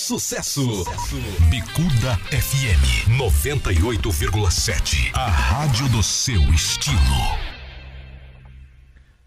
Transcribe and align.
sucesso. 0.05 0.83
sucesso. 0.83 1.15
Bicuda 1.49 2.15
FM 2.29 3.09
98,7. 3.17 5.11
A 5.15 5.27
rádio 5.27 5.89
do 5.89 6.03
seu 6.03 6.39
estilo. 6.53 6.95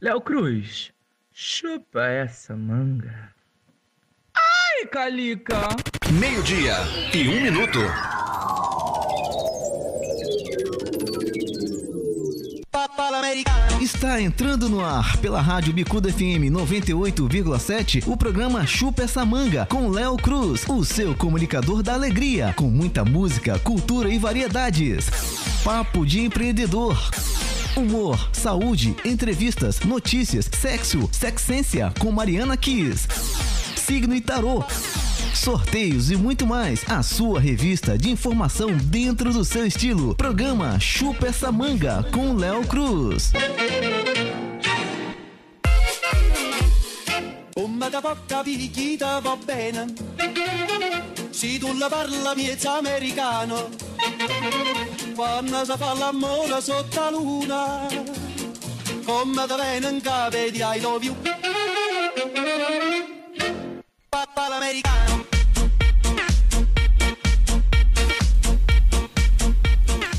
Léo 0.01 0.21
Cruz, 0.21 0.93
chupa 1.33 2.07
essa 2.07 2.55
manga. 2.55 3.35
Ai, 4.33 4.87
Calica! 4.87 5.69
Meio-dia 6.13 6.77
e 7.13 7.29
um 7.29 7.41
minuto. 7.41 7.81
Está 13.81 14.21
entrando 14.21 14.69
no 14.69 14.85
ar 14.85 15.17
pela 15.17 15.41
Rádio 15.41 15.73
Bicuda 15.73 16.13
FM 16.13 16.53
98,7 16.53 18.07
o 18.07 18.19
programa 18.19 18.67
Chupa 18.67 19.03
essa 19.03 19.25
manga 19.25 19.65
com 19.65 19.89
Léo 19.89 20.17
Cruz, 20.19 20.69
o 20.69 20.85
seu 20.85 21.15
comunicador 21.15 21.83
da 21.83 21.95
alegria, 21.95 22.53
com 22.55 22.69
muita 22.69 23.07
música, 23.07 23.59
cultura 23.61 24.11
e 24.11 24.19
variedades. 24.19 25.07
Papo 25.65 26.05
de 26.05 26.21
empreendedor. 26.21 26.99
Humor, 27.75 28.29
saúde, 28.35 28.95
entrevistas, 29.07 29.81
notícias, 29.81 30.51
sexo, 30.61 31.09
sexência 31.11 31.91
com 31.99 32.13
Mariana 32.13 32.59
Kiss. 32.59 33.09
Signo 33.75 34.15
e 34.15 34.21
tarô 34.21 34.63
sorteios 35.35 36.11
e 36.11 36.17
muito 36.17 36.47
mais. 36.47 36.85
A 36.89 37.03
sua 37.03 37.41
revista 37.41 37.97
de 37.97 38.11
informação 38.11 38.71
dentro 38.77 39.33
do 39.33 39.45
seu 39.45 39.67
estilo. 39.67 40.15
Programa 40.15 40.79
Chupa 40.81 41.27
essa 41.27 41.51
manga 41.51 42.03
com 42.13 42.35
Léo 42.35 42.65
Cruz. 42.67 43.33
Come 47.59 47.91
da 47.91 48.01
poca 48.01 48.45
picchita 48.45 49.21
va 49.21 49.37
bene 49.37 49.87
Se 51.33 51.59
tu 51.59 51.73
la 51.77 51.89
parla 51.89 52.35
miezza 52.35 52.79
americano 52.79 53.69
Quando 55.17 55.65
si 55.65 55.73
fa 55.77 55.95
l'amore 55.95 56.61
sotto 56.61 57.01
la 57.01 57.11
luna 57.11 57.89
Come 59.05 59.47
da 59.47 59.57
bene 59.57 59.89
in 59.89 60.01
capo 60.01 60.37
di 60.37 60.61
I 60.61 60.81
love 60.81 61.15
Papá 64.11 64.47
americano. 64.57 65.38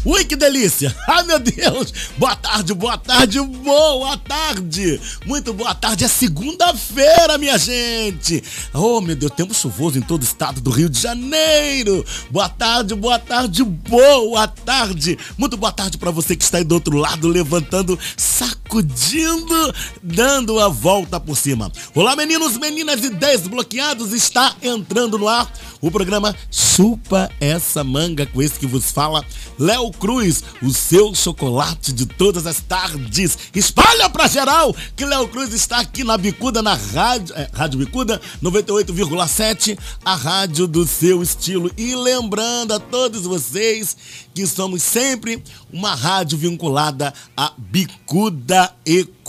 Ui, 0.09 0.25
que 0.25 0.35
delícia! 0.35 0.95
Ai, 1.07 1.21
meu 1.21 1.37
Deus! 1.37 1.93
Boa 2.17 2.35
tarde, 2.35 2.73
boa 2.73 2.97
tarde, 2.97 3.39
boa 3.39 4.17
tarde! 4.17 4.99
Muito 5.23 5.53
boa 5.53 5.75
tarde, 5.75 6.03
é 6.03 6.07
segunda-feira, 6.07 7.37
minha 7.37 7.59
gente! 7.59 8.43
Oh, 8.73 9.01
meu 9.01 9.15
Deus, 9.15 9.31
tempo 9.33 9.53
chuvoso 9.53 9.99
em 9.99 10.01
todo 10.01 10.21
o 10.21 10.25
estado 10.25 10.59
do 10.61 10.71
Rio 10.71 10.89
de 10.89 10.99
Janeiro! 10.99 12.03
Boa 12.31 12.49
tarde, 12.49 12.95
boa 12.95 13.19
tarde, 13.19 13.63
boa 13.63 14.47
tarde! 14.47 15.15
Muito 15.37 15.55
boa 15.55 15.71
tarde 15.71 15.95
para 15.99 16.09
você 16.09 16.35
que 16.35 16.43
está 16.43 16.57
aí 16.57 16.63
do 16.63 16.73
outro 16.73 16.97
lado, 16.97 17.27
levantando, 17.27 17.97
sacudindo, 18.17 19.75
dando 20.01 20.59
a 20.59 20.69
volta 20.69 21.19
por 21.19 21.37
cima. 21.37 21.71
Olá, 21.93 22.15
meninos, 22.15 22.57
meninas 22.57 23.03
e 23.03 23.11
desbloqueados, 23.11 24.11
está 24.11 24.55
entrando 24.63 25.19
no 25.19 25.27
ar 25.27 25.53
o 25.79 25.91
programa 25.91 26.35
Chupa 26.49 27.29
Essa 27.39 27.83
Manga, 27.83 28.25
com 28.25 28.41
esse 28.41 28.59
que 28.59 28.65
vos 28.65 28.91
fala, 28.91 29.23
Léo 29.57 29.91
Cruz, 29.99 30.43
o 30.63 30.73
seu 30.73 31.13
chocolate 31.13 31.91
de 31.91 32.05
todas 32.05 32.47
as 32.47 32.61
tardes. 32.61 33.37
Espalha 33.53 34.09
pra 34.09 34.27
geral 34.27 34.75
que 34.95 35.05
Léo 35.05 35.27
Cruz 35.27 35.53
está 35.53 35.79
aqui 35.79 36.03
na 36.03 36.17
Bicuda, 36.17 36.61
na 36.61 36.73
rádio, 36.73 37.35
é, 37.35 37.49
rádio 37.53 37.79
Bicuda 37.79 38.19
98,7, 38.41 39.77
a 40.03 40.15
rádio 40.15 40.65
do 40.65 40.87
seu 40.87 41.21
estilo. 41.21 41.69
E 41.77 41.93
lembrando 41.93 42.73
a 42.73 42.79
todos 42.79 43.23
vocês 43.23 43.97
que 44.33 44.47
somos 44.47 44.81
sempre 44.81 45.43
uma 45.71 45.93
rádio 45.93 46.37
vinculada 46.37 47.13
à 47.35 47.51
Bicuda 47.57 48.73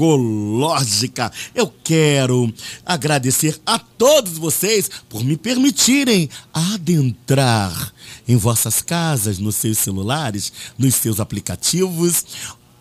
Ecológica. 0.01 1.31
Eu 1.55 1.71
quero 1.85 2.51
agradecer 2.87 3.61
a 3.67 3.79
todos 3.79 4.39
vocês 4.39 4.91
por 5.11 5.23
me 5.23 5.37
permitirem 5.37 6.31
adentrar 6.55 7.93
em 8.27 8.35
vossas 8.35 8.81
casas, 8.81 9.39
nos 9.39 9.57
seus 9.57 9.77
celulares, 9.77 10.53
nos 10.79 10.95
seus 10.95 11.21
aplicativos, 11.21 12.25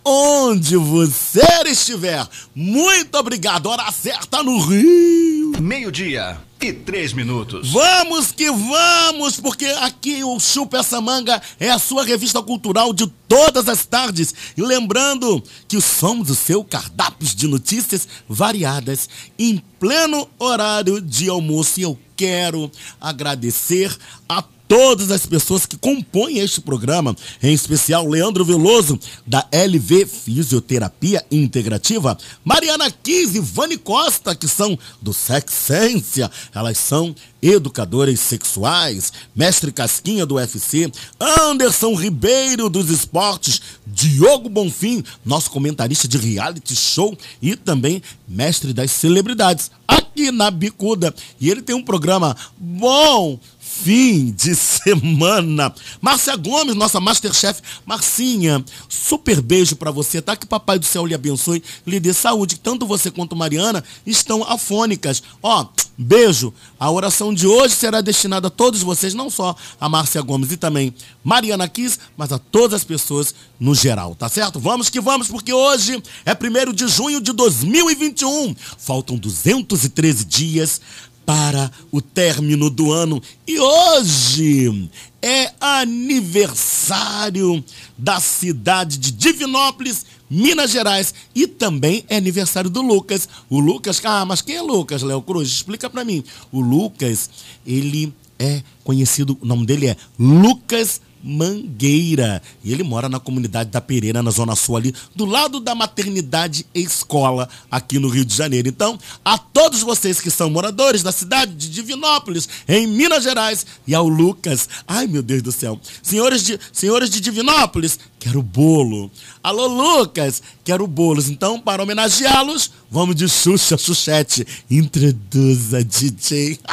onde 0.09 0.75
você 0.75 1.45
estiver. 1.67 2.27
Muito 2.55 3.15
obrigado. 3.15 3.67
Hora 3.67 3.91
certa 3.91 4.41
no 4.41 4.59
Rio. 4.59 5.61
Meio-dia 5.61 6.37
e 6.59 6.73
três 6.73 7.13
minutos. 7.13 7.71
Vamos 7.71 8.31
que 8.31 8.49
vamos, 8.51 9.39
porque 9.39 9.65
aqui 9.65 10.23
o 10.23 10.39
Chupa 10.39 10.79
Essa 10.79 10.99
Manga 10.99 11.39
é 11.59 11.69
a 11.69 11.77
sua 11.77 12.03
revista 12.03 12.41
cultural 12.41 12.91
de 12.91 13.07
todas 13.27 13.69
as 13.69 13.85
tardes. 13.85 14.33
E 14.57 14.61
lembrando 14.61 15.43
que 15.67 15.79
somos 15.79 16.29
o 16.29 16.35
seu 16.35 16.63
cardápio 16.63 17.27
de 17.27 17.47
notícias 17.47 18.07
variadas 18.27 19.07
em 19.37 19.63
pleno 19.79 20.27
horário 20.39 20.99
de 20.99 21.29
almoço. 21.29 21.79
E 21.79 21.83
eu 21.83 21.97
quero 22.15 22.71
agradecer 22.99 23.95
a 24.27 24.43
todas 24.69 25.09
as 25.09 25.25
pessoas 25.25 25.65
que 25.65 25.75
compõem 25.75 26.37
este 26.37 26.61
programa, 26.61 27.15
em 27.41 27.51
especial 27.51 28.07
Leandro 28.07 28.45
Veloso, 28.45 28.99
da 29.25 29.45
LV 29.51 30.05
Fisioterapia 30.05 31.25
Integrativa, 31.31 32.15
Mariana 32.45 32.91
Kiz 32.91 33.33
e 33.33 33.39
Vani 33.39 33.77
Costa, 33.77 34.35
que 34.35 34.47
são 34.47 34.77
do 35.01 35.11
Sexência, 35.11 36.29
elas 36.53 36.77
são 36.77 37.15
educadoras 37.41 38.19
sexuais, 38.19 39.11
mestre 39.35 39.71
Casquinha 39.71 40.25
do 40.25 40.35
UFC, 40.35 40.91
Anderson 41.19 41.95
Ribeiro 41.95 42.69
dos 42.69 42.89
esportes, 42.89 43.61
Diogo 43.87 44.49
Bonfim, 44.49 45.03
nosso 45.25 45.49
comentarista 45.49 46.07
de 46.07 46.17
reality 46.17 46.75
show. 46.75 47.17
E 47.41 47.55
também 47.55 48.03
mestre 48.27 48.73
das 48.73 48.91
celebridades, 48.91 49.71
aqui 49.87 50.31
na 50.31 50.51
Bicuda. 50.51 51.13
E 51.39 51.49
ele 51.49 51.61
tem 51.61 51.75
um 51.75 51.83
programa 51.83 52.35
bom 52.57 53.39
fim 53.83 54.31
de 54.31 54.55
semana. 54.55 55.73
Márcia 56.01 56.35
Gomes, 56.35 56.75
nossa 56.75 56.99
Masterchef. 56.99 57.61
Marcinha, 57.85 58.63
super 58.87 59.41
beijo 59.41 59.75
para 59.75 59.91
você, 59.91 60.21
tá? 60.21 60.35
Que 60.35 60.45
Papai 60.45 60.77
do 60.77 60.85
Céu 60.85 61.05
lhe 61.05 61.15
abençoe, 61.15 61.63
lhe 61.85 61.99
dê 61.99 62.13
saúde. 62.13 62.59
Tanto 62.59 62.85
você 62.85 63.09
quanto 63.09 63.35
Mariana 63.35 63.83
estão 64.05 64.43
afônicas. 64.43 65.23
Ó, 65.41 65.65
beijo. 65.97 66.53
A 66.79 66.91
oração 66.91 67.33
de 67.33 67.47
hoje 67.47 67.75
será 67.75 68.01
destinada 68.01 68.47
a 68.47 68.51
todos 68.51 68.81
vocês, 68.81 69.13
não 69.13 69.29
só 69.29 69.55
a 69.79 69.89
Márcia 69.89 70.21
Gomes 70.21 70.51
e 70.51 70.57
também 70.57 70.93
Mariana 71.23 71.67
Kiss, 71.67 71.99
mas 72.17 72.31
a 72.31 72.39
todas 72.39 72.75
as 72.75 72.83
pessoas 72.83 73.33
no 73.59 73.75
geral, 73.75 74.15
tá 74.15 74.29
certo? 74.29 74.59
Vamos 74.59 74.89
que 74.89 75.01
vamos, 75.01 75.27
porque 75.27 75.51
hoje 75.53 76.01
é 76.25 76.31
1 76.33 76.73
de 76.73 76.87
junho 76.87 77.21
de 77.21 77.33
2021. 77.33 78.55
Faltam 78.77 79.17
213 79.17 80.25
dias 80.25 80.81
para 81.29 81.71
o 81.91 82.01
término 82.01 82.71
do 82.71 82.91
ano. 82.91 83.21
E 83.45 83.59
hoje 83.59 84.89
é 85.21 85.51
aniversário 85.61 87.63
da 87.95 88.19
cidade 88.19 88.97
de 88.97 89.11
Divinópolis, 89.11 90.07
Minas 90.27 90.71
Gerais. 90.71 91.13
E 91.35 91.45
também 91.45 92.03
é 92.09 92.17
aniversário 92.17 92.67
do 92.67 92.81
Lucas. 92.81 93.29
O 93.47 93.59
Lucas, 93.59 94.01
ah, 94.03 94.25
mas 94.25 94.41
quem 94.41 94.55
é 94.55 94.61
Lucas, 94.63 95.03
Léo 95.03 95.21
Cruz? 95.21 95.47
Explica 95.47 95.87
para 95.87 96.03
mim. 96.03 96.23
O 96.51 96.61
Lucas, 96.61 97.29
ele 97.63 98.11
é 98.39 98.63
conhecido, 98.83 99.37
o 99.39 99.45
nome 99.45 99.67
dele 99.67 99.85
é 99.85 99.95
Lucas 100.17 100.99
Mangueira. 101.23 102.41
E 102.63 102.71
ele 102.71 102.83
mora 102.83 103.09
na 103.09 103.19
comunidade 103.19 103.69
da 103.69 103.81
Pereira, 103.81 104.23
na 104.23 104.31
Zona 104.31 104.55
Sul, 104.55 104.77
ali, 104.77 104.95
do 105.15 105.25
lado 105.25 105.59
da 105.59 105.75
maternidade 105.75 106.65
e 106.73 106.81
escola, 106.81 107.49
aqui 107.69 107.99
no 107.99 108.09
Rio 108.09 108.25
de 108.25 108.35
Janeiro. 108.35 108.67
Então, 108.67 108.97
a 109.23 109.37
todos 109.37 109.81
vocês 109.81 110.19
que 110.19 110.31
são 110.31 110.49
moradores 110.49 111.03
da 111.03 111.11
cidade 111.11 111.53
de 111.53 111.69
Divinópolis, 111.69 112.47
em 112.67 112.87
Minas 112.87 113.23
Gerais, 113.23 113.65
e 113.85 113.93
ao 113.93 114.07
Lucas, 114.07 114.67
ai 114.87 115.07
meu 115.07 115.21
Deus 115.21 115.41
do 115.41 115.51
céu, 115.51 115.79
senhores 116.01 116.43
de, 116.43 116.59
senhores 116.71 117.09
de 117.09 117.19
Divinópolis, 117.19 117.99
quero 118.19 118.41
bolo. 118.41 119.11
Alô, 119.43 119.67
Lucas, 119.67 120.41
quero 120.63 120.85
bolos. 120.85 121.29
Então, 121.29 121.59
para 121.59 121.83
homenageá-los, 121.83 122.71
vamos 122.91 123.15
de 123.15 123.27
Xuxa, 123.27 123.77
Xuxete. 123.77 124.45
Introduza, 124.69 125.83
DJ. 125.83 126.59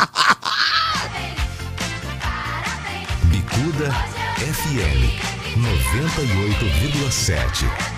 Bicuda 3.30 4.15
FM 4.38 5.08
98,7. 5.56 7.95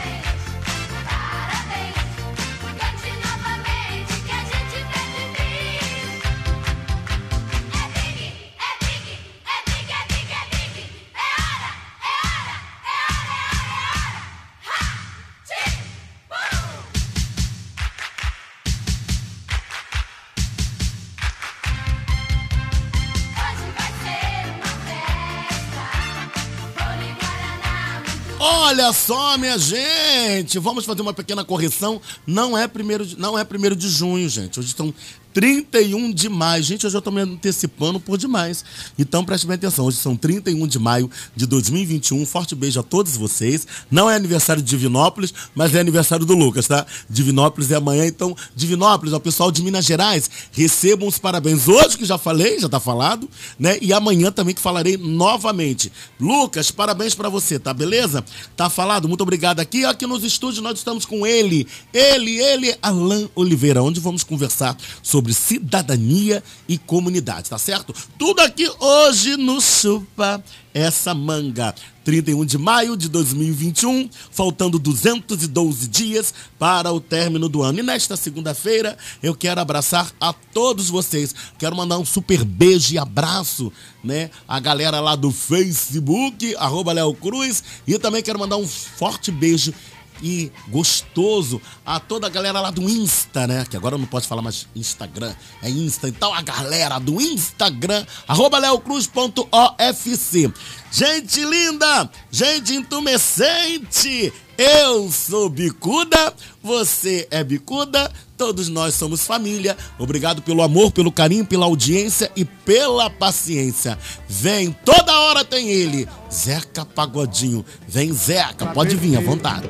Olha 28.50 28.92
só, 28.94 29.36
minha 29.36 29.58
gente, 29.58 30.58
vamos 30.58 30.86
fazer 30.86 31.02
uma 31.02 31.12
pequena 31.12 31.44
correção. 31.44 32.00
Não 32.26 32.56
é 32.56 32.66
primeiro, 32.66 33.04
de- 33.04 33.18
não 33.18 33.38
é 33.38 33.44
primeiro 33.44 33.76
de 33.76 33.86
junho, 33.90 34.26
gente. 34.26 34.58
Hoje 34.58 34.68
estão 34.68 34.92
31 35.32 36.12
de 36.12 36.28
maio. 36.28 36.62
Gente, 36.62 36.86
hoje 36.86 36.96
eu 36.96 36.98
estou 36.98 37.12
me 37.12 37.20
antecipando 37.20 38.00
por 38.00 38.19
demais. 38.19 38.64
Então 38.98 39.25
preste 39.25 39.46
bem 39.46 39.54
atenção. 39.54 39.84
Hoje 39.84 39.98
são 39.98 40.16
31 40.16 40.66
de 40.66 40.78
maio 40.78 41.10
de 41.36 41.46
2021. 41.46 42.22
Um 42.22 42.26
forte 42.26 42.54
beijo 42.54 42.80
a 42.80 42.82
todos 42.82 43.16
vocês. 43.16 43.66
Não 43.90 44.10
é 44.10 44.16
aniversário 44.16 44.62
de 44.62 44.69
Divinópolis, 44.69 45.32
mas 45.54 45.75
é 45.75 45.80
aniversário 45.80 46.25
do 46.25 46.34
Lucas, 46.34 46.66
tá? 46.66 46.86
Divinópolis 47.08 47.70
é 47.70 47.76
amanhã. 47.76 48.06
Então, 48.06 48.36
Divinópolis, 48.54 49.12
ao 49.12 49.20
pessoal 49.20 49.52
de 49.52 49.62
Minas 49.62 49.84
Gerais, 49.84 50.30
recebam 50.52 51.08
os 51.08 51.19
parabéns 51.19 51.69
hoje, 51.69 51.98
que 51.98 52.04
já 52.04 52.19
falei, 52.19 52.58
já 52.58 52.69
tá 52.69 52.81
falado, 52.81 53.28
né? 53.58 53.78
E 53.81 53.92
amanhã 53.92 54.32
também 54.32 54.54
que 54.54 54.60
falarei 54.60 54.96
novamente. 54.96 55.92
Lucas, 56.19 56.70
parabéns 56.70 57.14
para 57.14 57.28
você, 57.28 57.58
tá 57.58 57.74
beleza? 57.74 58.24
Tá 58.56 58.70
falado? 58.70 59.08
Muito 59.08 59.22
obrigado 59.22 59.60
aqui. 59.60 59.84
Aqui 59.84 60.06
nos 60.06 60.24
estúdios 60.24 60.62
nós 60.62 60.78
estamos 60.78 61.04
com 61.04 61.26
ele. 61.26 61.66
Ele, 61.92 62.38
ele, 62.38 62.76
Alain 62.82 63.28
Oliveira, 63.34 63.82
onde 63.82 64.00
vamos 64.00 64.24
conversar 64.24 64.76
sobre 65.02 65.18
cidadania 65.32 66.43
e 66.69 66.79
comunidade, 66.79 67.50
tá 67.50 67.59
certo? 67.59 67.94
Tudo 68.19 68.41
aqui 68.41 68.70
hoje 68.81 69.37
no 69.37 69.61
Chupa 69.61 70.43
essa 70.73 71.15
manga. 71.15 71.75
31 72.05 72.47
de 72.47 72.56
maio 72.56 72.97
de 72.97 73.06
2021, 73.06 74.09
faltando 74.31 74.79
212 74.79 75.88
dias 75.88 76.32
para 76.59 76.91
o 76.91 77.00
término 77.00 77.50
do 77.50 77.62
ano. 77.62 77.81
E 77.81 77.82
nesta 77.82 78.17
segunda-feira 78.17 78.97
eu 79.23 79.35
quero 79.35 79.61
abraçar 79.61 80.11
a 80.19 80.32
todos 80.32 80.88
vocês. 80.88 81.35
Quero 81.59 81.76
mandar 81.76 81.99
um 81.99 82.06
super 82.06 82.44
beijo 82.44 82.94
e 82.94 82.99
abraço, 82.99 83.70
né? 84.03 84.31
A 84.47 84.59
galera 84.59 85.00
lá 85.00 85.17
do 85.17 85.31
Facebook, 85.31 86.56
arroba 86.56 86.94
Léo 86.94 87.12
Cruz. 87.12 87.62
E 87.87 87.99
também 87.99 88.23
quero 88.23 88.38
mandar 88.38 88.56
um 88.56 88.67
forte 88.67 89.31
beijo 89.31 89.75
e 90.23 90.50
gostoso 90.69 91.61
a 91.85 91.99
toda 92.00 92.26
a 92.26 92.31
galera 92.31 92.61
lá 92.61 92.70
do 92.70 92.88
Insta, 92.88 93.47
né? 93.47 93.65
Que 93.69 93.76
agora 93.76 93.94
eu 93.94 93.99
não 93.99 94.06
posso 94.06 94.29
falar 94.29 94.43
mais 94.43 94.67
Instagram, 94.75 95.35
é 95.62 95.70
Insta. 95.70 96.09
Então 96.09 96.32
a 96.32 96.43
galera 96.43 96.99
do 96.99 97.20
Instagram, 97.20 98.05
arroba 98.26 98.59
leocruz.ofc. 98.59 100.53
Gente 100.91 101.44
linda, 101.44 102.11
gente 102.31 102.75
intumescente, 102.75 104.32
eu 104.56 105.12
sou 105.12 105.49
Bicuda, 105.49 106.35
você 106.61 107.29
é 107.31 107.44
Bicuda, 107.44 108.11
todos 108.37 108.69
nós 108.69 108.94
somos 108.94 109.25
família. 109.25 109.76
Obrigado 109.99 110.43
pelo 110.43 110.62
amor, 110.62 110.91
pelo 110.91 111.12
carinho, 111.12 111.44
pela 111.44 111.67
audiência 111.67 112.32
e 112.35 112.44
pela 112.44 113.09
paciência. 113.09 113.99
Vem, 114.29 114.73
toda 114.85 115.17
hora 115.20 115.44
tem 115.44 115.69
ele, 115.69 116.09
Zeca 116.32 116.85
Pagodinho. 116.85 117.65
Vem, 117.87 118.12
Zeca, 118.12 118.67
pode 118.67 118.97
vir 118.97 119.17
à 119.17 119.20
vontade. 119.20 119.69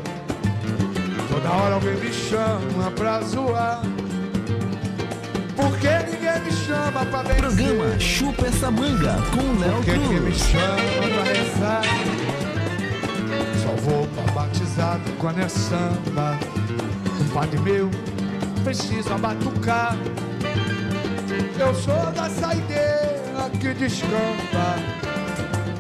Toda 1.41 1.53
hora 1.53 1.75
alguém 1.75 1.95
me 1.95 2.13
chama 2.13 2.91
pra 2.97 3.21
zoar. 3.21 3.81
Porque 5.55 5.89
ninguém 6.11 6.41
me 6.43 6.51
chama 6.51 7.07
pra 7.07 7.23
vencer. 7.23 7.37
Programa 7.37 8.01
Chupa 8.01 8.47
essa 8.49 8.71
manga 8.73 9.17
com 9.31 9.61
Léo 9.61 9.75
Porque 9.77 9.93
ninguém 9.93 10.21
me 10.21 10.35
chama 10.35 10.75
pra 11.15 11.23
rezar. 11.23 11.83
Só 13.63 13.69
vou 13.83 14.09
pra 14.09 14.33
batizado 14.33 15.13
quando 15.21 15.39
é 15.39 15.49
samba. 15.49 16.37
O 17.21 17.25
padre 17.33 17.61
meu 17.61 17.89
precisa 18.65 19.17
batucar. 19.17 19.97
Eu 21.57 21.73
sou 21.73 22.11
da 22.17 22.29
saideira 22.31 23.49
que 23.61 23.75
descampa. 23.75 24.75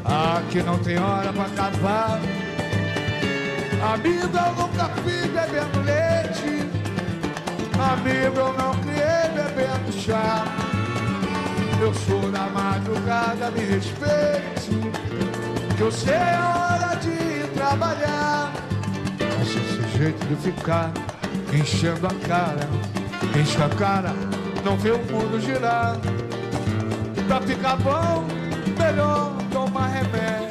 Aqui 0.04 0.62
não 0.62 0.78
tem 0.78 0.98
hora 0.98 1.32
pra 1.32 1.46
acabar. 1.46 2.20
Amigo, 3.80 4.36
eu 4.36 4.54
nunca 4.54 4.88
fui 5.02 5.28
bebendo 5.28 5.80
leite. 5.84 6.68
Amigo, 7.78 8.38
eu 8.38 8.52
não 8.54 8.74
criei 8.80 9.28
bebendo 9.34 9.92
chá. 9.92 10.44
Eu 11.80 11.94
sou 11.94 12.30
da 12.32 12.48
madrugada, 12.48 13.52
me 13.52 13.60
respeite. 13.60 14.70
Que 15.76 15.80
eu 15.80 15.92
sei 15.92 16.16
a 16.16 16.56
hora 16.56 16.96
de 16.96 17.46
trabalhar. 17.54 18.52
Mas 19.38 19.48
esse 19.48 19.96
jeito 19.96 20.26
de 20.26 20.36
ficar 20.36 20.90
enchendo 21.52 22.06
a 22.06 22.26
cara, 22.26 22.68
enche 23.40 23.62
a 23.62 23.68
cara, 23.68 24.12
não 24.64 24.76
vê 24.76 24.90
o 24.90 24.98
mundo 24.98 25.40
girar. 25.40 25.96
Pra 27.28 27.40
ficar 27.42 27.76
bom, 27.76 28.26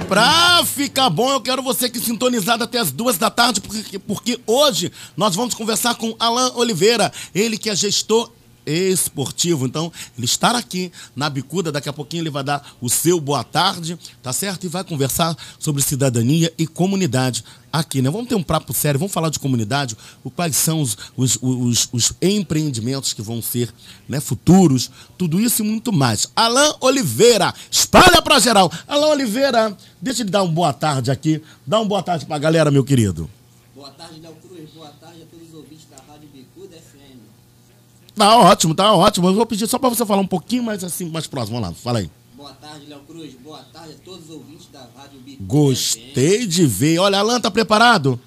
Pra 0.08 0.64
ficar 0.66 1.10
bom, 1.10 1.30
eu 1.32 1.42
quero 1.42 1.62
você 1.62 1.88
aqui 1.88 2.00
sintonizado 2.00 2.64
até 2.64 2.80
as 2.80 2.92
duas 2.92 3.18
da 3.18 3.30
tarde, 3.30 3.60
porque, 3.60 4.00
porque 4.00 4.40
hoje 4.48 4.90
nós 5.18 5.36
vamos 5.36 5.54
conversar 5.54 5.96
com 5.96 6.16
Alain 6.18 6.52
Oliveira, 6.56 7.12
ele 7.36 7.58
que 7.58 7.70
é 7.70 7.76
gestor 7.76 8.32
esportivo. 8.68 9.66
Então, 9.66 9.92
ele 10.18 10.26
estará 10.26 10.60
aqui 10.60 10.92
na 11.16 11.30
Bicuda, 11.30 11.72
daqui 11.72 11.88
a 11.88 11.94
pouquinho 11.94 12.22
ele 12.22 12.30
vai 12.30 12.44
dar 12.44 12.76
o 12.82 12.90
seu 12.90 13.20
boa 13.20 13.44
tarde, 13.44 13.98
tá 14.22 14.34
certo? 14.34 14.66
E 14.66 14.70
vai 14.70 14.84
conversar 14.84 15.36
sobre 15.58 15.82
cidadania 15.82 16.54
e 16.58 16.68
comunidade 16.68 17.44
aqui, 17.72 18.02
né? 18.02 18.10
Vamos 18.10 18.28
ter 18.28 18.36
um 18.36 18.44
papo 18.44 18.74
sério, 18.74 19.00
vamos 19.00 19.14
falar 19.14 19.30
de 19.30 19.40
comunidade, 19.40 19.96
quais 20.36 20.56
são 20.56 20.82
os, 20.82 20.98
os, 21.16 21.38
os, 21.42 21.90
os 21.92 22.14
empreendimentos 22.22 23.14
que 23.14 23.22
vão 23.22 23.42
ser 23.42 23.74
né, 24.08 24.20
futuros, 24.20 24.90
tudo 25.18 25.40
isso 25.40 25.64
e 25.64 25.66
muito 25.66 25.92
mais. 25.94 26.28
Alain 26.36 26.74
Oliveira, 26.82 27.54
espalha 27.72 28.22
pra 28.22 28.40
geral. 28.40 28.72
Alain 28.88 29.12
Oliveira, 29.12 29.78
deixa 30.02 30.24
ele 30.24 30.30
dar 30.30 30.44
uma 30.44 30.52
boa 30.52 30.74
tarde 30.74 31.12
aqui, 31.12 31.42
dá 31.66 31.80
uma 31.80 31.88
boa 31.88 32.04
tarde 32.04 32.26
pra 32.26 32.38
galera, 32.38 32.72
meu 32.72 32.84
querido. 32.84 33.30
Boa 33.76 33.92
tarde, 33.92 34.20
Léo 34.20 34.47
Tá 38.18 38.36
ótimo, 38.36 38.74
tá 38.74 38.94
ótimo. 38.94 39.28
Eu 39.28 39.36
vou 39.36 39.46
pedir 39.46 39.68
só 39.68 39.78
pra 39.78 39.90
você 39.90 40.04
falar 40.04 40.22
um 40.22 40.28
pouquinho 40.28 40.64
mais 40.64 40.84
assim, 40.84 41.08
mais 41.08 41.28
próximo. 41.28 41.62
Vamos 41.62 41.70
lá, 41.70 41.76
fala 41.84 42.00
aí. 42.00 42.10
Boa 42.36 42.52
tarde, 42.54 42.88
Léo 42.88 43.00
Cruz. 43.02 43.34
Boa 43.44 43.60
tarde 43.72 43.94
a 43.94 44.04
todos 44.04 44.26
os 44.26 44.32
ouvintes 44.32 44.68
da 44.74 44.80
Rádio 44.80 45.20
FM. 45.24 45.38
Gostei 45.42 46.48
de 46.48 46.66
ver. 46.66 46.98
Olha, 46.98 47.20
Alan, 47.20 47.40
tá 47.40 47.52
preparado? 47.52 48.20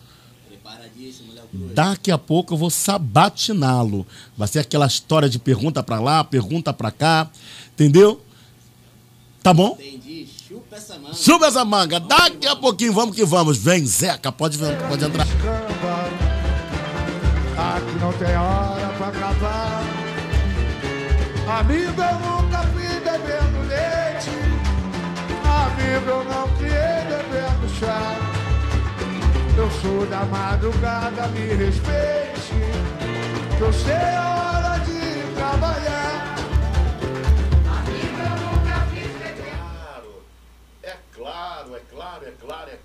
Preparadíssimo, 0.47 1.33
Léo 1.35 1.45
Cruz. 1.49 1.75
Daqui 1.75 2.13
a 2.13 2.19
pouco 2.19 2.55
eu 2.55 2.59
vou 2.59 2.71
sabatiná-lo. 2.71 4.07
Vai 4.39 4.47
ser 4.47 4.61
aquela 4.61 4.87
história 4.87 5.29
de 5.29 5.41
pergunta 5.41 5.83
pra 5.83 5.99
lá, 5.99 6.23
pergunta 6.23 6.73
pra 6.73 6.93
cá. 6.93 7.29
Entendeu? 7.73 8.21
Tá 9.43 9.53
bom? 9.53 9.77
Entendi. 9.81 10.29
Chupa 10.49 10.77
essa 10.77 10.99
manga. 10.99 11.15
Suba 11.15 11.47
essa 11.47 11.65
manga. 11.65 11.99
Daqui 11.99 12.47
a 12.47 12.55
pouquinho 12.55 12.93
vamos 12.93 13.17
que 13.17 13.25
vamos. 13.25 13.59
Vem, 13.59 13.85
Zeca, 13.85 14.31
pode, 14.31 14.57
pode 14.57 15.05
entrar. 15.05 15.27
Aqui 17.57 17.99
não 18.01 18.13
tem 18.13 18.37
hora 18.37 18.89
pra. 18.97 19.10
Amigo, 21.51 22.01
eu 22.01 22.15
nunca 22.21 22.59
fui 22.69 23.01
bebendo 23.01 23.59
leite. 23.67 24.31
Amigo, 25.45 26.11
eu 26.11 26.25
não 26.25 26.49
criei 26.57 27.03
bebendo 27.11 27.69
chá. 27.77 28.15
Eu 29.59 29.69
sou 29.83 30.07
da 30.07 30.25
madrugada, 30.27 31.27
me 31.27 31.41
respeite. 31.49 32.55
Que 33.59 33.63
eu 33.63 33.73
sei 33.73 33.93
a 33.93 34.29
hora 34.29 34.79
de 34.85 35.35
trabalhar. 35.35 36.37
É 40.85 40.97
claro, 41.13 41.75
é 41.75 41.81
claro, 41.81 42.27
é 42.27 42.31
claro, 42.31 42.71
é 42.71 42.77
claro 42.77 42.80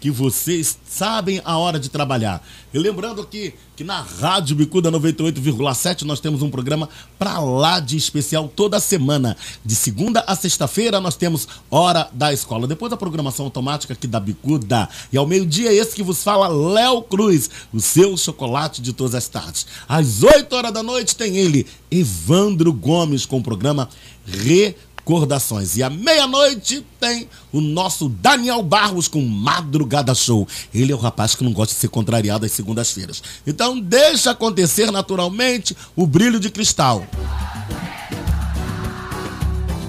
que 0.00 0.10
vocês 0.10 0.78
sabem 0.88 1.42
a 1.44 1.58
hora 1.58 1.78
de 1.78 1.90
trabalhar. 1.90 2.42
E 2.72 2.78
lembrando 2.78 3.20
aqui 3.20 3.52
que 3.76 3.84
na 3.84 4.00
Rádio 4.00 4.56
Bicuda 4.56 4.90
98,7 4.90 6.02
nós 6.02 6.20
temos 6.20 6.42
um 6.42 6.50
programa 6.50 6.88
pra 7.18 7.38
lá 7.38 7.80
de 7.80 7.96
especial 7.96 8.48
toda 8.48 8.80
semana. 8.80 9.36
De 9.64 9.74
segunda 9.74 10.24
a 10.26 10.34
sexta-feira 10.34 11.00
nós 11.00 11.16
temos 11.16 11.46
Hora 11.70 12.08
da 12.12 12.32
Escola. 12.32 12.66
Depois 12.66 12.90
da 12.90 12.96
programação 12.96 13.44
automática 13.44 13.92
aqui 13.92 14.06
da 14.06 14.18
Bicuda. 14.18 14.88
E 15.12 15.18
ao 15.18 15.26
meio-dia 15.26 15.72
esse 15.72 15.94
que 15.94 16.02
vos 16.02 16.22
fala 16.22 16.48
Léo 16.48 17.02
Cruz, 17.02 17.50
o 17.72 17.80
seu 17.80 18.16
chocolate 18.16 18.80
de 18.80 18.92
todas 18.92 19.14
as 19.14 19.28
tardes. 19.28 19.66
Às 19.88 20.22
8 20.22 20.54
horas 20.54 20.72
da 20.72 20.82
noite 20.82 21.14
tem 21.14 21.36
ele, 21.36 21.66
Evandro 21.90 22.72
Gomes, 22.72 23.26
com 23.26 23.38
o 23.38 23.42
programa 23.42 23.88
Re 24.26 24.76
recordações. 25.00 25.76
E 25.76 25.82
à 25.82 25.90
meia-noite 25.90 26.84
tem 27.00 27.28
o 27.52 27.60
nosso 27.60 28.08
Daniel 28.08 28.62
Barros 28.62 29.08
com 29.08 29.22
Madrugada 29.22 30.14
Show. 30.14 30.46
Ele 30.72 30.92
é 30.92 30.94
o 30.94 30.98
rapaz 30.98 31.34
que 31.34 31.42
não 31.42 31.52
gosta 31.52 31.74
de 31.74 31.80
ser 31.80 31.88
contrariado 31.88 32.46
às 32.46 32.52
segundas-feiras. 32.52 33.22
Então 33.46 33.80
deixa 33.80 34.30
acontecer 34.30 34.90
naturalmente 34.90 35.76
o 35.96 36.06
brilho 36.06 36.38
de 36.38 36.50
cristal. 36.50 37.04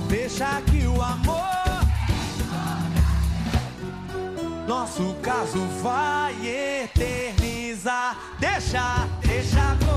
Deixa 0.08 0.62
que 0.62 0.86
o 0.88 1.02
amor 1.02 1.42
Nosso 4.68 5.16
caso 5.22 5.60
vai 5.82 6.34
eternizar 6.84 8.18
Deixa, 8.40 9.08
deixa 9.22 9.91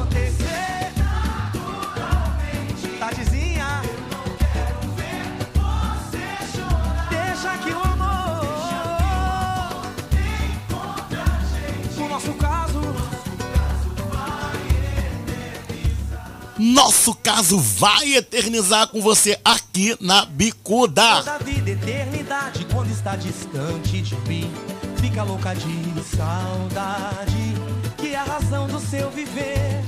Nosso 16.59 17.15
caso 17.17 17.59
vai 17.59 18.15
eternizar 18.15 18.87
com 18.87 19.01
você 19.01 19.37
aqui 19.45 19.97
na 20.01 20.25
Bicuda. 20.25 21.17
Toda 21.17 21.39
vida, 21.39 21.71
eternidade, 21.71 22.65
quando 22.73 22.91
está 22.91 23.17
distante 23.17 24.01
de 24.01 24.15
mim, 24.29 24.53
fica 24.99 25.25
louca 25.25 25.53
de 25.55 26.17
saudade. 26.17 27.55
Que 27.99 28.15
a 28.15 28.23
razão 28.23 28.69
do 28.69 28.79
seu 28.79 29.11
viver 29.11 29.83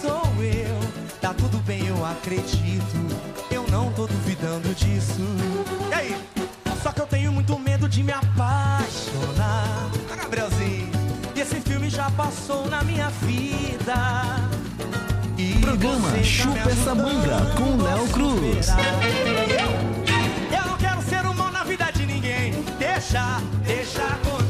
sou 0.00 0.22
eu. 0.42 0.78
Tá 1.20 1.34
tudo 1.34 1.58
bem, 1.58 1.86
eu 1.86 2.06
acredito. 2.06 2.96
Eu 3.50 3.66
não 3.68 3.92
tô 3.92 4.06
duvidando 4.06 4.74
disso. 4.74 5.20
E 5.90 5.94
aí? 5.94 6.16
Só 6.82 6.90
que 6.90 7.02
eu 7.02 7.06
tenho 7.06 7.32
muito 7.32 7.58
medo 7.58 7.86
de 7.86 8.02
me 8.02 8.12
apaixonar. 8.12 9.90
Ah, 10.10 10.16
Gabrielzinho, 10.16 10.90
e 11.36 11.40
esse 11.40 11.60
filme 11.60 11.90
já 11.90 12.10
passou 12.12 12.66
na 12.66 12.82
minha 12.82 13.10
vida. 13.10 14.47
Programa 15.68 16.24
Chupa 16.24 16.70
essa 16.70 16.94
manga 16.94 17.40
com 17.54 17.76
Léo 17.82 18.08
Cruz. 18.08 18.68
eu 20.50 20.66
não 20.66 20.78
quero 20.78 21.02
ser 21.02 21.26
um 21.26 21.34
mal 21.34 21.52
na 21.52 21.62
vida 21.62 21.90
de 21.92 22.06
ninguém. 22.06 22.64
Deixa, 22.78 23.42
deixa 23.66 24.02
acontecer. 24.02 24.47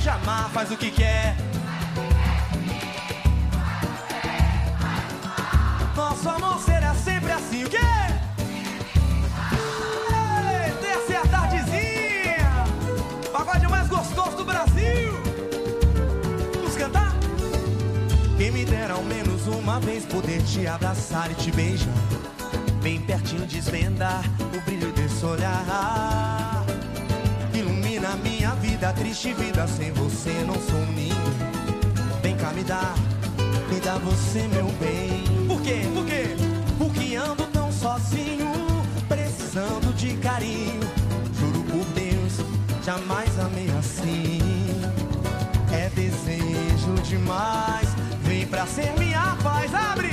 De 0.00 0.08
amar 0.08 0.48
faz 0.50 0.70
o 0.70 0.76
que 0.76 0.90
quer. 0.90 1.36
Nosso 5.94 6.28
amor 6.28 6.58
será 6.60 6.94
sempre 6.94 7.30
assim, 7.32 7.64
o 7.64 7.68
quê? 7.68 7.76
Ei, 9.52 10.72
Desce 10.80 11.16
a 11.16 11.26
tardezinha. 11.26 12.64
Pagode 13.30 13.68
mais 13.68 13.88
gostoso 13.88 14.38
do 14.38 14.44
Brasil. 14.44 15.12
Vamos 16.54 16.76
cantar? 16.76 17.12
Quem 18.38 18.50
me 18.52 18.64
dera 18.64 18.94
ao 18.94 19.02
menos 19.02 19.46
uma 19.48 19.78
vez 19.80 20.06
poder 20.06 20.42
te 20.44 20.66
abraçar 20.66 21.30
e 21.30 21.34
te 21.34 21.52
beijar. 21.52 21.92
Bem 22.82 22.98
pertinho 23.02 23.46
desvendar 23.46 24.24
o 24.56 24.60
brilho 24.62 24.90
desse 24.92 25.22
olhar. 25.26 26.64
Ilumina 27.52 28.16
minha 28.16 28.39
vida, 28.80 28.92
triste 28.94 29.34
vida, 29.34 29.66
sem 29.68 29.92
você 29.92 30.32
não 30.46 30.54
sou 30.54 30.80
ninguém. 30.86 31.12
Vem 32.22 32.34
cá 32.36 32.50
me 32.52 32.64
dá, 32.64 32.94
me 33.70 33.78
dá 33.80 33.98
você 33.98 34.48
meu 34.48 34.64
bem. 34.80 35.46
Por 35.46 35.60
quê? 35.60 35.82
Por 35.92 36.06
quê? 36.06 36.36
Porque 36.78 37.14
ando 37.14 37.44
tão 37.52 37.70
sozinho, 37.70 38.50
precisando 39.06 39.94
de 39.94 40.16
carinho. 40.16 40.80
Juro 41.38 41.62
por 41.64 41.84
Deus, 41.92 42.38
jamais 42.82 43.38
amei 43.38 43.68
assim. 43.78 44.40
É 45.72 45.90
desejo 45.90 46.94
demais, 47.04 47.88
vem 48.22 48.46
pra 48.46 48.66
ser 48.66 48.98
minha 48.98 49.36
paz, 49.42 49.74
abre! 49.74 50.09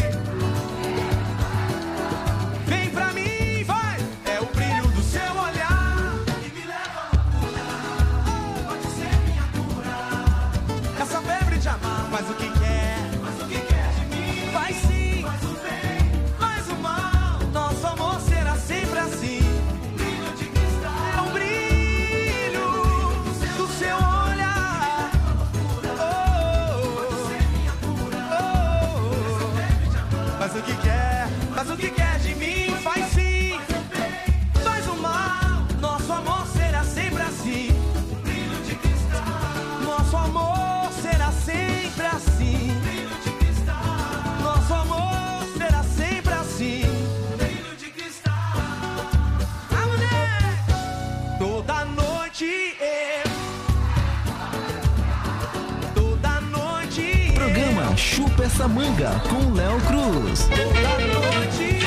Passa 58.58 58.70
Manga 58.70 59.12
com 59.30 59.54
Léo 59.54 59.80
Cruz. 59.82 60.48
Toda 60.50 60.98
noite 61.14 61.80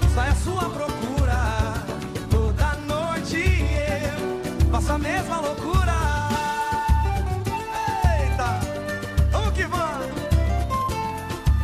eu 0.00 0.08
saio 0.14 0.32
à 0.32 0.34
sua 0.34 0.70
procura. 0.70 1.74
Toda 2.30 2.74
noite 2.86 3.62
eu 4.62 4.70
faço 4.70 4.92
a 4.92 4.98
mesma 4.98 5.40
loucura. 5.40 5.92
Eita, 8.08 8.58
vamos 9.30 9.52
que 9.52 9.64
vamos. 9.64 10.06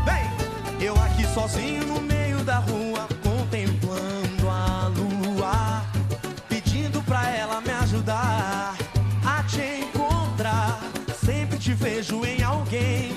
Bem, 0.04 0.84
eu 0.86 0.94
aqui 0.94 1.26
sozinho 1.32 1.86
no 1.86 2.02
meio 2.02 2.44
da 2.44 2.58
rua. 2.58 3.08
Contemplando 3.22 4.50
a 4.50 4.88
lua. 4.88 5.82
Pedindo 6.50 7.00
pra 7.04 7.30
ela 7.30 7.62
me 7.62 7.70
ajudar 7.70 8.74
a 9.24 9.42
te 9.44 9.86
encontrar. 9.86 10.80
Sempre 11.24 11.56
te 11.56 11.72
vejo 11.72 12.22
em 12.26 12.42
alguém 12.42 13.16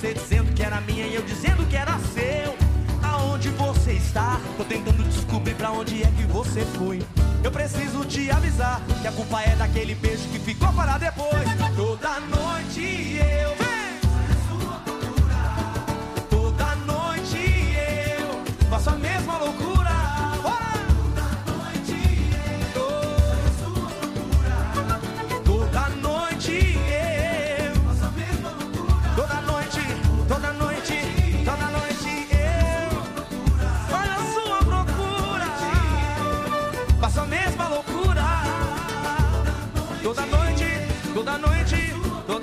você 0.00 0.14
dizendo 0.14 0.54
que 0.54 0.62
era 0.62 0.80
minha 0.80 1.06
e 1.06 1.14
eu 1.14 1.20
dizendo 1.20 1.68
que 1.68 1.76
era 1.76 1.98
seu. 2.14 2.56
Aonde 3.02 3.50
você 3.50 3.92
está? 3.92 4.40
Tô 4.56 4.64
tentando 4.64 5.02
descobrir 5.04 5.54
pra 5.54 5.70
onde 5.72 6.02
é 6.02 6.06
que 6.06 6.24
você 6.24 6.64
foi. 6.78 7.02
Eu 7.44 7.50
preciso 7.50 8.02
te 8.06 8.30
avisar 8.30 8.80
que 9.02 9.06
a 9.06 9.12
culpa 9.12 9.42
é 9.42 9.54
daquele 9.56 9.94
beijo 9.94 10.26
que 10.28 10.38
ficou 10.38 10.72
para 10.72 10.96
depois. 10.96 11.44
Toda 11.76 12.18
noite 12.20 12.49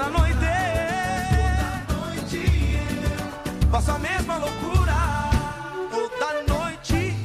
noite, 0.06 0.36
toda 1.30 2.00
noite. 2.00 2.46
Faço 3.72 3.92
a 3.92 4.00
mesma 4.00 4.38
loucura. 4.38 4.94
Toda 5.92 6.56
noite. 6.56 7.16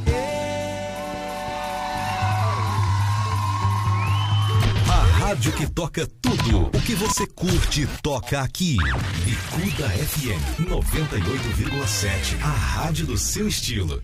A 4.88 5.19
rádio 5.19 5.52
que 5.52 5.67
toca 5.67 6.07
tudo 6.21 6.67
o 6.67 6.83
que 6.83 6.95
você 6.95 7.26
curte 7.26 7.87
toca 8.02 8.41
aqui. 8.41 8.76
Bicuda 9.25 9.88
FM 9.88 10.69
98,7. 10.69 12.43
A 12.43 12.49
rádio 12.49 13.07
do 13.07 13.19
seu 13.19 13.47
estilo. 13.47 14.02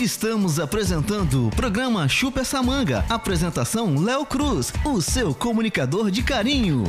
Estamos 0.00 0.58
apresentando 0.58 1.46
o 1.46 1.50
programa 1.50 2.08
Chupa 2.08 2.40
essa 2.40 2.60
manga. 2.62 3.04
Apresentação 3.08 4.02
Léo 4.02 4.26
Cruz, 4.26 4.72
o 4.84 5.00
seu 5.00 5.32
comunicador 5.34 6.10
de 6.10 6.22
carinho. 6.22 6.82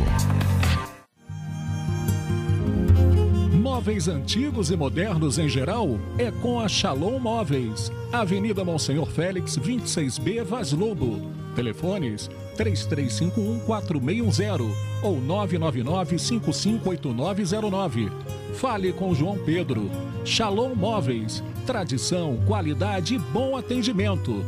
Móveis 3.54 4.08
antigos 4.08 4.72
e 4.72 4.76
modernos 4.76 5.38
em 5.38 5.48
geral 5.50 6.00
é 6.18 6.32
com 6.32 6.60
a 6.60 6.68
Shalom 6.68 7.20
Móveis. 7.20 7.92
Avenida 8.12 8.64
Monsenhor 8.64 9.06
Félix, 9.08 9.60
26B, 9.60 10.44
Vaz 10.44 10.72
Lobo. 10.72 11.32
Telefones 11.56 12.32
3351-4610 12.58 14.72
ou 15.04 15.22
999-558909. 15.22 18.12
Fale 18.56 18.92
com 18.94 19.14
João 19.14 19.38
Pedro. 19.38 19.92
Shalom 20.24 20.74
Móveis. 20.74 21.44
Tradição, 21.65 22.43
qualidade 22.46 23.15
e 23.15 23.17
bom 23.17 23.55
atendimento. 23.55 24.43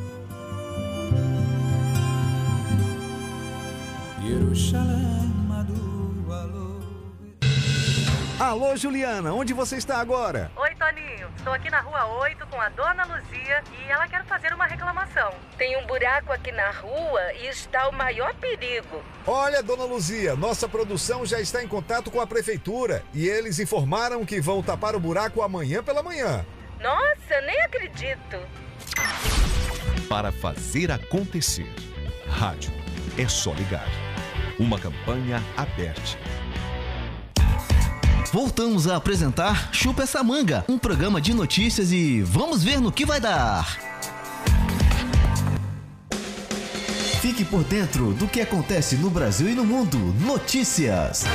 Alô, 8.37 8.75
Juliana, 8.75 9.33
onde 9.33 9.53
você 9.53 9.77
está 9.77 9.97
agora? 9.97 10.51
Oi, 10.57 10.75
Toninho. 10.75 11.29
Estou 11.37 11.53
aqui 11.53 11.69
na 11.69 11.79
rua 11.79 12.05
8 12.21 12.45
com 12.47 12.59
a 12.59 12.67
dona 12.69 13.05
Luzia 13.05 13.63
e 13.71 13.89
ela 13.89 14.07
quer 14.07 14.25
fazer 14.25 14.53
uma 14.53 14.65
reclamação. 14.65 15.33
Tem 15.57 15.77
um 15.77 15.87
buraco 15.87 16.33
aqui 16.33 16.51
na 16.51 16.69
rua 16.71 17.33
e 17.41 17.47
está 17.47 17.87
o 17.87 17.93
maior 17.93 18.33
perigo. 18.35 19.01
Olha, 19.25 19.63
dona 19.63 19.85
Luzia, 19.85 20.35
nossa 20.35 20.67
produção 20.67 21.25
já 21.25 21.39
está 21.39 21.63
em 21.63 21.67
contato 21.67 22.11
com 22.11 22.19
a 22.19 22.27
prefeitura 22.27 23.03
e 23.13 23.27
eles 23.27 23.57
informaram 23.59 24.25
que 24.25 24.41
vão 24.41 24.61
tapar 24.61 24.95
o 24.95 24.99
buraco 24.99 25.41
amanhã 25.41 25.81
pela 25.81 26.03
manhã. 26.03 26.45
Nossa, 26.85 27.41
nem 27.41 27.59
acredito. 27.63 28.37
Para 30.07 30.31
fazer 30.31 30.91
acontecer. 30.91 31.65
Rádio 32.29 32.71
é 33.17 33.27
só 33.27 33.53
ligar. 33.53 33.87
Uma 34.59 34.77
campanha 34.77 35.41
aberta. 35.57 36.19
Voltamos 38.31 38.87
a 38.87 38.97
apresentar 38.97 39.73
Chupa 39.73 40.03
essa 40.03 40.23
manga, 40.23 40.63
um 40.69 40.77
programa 40.77 41.19
de 41.19 41.33
notícias 41.33 41.91
e 41.91 42.21
vamos 42.21 42.63
ver 42.63 42.79
no 42.79 42.91
que 42.91 43.03
vai 43.03 43.19
dar. 43.19 43.65
Fique 47.19 47.43
por 47.43 47.63
dentro 47.63 48.13
do 48.13 48.27
que 48.27 48.41
acontece 48.41 48.95
no 48.95 49.09
Brasil 49.09 49.49
e 49.49 49.55
no 49.55 49.65
mundo. 49.65 49.97
Notícias. 50.23 51.25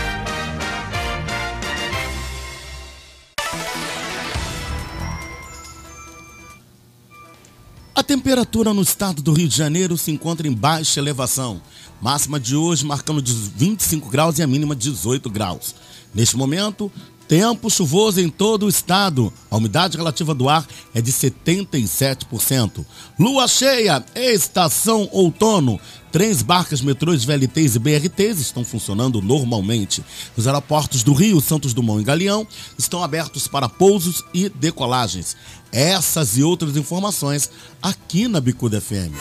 A 8.01 8.03
temperatura 8.03 8.73
no 8.73 8.81
estado 8.81 9.21
do 9.21 9.31
Rio 9.31 9.47
de 9.47 9.55
Janeiro 9.55 9.95
se 9.95 10.11
encontra 10.11 10.49
em 10.49 10.53
baixa 10.55 10.99
elevação. 10.99 11.61
Máxima 12.01 12.41
de 12.41 12.57
hoje 12.57 12.83
marcando 12.83 13.21
de 13.21 13.31
25 13.31 14.09
graus 14.09 14.39
e 14.39 14.43
a 14.43 14.47
mínima 14.47 14.75
18 14.75 15.29
graus. 15.29 15.75
Neste 16.15 16.35
momento, 16.35 16.91
tempo 17.29 17.69
chuvoso 17.69 18.19
em 18.19 18.31
todo 18.31 18.65
o 18.65 18.69
estado. 18.71 19.31
A 19.51 19.57
umidade 19.59 19.99
relativa 19.99 20.35
do 20.35 20.49
ar 20.49 20.67
é 20.95 21.03
de 21.03 21.13
77%. 21.13 22.87
Lua 23.19 23.47
cheia, 23.47 24.03
estação 24.17 25.07
outono. 25.13 25.79
Trens, 26.11 26.43
barcas, 26.43 26.81
metrôs, 26.81 27.25
VLTs 27.25 27.77
e 27.77 27.79
BRTs 27.79 28.41
estão 28.41 28.65
funcionando 28.65 29.23
normalmente. 29.23 30.03
Os 30.37 30.47
aeroportos 30.47 31.05
do 31.05 31.13
Rio, 31.13 31.41
Santos 31.41 31.73
Dumont 31.73 32.01
e 32.01 32.05
Galeão 32.05 32.45
estão 32.77 33.01
abertos 33.05 33.47
para 33.47 33.69
pousos 33.69 34.25
e 34.35 34.49
decolagens. 34.49 35.37
Essas 35.73 36.37
e 36.37 36.43
outras 36.43 36.77
informações 36.77 37.49
aqui 37.81 38.27
na 38.27 38.41
Bicuda 38.41 38.81
FM. 38.81 39.15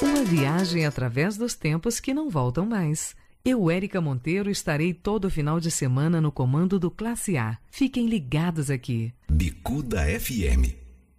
Uma 0.00 0.22
viagem 0.24 0.86
através 0.86 1.36
dos 1.36 1.54
tempos 1.54 1.98
que 1.98 2.14
não 2.14 2.30
voltam 2.30 2.64
mais. 2.64 3.16
Eu, 3.44 3.68
Érica 3.70 4.00
Monteiro, 4.00 4.50
estarei 4.50 4.94
todo 4.94 5.30
final 5.30 5.60
de 5.60 5.70
semana 5.70 6.20
no 6.20 6.32
comando 6.32 6.78
do 6.78 6.90
Classe 6.90 7.36
A. 7.36 7.58
Fiquem 7.70 8.08
ligados 8.08 8.70
aqui. 8.70 9.12
Bicuda 9.30 10.02
FM 10.18 10.74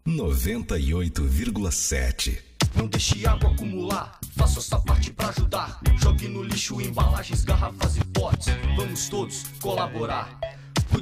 98,7. 0.07 2.37
Não 2.75 2.87
deixe 2.87 3.25
água 3.25 3.51
acumular, 3.51 4.19
faça 4.35 4.61
sua 4.61 4.79
parte 4.79 5.11
pra 5.11 5.29
ajudar. 5.29 5.79
Jogue 6.01 6.27
no 6.27 6.43
lixo 6.43 6.79
embalagens, 6.79 7.43
garrafas 7.43 7.97
e 7.97 8.05
potes. 8.05 8.47
Vamos 8.75 9.09
todos 9.09 9.43
colaborar. 9.61 10.37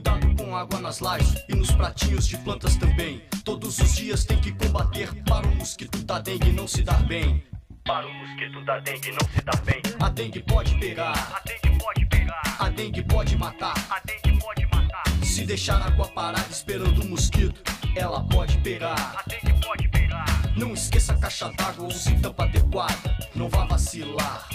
Cuidado 0.05 0.35
com 0.35 0.55
água 0.55 0.79
nas 0.79 0.99
lajes 0.99 1.33
e 1.49 1.55
nos 1.55 1.71
pratinhos 1.71 2.27
de 2.27 2.37
plantas 2.37 2.75
também. 2.75 3.23
Todos 3.43 3.79
os 3.79 3.95
dias 3.95 4.23
tem 4.23 4.39
que 4.39 4.51
combater 4.51 5.11
para 5.23 5.47
o 5.47 5.55
mosquito 5.55 5.97
da 6.03 6.19
dengue 6.19 6.51
não 6.51 6.67
se 6.67 6.83
dar 6.83 7.03
bem. 7.07 7.43
Para 7.83 8.05
o 8.05 8.13
mosquito 8.13 8.63
da 8.63 8.79
dengue 8.79 9.11
não 9.11 9.27
se 9.27 9.41
dar 9.41 9.59
bem. 9.63 9.81
A 9.99 10.09
dengue 10.09 10.43
pode 10.43 10.77
pegar. 10.77 11.11
A 11.11 11.39
dengue 11.39 11.79
pode 11.79 12.05
pegar. 12.05 12.57
A 12.59 12.69
dengue 12.69 13.03
pode 13.03 13.35
matar. 13.35 13.73
A 13.89 13.99
dengue 14.05 14.39
pode 14.39 14.65
matar. 14.67 15.03
Se 15.23 15.43
deixar 15.43 15.81
a 15.81 15.87
água 15.87 16.07
parada 16.09 16.51
esperando 16.51 17.01
o 17.01 17.09
mosquito, 17.09 17.59
ela 17.95 18.23
pode 18.27 18.59
pegar. 18.59 19.15
A 19.17 19.23
dengue 19.27 19.59
pode 19.59 19.87
pegar. 19.87 20.25
Não 20.55 20.73
esqueça 20.73 21.13
a 21.13 21.17
caixa 21.17 21.51
d'água 21.53 21.85
ou 21.85 21.91
se 21.91 22.15
tampa 22.19 22.43
adequada. 22.43 23.17
Não 23.33 23.49
vá 23.49 23.65
vacilar. 23.65 24.47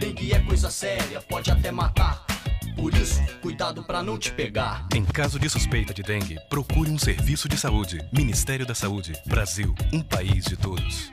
Dengue 0.00 0.32
é 0.32 0.40
coisa 0.40 0.70
séria, 0.70 1.20
pode 1.20 1.50
até 1.50 1.70
matar. 1.70 2.24
Por 2.76 2.92
isso, 2.94 3.20
cuidado 3.40 3.82
pra 3.84 4.02
não 4.02 4.18
te 4.18 4.32
pegar. 4.32 4.86
Em 4.94 5.04
caso 5.04 5.38
de 5.38 5.48
suspeita 5.48 5.94
de 5.94 6.02
dengue, 6.02 6.38
procure 6.48 6.90
um 6.90 6.98
serviço 6.98 7.48
de 7.48 7.56
saúde. 7.56 7.98
Ministério 8.12 8.66
da 8.66 8.74
Saúde. 8.74 9.12
Brasil, 9.26 9.74
um 9.92 10.02
país 10.02 10.44
de 10.44 10.56
todos. 10.56 11.12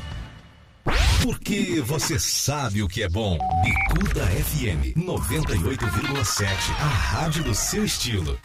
Porque 1.23 1.81
você 1.81 2.17
sabe 2.17 2.81
o 2.81 2.87
que 2.87 3.03
é 3.03 3.09
bom. 3.09 3.37
Bicuda 3.63 4.25
FM 4.25 4.97
98,7. 4.97 6.47
A 6.79 6.87
rádio 6.87 7.43
do 7.43 7.53
seu 7.53 7.85
estilo. 7.85 8.39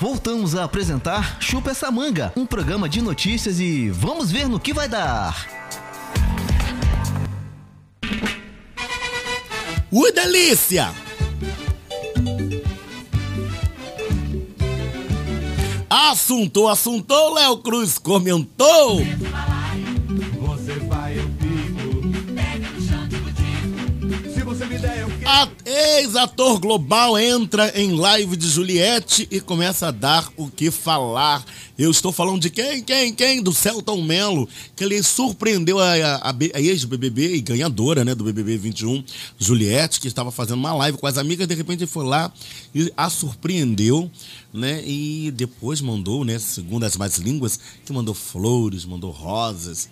Voltamos 0.00 0.54
a 0.54 0.64
apresentar 0.64 1.38
Chupa 1.40 1.70
essa 1.70 1.90
manga, 1.90 2.32
um 2.36 2.46
programa 2.46 2.88
de 2.88 3.02
notícias 3.02 3.60
e 3.60 3.90
vamos 3.90 4.30
ver 4.30 4.48
no 4.48 4.60
que 4.60 4.72
vai 4.72 4.88
dar. 4.88 5.46
Ui, 9.90 10.12
delícia! 10.12 10.92
Assuntou, 15.88 16.68
assuntou, 16.68 17.34
Léo 17.34 17.58
Cruz 17.58 17.98
comentou. 17.98 19.00
Ex-ator 25.70 26.58
global 26.58 27.18
entra 27.18 27.72
em 27.80 27.94
live 27.94 28.36
de 28.36 28.48
Juliette 28.48 29.28
e 29.30 29.40
começa 29.40 29.88
a 29.88 29.90
dar 29.90 30.30
o 30.36 30.48
que 30.48 30.70
falar. 30.70 31.44
Eu 31.78 31.90
estou 31.90 32.12
falando 32.12 32.40
de 32.40 32.50
quem, 32.50 32.82
quem, 32.82 33.14
quem? 33.14 33.42
Do 33.42 33.52
Celton 33.52 34.02
Mello, 34.02 34.48
que 34.74 34.84
ele 34.84 35.02
surpreendeu 35.02 35.78
a, 35.78 35.94
a, 36.16 36.30
a 36.54 36.60
ex-BBB 36.60 37.34
e 37.36 37.40
ganhadora 37.40 38.04
né, 38.04 38.14
do 38.14 38.24
BBB 38.24 38.56
21, 38.58 39.02
Juliette, 39.38 40.00
que 40.00 40.08
estava 40.08 40.30
fazendo 40.30 40.58
uma 40.58 40.74
live 40.74 40.98
com 40.98 41.06
as 41.06 41.16
amigas, 41.16 41.46
de 41.46 41.54
repente 41.54 41.84
ele 41.84 41.90
foi 41.90 42.04
lá 42.04 42.32
e 42.74 42.92
a 42.96 43.08
surpreendeu, 43.08 44.10
né? 44.52 44.82
E 44.84 45.30
depois 45.30 45.80
mandou, 45.80 46.24
né, 46.24 46.38
segundo 46.38 46.84
as 46.84 46.96
mais 46.96 47.16
línguas, 47.16 47.58
que 47.84 47.92
mandou 47.92 48.14
flores, 48.14 48.84
mandou 48.84 49.10
rosas. 49.10 49.88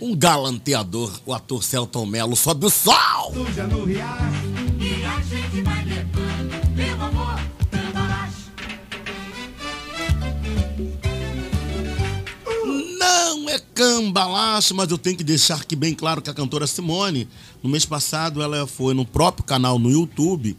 Um 0.00 0.16
galanteador, 0.16 1.12
o 1.26 1.34
ator 1.34 1.62
Celton 1.62 2.06
Mello, 2.06 2.36
sobe 2.36 2.66
o 2.66 2.70
sol! 2.70 3.32
Suja 3.34 3.66
no 3.66 3.84
riacho. 3.84 4.71
A 5.14 5.20
gente 5.22 5.62
vai 5.62 5.84
levando. 5.84 7.02
Amor. 7.02 7.52
Não 12.98 13.48
é 13.50 13.58
cambalacho, 13.74 14.74
mas 14.74 14.90
eu 14.90 14.96
tenho 14.96 15.16
que 15.16 15.24
deixar 15.24 15.56
aqui 15.56 15.74
bem 15.74 15.94
claro 15.94 16.22
que 16.22 16.30
a 16.30 16.34
cantora 16.34 16.66
Simone, 16.66 17.28
no 17.62 17.68
mês 17.68 17.84
passado, 17.84 18.40
ela 18.40 18.66
foi 18.66 18.94
no 18.94 19.04
próprio 19.04 19.44
canal 19.44 19.78
no 19.78 19.90
YouTube 19.90 20.56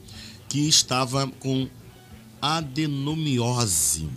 que 0.49 0.67
estava 0.67 1.25
com 1.39 1.67
adenomiose. 2.41 4.09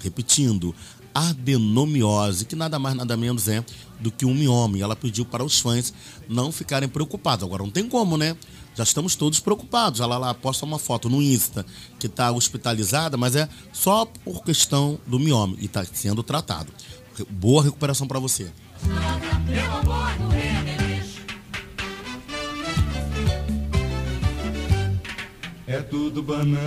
Repetindo, 0.00 0.74
adenomiose, 1.14 2.44
que 2.44 2.56
nada 2.56 2.78
mais 2.78 2.96
nada 2.96 3.16
menos 3.16 3.46
é 3.46 3.64
do 4.00 4.10
que 4.10 4.24
um 4.26 4.34
mioma. 4.34 4.78
Ela 4.78 4.96
pediu 4.96 5.24
para 5.24 5.44
os 5.44 5.60
fãs 5.60 5.94
não 6.28 6.50
ficarem 6.50 6.88
preocupados. 6.88 7.44
Agora 7.44 7.62
não 7.62 7.70
tem 7.70 7.88
como, 7.88 8.16
né? 8.16 8.36
Já 8.74 8.84
estamos 8.84 9.14
todos 9.14 9.40
preocupados. 9.40 10.00
Ela 10.00 10.18
lá 10.18 10.34
posta 10.34 10.64
uma 10.64 10.78
foto 10.78 11.08
no 11.08 11.20
Insta 11.22 11.64
que 11.98 12.06
está 12.06 12.30
hospitalizada, 12.30 13.16
mas 13.16 13.36
é 13.36 13.48
só 13.72 14.04
por 14.04 14.42
questão 14.44 14.98
do 15.06 15.18
mioma 15.18 15.56
e 15.58 15.66
está 15.66 15.84
sendo 15.84 16.22
tratado. 16.22 16.72
Boa 17.28 17.62
recuperação 17.62 18.06
para 18.06 18.18
você. 18.18 18.50
É 25.66 25.80
tudo 25.82 26.22
banana. 26.22 26.60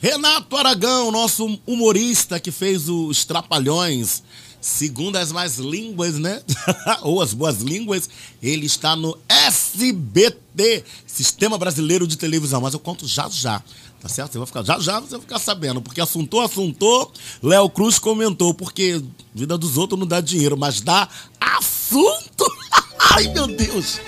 Renato 0.00 0.56
Aragão, 0.56 1.12
nosso 1.12 1.60
humorista 1.66 2.40
que 2.40 2.50
fez 2.50 2.88
os 2.88 3.26
Trapalhões, 3.26 4.22
segundo 4.60 5.16
as 5.16 5.32
mais 5.32 5.58
línguas, 5.58 6.18
né? 6.18 6.42
Ou 7.02 7.22
as 7.22 7.32
boas 7.32 7.60
línguas, 7.60 8.08
ele 8.42 8.66
está 8.66 8.94
no 8.94 9.16
SBT, 9.28 10.84
Sistema 11.06 11.56
Brasileiro 11.56 12.06
de 12.06 12.16
Televisão. 12.16 12.60
Mas 12.60 12.74
eu 12.74 12.80
conto 12.80 13.06
já 13.06 13.28
já, 13.28 13.62
tá 14.00 14.08
certo? 14.08 14.32
Você 14.32 14.38
vai 14.38 14.46
ficar, 14.46 14.64
já 14.64 14.78
já 14.78 15.00
você 15.00 15.12
vai 15.12 15.20
ficar 15.20 15.38
sabendo, 15.38 15.80
porque 15.80 16.00
assuntou, 16.00 16.40
assuntou, 16.40 17.12
Léo 17.42 17.70
Cruz 17.70 17.98
comentou, 17.98 18.52
porque 18.52 19.02
vida 19.34 19.56
dos 19.56 19.76
outros 19.76 19.98
não 19.98 20.06
dá 20.06 20.20
dinheiro, 20.20 20.56
mas 20.56 20.80
dá 20.80 21.08
assunto. 21.40 22.44
Ai, 23.12 23.28
meu 23.28 23.46
Deus. 23.46 23.98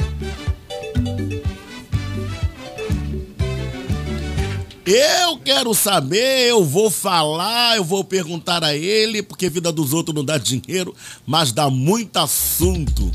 Eu 4.85 5.39
quero 5.39 5.73
saber, 5.75 6.49
eu 6.49 6.65
vou 6.65 6.91
falar, 6.91 7.77
eu 7.77 7.85
vou 7.85 8.03
perguntar 8.03 8.65
a 8.65 8.75
ele, 8.75 9.23
porque 9.23 9.49
vida 9.49 9.71
dos 9.71 9.93
outros 9.93 10.13
não 10.13 10.25
dá 10.25 10.39
dinheiro, 10.39 10.93
mas 11.25 11.53
dá 11.53 11.71
muito 11.71 12.17
assunto. 12.17 13.13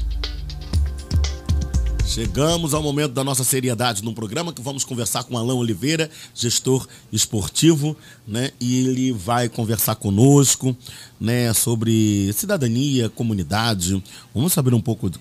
Chegamos 2.06 2.73
ao 2.73 2.82
momento 2.82 3.12
da 3.12 3.21
nossa 3.21 3.43
seriedade 3.43 4.01
num 4.01 4.13
programa 4.13 4.53
que 4.53 4.62
vamos 4.62 4.86
conversar 4.86 5.25
com 5.25 5.38
Alain 5.38 5.58
Oliveira, 5.58 6.10
gestor 6.34 6.88
esportivo, 7.12 7.97
né? 8.25 8.51
E 8.62 8.80
ele 8.80 9.12
vai 9.12 9.49
conversar 9.49 9.95
conosco, 9.95 10.75
né, 11.19 11.53
sobre 11.53 12.32
cidadania, 12.32 13.10
comunidade. 13.10 14.01
Vamos 14.34 14.53
saber 14.53 14.73
um 14.73 14.82
pouco 14.82 15.12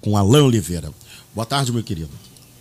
com 0.00 0.16
Alain 0.16 0.42
Oliveira. 0.42 0.92
Boa 1.32 1.46
tarde, 1.46 1.72
meu 1.72 1.84
querido. 1.84 2.10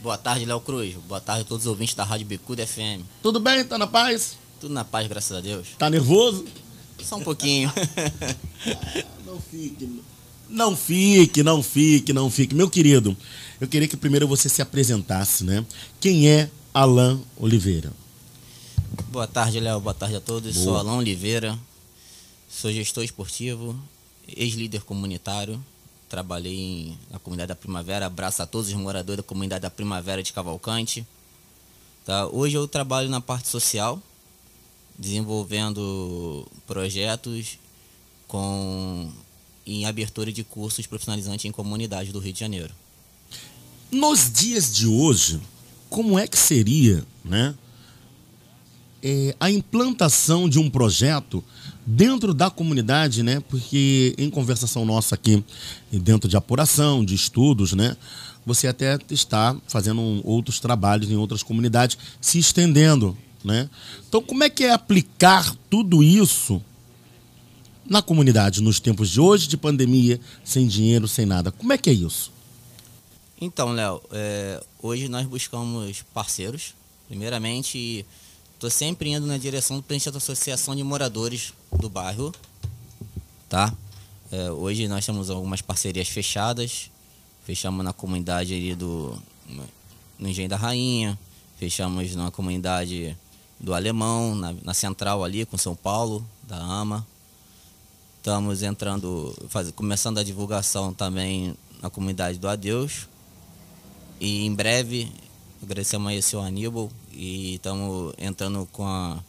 Boa 0.01 0.17
tarde, 0.17 0.45
Léo 0.45 0.61
Cruz. 0.61 0.95
Boa 1.07 1.19
tarde 1.19 1.41
a 1.41 1.45
todos 1.45 1.65
os 1.65 1.69
ouvintes 1.69 1.93
da 1.93 2.05
Rádio 2.05 2.25
Bicuda 2.25 2.65
FM. 2.65 3.03
Tudo 3.21 3.37
bem? 3.37 3.65
Tá 3.65 3.77
na 3.77 3.85
paz? 3.85 4.37
Tudo 4.59 4.73
na 4.73 4.85
paz, 4.85 5.07
graças 5.07 5.37
a 5.37 5.41
Deus. 5.41 5.67
Tá 5.77 5.89
nervoso? 5.89 6.45
Só 7.03 7.17
um 7.17 7.23
pouquinho. 7.23 7.71
não 9.25 9.41
fique. 9.41 10.01
Não 10.47 10.75
fique, 10.75 11.43
não 11.43 11.61
fique, 11.61 12.13
não 12.13 12.29
fique. 12.29 12.55
Meu 12.55 12.69
querido, 12.69 13.15
eu 13.59 13.67
queria 13.67 13.89
que 13.89 13.97
primeiro 13.97 14.25
você 14.25 14.47
se 14.47 14.61
apresentasse, 14.61 15.43
né? 15.43 15.65
Quem 15.99 16.29
é 16.29 16.49
Alain 16.73 17.21
Oliveira? 17.37 17.91
Boa 19.11 19.27
tarde, 19.27 19.59
Léo. 19.59 19.81
Boa 19.81 19.93
tarde 19.93 20.15
a 20.15 20.21
todos. 20.21 20.53
Boa. 20.53 20.63
Sou 20.63 20.77
Alain 20.77 20.97
Oliveira. 20.97 21.59
Sou 22.49 22.71
gestor 22.71 23.03
esportivo, 23.03 23.77
ex-líder 24.27 24.81
comunitário. 24.81 25.63
Trabalhei 26.09 26.55
em- 26.55 26.97
na 27.11 27.19
comunidade 27.19 27.49
da 27.49 27.55
Primavera. 27.55 28.07
Abraço 28.07 28.41
a 28.41 28.45
todos 28.47 28.67
os 28.69 28.73
moradores 28.73 29.17
da 29.17 29.23
comunidade 29.23 29.61
da 29.61 29.69
Primavera 29.69 30.23
de 30.23 30.33
Cavalcante. 30.33 31.05
Tá? 32.05 32.25
Hoje 32.27 32.55
eu 32.57 32.67
trabalho 32.67 33.07
na 33.09 33.21
parte 33.21 33.47
social, 33.47 34.01
desenvolvendo 34.97 36.47
projetos 36.67 37.59
com 38.27 39.11
em 39.65 39.85
abertura 39.85 40.31
de 40.31 40.43
cursos 40.43 40.87
profissionalizantes 40.87 41.45
em 41.45 41.51
comunidade 41.51 42.11
do 42.11 42.19
Rio 42.19 42.33
de 42.33 42.39
Janeiro. 42.39 42.73
Nos 43.91 44.31
dias 44.31 44.73
de 44.73 44.87
hoje, 44.87 45.39
como 45.89 46.17
é 46.17 46.27
que 46.27 46.37
seria, 46.37 47.05
né? 47.23 47.55
é, 49.01 49.35
a 49.39 49.49
implantação 49.49 50.49
de 50.49 50.59
um 50.59 50.69
projeto 50.69 51.43
dentro 51.89 52.35
da 52.35 52.51
comunidade, 52.51 53.23
né? 53.23 53.39
Porque 53.49 54.13
em 54.17 54.29
conversação 54.29 54.85
nossa 54.85 55.15
aqui, 55.15 55.43
e 55.91 55.97
dentro 55.97 56.29
de 56.29 56.37
apuração, 56.37 57.03
de 57.03 57.15
estudos, 57.15 57.73
né? 57.73 57.97
Você 58.45 58.67
até 58.67 58.97
está 59.09 59.55
fazendo 59.67 60.21
outros 60.23 60.59
trabalhos 60.59 61.09
em 61.09 61.15
outras 61.15 61.41
comunidades, 61.41 61.97
se 62.21 62.37
estendendo, 62.37 63.17
né? 63.43 63.67
Então, 64.07 64.21
como 64.21 64.43
é 64.43 64.49
que 64.49 64.65
é 64.65 64.71
aplicar 64.71 65.55
tudo 65.67 66.03
isso 66.03 66.61
na 67.89 68.03
comunidade 68.03 68.61
nos 68.61 68.79
tempos 68.79 69.09
de 69.09 69.19
hoje, 69.19 69.47
de 69.47 69.57
pandemia, 69.57 70.19
sem 70.43 70.67
dinheiro, 70.67 71.07
sem 71.07 71.25
nada? 71.25 71.51
Como 71.51 71.73
é 71.73 71.77
que 71.77 71.89
é 71.89 71.93
isso? 71.93 72.31
Então, 73.41 73.71
Léo, 73.71 73.99
é, 74.11 74.63
hoje 74.79 75.09
nós 75.09 75.25
buscamos 75.25 76.03
parceiros. 76.13 76.75
Primeiramente, 77.07 78.05
estou 78.59 78.69
sempre 78.69 79.09
indo 79.09 79.25
na 79.25 79.37
direção 79.37 79.77
do 79.77 79.83
presidente 79.83 80.11
da 80.11 80.17
Associação 80.17 80.75
de 80.75 80.83
Moradores 80.83 81.53
do 81.79 81.89
bairro. 81.89 82.33
Tá? 83.47 83.73
É, 84.29 84.51
hoje 84.51 84.85
nós 84.89 85.05
temos 85.05 85.29
algumas 85.29 85.61
parcerias 85.61 86.09
fechadas. 86.09 86.91
Fechamos 87.45 87.85
na 87.85 87.93
comunidade 87.93 88.53
ali 88.53 88.75
do 88.75 89.17
no 90.19 90.27
Engenho 90.27 90.49
da 90.49 90.57
Rainha. 90.57 91.17
Fechamos 91.57 92.13
na 92.15 92.31
comunidade 92.31 93.15
do 93.57 93.73
Alemão, 93.73 94.35
na, 94.35 94.53
na 94.61 94.73
central 94.73 95.23
ali 95.23 95.45
com 95.45 95.57
São 95.57 95.73
Paulo, 95.73 96.27
da 96.43 96.57
AMA. 96.57 97.07
Estamos 98.17 98.61
entrando, 98.61 99.33
faz, 99.47 99.71
começando 99.71 100.17
a 100.17 100.23
divulgação 100.23 100.93
também 100.93 101.55
na 101.81 101.89
comunidade 101.89 102.37
do 102.37 102.49
Adeus. 102.49 103.07
E 104.19 104.45
em 104.45 104.53
breve, 104.53 105.09
agradecemos 105.63 106.09
aí 106.09 106.19
o 106.19 106.23
seu 106.23 106.41
Aníbal 106.41 106.91
e 107.11 107.55
estamos 107.55 108.13
entrando 108.17 108.67
com 108.71 108.85
a 108.85 109.19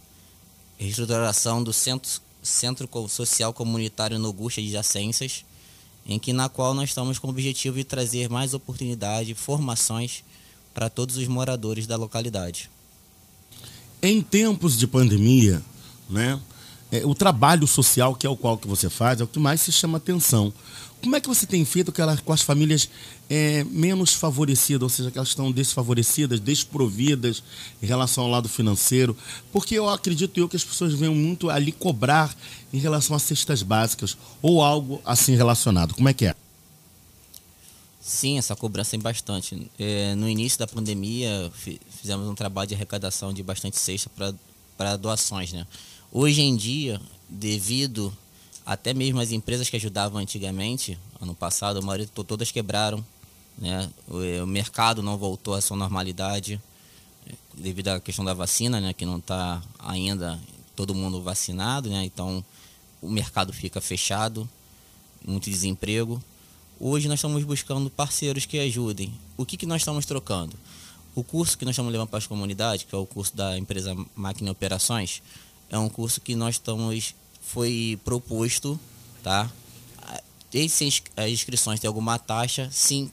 reestruturação 0.78 1.62
do 1.62 1.72
Centro, 1.72 2.10
Centro 2.42 2.88
Social 3.08 3.52
Comunitário 3.52 4.18
Nogusta 4.18 4.60
de 4.60 4.70
Jacências, 4.70 5.44
em 6.06 6.18
que 6.18 6.32
na 6.32 6.48
qual 6.48 6.74
nós 6.74 6.90
estamos 6.90 7.18
com 7.18 7.26
o 7.26 7.30
objetivo 7.30 7.76
de 7.76 7.84
trazer 7.84 8.28
mais 8.28 8.54
oportunidade, 8.54 9.34
formações 9.34 10.24
para 10.72 10.88
todos 10.88 11.16
os 11.16 11.28
moradores 11.28 11.86
da 11.86 11.96
localidade. 11.96 12.70
Em 14.02 14.22
tempos 14.22 14.78
de 14.78 14.86
pandemia, 14.86 15.62
né? 16.08 16.40
é, 16.90 17.06
o 17.06 17.14
trabalho 17.14 17.66
social, 17.66 18.14
que 18.14 18.26
é 18.26 18.30
o 18.30 18.36
qual 18.36 18.58
que 18.58 18.66
você 18.66 18.90
faz, 18.90 19.20
é 19.20 19.24
o 19.24 19.26
que 19.26 19.38
mais 19.38 19.60
se 19.60 19.70
chama 19.70 19.98
atenção. 19.98 20.52
Como 21.02 21.16
é 21.16 21.20
que 21.20 21.28
você 21.28 21.46
tem 21.46 21.64
feito 21.64 21.92
com, 22.24 22.32
as 22.32 22.42
famílias 22.42 22.88
é, 23.28 23.64
menos 23.64 24.12
favorecidas, 24.12 24.82
ou 24.82 24.88
seja, 24.88 25.10
que 25.10 25.16
elas 25.16 25.28
estão 25.28 25.50
desfavorecidas, 25.50 26.40
desprovidas 26.40 27.42
em 27.82 27.86
relação 27.86 28.24
ao 28.24 28.30
lado 28.30 28.48
financeiro? 28.48 29.16
Porque 29.50 29.74
eu 29.74 29.88
acredito 29.88 30.38
eu 30.38 30.48
que 30.48 30.56
as 30.56 30.64
pessoas 30.64 30.92
venham 30.92 31.14
muito 31.14 31.48
ali 31.48 31.72
cobrar 31.72 32.36
em 32.72 32.78
relação 32.78 33.16
às 33.16 33.22
cestas 33.22 33.62
básicas 33.62 34.16
ou 34.42 34.62
algo 34.62 35.00
assim 35.04 35.34
relacionado. 35.34 35.94
Como 35.94 36.08
é 36.08 36.12
que 36.12 36.26
é? 36.26 36.34
Sim, 38.00 38.38
essa 38.38 38.56
cobrança 38.56 38.90
tem 38.90 39.00
bastante. 39.00 39.70
É, 39.78 40.14
no 40.14 40.28
início 40.28 40.58
da 40.58 40.66
pandemia, 40.66 41.50
fizemos 42.00 42.26
um 42.28 42.34
trabalho 42.34 42.68
de 42.68 42.74
arrecadação 42.74 43.32
de 43.32 43.42
bastante 43.42 43.78
cesta 43.78 44.10
para 44.76 44.96
doações. 44.96 45.52
Né? 45.52 45.66
Hoje 46.10 46.40
em 46.40 46.56
dia, 46.56 47.00
devido 47.28 48.12
até 48.70 48.94
mesmo 48.94 49.18
as 49.18 49.32
empresas 49.32 49.68
que 49.68 49.74
ajudavam 49.74 50.20
antigamente, 50.20 50.96
ano 51.20 51.34
passado, 51.34 51.80
a 51.80 51.82
maioria 51.82 52.06
todas 52.06 52.52
quebraram. 52.52 53.04
Né? 53.58 53.90
O, 54.06 54.44
o 54.44 54.46
mercado 54.46 55.02
não 55.02 55.18
voltou 55.18 55.54
à 55.54 55.60
sua 55.60 55.76
normalidade 55.76 56.62
devido 57.52 57.88
à 57.88 57.98
questão 57.98 58.24
da 58.24 58.32
vacina, 58.32 58.80
né? 58.80 58.92
que 58.92 59.04
não 59.04 59.18
está 59.18 59.60
ainda 59.76 60.38
todo 60.76 60.94
mundo 60.94 61.20
vacinado, 61.20 61.90
né? 61.90 62.04
então 62.04 62.44
o 63.02 63.10
mercado 63.10 63.52
fica 63.52 63.80
fechado, 63.80 64.48
muito 65.26 65.50
desemprego. 65.50 66.22
Hoje 66.78 67.08
nós 67.08 67.18
estamos 67.18 67.42
buscando 67.42 67.90
parceiros 67.90 68.46
que 68.46 68.56
ajudem. 68.56 69.12
O 69.36 69.44
que, 69.44 69.56
que 69.56 69.66
nós 69.66 69.80
estamos 69.80 70.06
trocando? 70.06 70.56
O 71.12 71.24
curso 71.24 71.58
que 71.58 71.64
nós 71.64 71.72
estamos 71.72 71.90
levando 71.90 72.06
para 72.06 72.18
as 72.18 72.26
comunidades, 72.28 72.84
que 72.84 72.94
é 72.94 72.98
o 72.98 73.04
curso 73.04 73.34
da 73.34 73.58
empresa 73.58 73.96
Máquina 74.14 74.52
Operações, 74.52 75.20
é 75.68 75.76
um 75.76 75.88
curso 75.88 76.20
que 76.20 76.36
nós 76.36 76.54
estamos 76.54 77.16
foi 77.52 77.98
proposto, 78.04 78.78
tá? 79.22 79.50
Desde 80.52 81.02
as 81.16 81.30
inscrições 81.30 81.80
tem 81.80 81.88
alguma 81.88 82.18
taxa, 82.18 82.68
sim, 82.72 83.10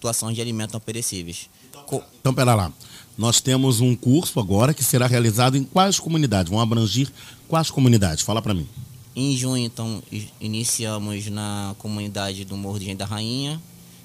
doação 0.00 0.32
de 0.32 0.40
alimentos 0.40 0.72
não 0.72 0.80
perecíveis. 0.80 1.48
Co 1.86 2.02
então, 2.20 2.34
pera 2.34 2.54
lá. 2.54 2.72
Nós 3.16 3.40
temos 3.40 3.80
um 3.80 3.96
curso 3.96 4.38
agora 4.38 4.74
que 4.74 4.84
será 4.84 5.06
realizado 5.06 5.56
em 5.56 5.64
quais 5.64 5.98
comunidades? 5.98 6.50
Vão 6.50 6.60
abranger 6.60 7.10
quais 7.48 7.70
comunidades? 7.70 8.22
Fala 8.22 8.42
para 8.42 8.54
mim. 8.54 8.68
Em 9.14 9.36
junho, 9.36 9.64
então, 9.64 10.02
iniciamos 10.40 11.26
na 11.28 11.74
comunidade 11.78 12.44
do 12.44 12.56
Morro 12.56 12.78
de 12.78 12.84
Gente 12.86 12.98
da 12.98 13.06
Rainha. 13.06 13.60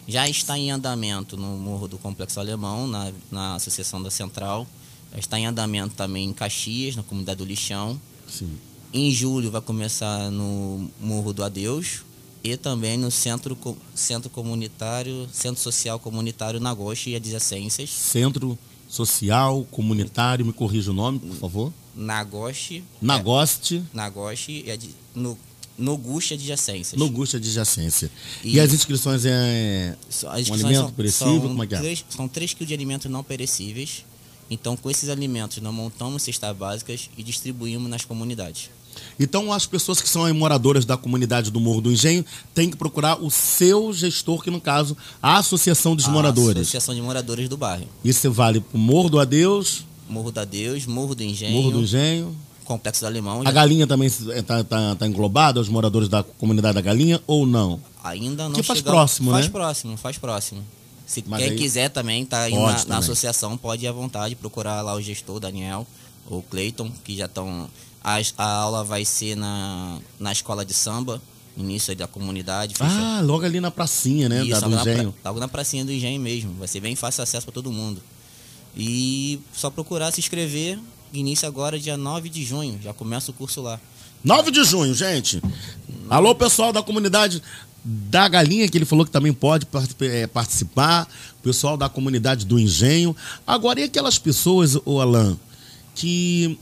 Já 0.08 0.30
está 0.30 0.58
em 0.58 0.72
andamento 0.72 1.36
no 1.36 1.58
Morro 1.58 1.88
do 1.88 1.98
Complexo 1.98 2.39
Alemão, 2.39 2.88
na, 2.88 3.12
na 3.30 3.56
Associação 3.56 4.02
da 4.02 4.10
Central. 4.10 4.65
Já 5.12 5.20
está 5.20 5.39
em 5.39 5.46
andamento 5.46 5.96
também 5.96 6.30
em 6.30 6.34
Caxias, 6.34 6.96
na 6.96 7.04
comunidade 7.04 7.39
do 7.39 7.46
Lixão. 7.46 8.00
Sim. 8.28 8.58
Em 8.93 9.10
julho 9.12 9.49
vai 9.49 9.62
começar 9.62 10.30
no 10.30 10.89
Morro 10.99 11.32
do 11.32 11.43
Adeus 11.43 12.01
e 12.43 12.58
também 12.58 12.97
no 12.97 13.10
Centro, 13.10 13.58
centro 13.95 14.30
Comunitário, 14.30 15.30
Centro 15.32 15.62
Social 15.62 15.97
Comunitário 15.97 16.60
Nagoshi 16.60 17.12
e 17.12 17.15
Adjacências. 17.15 17.89
Centro 17.89 18.58
Social 18.89 19.65
Comunitário, 19.71 20.45
me 20.45 20.51
corrija 20.51 20.91
o 20.91 20.93
nome, 20.93 21.19
por 21.19 21.36
favor. 21.38 21.73
Nagoshi. 21.95 22.84
Nagoste. 23.01 23.77
É, 23.77 23.95
Nagoshi 23.95 24.65
e 24.67 24.89
no 25.15 25.38
no 25.77 25.97
Guste 25.97 26.36
adjacências. 26.36 26.99
No 26.99 27.10
Guste 27.10 27.38
adjacência. 27.38 28.12
E, 28.43 28.56
e 28.56 28.60
as 28.60 28.71
inscrições 28.71 29.25
é 29.25 29.95
as 30.10 30.41
inscrições 30.41 30.49
um 30.49 30.54
alimento 30.54 30.82
são, 30.82 30.91
perecível? 30.91 31.34
São 31.34 31.47
como 31.47 31.63
é 31.63 31.67
que 31.67 31.75
é? 31.75 31.80
3, 31.80 32.06
são 32.10 32.27
3 32.27 32.54
kg 32.54 32.65
de 32.65 32.73
alimentos 32.73 33.10
não 33.10 33.23
perecíveis. 33.23 34.06
Então, 34.49 34.75
com 34.75 34.91
esses 34.91 35.08
alimentos, 35.08 35.58
nós 35.60 35.73
montamos 35.73 36.23
cestas 36.23 36.56
básicas 36.56 37.10
e 37.17 37.23
distribuímos 37.23 37.89
nas 37.89 38.04
comunidades. 38.04 38.69
Então, 39.19 39.51
as 39.51 39.65
pessoas 39.65 40.01
que 40.01 40.10
são 40.10 40.32
moradoras 40.34 40.86
da 40.86 40.97
comunidade 40.97 41.51
do 41.51 41.60
Morro 41.60 41.82
do 41.82 41.91
Engenho 41.91 42.25
têm 42.54 42.69
que 42.69 42.77
procurar 42.77 43.21
o 43.21 43.30
seu 43.30 43.93
gestor, 43.93 44.43
que 44.43 44.49
no 44.49 44.62
caso, 44.62 44.95
a 45.21 45.38
Associação 45.38 45.95
dos 45.95 46.06
a 46.06 46.10
Moradores. 46.10 46.62
Associação 46.62 46.95
de 46.95 47.01
Moradores 47.01 47.47
do 47.49 47.58
Bairro. 47.58 47.88
Isso 48.04 48.32
vale 48.32 48.62
para 48.62 48.77
o 48.77 48.80
Morro 48.80 49.10
do 49.10 49.19
Adeus, 49.19 49.86
Morro 50.12 50.32
da 50.32 50.43
Deus, 50.43 50.86
Morro 50.86 51.15
do 51.15 51.23
Engenho. 51.23 51.54
Morro 51.54 51.71
do 51.71 51.82
Engenho. 51.82 52.36
Complexo 52.65 53.01
do 53.01 53.08
Alemão. 53.08 53.41
A. 53.45 53.51
Galinha 53.51 53.88
também 53.88 54.08
está 54.08 54.63
tá, 54.63 54.95
tá 54.95 55.08
englobada, 55.08 55.60
os 55.60 55.69
moradores 55.69 56.10
da 56.10 56.21
comunidade 56.21 56.75
da 56.75 56.82
Galinha, 56.82 57.21
ou 57.25 57.45
não? 57.45 57.80
Ainda 58.04 58.45
não 58.45 58.54
Que 58.54 58.63
faz 58.63 58.82
próximo, 58.82 59.32
faz 59.32 59.45
né? 59.45 59.51
Faz 59.51 59.51
próximo, 59.51 59.97
faz 59.97 60.17
próximo. 60.17 60.63
Se 61.06 61.23
Mas 61.27 61.41
quem 61.41 61.51
aí... 61.51 61.58
quiser 61.58 61.89
também, 61.89 62.25
tá 62.25 62.43
aí 62.43 62.54
na, 62.54 62.86
na, 62.86 62.97
associação, 62.99 63.58
pode 63.58 63.84
ir 63.84 63.88
à 63.88 63.91
vontade 63.91 64.36
procurar 64.36 64.82
lá 64.82 64.93
o 64.95 65.01
gestor, 65.01 65.39
Daniel, 65.39 65.86
ou 66.30 66.41
Cleiton, 66.43 66.91
que 67.04 67.15
já 67.17 67.25
estão... 67.25 67.69
A, 68.04 68.20
a 68.38 68.46
aula 68.46 68.84
vai 68.84 69.06
ser 69.06 69.36
na, 69.36 70.00
na 70.20 70.32
escola 70.32 70.66
de 70.66 70.74
samba, 70.74 71.22
início 71.56 71.96
da 71.96 72.08
comunidade. 72.08 72.74
Ah, 72.80 73.22
logo 73.24 73.46
ali 73.46 73.60
na 73.60 73.70
pracinha, 73.70 74.28
né? 74.28 74.44
Isso, 74.44 74.60
da, 74.60 74.68
do 74.68 74.70
logo, 74.76 74.90
engenho. 74.90 75.16
Na, 75.24 75.30
logo 75.30 75.40
na 75.40 75.48
pracinha 75.48 75.86
do 75.86 75.92
engenho 75.92 76.20
mesmo. 76.20 76.54
Vai 76.56 76.68
ser 76.68 76.80
bem 76.80 76.96
fácil 76.96 77.24
acesso 77.24 77.46
para 77.46 77.54
todo 77.54 77.72
mundo. 77.72 78.02
E 78.76 79.40
só 79.54 79.70
procurar 79.70 80.12
se 80.12 80.20
inscrever. 80.20 80.80
Início 81.14 81.48
agora 81.48 81.78
dia 81.78 81.98
9 81.98 82.30
de 82.30 82.44
junho. 82.44 82.80
Já 82.82 82.94
começa 82.94 83.32
o 83.32 83.34
curso 83.34 83.62
lá. 83.62 83.80
9 84.24 84.52
de 84.52 84.64
junho, 84.64 84.94
gente. 84.94 85.42
Alô, 86.10 86.34
pessoal 86.34 86.72
da 86.72 86.82
comunidade 86.82 87.42
da 87.84 88.28
Galinha, 88.28 88.68
que 88.70 88.78
ele 88.78 88.86
falou 88.86 89.06
que 89.06 89.12
também 89.12 89.34
pode 89.34 89.68
é, 90.02 90.28
participar. 90.28 91.08
Pessoal 91.42 91.76
da 91.76 91.90
comunidade 91.90 92.46
do 92.46 92.60
Engenho. 92.60 93.16
Agora, 93.46 93.80
e 93.80 93.84
aquelas 93.84 94.18
pessoas, 94.18 94.78
o 94.86 95.02
Alain, 95.02 95.38
que 95.96 96.58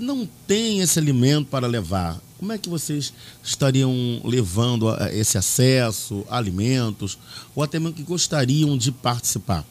não 0.00 0.28
têm 0.46 0.80
esse 0.80 0.98
alimento 0.98 1.48
para 1.48 1.66
levar? 1.66 2.20
Como 2.38 2.52
é 2.52 2.58
que 2.58 2.68
vocês 2.68 3.12
estariam 3.44 3.92
levando 4.24 4.88
esse 5.12 5.36
acesso 5.36 6.24
alimentos? 6.30 7.18
Ou 7.54 7.62
até 7.62 7.78
mesmo 7.78 7.94
que 7.94 8.02
gostariam 8.02 8.78
de 8.78 8.90
participar? 8.90 9.64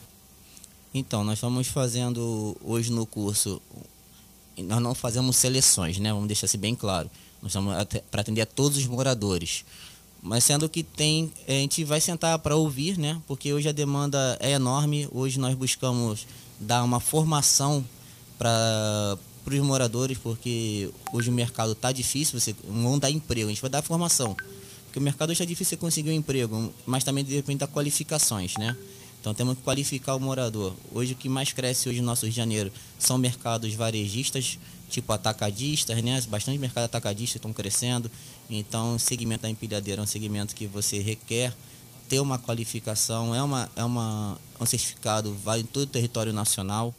Então, 0.93 1.23
nós 1.23 1.35
estamos 1.35 1.67
fazendo 1.67 2.55
hoje 2.63 2.91
no 2.91 3.05
curso, 3.05 3.61
nós 4.57 4.81
não 4.81 4.95
fazemos 4.95 5.35
seleções, 5.35 5.99
né? 5.99 6.11
Vamos 6.11 6.27
deixar 6.27 6.45
isso 6.45 6.57
bem 6.57 6.75
claro. 6.75 7.09
Nós 7.41 7.51
estamos 7.51 7.73
para 8.11 8.21
atender 8.21 8.41
a 8.41 8.45
todos 8.45 8.77
os 8.77 8.87
moradores. 8.87 9.63
Mas 10.21 10.43
sendo 10.43 10.67
que 10.67 10.83
tem, 10.83 11.31
a 11.47 11.51
gente 11.51 11.83
vai 11.83 12.01
sentar 12.01 12.37
para 12.39 12.55
ouvir, 12.55 12.97
né? 12.97 13.21
Porque 13.27 13.53
hoje 13.53 13.69
a 13.69 13.71
demanda 13.71 14.37
é 14.39 14.51
enorme. 14.51 15.07
Hoje 15.11 15.39
nós 15.39 15.55
buscamos 15.55 16.27
dar 16.59 16.83
uma 16.83 16.99
formação 16.99 17.85
para 18.37 19.17
os 19.45 19.59
moradores, 19.59 20.17
porque 20.17 20.89
hoje 21.11 21.29
o 21.29 21.33
mercado 21.33 21.71
está 21.71 21.91
difícil, 21.91 22.39
você 22.39 22.55
não 22.67 22.99
dá 22.99 23.09
emprego, 23.09 23.47
a 23.47 23.49
gente 23.49 23.61
vai 23.61 23.69
dar 23.69 23.81
formação. 23.81 24.35
Porque 24.85 24.99
o 24.99 25.01
mercado 25.01 25.29
hoje 25.29 25.43
é 25.43 25.45
difícil 25.45 25.71
você 25.71 25.77
conseguir 25.77 26.09
um 26.09 26.13
emprego, 26.13 26.73
mas 26.85 27.03
também 27.03 27.23
depende 27.23 27.59
das 27.59 27.69
qualificações, 27.69 28.55
né? 28.57 28.75
Então 29.19 29.33
temos 29.33 29.57
que 29.57 29.63
qualificar 29.63 30.15
o 30.15 30.19
morador. 30.19 30.73
Hoje 30.91 31.13
o 31.13 31.15
que 31.15 31.27
mais 31.27 31.51
cresce 31.51 31.89
hoje 31.89 31.99
no 31.99 32.05
nosso 32.05 32.25
Rio 32.25 32.31
de 32.31 32.37
Janeiro 32.37 32.71
são 32.97 33.17
mercados 33.17 33.73
varejistas, 33.73 34.57
tipo 34.89 35.11
atacadistas, 35.11 36.01
né? 36.01 36.21
Bastante 36.29 36.57
mercados 36.57 36.85
atacadistas 36.85 37.35
estão 37.35 37.51
crescendo. 37.51 38.09
Então 38.49 38.95
o 38.95 38.99
segmento 38.99 39.43
da 39.43 39.49
empilhadeira 39.49 40.01
é 40.01 40.03
um 40.03 40.07
segmento 40.07 40.55
que 40.55 40.65
você 40.65 40.99
requer 40.99 41.53
ter 42.09 42.19
uma 42.19 42.39
qualificação, 42.39 43.35
é, 43.35 43.43
uma, 43.43 43.69
é 43.75 43.83
uma, 43.83 44.35
um 44.59 44.65
certificado, 44.65 45.33
vale 45.43 45.61
em 45.61 45.65
todo 45.65 45.83
o 45.83 45.87
território 45.87 46.33
nacional, 46.33 46.93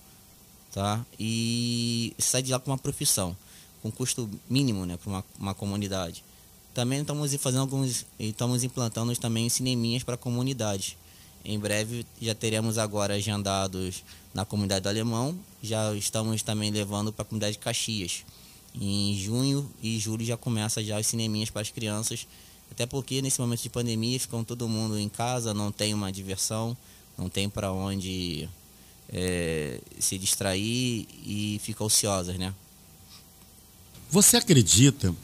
tá? 0.73 1.05
E 1.19 2.15
sai 2.19 2.43
de 2.43 2.53
lá 2.53 2.59
com 2.59 2.71
uma 2.71 2.79
profissão, 2.79 3.37
com 3.83 3.91
custo 3.91 4.29
mínimo, 4.49 4.87
né, 4.87 4.97
para 4.97 5.11
uma, 5.11 5.25
uma 5.39 5.55
comunidade. 5.55 6.25
Também 6.73 7.01
estamos 7.01 7.35
fazendo 7.37 7.63
alguns, 7.63 8.07
estamos 8.19 8.63
implantando 8.63 9.15
também 9.17 9.49
cineminhas 9.49 10.05
para 10.05 10.17
comunidades. 10.17 10.97
Em 11.45 11.59
breve 11.59 12.07
já 12.21 12.35
teremos 12.35 12.79
agora 12.79 13.15
agendados 13.15 14.05
na 14.33 14.45
comunidade 14.45 14.83
do 14.83 14.89
Alemão, 14.89 15.37
já 15.63 15.93
estamos 15.95 16.43
também 16.43 16.71
levando 16.71 17.13
para 17.13 17.23
a 17.23 17.25
comunidade 17.25 17.55
de 17.55 17.59
Caxias. 17.59 18.25
Em 18.75 19.15
junho 19.17 19.69
e 19.83 19.99
julho 19.99 20.25
já 20.25 20.37
começa 20.37 20.85
já 20.85 21.01
os 21.01 21.07
cineminhas 21.07 21.51
para 21.51 21.63
as 21.63 21.71
crianças, 21.71 22.27
até 22.71 22.87
porque 22.87 23.21
nesse 23.21 23.41
momento 23.41 23.63
de 23.63 23.69
pandemia 23.69 24.21
ficam 24.21 24.45
todo 24.45 24.69
mundo 24.69 24.97
em 24.97 25.09
casa, 25.09 25.53
não 25.53 25.73
tem 25.73 25.93
uma 25.93 26.13
diversão, 26.13 26.77
não 27.19 27.29
tem 27.29 27.49
para 27.49 27.73
onde 27.73 28.49
é, 29.13 29.81
se 29.99 30.17
distrair 30.19 31.07
e 31.25 31.61
fica 31.63 31.83
ociosas, 31.85 32.39
né? 32.39 32.55
Você 34.11 34.37
acredita 34.37 35.15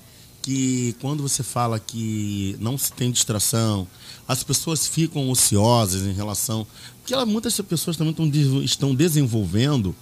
que 0.43 0.95
quando 1.01 1.23
você 1.23 1.43
fala 1.43 1.81
que 1.81 2.57
não 2.61 2.79
se 2.79 2.93
tem 2.93 3.11
distração, 3.11 3.87
as 4.29 4.45
pessoas 4.45 4.87
ficam 4.87 5.29
ociosas 5.29 6.03
em 6.03 6.13
relação. 6.13 6.67
Porque 6.99 7.13
ela, 7.13 7.27
muitas 7.27 7.61
pessoas 7.63 7.97
também 7.97 8.13
estão, 8.13 8.63
estão 8.63 8.95
desenvolvendo 8.95 9.95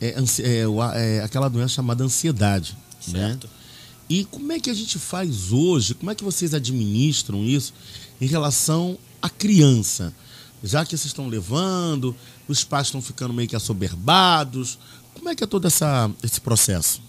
é, 0.00 0.14
é, 0.40 0.64
é, 0.94 1.20
aquela 1.20 1.48
doença 1.48 1.74
chamada 1.74 2.02
ansiedade. 2.02 2.76
Né? 3.08 3.28
Certo. 3.28 3.46
Né? 3.46 3.52
E 4.08 4.24
como 4.24 4.52
é 4.52 4.58
que 4.58 4.70
a 4.70 4.74
gente 4.74 4.98
faz 4.98 5.52
hoje? 5.52 5.94
Como 5.94 6.10
é 6.10 6.14
que 6.14 6.24
vocês 6.24 6.54
administram 6.54 7.44
isso 7.44 7.74
em 8.18 8.26
relação 8.26 8.96
à 9.20 9.28
criança? 9.28 10.14
Já 10.64 10.82
que 10.84 10.96
vocês 10.96 11.06
estão 11.06 11.28
levando, 11.28 12.16
os 12.48 12.64
pais 12.64 12.86
estão 12.88 13.02
ficando 13.02 13.34
meio 13.34 13.48
que 13.48 13.54
assoberbados. 13.54 14.78
Como 15.14 15.28
é 15.28 15.34
que 15.34 15.44
é 15.44 15.46
todo 15.46 15.66
essa, 15.66 16.10
esse 16.22 16.40
processo? 16.40 17.02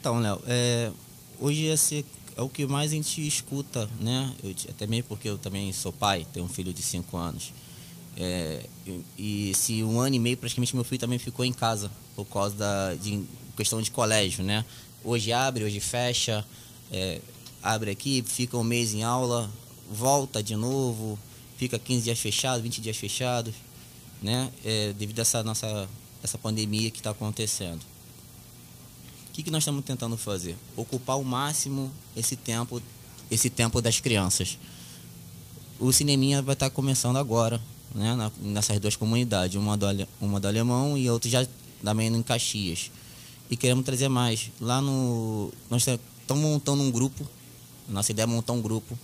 Então, 0.00 0.18
Léo, 0.18 0.40
é, 0.46 0.90
hoje 1.38 1.64
esse 1.64 2.04
é 2.36 2.42
o 2.42 2.48
que 2.48 2.66
mais 2.66 2.90
a 2.90 2.94
gente 2.94 3.26
escuta, 3.26 3.88
né? 4.00 4.32
Eu, 4.42 4.54
até 4.70 4.86
mesmo 4.86 5.08
porque 5.08 5.28
eu 5.28 5.36
também 5.36 5.70
sou 5.72 5.92
pai, 5.92 6.26
tenho 6.32 6.46
um 6.46 6.48
filho 6.48 6.72
de 6.72 6.80
5 6.80 7.16
anos. 7.16 7.52
É, 8.16 8.66
e, 9.18 9.52
se 9.54 9.82
um 9.84 10.00
ano 10.00 10.16
e 10.16 10.18
meio 10.18 10.36
praticamente 10.36 10.74
meu 10.74 10.84
filho 10.84 10.98
também 10.98 11.18
ficou 11.18 11.44
em 11.44 11.52
casa 11.52 11.90
por 12.16 12.24
causa 12.24 12.56
da 12.56 12.94
de 12.94 13.22
questão 13.56 13.80
de 13.80 13.90
colégio, 13.90 14.42
né? 14.42 14.64
Hoje 15.04 15.32
abre, 15.32 15.64
hoje 15.64 15.80
fecha, 15.80 16.44
é, 16.90 17.20
abre 17.62 17.90
aqui, 17.90 18.24
fica 18.26 18.56
um 18.56 18.64
mês 18.64 18.94
em 18.94 19.02
aula, 19.02 19.50
volta 19.90 20.42
de 20.42 20.56
novo, 20.56 21.18
fica 21.60 21.78
15 21.78 22.04
dias 22.04 22.18
fechado, 22.18 22.62
20 22.62 22.80
dias 22.80 22.96
fechados, 22.96 23.52
né? 24.22 24.50
É, 24.64 24.94
devido 24.94 25.18
a 25.18 25.22
essa 25.22 25.42
nossa 25.42 25.86
essa 26.22 26.38
pandemia 26.38 26.90
que 26.90 27.00
está 27.00 27.10
acontecendo. 27.10 27.82
O 29.28 29.32
que, 29.32 29.42
que 29.42 29.50
nós 29.50 29.62
estamos 29.62 29.84
tentando 29.84 30.16
fazer? 30.16 30.56
Ocupar 30.74 31.16
ao 31.16 31.22
máximo 31.22 31.92
esse 32.16 32.34
tempo, 32.34 32.82
esse 33.30 33.50
tempo 33.50 33.82
das 33.82 34.00
crianças. 34.00 34.58
O 35.78 35.92
cineminha 35.92 36.40
vai 36.40 36.54
estar 36.54 36.70
tá 36.70 36.74
começando 36.74 37.18
agora, 37.18 37.60
né? 37.94 38.14
Na, 38.14 38.32
nessas 38.40 38.80
duas 38.80 38.96
comunidades, 38.96 39.56
uma 39.56 39.76
do, 39.76 39.86
uma 40.18 40.40
do 40.40 40.48
Alemão 40.48 40.96
e 40.96 41.10
outra 41.10 41.28
já 41.28 41.46
também 41.84 42.08
em 42.08 42.22
Caxias. 42.22 42.90
E 43.50 43.56
queremos 43.56 43.84
trazer 43.84 44.08
mais. 44.08 44.50
Lá 44.58 44.80
no. 44.80 45.52
Nós 45.68 45.86
estamos 45.86 46.42
montando 46.42 46.82
um 46.82 46.90
grupo. 46.90 47.28
Nossa 47.86 48.12
ideia 48.12 48.24
é 48.24 48.26
montar 48.26 48.54
um 48.54 48.62
grupo 48.62 48.98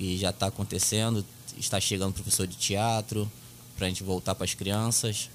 que 0.00 0.16
já 0.16 0.30
está 0.30 0.46
acontecendo. 0.46 1.24
Está 1.58 1.78
chegando 1.78 2.14
professor 2.14 2.46
de 2.46 2.56
teatro 2.56 3.30
para 3.76 3.86
a 3.86 3.88
gente 3.90 4.02
voltar 4.02 4.34
para 4.34 4.46
as 4.46 4.54
crianças. 4.54 5.28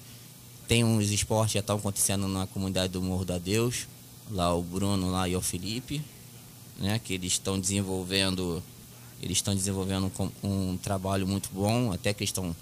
Tem 0.68 0.84
uns 0.84 1.12
esportes 1.12 1.52
que 1.52 1.58
já 1.58 1.60
estão 1.60 1.78
acontecendo 1.78 2.28
na 2.28 2.48
comunidade 2.48 2.92
do 2.92 3.02
Morro 3.02 3.24
da 3.24 3.38
Deus. 3.38 3.86
Lá 4.32 4.56
o 4.56 4.64
Bruno 4.64 5.12
lá 5.12 5.30
e 5.30 5.36
o 5.36 5.42
Felipe, 5.42 6.02
né? 6.80 6.98
Que 6.98 7.14
eles 7.14 7.34
estão 7.34 7.60
desenvolvendo. 7.60 8.64
Eles 9.22 9.38
estão 9.38 9.54
desenvolvendo 9.54 10.12
um, 10.44 10.72
um, 10.72 10.78
trabalho 10.78 11.28
muito 11.28 11.50
bom, 11.54 11.92
até 11.92 12.12
que 12.12 12.24
estão 12.24 12.56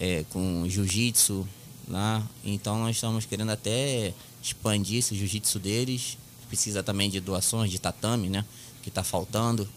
é, 0.00 0.24
com 0.30 0.66
jiu-jitsu 0.66 1.46
lá. 1.86 2.26
Então 2.42 2.78
nós 2.78 2.96
estamos 2.96 3.26
querendo 3.26 3.50
até 3.50 4.14
expandir 4.42 5.00
esse 5.00 5.14
jiu-jitsu 5.14 5.58
deles. 5.58 6.16
Precisa 6.48 6.82
também 6.82 7.10
de 7.10 7.20
doações 7.20 7.70
de 7.70 7.78
tatame, 7.78 8.30
né? 8.30 8.46
Que 8.82 8.88
está 8.88 9.04
faltando. 9.04 9.68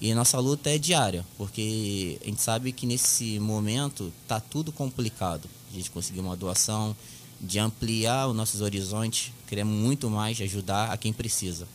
E 0.00 0.12
nossa 0.12 0.38
luta 0.38 0.70
é 0.70 0.76
diária, 0.76 1.24
porque 1.38 2.18
a 2.22 2.26
gente 2.26 2.42
sabe 2.42 2.72
que 2.72 2.86
nesse 2.86 3.38
momento 3.38 4.12
tá 4.26 4.40
tudo 4.40 4.72
complicado. 4.72 5.48
A 5.70 5.74
gente 5.74 5.90
conseguir 5.90 6.20
uma 6.20 6.36
doação, 6.36 6.94
de 7.40 7.58
ampliar 7.58 8.28
os 8.28 8.36
nossos 8.36 8.60
horizontes, 8.60 9.32
queremos 9.46 9.74
muito 9.74 10.08
mais 10.08 10.40
ajudar 10.40 10.90
a 10.90 10.96
quem 10.96 11.12
precisa. 11.12 11.66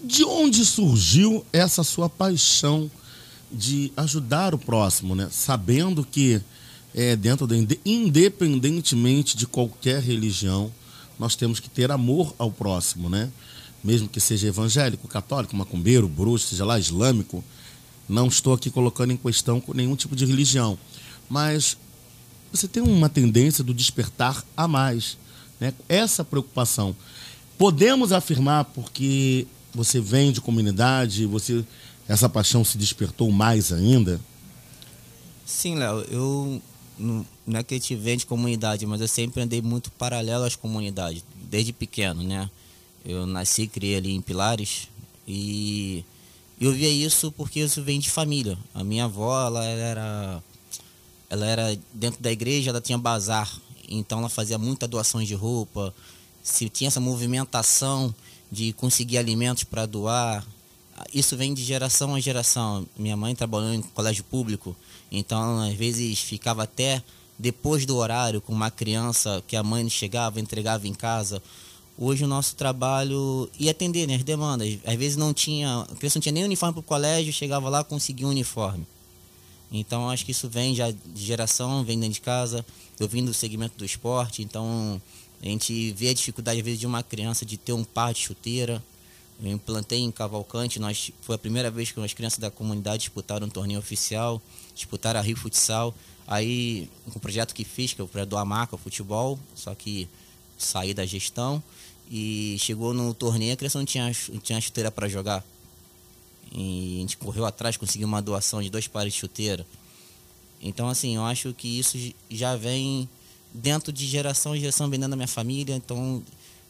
De 0.00 0.24
onde 0.24 0.64
surgiu 0.64 1.44
essa 1.52 1.82
sua 1.82 2.08
paixão 2.08 2.90
de 3.50 3.92
ajudar 3.96 4.54
o 4.54 4.58
próximo, 4.58 5.14
né? 5.14 5.28
Sabendo 5.30 6.04
que 6.04 6.40
é, 6.94 7.16
dentro 7.16 7.46
da 7.46 7.54
independentemente 7.84 9.36
de 9.36 9.46
qualquer 9.46 10.00
religião, 10.00 10.72
nós 11.18 11.34
temos 11.34 11.58
que 11.58 11.68
ter 11.68 11.90
amor 11.90 12.34
ao 12.38 12.50
próximo, 12.50 13.08
né? 13.08 13.30
Mesmo 13.88 14.06
que 14.06 14.20
seja 14.20 14.48
evangélico, 14.48 15.08
católico, 15.08 15.56
macumbeiro, 15.56 16.06
bruxo, 16.06 16.48
seja 16.48 16.62
lá 16.62 16.78
islâmico, 16.78 17.42
não 18.06 18.26
estou 18.26 18.52
aqui 18.52 18.70
colocando 18.70 19.12
em 19.12 19.16
questão 19.16 19.62
nenhum 19.74 19.96
tipo 19.96 20.14
de 20.14 20.26
religião, 20.26 20.78
mas 21.26 21.78
você 22.52 22.68
tem 22.68 22.82
uma 22.82 23.08
tendência 23.08 23.64
do 23.64 23.72
despertar 23.72 24.44
a 24.54 24.68
mais, 24.68 25.16
né? 25.58 25.72
Essa 25.88 26.22
preocupação. 26.22 26.94
Podemos 27.56 28.12
afirmar 28.12 28.66
porque 28.66 29.46
você 29.74 30.02
vem 30.02 30.32
de 30.32 30.42
comunidade, 30.42 31.24
você 31.24 31.64
essa 32.06 32.28
paixão 32.28 32.62
se 32.62 32.76
despertou 32.76 33.30
mais 33.30 33.72
ainda? 33.72 34.20
Sim, 35.46 35.76
Léo, 35.76 36.00
eu 36.10 36.62
não, 36.98 37.24
é 37.54 37.62
que 37.62 37.74
a 37.74 37.78
gente 37.78 37.94
vem 37.94 38.18
de 38.18 38.26
comunidade, 38.26 38.84
mas 38.84 39.00
eu 39.00 39.08
sempre 39.08 39.40
andei 39.40 39.62
muito 39.62 39.90
paralelo 39.92 40.44
às 40.44 40.54
comunidades, 40.54 41.24
desde 41.50 41.72
pequeno, 41.72 42.22
né? 42.22 42.50
Eu 43.08 43.24
nasci 43.26 43.62
e 43.62 43.68
criei 43.68 43.96
ali 43.96 44.14
em 44.14 44.20
Pilares 44.20 44.86
e 45.26 46.04
eu 46.60 46.70
via 46.72 46.90
isso 46.90 47.32
porque 47.32 47.60
isso 47.60 47.82
vem 47.82 47.98
de 47.98 48.10
família. 48.10 48.58
A 48.74 48.84
minha 48.84 49.06
avó, 49.06 49.46
ela 49.46 49.64
era 49.64 50.42
ela 51.30 51.46
era 51.46 51.78
dentro 51.94 52.22
da 52.22 52.30
igreja, 52.30 52.68
ela 52.68 52.82
tinha 52.82 52.98
bazar, 52.98 53.50
então 53.88 54.18
ela 54.18 54.28
fazia 54.28 54.58
muita 54.58 54.86
doações 54.86 55.26
de 55.26 55.34
roupa. 55.34 55.94
Se 56.42 56.68
tinha 56.68 56.88
essa 56.88 57.00
movimentação 57.00 58.14
de 58.52 58.74
conseguir 58.74 59.16
alimentos 59.16 59.64
para 59.64 59.86
doar, 59.86 60.46
isso 61.12 61.34
vem 61.34 61.54
de 61.54 61.64
geração 61.64 62.14
a 62.14 62.20
geração. 62.20 62.86
Minha 62.94 63.16
mãe 63.16 63.34
trabalhou 63.34 63.72
em 63.72 63.80
colégio 63.80 64.22
público, 64.24 64.76
então 65.10 65.60
às 65.62 65.72
vezes 65.72 66.20
ficava 66.20 66.64
até 66.64 67.02
depois 67.38 67.86
do 67.86 67.96
horário 67.96 68.42
com 68.42 68.52
uma 68.52 68.70
criança 68.70 69.42
que 69.46 69.56
a 69.56 69.62
mãe 69.62 69.88
chegava, 69.88 70.38
entregava 70.38 70.86
em 70.86 70.92
casa. 70.92 71.42
Hoje 72.00 72.22
o 72.22 72.28
nosso 72.28 72.54
trabalho 72.54 73.50
ia 73.58 73.72
atender 73.72 74.06
né, 74.06 74.14
as 74.14 74.22
demandas. 74.22 74.78
Às 74.86 74.94
vezes 74.94 75.16
não 75.16 75.34
tinha, 75.34 75.80
a 75.80 75.96
criança 75.96 76.18
não 76.18 76.22
tinha 76.22 76.32
nem 76.32 76.44
uniforme 76.44 76.74
para 76.74 76.80
o 76.80 76.82
colégio, 76.84 77.32
chegava 77.32 77.68
lá 77.68 77.82
conseguia 77.82 78.24
um 78.24 78.30
uniforme. 78.30 78.86
Então 79.72 80.08
acho 80.08 80.24
que 80.24 80.30
isso 80.30 80.48
vem 80.48 80.76
já 80.76 80.92
de 80.92 81.24
geração, 81.24 81.82
vem 81.82 81.98
dentro 81.98 82.14
de 82.14 82.20
casa. 82.20 82.64
Eu 83.00 83.08
vim 83.08 83.24
do 83.24 83.34
segmento 83.34 83.76
do 83.76 83.84
esporte, 83.84 84.42
então 84.42 85.02
a 85.42 85.46
gente 85.46 85.90
vê 85.92 86.10
a 86.10 86.14
dificuldade 86.14 86.60
às 86.60 86.64
vezes 86.64 86.78
de 86.78 86.86
uma 86.86 87.02
criança 87.02 87.44
de 87.44 87.56
ter 87.56 87.72
um 87.72 87.82
par 87.82 88.14
de 88.14 88.20
chuteira. 88.20 88.80
Eu 89.42 89.50
implantei 89.50 89.98
em 89.98 90.10
Cavalcante, 90.12 90.78
nós, 90.78 91.10
foi 91.20 91.34
a 91.34 91.38
primeira 91.38 91.70
vez 91.70 91.90
que 91.90 92.00
as 92.00 92.12
crianças 92.12 92.38
da 92.38 92.50
comunidade 92.50 93.04
disputaram 93.04 93.46
um 93.46 93.50
torneio 93.50 93.78
oficial, 93.78 94.40
disputaram 94.74 95.18
a 95.18 95.22
Rio 95.22 95.36
Futsal. 95.36 95.92
Aí, 96.26 96.88
um 97.06 97.18
projeto 97.18 97.54
que 97.54 97.64
fiz, 97.64 97.92
que 97.92 98.00
é 98.00 98.04
o 98.04 98.08
projeto 98.08 98.30
do 98.30 98.36
Amaca, 98.36 98.76
futebol, 98.76 99.38
só 99.54 99.74
que 99.74 100.08
saí 100.58 100.92
da 100.92 101.06
gestão. 101.06 101.62
E 102.10 102.56
chegou 102.58 102.94
no 102.94 103.12
torneio, 103.12 103.52
a 103.52 103.56
criança 103.56 103.78
não 103.78 103.84
tinha, 103.84 104.10
não 104.32 104.40
tinha 104.40 104.60
chuteira 104.60 104.90
para 104.90 105.08
jogar. 105.08 105.44
E 106.52 106.96
a 106.96 107.00
gente 107.00 107.16
correu 107.16 107.44
atrás, 107.44 107.76
conseguiu 107.76 108.08
uma 108.08 108.22
doação 108.22 108.62
de 108.62 108.70
dois 108.70 108.88
pares 108.88 109.12
de 109.12 109.20
chuteira. 109.20 109.66
Então, 110.60 110.88
assim, 110.88 111.16
eu 111.16 111.24
acho 111.24 111.52
que 111.52 111.78
isso 111.78 111.96
já 112.30 112.56
vem 112.56 113.08
dentro 113.52 113.92
de 113.92 114.06
geração 114.06 114.56
em 114.56 114.60
geração, 114.60 114.88
vem 114.88 114.98
dentro 114.98 115.10
da 115.10 115.16
minha 115.16 115.28
família. 115.28 115.76
Então, 115.76 116.22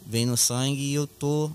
vem 0.05 0.27
no 0.27 0.37
sangue 0.37 0.81
e 0.81 0.94
eu 0.94 1.07
tô 1.07 1.51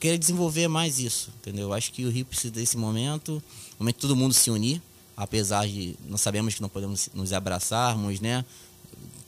querendo 0.00 0.20
desenvolver 0.20 0.68
mais 0.68 0.98
isso, 0.98 1.30
entendeu? 1.40 1.68
Eu 1.68 1.72
acho 1.72 1.92
que 1.92 2.04
o 2.04 2.10
Rio 2.10 2.24
precisa 2.24 2.52
desse 2.52 2.76
momento, 2.76 3.42
momento 3.78 3.96
todo 3.96 4.14
mundo 4.14 4.32
se 4.32 4.50
unir, 4.50 4.80
apesar 5.16 5.66
de 5.66 5.96
nós 6.08 6.20
sabemos 6.20 6.54
que 6.54 6.62
não 6.62 6.68
podemos 6.68 7.08
nos 7.12 7.32
abraçarmos, 7.32 8.20
né? 8.20 8.44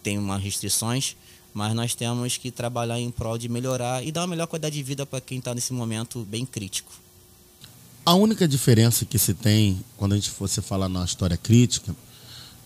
Tem 0.03 0.17
umas 0.17 0.43
restrições, 0.43 1.17
mas 1.53 1.75
nós 1.75 1.95
temos 1.95 2.37
que 2.37 2.51
trabalhar 2.51 2.99
em 3.01 3.11
prol 3.11 3.37
de 3.37 3.49
melhorar 3.49 4.05
e 4.05 4.13
dar 4.13 4.23
uma 4.23 4.29
melhor 4.29 4.47
qualidade 4.47 4.77
de 4.77 4.83
vida 4.83 5.05
para 5.05 5.21
quem 5.21 5.39
está 5.39 5.55
nesse 5.55 5.73
momento 5.73 6.25
bem 6.25 6.47
crítico. 6.47 6.93
A 8.05 8.15
única 8.15 8.49
diferença 8.49 9.05
que 9.05 9.19
se 9.19 9.35
tem 9.35 9.85
quando 9.97 10.13
a 10.13 10.17
gente 10.17 10.31
fosse 10.31 10.61
falar 10.63 10.89
na 10.89 11.05
história 11.05 11.37
crítica, 11.37 11.95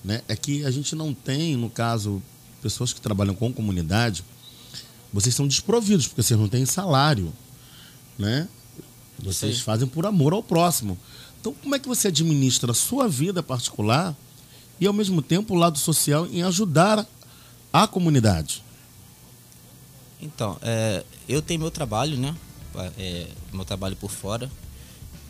né, 0.04 0.22
é 0.28 0.36
que 0.36 0.64
a 0.64 0.70
gente 0.70 0.94
não 0.94 1.12
tem, 1.12 1.56
no 1.56 1.70
caso, 1.70 2.22
pessoas 2.62 2.92
que 2.92 3.00
trabalham 3.00 3.34
com 3.34 3.52
comunidade, 3.52 4.24
vocês 5.12 5.34
são 5.34 5.46
desprovidos 5.46 6.08
porque 6.08 6.22
vocês 6.22 6.38
não 6.38 6.48
têm 6.48 6.66
salário, 6.66 7.32
né? 8.18 8.48
Vocês 9.22 9.60
fazem 9.60 9.86
por 9.86 10.06
amor 10.06 10.32
ao 10.32 10.42
próximo. 10.42 10.98
Então, 11.40 11.54
como 11.62 11.74
é 11.74 11.78
que 11.78 11.86
você 11.86 12.08
administra 12.08 12.72
a 12.72 12.74
sua 12.74 13.06
vida 13.06 13.42
particular 13.42 14.16
e, 14.80 14.86
ao 14.86 14.92
mesmo 14.92 15.22
tempo, 15.22 15.54
o 15.54 15.56
lado 15.56 15.78
social 15.78 16.26
em 16.26 16.42
ajudar 16.42 17.06
a 17.72 17.86
comunidade? 17.86 18.63
Então, 20.24 20.58
é, 20.62 21.04
eu 21.28 21.42
tenho 21.42 21.60
meu 21.60 21.70
trabalho, 21.70 22.16
né? 22.16 22.34
É, 22.98 23.28
meu 23.52 23.64
trabalho 23.64 23.94
por 23.94 24.10
fora. 24.10 24.50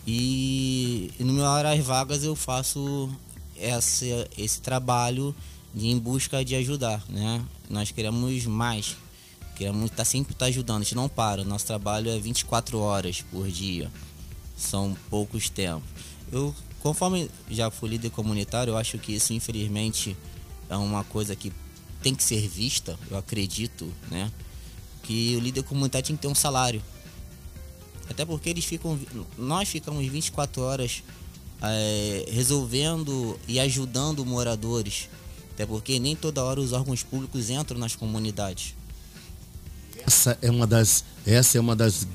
E, 0.06 1.12
e 1.18 1.24
no 1.24 1.32
meu 1.32 1.44
horário 1.44 1.82
vagas 1.82 2.22
eu 2.22 2.36
faço 2.36 3.10
esse, 3.56 4.28
esse 4.38 4.60
trabalho 4.60 5.34
de, 5.74 5.88
em 5.88 5.98
busca 5.98 6.44
de 6.44 6.54
ajudar, 6.54 7.02
né? 7.08 7.44
Nós 7.68 7.90
queremos 7.90 8.46
mais, 8.46 8.96
queremos 9.56 9.86
estar 9.86 9.96
tá 9.96 10.04
sempre 10.04 10.34
tá 10.34 10.46
ajudando, 10.46 10.82
a 10.82 10.84
gente 10.84 10.94
não 10.94 11.08
para. 11.08 11.42
Nosso 11.42 11.66
trabalho 11.66 12.10
é 12.10 12.18
24 12.18 12.78
horas 12.78 13.22
por 13.22 13.48
dia, 13.48 13.90
são 14.56 14.96
poucos 15.10 15.48
tempos. 15.48 15.88
Eu, 16.30 16.54
conforme 16.80 17.30
já 17.50 17.70
fui 17.70 17.90
líder 17.90 18.10
comunitário, 18.10 18.72
eu 18.72 18.76
acho 18.76 18.98
que 18.98 19.12
isso 19.14 19.32
infelizmente 19.32 20.16
é 20.68 20.76
uma 20.76 21.02
coisa 21.02 21.34
que 21.34 21.52
tem 22.02 22.14
que 22.14 22.22
ser 22.22 22.46
vista, 22.46 22.98
eu 23.10 23.16
acredito, 23.16 23.90
né? 24.10 24.30
Que 25.04 25.36
o 25.36 25.40
líder 25.40 25.62
comunitário 25.62 26.06
tem 26.06 26.16
que 26.16 26.22
ter 26.22 26.28
um 26.28 26.34
salário 26.34 26.82
até 28.08 28.24
porque 28.24 28.50
eles 28.50 28.64
ficam. 28.64 28.98
Nós 29.38 29.68
ficamos 29.68 30.06
24 30.06 30.62
horas 30.62 31.02
é, 31.62 32.26
resolvendo 32.30 33.38
e 33.48 33.58
ajudando 33.60 34.24
moradores. 34.24 35.08
Até 35.52 35.64
porque 35.64 35.98
nem 35.98 36.16
toda 36.16 36.42
hora 36.42 36.60
os 36.60 36.72
órgãos 36.72 37.02
públicos 37.02 37.48
entram 37.48 37.78
nas 37.78 37.94
comunidades. 37.94 38.74
essa 40.04 40.36
é 40.42 40.50
uma 40.50 40.66
das, 40.66 41.04
essa 41.24 41.58
é 41.58 41.60
uma 41.60 41.76
das 41.76 42.08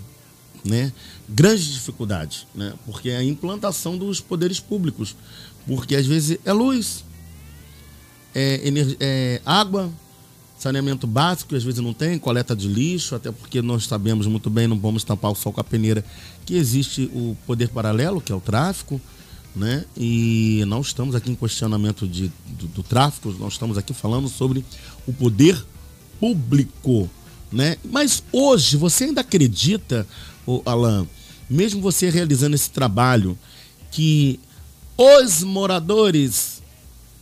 né, 0.64 0.92
grandes 1.28 1.66
dificuldades, 1.66 2.46
né? 2.54 2.74
Porque 2.86 3.10
é 3.10 3.18
a 3.18 3.24
implantação 3.24 3.98
dos 3.98 4.20
poderes 4.20 4.60
públicos, 4.60 5.16
porque 5.66 5.96
às 5.96 6.06
vezes 6.06 6.38
é 6.44 6.52
luz, 6.52 7.06
é, 8.36 8.62
é 9.00 9.42
água, 9.46 9.90
saneamento 10.60 11.08
básico, 11.08 11.56
às 11.56 11.64
vezes 11.64 11.80
não 11.80 11.94
tem, 11.94 12.20
coleta 12.20 12.54
de 12.54 12.68
lixo, 12.68 13.16
até 13.16 13.32
porque 13.32 13.62
nós 13.62 13.86
sabemos 13.86 14.28
muito 14.28 14.50
bem, 14.50 14.68
não 14.68 14.78
vamos 14.78 15.06
tampar 15.06 15.32
o 15.32 15.36
sol 15.36 15.54
com 15.54 15.62
a 15.62 15.64
peneira, 15.64 16.04
que 16.46 16.56
existe 16.56 17.10
o 17.14 17.36
poder 17.48 17.70
paralelo, 17.70 18.20
que 18.20 18.32
é 18.32 18.36
o 18.36 18.42
tráfico, 18.42 19.00
né? 19.56 19.86
E 19.96 20.64
não 20.68 20.82
estamos 20.82 21.16
aqui 21.16 21.32
em 21.32 21.36
questionamento 21.36 22.06
de, 22.06 22.30
do, 22.60 22.68
do 22.68 22.84
tráfico, 22.84 23.34
nós 23.40 23.54
estamos 23.54 23.78
aqui 23.78 23.94
falando 23.94 24.28
sobre 24.28 24.66
o 25.08 25.14
poder 25.14 25.66
público, 26.20 27.10
né? 27.50 27.78
Mas 27.90 28.22
hoje, 28.32 28.76
você 28.76 29.06
ainda 29.06 29.22
acredita, 29.22 30.06
ô 30.46 30.62
Alan, 30.66 31.08
mesmo 31.50 31.82
você 31.82 32.10
realizando 32.10 32.56
esse 32.56 32.70
trabalho, 32.70 33.40
que 33.92 34.40
os 34.98 35.42
moradores 35.42 36.59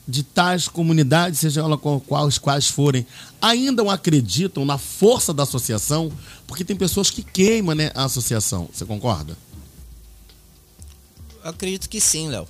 de 0.08 0.24
tais 0.24 0.68
comunidades, 0.68 1.40
seja 1.40 1.62
ela 1.62 1.78
quais, 1.78 2.38
quais 2.38 2.68
forem, 2.68 3.06
ainda 3.42 3.84
não 3.84 3.92
acreditam 3.92 4.64
na 4.64 4.78
força 4.78 5.34
da 5.34 5.44
associação, 5.44 6.12
porque 6.48 6.64
tem 6.64 6.76
pessoas 6.76 7.10
que 7.10 7.22
queimam 7.22 7.76
né, 7.76 7.92
a 7.94 8.06
associação. 8.06 8.70
Você 8.74 8.86
concorda? 8.86 9.38
Eu 11.44 11.50
acredito 11.50 11.90
que 11.90 12.00
sim, 12.00 12.30
Léo. 12.30 12.48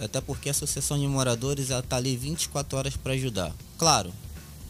Até 0.00 0.20
porque 0.20 0.48
a 0.48 0.52
Associação 0.52 0.98
de 0.98 1.06
Moradores 1.06 1.70
ela 1.70 1.82
tá 1.82 1.96
ali 1.96 2.16
24 2.16 2.78
horas 2.78 2.96
para 2.96 3.14
ajudar. 3.14 3.52
Claro, 3.76 4.12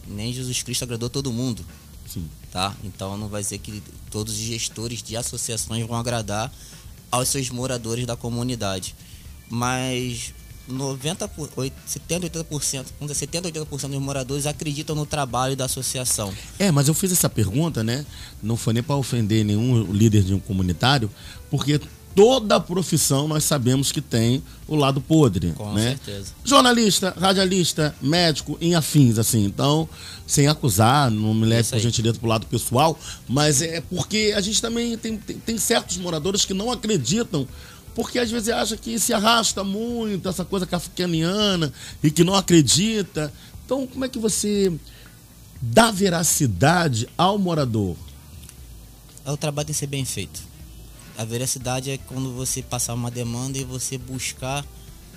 nem 0.07 0.33
Jesus 0.33 0.63
Cristo 0.63 0.83
agradou 0.83 1.09
todo 1.09 1.31
mundo. 1.31 1.63
Sim. 2.07 2.27
Tá? 2.51 2.75
Então 2.83 3.15
não 3.15 3.27
vai 3.27 3.43
ser 3.43 3.59
que 3.59 3.83
todos 4.09 4.33
os 4.33 4.39
gestores 4.39 5.03
de 5.03 5.15
associações 5.15 5.85
vão 5.85 5.97
agradar 5.97 6.51
aos 7.11 7.29
seus 7.29 7.49
moradores 7.51 8.07
da 8.07 8.15
comunidade. 8.15 8.95
Mas 9.47 10.33
90 10.69 11.27
por, 11.29 11.49
oit- 11.55 11.73
70, 11.85 12.29
80%, 12.29 12.85
vamos 12.99 13.11
dizer, 13.13 13.15
70, 13.15 13.51
80% 13.51 13.87
dos 13.89 13.99
moradores 14.01 14.45
acreditam 14.45 14.95
no 14.95 15.05
trabalho 15.05 15.55
da 15.55 15.65
associação. 15.65 16.33
É, 16.57 16.71
mas 16.71 16.87
eu 16.87 16.93
fiz 16.93 17.11
essa 17.11 17.29
pergunta, 17.29 17.83
né? 17.83 18.05
Não 18.41 18.55
foi 18.55 18.73
nem 18.73 18.83
para 18.83 18.95
ofender 18.95 19.43
nenhum 19.43 19.91
líder 19.91 20.23
de 20.23 20.33
um 20.33 20.39
comunitário, 20.39 21.09
porque 21.49 21.79
toda 22.15 22.59
profissão 22.59 23.27
nós 23.27 23.43
sabemos 23.43 23.91
que 23.91 24.01
tem 24.01 24.43
o 24.67 24.75
lado 24.75 24.99
podre, 24.99 25.51
Com 25.53 25.73
né? 25.73 25.91
certeza. 26.05 26.31
Jornalista, 26.43 27.13
radialista, 27.17 27.95
médico, 28.01 28.57
em 28.59 28.75
afins, 28.75 29.17
assim. 29.17 29.45
Então, 29.45 29.87
sem 30.27 30.47
acusar, 30.47 31.09
não 31.09 31.33
me 31.33 31.45
leve 31.45 31.69
por 31.69 31.79
gentileza 31.79 32.19
pro 32.19 32.27
lado 32.27 32.45
pessoal, 32.47 32.99
mas 33.27 33.61
é 33.61 33.81
porque 33.81 34.33
a 34.35 34.41
gente 34.41 34.61
também 34.61 34.97
tem, 34.97 35.17
tem, 35.17 35.37
tem 35.37 35.57
certos 35.57 35.97
moradores 35.97 36.45
que 36.45 36.53
não 36.53 36.71
acreditam, 36.71 37.47
porque 37.95 38.19
às 38.19 38.31
vezes 38.31 38.49
acha 38.49 38.77
que 38.77 38.99
se 38.99 39.13
arrasta 39.13 39.63
muito, 39.63 40.29
essa 40.29 40.45
coisa 40.45 40.65
kafkaniana, 40.65 41.71
e 42.03 42.11
que 42.11 42.23
não 42.23 42.35
acredita. 42.35 43.31
Então, 43.65 43.85
como 43.85 44.05
é 44.05 44.09
que 44.09 44.19
você 44.19 44.71
dá 45.61 45.91
veracidade 45.91 47.07
ao 47.17 47.37
morador? 47.37 47.95
O 49.25 49.37
trabalho 49.37 49.67
tem 49.67 49.73
que 49.73 49.79
ser 49.79 49.87
bem 49.87 50.05
feito. 50.05 50.41
A 51.17 51.25
veracidade 51.25 51.91
é 51.91 51.97
quando 51.97 52.33
você 52.33 52.61
passar 52.61 52.93
uma 52.93 53.11
demanda 53.11 53.57
e 53.57 53.63
você 53.63 53.97
buscar, 53.97 54.65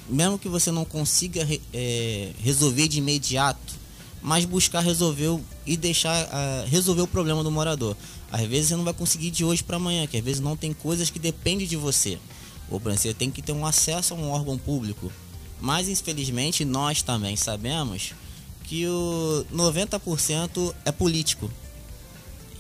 mesmo 0.09 0.39
que 0.39 0.49
você 0.49 0.73
não 0.73 0.85
consiga 0.85 1.47
é, 1.73 2.33
resolver 2.41 2.89
de 2.89 2.99
imediato, 2.99 3.81
mas 4.21 4.45
buscar 4.45 4.81
resolver 4.81 5.41
e 5.67 5.77
deixar 5.77 6.29
ah, 6.33 6.65
resolver 6.67 7.03
o 7.03 7.07
problema 7.07 7.43
do 7.43 7.51
morador. 7.51 7.97
Às 8.31 8.47
vezes 8.47 8.69
você 8.69 8.77
não 8.77 8.85
vai 8.85 8.95
conseguir 8.95 9.31
de 9.31 9.45
hoje 9.45 9.63
para 9.63 9.77
amanhã, 9.77 10.07
que 10.07 10.17
às 10.17 10.25
vezes 10.25 10.41
não 10.41 10.57
tem 10.57 10.73
coisas 10.73 11.11
que 11.11 11.19
dependem 11.19 11.67
de 11.67 11.77
você. 11.77 12.19
Exemplo, 12.77 12.99
você 12.99 13.15
tem 13.15 13.31
que 13.31 13.43
ter 13.43 13.53
um 13.53 13.67
acesso 13.67 14.15
a 14.15 14.17
um 14.17 14.31
órgão 14.31 14.59
público. 14.59 15.13
Mas 15.61 15.89
infelizmente 15.89 16.65
nós 16.65 17.03
também 17.03 17.37
sabemos 17.37 18.15
que 18.65 18.87
o 18.87 19.45
90% 19.53 20.75
é 20.85 20.93
político. 20.93 21.51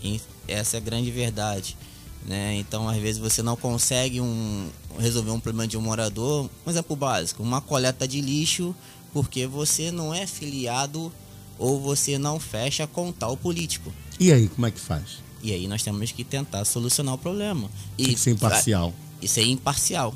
E 0.02 0.20
essa 0.46 0.76
é 0.76 0.78
a 0.78 0.80
grande 0.80 1.10
verdade. 1.10 1.76
Né? 2.24 2.56
Então, 2.56 2.88
às 2.88 2.98
vezes, 2.98 3.20
você 3.20 3.42
não 3.42 3.56
consegue 3.56 4.20
um, 4.20 4.68
resolver 4.98 5.30
um 5.30 5.40
problema 5.40 5.66
de 5.66 5.76
um 5.76 5.80
morador. 5.80 6.48
Um 6.66 6.70
exemplo 6.70 6.94
básico: 6.94 7.42
uma 7.42 7.60
coleta 7.60 8.06
de 8.06 8.20
lixo, 8.20 8.74
porque 9.12 9.46
você 9.46 9.90
não 9.90 10.14
é 10.14 10.26
filiado 10.26 11.12
ou 11.58 11.80
você 11.80 12.18
não 12.18 12.38
fecha 12.38 12.86
com 12.86 13.10
tal 13.12 13.36
político. 13.36 13.92
E 14.20 14.32
aí, 14.32 14.48
como 14.48 14.66
é 14.66 14.70
que 14.70 14.80
faz? 14.80 15.22
E 15.42 15.52
aí 15.52 15.66
nós 15.66 15.82
temos 15.82 16.12
que 16.12 16.22
tentar 16.22 16.64
solucionar 16.64 17.14
o 17.14 17.18
problema. 17.18 17.68
E 17.98 18.04
Tem 18.04 18.14
que 18.14 18.20
ser 18.20 18.30
imparcial. 18.30 18.94
E 19.22 19.28
ser 19.28 19.44
imparcial. 19.44 20.14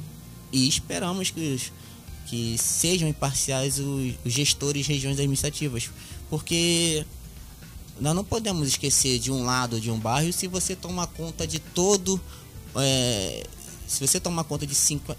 E 0.52 0.68
esperamos 0.68 1.30
que, 1.30 1.54
os, 1.54 1.72
que 2.26 2.58
sejam 2.58 3.08
imparciais 3.08 3.78
os, 3.78 4.14
os 4.24 4.32
gestores 4.32 4.84
de 4.84 4.92
regiões 4.92 5.16
administrativas. 5.16 5.90
Porque 6.28 7.06
nós 8.00 8.14
não 8.14 8.24
podemos 8.24 8.68
esquecer 8.68 9.18
de 9.18 9.32
um 9.32 9.44
lado 9.44 9.80
de 9.80 9.90
um 9.90 9.98
bairro 9.98 10.32
se 10.32 10.46
você 10.46 10.76
tomar 10.76 11.06
conta 11.06 11.46
de 11.46 11.58
todo. 11.58 12.20
é, 12.74 13.46
se 13.86 14.06
você 14.06 14.18
tomar 14.20 14.44
conta 14.44 14.66
de 14.66 14.74
cinco. 14.74 15.14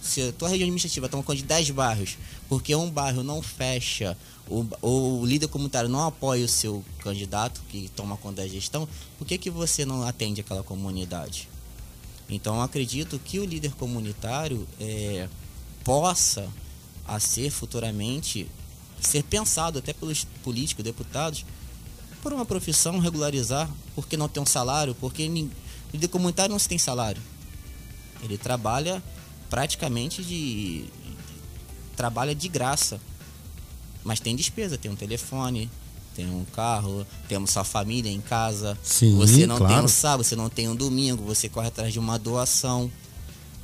Se 0.00 0.20
a 0.20 0.32
tua 0.32 0.48
região 0.48 0.64
administrativa 0.64 1.08
toma 1.08 1.22
conta 1.22 1.36
de 1.36 1.44
10 1.44 1.70
bairros, 1.70 2.18
porque 2.48 2.74
um 2.74 2.90
bairro 2.90 3.22
não 3.22 3.40
fecha, 3.40 4.18
ou, 4.48 4.66
ou 4.80 5.20
o 5.20 5.26
líder 5.26 5.46
comunitário 5.46 5.88
não 5.88 6.04
apoia 6.04 6.44
o 6.44 6.48
seu 6.48 6.84
candidato 6.98 7.62
que 7.68 7.88
toma 7.94 8.16
conta 8.16 8.42
da 8.42 8.48
gestão, 8.48 8.88
por 9.16 9.24
que, 9.24 9.38
que 9.38 9.48
você 9.48 9.84
não 9.84 10.02
atende 10.02 10.40
aquela 10.40 10.64
comunidade? 10.64 11.48
Então 12.28 12.60
acredito 12.62 13.18
que 13.18 13.38
o 13.38 13.44
líder 13.44 13.72
comunitário 13.72 14.66
é, 14.80 15.28
possa 15.84 16.48
a 17.06 17.18
ser 17.18 17.50
futuramente 17.50 18.48
ser 19.00 19.24
pensado 19.24 19.80
até 19.80 19.92
pelos 19.92 20.24
políticos, 20.42 20.84
deputados, 20.84 21.44
por 22.22 22.32
uma 22.32 22.46
profissão 22.46 23.00
regularizar, 23.00 23.68
porque 23.96 24.16
não 24.16 24.28
tem 24.28 24.42
um 24.42 24.46
salário, 24.46 24.94
porque 24.94 25.26
o 25.28 25.50
líder 25.92 26.08
comunitário 26.08 26.52
não 26.52 26.58
se 26.58 26.68
tem 26.68 26.78
salário. 26.78 27.20
Ele 28.22 28.38
trabalha 28.38 29.02
praticamente 29.50 30.22
de 30.22 30.86
trabalha 31.96 32.34
de 32.34 32.48
graça. 32.48 33.00
Mas 34.04 34.18
tem 34.18 34.34
despesa, 34.34 34.78
tem 34.78 34.90
um 34.90 34.96
telefone, 34.96 35.70
tem 36.14 36.26
um 36.30 36.44
carro, 36.44 37.06
temos 37.28 37.50
sua 37.50 37.64
família 37.64 38.10
em 38.10 38.20
casa. 38.20 38.76
Sim, 38.82 39.16
você 39.16 39.46
não 39.46 39.56
tem 39.58 39.66
claro. 39.66 39.84
um 39.84 39.88
sábado, 39.88 40.24
você 40.24 40.36
não 40.36 40.48
tem 40.48 40.68
um 40.68 40.76
domingo, 40.76 41.24
você 41.24 41.48
corre 41.48 41.68
atrás 41.68 41.92
de 41.92 41.98
uma 41.98 42.18
doação. 42.18 42.90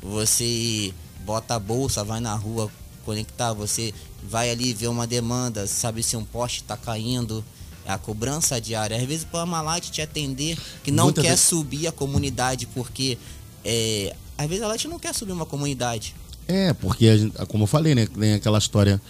Você 0.02 0.92
bota 1.24 1.54
a 1.54 1.58
bolsa, 1.58 2.04
vai 2.04 2.20
na 2.20 2.34
rua 2.34 2.70
conectar, 3.04 3.52
você 3.52 3.92
vai 4.22 4.50
ali 4.50 4.72
ver 4.72 4.88
uma 4.88 5.06
demanda, 5.06 5.66
sabe 5.66 6.02
se 6.02 6.16
um 6.16 6.24
poste 6.24 6.60
está 6.62 6.76
caindo. 6.76 7.44
É 7.84 7.92
a 7.92 7.98
cobrança 7.98 8.60
diária. 8.60 8.96
Às 8.96 9.02
vezes 9.04 9.24
para 9.24 9.44
uma 9.44 9.62
Light 9.62 9.90
te 9.90 10.02
atender 10.02 10.58
que 10.84 10.90
não 10.90 11.04
Muitas 11.04 11.22
quer 11.24 11.30
vezes- 11.30 11.46
subir 11.46 11.86
a 11.86 11.92
comunidade 11.92 12.66
porque 12.66 13.16
é, 13.64 14.14
às 14.36 14.46
vezes 14.46 14.62
a 14.62 14.68
Light 14.68 14.86
não 14.86 14.98
quer 14.98 15.14
subir 15.14 15.32
uma 15.32 15.46
comunidade. 15.46 16.14
É, 16.46 16.72
porque, 16.74 17.06
a 17.08 17.16
gente- 17.16 17.34
como 17.46 17.64
eu 17.64 17.66
falei, 17.66 17.94
né? 17.94 18.06
Tem 18.06 18.34
aquela 18.34 18.58
história 18.58 19.00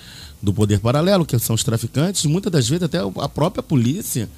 do 0.40 0.52
poder 0.52 0.80
paralelo, 0.80 1.26
que 1.26 1.38
são 1.38 1.54
os 1.54 1.64
traficantes, 1.64 2.24
muitas 2.24 2.52
das 2.52 2.68
vezes 2.68 2.84
até 2.84 2.98
a 2.98 3.28
própria 3.28 3.62
polícia, 3.62 4.28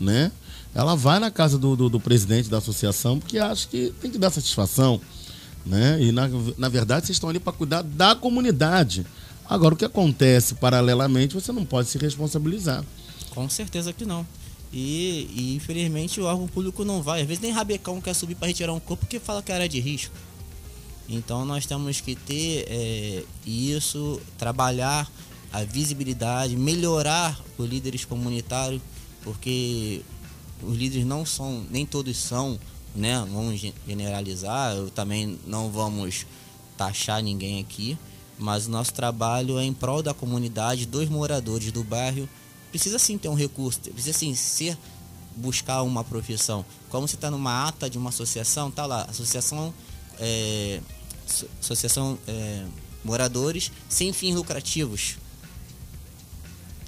né? 0.00 0.32
Ela 0.74 0.94
vai 0.94 1.18
na 1.18 1.30
casa 1.30 1.58
do, 1.58 1.76
do, 1.76 1.88
do 1.88 2.00
presidente 2.00 2.48
da 2.48 2.58
associação 2.58 3.18
porque 3.18 3.38
acha 3.38 3.66
que 3.68 3.92
tem 4.00 4.10
que 4.10 4.18
dar 4.18 4.30
satisfação, 4.30 5.00
né? 5.66 6.00
E 6.00 6.12
na, 6.12 6.28
na 6.56 6.68
verdade 6.68 7.06
vocês 7.06 7.16
estão 7.16 7.28
ali 7.28 7.40
para 7.40 7.52
cuidar 7.52 7.82
da 7.82 8.14
comunidade. 8.14 9.04
Agora, 9.48 9.74
o 9.74 9.76
que 9.76 9.84
acontece 9.84 10.54
paralelamente, 10.54 11.34
você 11.34 11.50
não 11.50 11.64
pode 11.64 11.88
se 11.88 11.98
responsabilizar. 11.98 12.84
Com 13.30 13.48
certeza 13.48 13.92
que 13.92 14.06
não. 14.06 14.24
E, 14.72 15.28
e, 15.34 15.56
infelizmente 15.56 16.20
o 16.20 16.24
órgão 16.24 16.46
público 16.46 16.84
não 16.84 17.02
vai. 17.02 17.22
Às 17.22 17.26
vezes 17.26 17.42
nem 17.42 17.50
rabecão 17.50 18.00
quer 18.00 18.14
subir 18.14 18.36
para 18.36 18.46
retirar 18.46 18.72
um 18.72 18.78
corpo 18.78 19.04
porque 19.04 19.18
fala 19.18 19.42
que 19.42 19.50
área 19.50 19.68
de 19.68 19.80
risco. 19.80 20.14
Então 21.08 21.44
nós 21.44 21.66
temos 21.66 22.00
que 22.00 22.14
ter 22.14 22.66
é, 22.68 23.24
isso, 23.44 24.20
trabalhar 24.38 25.10
a 25.52 25.64
visibilidade, 25.64 26.56
melhorar 26.56 27.38
os 27.58 27.68
líderes 27.68 28.04
comunitários, 28.04 28.80
porque 29.22 30.02
os 30.62 30.76
líderes 30.76 31.04
não 31.06 31.24
são, 31.26 31.66
nem 31.70 31.84
todos 31.84 32.16
são, 32.16 32.58
né? 32.94 33.18
Vamos 33.32 33.58
gen- 33.60 33.74
generalizar, 33.86 34.74
eu 34.76 34.90
também 34.90 35.38
não 35.46 35.70
vamos 35.70 36.26
taxar 36.76 37.22
ninguém 37.22 37.60
aqui, 37.60 37.98
mas 38.38 38.66
o 38.66 38.70
nosso 38.70 38.92
trabalho 38.94 39.58
é 39.58 39.64
em 39.64 39.72
prol 39.72 40.02
da 40.02 40.14
comunidade, 40.14 40.86
dos 40.86 41.08
moradores 41.08 41.70
do 41.72 41.84
bairro. 41.84 42.28
Precisa 42.70 42.98
sim 42.98 43.18
ter 43.18 43.28
um 43.28 43.34
recurso, 43.34 43.80
precisa 43.80 44.16
sim 44.16 44.34
ser 44.34 44.78
buscar 45.36 45.82
uma 45.82 46.04
profissão. 46.04 46.64
Como 46.88 47.06
você 47.06 47.16
está 47.16 47.30
numa 47.30 47.66
ata 47.68 47.90
de 47.90 47.98
uma 47.98 48.10
associação, 48.10 48.70
tá 48.70 48.86
lá, 48.86 49.02
associação, 49.08 49.74
é, 50.18 50.80
so- 51.26 51.46
associação 51.60 52.18
é, 52.26 52.64
moradores 53.04 53.70
sem 53.88 54.12
fins 54.12 54.34
lucrativos, 54.34 55.16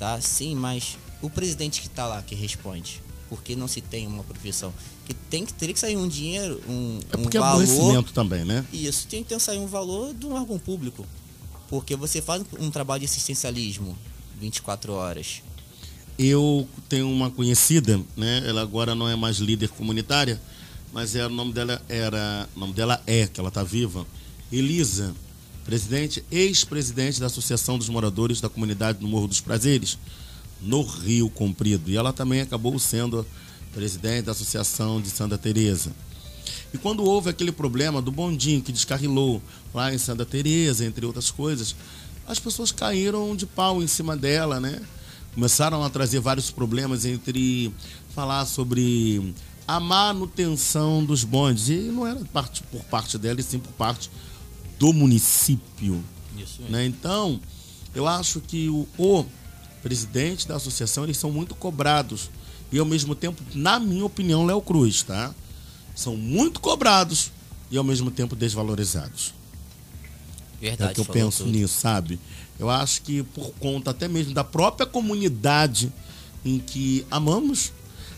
tá? 0.02 0.20
Sim, 0.20 0.56
mas 0.56 0.98
o 1.20 1.30
presidente 1.30 1.80
que 1.80 1.86
está 1.86 2.08
lá 2.08 2.20
que 2.22 2.34
responde, 2.34 3.00
porque 3.28 3.54
não 3.54 3.68
se 3.68 3.80
tem 3.80 4.04
uma 4.08 4.24
profissão. 4.24 4.74
Que 5.06 5.14
tem 5.14 5.46
que 5.46 5.54
teria 5.54 5.72
que 5.72 5.78
sair 5.78 5.96
um 5.96 6.08
dinheiro, 6.08 6.60
um, 6.68 6.98
É 7.12 7.16
um 7.16 7.22
porque 7.22 7.36
é 7.36 7.40
valor. 7.40 8.02
também, 8.12 8.44
né? 8.44 8.66
Isso, 8.72 9.06
tem 9.06 9.22
que 9.22 9.28
ter 9.28 9.38
sair 9.38 9.58
um 9.58 9.66
valor 9.66 10.12
de 10.12 10.26
um 10.26 10.34
órgão 10.34 10.58
público. 10.58 11.06
Porque 11.68 11.94
você 11.94 12.20
faz 12.20 12.42
um 12.58 12.68
trabalho 12.68 12.98
de 13.00 13.06
assistencialismo 13.06 13.96
24 14.40 14.92
horas. 14.92 15.40
Eu 16.18 16.68
tenho 16.88 17.08
uma 17.08 17.30
conhecida, 17.30 18.00
né? 18.16 18.42
Ela 18.44 18.60
agora 18.60 18.96
não 18.96 19.08
é 19.08 19.14
mais 19.14 19.36
líder 19.36 19.68
comunitária, 19.68 20.40
mas 20.92 21.14
é, 21.14 21.24
o 21.24 21.30
nome 21.30 21.52
dela 21.52 21.80
era, 21.88 22.48
o 22.56 22.58
nome 22.58 22.72
dela 22.72 23.00
é, 23.06 23.28
que 23.28 23.38
ela 23.38 23.50
está 23.50 23.62
viva, 23.62 24.04
Elisa, 24.50 25.14
presidente, 25.64 26.24
ex-presidente 26.30 27.20
da 27.20 27.26
Associação 27.26 27.78
dos 27.78 27.88
Moradores 27.88 28.40
da 28.40 28.48
Comunidade 28.48 28.98
do 28.98 29.08
Morro 29.08 29.28
dos 29.28 29.40
Prazeres, 29.40 29.98
no 30.60 30.82
Rio 30.82 31.28
Comprido. 31.28 31.90
E 31.90 31.96
ela 31.96 32.12
também 32.12 32.40
acabou 32.40 32.78
sendo 32.78 33.26
presidente 33.72 34.26
da 34.26 34.32
Associação 34.32 35.00
de 35.00 35.10
Santa 35.10 35.38
Teresa. 35.38 35.92
E 36.72 36.78
quando 36.78 37.04
houve 37.04 37.30
aquele 37.30 37.52
problema 37.52 38.00
do 38.00 38.10
bondinho 38.10 38.62
que 38.62 38.72
descarrilou 38.72 39.42
lá 39.74 39.92
em 39.92 39.98
Santa 39.98 40.24
Teresa, 40.24 40.84
entre 40.84 41.04
outras 41.04 41.30
coisas, 41.30 41.74
as 42.26 42.38
pessoas 42.38 42.72
caíram 42.72 43.34
de 43.36 43.46
pau 43.46 43.82
em 43.82 43.86
cima 43.86 44.16
dela, 44.16 44.58
né? 44.60 44.80
Começaram 45.34 45.82
a 45.82 45.90
trazer 45.90 46.20
vários 46.20 46.50
problemas 46.50 47.04
entre 47.04 47.72
falar 48.14 48.46
sobre 48.46 49.34
a 49.66 49.80
manutenção 49.80 51.04
dos 51.04 51.24
bondes. 51.24 51.68
E 51.68 51.74
não 51.74 52.06
era 52.06 52.20
por 52.70 52.84
parte 52.84 53.18
dela, 53.18 53.40
e 53.40 53.42
sim 53.42 53.58
por 53.58 53.72
parte 53.72 54.10
do 54.82 54.92
município. 54.92 56.02
Isso 56.36 56.60
Né? 56.68 56.84
Então, 56.86 57.40
eu 57.94 58.04
acho 58.04 58.40
que 58.40 58.68
o, 58.68 58.88
o 58.98 59.24
presidente 59.80 60.48
da 60.48 60.56
associação, 60.56 61.04
eles 61.04 61.16
são 61.16 61.30
muito 61.30 61.54
cobrados. 61.54 62.28
E 62.72 62.80
ao 62.80 62.84
mesmo 62.84 63.14
tempo, 63.14 63.40
na 63.54 63.78
minha 63.78 64.04
opinião, 64.04 64.44
Léo 64.44 64.60
Cruz, 64.60 65.04
tá? 65.04 65.32
São 65.94 66.16
muito 66.16 66.58
cobrados 66.58 67.30
e 67.70 67.78
ao 67.78 67.84
mesmo 67.84 68.10
tempo 68.10 68.34
desvalorizados. 68.34 69.32
Verdade, 70.60 70.90
É 70.90 70.94
que 70.94 71.00
eu 71.00 71.04
penso 71.04 71.44
tudo. 71.44 71.52
nisso, 71.52 71.78
sabe? 71.78 72.18
Eu 72.58 72.68
acho 72.68 73.02
que 73.02 73.22
por 73.22 73.52
conta 73.60 73.92
até 73.92 74.08
mesmo 74.08 74.34
da 74.34 74.42
própria 74.42 74.86
comunidade 74.86 75.92
em 76.44 76.58
que 76.58 77.06
amamos, 77.08 77.72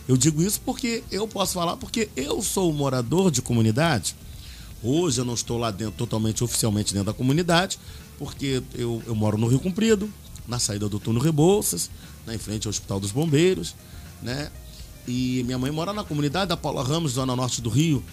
eu 0.08 0.16
digo 0.16 0.40
isso 0.42 0.62
porque 0.64 1.04
eu 1.10 1.28
posso 1.28 1.52
falar 1.52 1.76
porque 1.76 2.08
eu 2.16 2.40
sou 2.40 2.72
morador 2.72 3.30
de 3.30 3.42
comunidade. 3.42 4.16
Hoje 4.84 5.20
eu 5.20 5.24
não 5.24 5.32
estou 5.32 5.56
lá 5.56 5.70
dentro, 5.70 5.94
totalmente 5.94 6.44
oficialmente 6.44 6.92
dentro 6.92 7.06
da 7.06 7.14
comunidade, 7.14 7.78
porque 8.18 8.62
eu, 8.74 9.02
eu 9.06 9.14
moro 9.14 9.38
no 9.38 9.46
Rio 9.46 9.58
Comprido, 9.58 10.12
na 10.46 10.58
saída 10.58 10.88
do 10.90 11.00
túnel 11.00 11.22
Rebouças, 11.22 11.90
né, 12.26 12.34
em 12.34 12.38
frente 12.38 12.66
ao 12.66 12.70
Hospital 12.70 13.00
dos 13.00 13.10
Bombeiros, 13.10 13.74
né? 14.22 14.50
E 15.08 15.42
minha 15.44 15.58
mãe 15.58 15.70
mora 15.70 15.92
na 15.92 16.04
comunidade 16.04 16.50
da 16.50 16.56
Paula 16.56 16.82
Ramos, 16.82 17.12
zona 17.12 17.34
norte 17.34 17.62
do 17.62 17.70
Rio, 17.70 18.04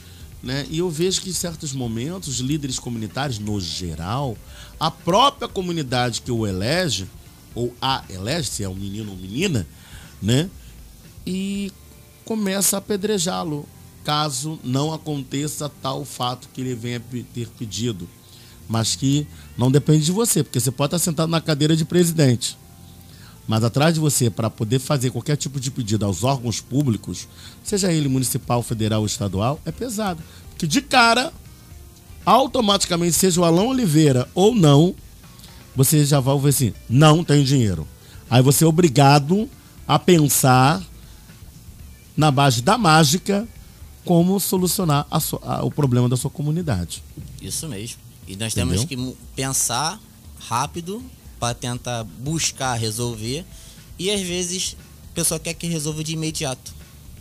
né? 0.41 0.65
E 0.69 0.79
eu 0.79 0.89
vejo 0.89 1.21
que 1.21 1.29
em 1.29 1.33
certos 1.33 1.73
momentos, 1.73 2.29
os 2.29 2.39
líderes 2.39 2.79
comunitários, 2.79 3.37
no 3.37 3.59
geral, 3.59 4.37
a 4.79 4.89
própria 4.89 5.49
comunidade 5.49 6.21
que 6.21 6.31
o 6.31 6.47
elege, 6.47 7.05
ou 7.53 7.75
a 7.81 8.03
elege, 8.09 8.49
se 8.49 8.63
é 8.63 8.69
um 8.69 8.75
menino 8.75 9.11
ou 9.11 9.17
menina, 9.17 9.67
né? 10.21 10.49
E 11.27 11.71
começa 12.23 12.77
a 12.77 12.79
apedrejá-lo, 12.79 13.67
caso 14.03 14.59
não 14.63 14.93
aconteça 14.93 15.69
tal 15.81 16.03
fato 16.05 16.49
que 16.53 16.61
ele 16.61 16.75
venha 16.75 17.01
ter 17.33 17.47
pedido. 17.57 18.07
Mas 18.67 18.95
que 18.95 19.27
não 19.57 19.71
depende 19.71 20.05
de 20.05 20.11
você, 20.11 20.43
porque 20.43 20.59
você 20.59 20.71
pode 20.71 20.95
estar 20.95 20.99
sentado 20.99 21.29
na 21.29 21.41
cadeira 21.41 21.75
de 21.75 21.83
presidente. 21.83 22.57
Mas 23.47 23.63
atrás 23.63 23.93
de 23.93 23.99
você, 23.99 24.29
para 24.29 24.49
poder 24.49 24.79
fazer 24.79 25.09
qualquer 25.09 25.35
tipo 25.35 25.59
de 25.59 25.71
pedido 25.71 26.05
aos 26.05 26.23
órgãos 26.23 26.61
públicos, 26.61 27.27
seja 27.63 27.91
ele 27.91 28.07
municipal, 28.07 28.63
federal 28.63 29.01
ou 29.01 29.05
estadual, 29.05 29.59
é 29.65 29.71
pesado. 29.71 30.23
Porque 30.49 30.67
de 30.67 30.81
cara, 30.81 31.33
automaticamente, 32.25 33.13
seja 33.13 33.41
o 33.41 33.43
Alão 33.43 33.67
Oliveira 33.67 34.29
ou 34.33 34.55
não, 34.55 34.95
você 35.75 36.05
já 36.05 36.19
vai 36.19 36.33
ouvir 36.33 36.49
assim: 36.49 36.73
não 36.89 37.23
tem 37.23 37.43
dinheiro. 37.43 37.87
Aí 38.29 38.41
você 38.41 38.63
é 38.63 38.67
obrigado 38.67 39.49
a 39.87 39.99
pensar 39.99 40.81
na 42.15 42.31
base 42.31 42.61
da 42.61 42.77
mágica 42.77 43.47
como 44.05 44.39
solucionar 44.39 45.05
a 45.11 45.19
sua- 45.19 45.39
a- 45.43 45.63
o 45.63 45.71
problema 45.71 46.07
da 46.09 46.17
sua 46.17 46.29
comunidade. 46.31 47.03
Isso 47.41 47.67
mesmo. 47.67 47.97
E 48.27 48.35
nós 48.35 48.53
Entendeu? 48.53 48.85
temos 48.85 48.85
que 48.85 49.17
pensar 49.35 49.99
rápido 50.39 51.03
para 51.39 51.53
tentar 51.53 52.03
buscar 52.03 52.75
resolver. 52.75 53.45
E 53.99 54.09
às 54.11 54.21
vezes 54.21 54.75
a 55.11 55.13
pessoa 55.13 55.39
quer 55.39 55.53
que 55.53 55.67
resolva 55.67 56.03
de 56.03 56.13
imediato. 56.13 56.73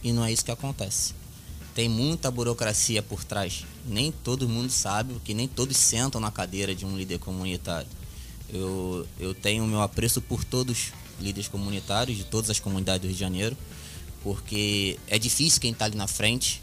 E 0.02 0.12
não 0.12 0.24
é 0.24 0.32
isso 0.32 0.44
que 0.44 0.50
acontece. 0.50 1.14
Tem 1.74 1.88
muita 1.88 2.30
burocracia 2.30 3.02
por 3.02 3.22
trás. 3.24 3.64
Nem 3.86 4.10
todo 4.12 4.48
mundo 4.48 4.70
sabe, 4.70 5.12
porque 5.14 5.32
nem 5.34 5.46
todos 5.48 5.76
sentam 5.76 6.20
na 6.20 6.30
cadeira 6.30 6.74
de 6.74 6.84
um 6.86 6.96
líder 6.96 7.18
comunitário. 7.18 7.88
Eu, 8.52 9.06
eu 9.18 9.34
tenho 9.34 9.64
o 9.64 9.66
meu 9.66 9.80
apreço 9.80 10.20
por 10.20 10.42
todos 10.44 10.76
os 11.18 11.24
líderes 11.24 11.48
comunitários 11.48 12.16
de 12.18 12.24
todas 12.24 12.50
as 12.50 12.58
comunidades 12.58 13.02
do 13.02 13.06
Rio 13.06 13.14
de 13.14 13.20
Janeiro, 13.20 13.56
porque 14.22 14.98
é 15.06 15.18
difícil 15.18 15.60
quem 15.60 15.72
está 15.72 15.84
ali 15.84 15.96
na 15.96 16.06
frente, 16.06 16.60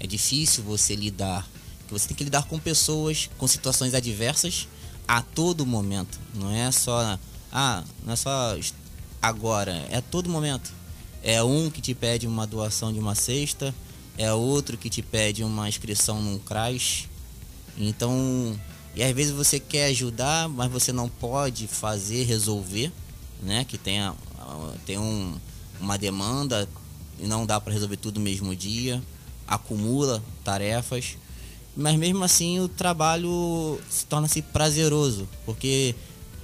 é 0.00 0.06
difícil 0.06 0.64
você 0.64 0.96
lidar, 0.96 1.48
você 1.88 2.08
tem 2.08 2.16
que 2.16 2.24
lidar 2.24 2.44
com 2.44 2.58
pessoas 2.58 3.28
com 3.38 3.46
situações 3.46 3.94
adversas 3.94 4.66
a 5.06 5.20
todo 5.22 5.64
momento. 5.66 6.18
Não 6.34 6.50
é 6.50 6.70
só 6.72 7.18
ah, 7.52 7.84
não 8.04 8.12
é 8.12 8.16
só 8.16 8.56
agora, 9.20 9.72
é 9.90 9.96
a 9.98 10.02
todo 10.02 10.28
momento. 10.28 10.72
É 11.22 11.42
um 11.42 11.68
que 11.70 11.80
te 11.82 11.94
pede 11.94 12.26
uma 12.26 12.46
doação 12.46 12.92
de 12.92 12.98
uma 12.98 13.14
cesta, 13.14 13.74
é 14.16 14.32
outro 14.32 14.78
que 14.78 14.88
te 14.88 15.02
pede 15.02 15.44
uma 15.44 15.68
inscrição 15.68 16.20
num 16.22 16.38
CRAS. 16.38 17.08
Então, 17.76 18.58
e 18.94 19.02
às 19.02 19.12
vezes 19.14 19.32
você 19.32 19.60
quer 19.60 19.86
ajudar, 19.86 20.48
mas 20.48 20.70
você 20.70 20.92
não 20.92 21.08
pode 21.08 21.66
fazer, 21.66 22.24
resolver, 22.24 22.90
né? 23.42 23.64
Que 23.64 23.76
tem, 23.78 24.00
a- 24.00 24.14
a- 24.38 24.72
tem 24.86 24.98
um, 24.98 25.34
uma 25.80 25.96
demanda 25.98 26.68
e 27.18 27.26
não 27.26 27.44
dá 27.46 27.60
para 27.60 27.72
resolver 27.72 27.96
tudo 27.96 28.18
no 28.18 28.24
mesmo 28.24 28.54
dia, 28.56 29.02
acumula 29.50 30.22
tarefas, 30.44 31.18
mas 31.76 31.96
mesmo 31.96 32.24
assim 32.24 32.60
o 32.60 32.68
trabalho 32.68 33.78
se 33.90 34.06
torna-se 34.06 34.40
prazeroso, 34.40 35.28
porque 35.44 35.94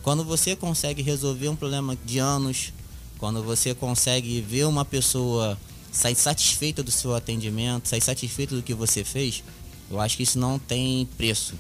quando 0.03 0.25
você 0.25 0.55
consegue 0.57 1.01
resolver 1.03 1.49
um 1.49 1.57
problema 1.57 1.97
de 2.05 2.19
anos, 2.19 2.73
quando 3.19 3.43
você 3.43 3.75
consegue 3.75 4.41
ver 4.41 4.67
uma 4.67 4.85
pessoa 4.85 5.57
sair 5.91 6.15
satisfeita 6.15 6.83
do 6.83 6.91
seu 6.91 7.15
atendimento, 7.15 7.89
sair 7.89 8.03
satisfeita 8.03 8.55
do 8.55 8.63
que 8.63 8.75
você 8.75 9.03
fez, 9.03 9.43
eu 9.91 10.01
acho 10.01 10.17
que 10.17 10.23
isso 10.25 10.39
não 10.39 10.59
tem 10.59 11.07
preço. 11.17 11.55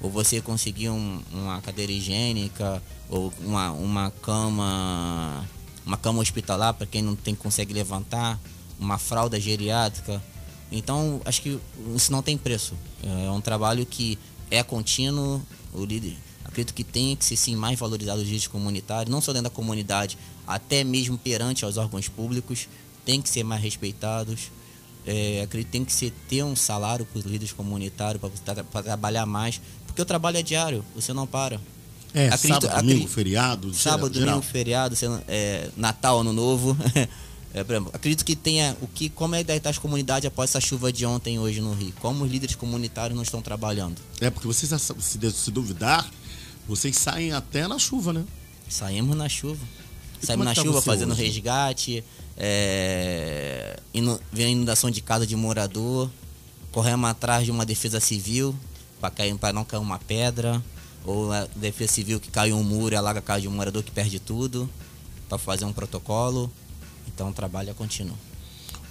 Ou 0.00 0.10
você 0.10 0.40
conseguir 0.40 0.88
um- 0.90 1.20
uma 1.32 1.60
cadeira 1.60 1.92
higiênica, 1.92 2.82
ou 3.10 3.32
uma, 3.40 3.70
uma 3.72 4.10
cama 4.10 5.44
uma 5.86 5.98
cama 5.98 6.20
hospitalar 6.20 6.72
para 6.72 6.86
quem 6.86 7.02
não 7.02 7.14
tem 7.14 7.34
consegue 7.34 7.74
levantar, 7.74 8.40
uma 8.80 8.96
fralda 8.96 9.38
geriátrica. 9.38 10.22
Então, 10.76 11.20
acho 11.24 11.40
que 11.42 11.58
isso 11.94 12.10
não 12.10 12.22
tem 12.22 12.36
preço. 12.36 12.74
É 13.02 13.30
um 13.30 13.40
trabalho 13.40 13.84
que 13.86 14.18
é 14.50 14.62
contínuo, 14.62 15.40
o 15.72 15.84
líder 15.84 16.16
acredito 16.44 16.72
que 16.74 16.84
tem 16.84 17.16
que 17.16 17.24
ser 17.24 17.36
sim 17.36 17.56
mais 17.56 17.76
valorizado 17.78 18.18
os 18.18 18.24
líderes 18.24 18.46
comunitários, 18.46 19.10
não 19.10 19.20
só 19.20 19.32
dentro 19.32 19.44
da 19.44 19.50
comunidade, 19.50 20.16
até 20.46 20.84
mesmo 20.84 21.18
perante 21.18 21.64
aos 21.64 21.76
órgãos 21.76 22.06
públicos, 22.08 22.68
tem 23.04 23.20
que 23.20 23.28
ser 23.28 23.42
mais 23.42 23.60
respeitados. 23.60 24.52
É, 25.06 25.42
acredito 25.42 25.66
que 25.66 25.72
tem 25.72 25.84
que 25.84 25.92
ser, 25.92 26.12
ter 26.28 26.44
um 26.44 26.54
salário 26.54 27.04
para 27.04 27.18
os 27.18 27.24
líderes 27.24 27.52
comunitários, 27.52 28.22
para 28.70 28.82
trabalhar 28.82 29.26
mais, 29.26 29.60
porque 29.86 30.00
o 30.00 30.04
trabalho 30.04 30.36
é 30.38 30.42
diário, 30.42 30.84
você 30.94 31.12
não 31.12 31.26
para. 31.26 31.60
É, 32.14 32.28
Acredito- 32.28 32.62
sábado, 32.66 32.76
domingo, 32.76 32.80
acredito- 33.00 33.08
feriado, 33.10 33.74
Sábado, 33.74 34.14
geral. 34.14 34.34
domingo, 34.36 34.46
feriado, 34.52 34.96
é, 35.26 35.68
Natal, 35.76 36.20
Ano 36.20 36.32
Novo. 36.32 36.76
É, 37.54 37.60
exemplo, 37.60 37.90
acredito 37.94 38.24
que 38.24 38.34
tenha 38.34 38.76
o 38.82 38.88
que, 38.88 39.08
como 39.08 39.36
é 39.36 39.44
que 39.44 39.52
está 39.52 39.70
as 39.70 39.78
comunidades 39.78 40.26
após 40.26 40.50
essa 40.50 40.60
chuva 40.60 40.92
de 40.92 41.06
ontem 41.06 41.38
hoje 41.38 41.60
no 41.60 41.72
Rio? 41.72 41.94
Como 42.00 42.24
os 42.24 42.30
líderes 42.30 42.56
comunitários 42.56 43.14
não 43.14 43.22
estão 43.22 43.40
trabalhando? 43.40 43.96
É, 44.20 44.28
porque 44.28 44.48
vocês, 44.48 44.70
se, 44.82 45.30
se 45.32 45.50
duvidar, 45.52 46.10
vocês 46.66 46.96
saem 46.96 47.32
até 47.32 47.68
na 47.68 47.78
chuva, 47.78 48.12
né? 48.12 48.24
Saímos 48.68 49.16
na 49.16 49.28
chuva. 49.28 49.64
E 50.20 50.26
Saímos 50.26 50.46
é 50.46 50.48
na 50.48 50.54
tá 50.54 50.62
chuva 50.62 50.82
fazendo 50.82 51.12
hoje? 51.12 51.22
resgate, 51.26 52.02
é, 52.36 53.78
inu- 53.92 54.18
vendo 54.32 54.50
inundação 54.50 54.90
de 54.90 55.00
casa 55.00 55.24
de 55.26 55.36
morador, 55.36 56.10
corremos 56.72 57.08
atrás 57.08 57.44
de 57.44 57.50
uma 57.52 57.64
defesa 57.64 58.00
civil 58.00 58.54
para 59.38 59.52
não 59.52 59.64
cair 59.64 59.80
uma 59.80 59.98
pedra, 59.98 60.60
ou 61.04 61.30
a 61.30 61.46
defesa 61.54 61.92
civil 61.92 62.18
que 62.18 62.30
cai 62.30 62.52
um 62.52 62.64
muro 62.64 62.94
e 62.94 62.96
alaga 62.96 63.18
a 63.18 63.22
casa 63.22 63.42
de 63.42 63.48
um 63.48 63.52
morador 63.52 63.82
que 63.82 63.90
perde 63.90 64.18
tudo, 64.18 64.68
para 65.28 65.38
fazer 65.38 65.66
um 65.66 65.72
protocolo. 65.72 66.50
Então 67.06 67.30
o 67.30 67.32
trabalho 67.32 67.70
é 67.70 67.74
contínuo. 67.74 68.16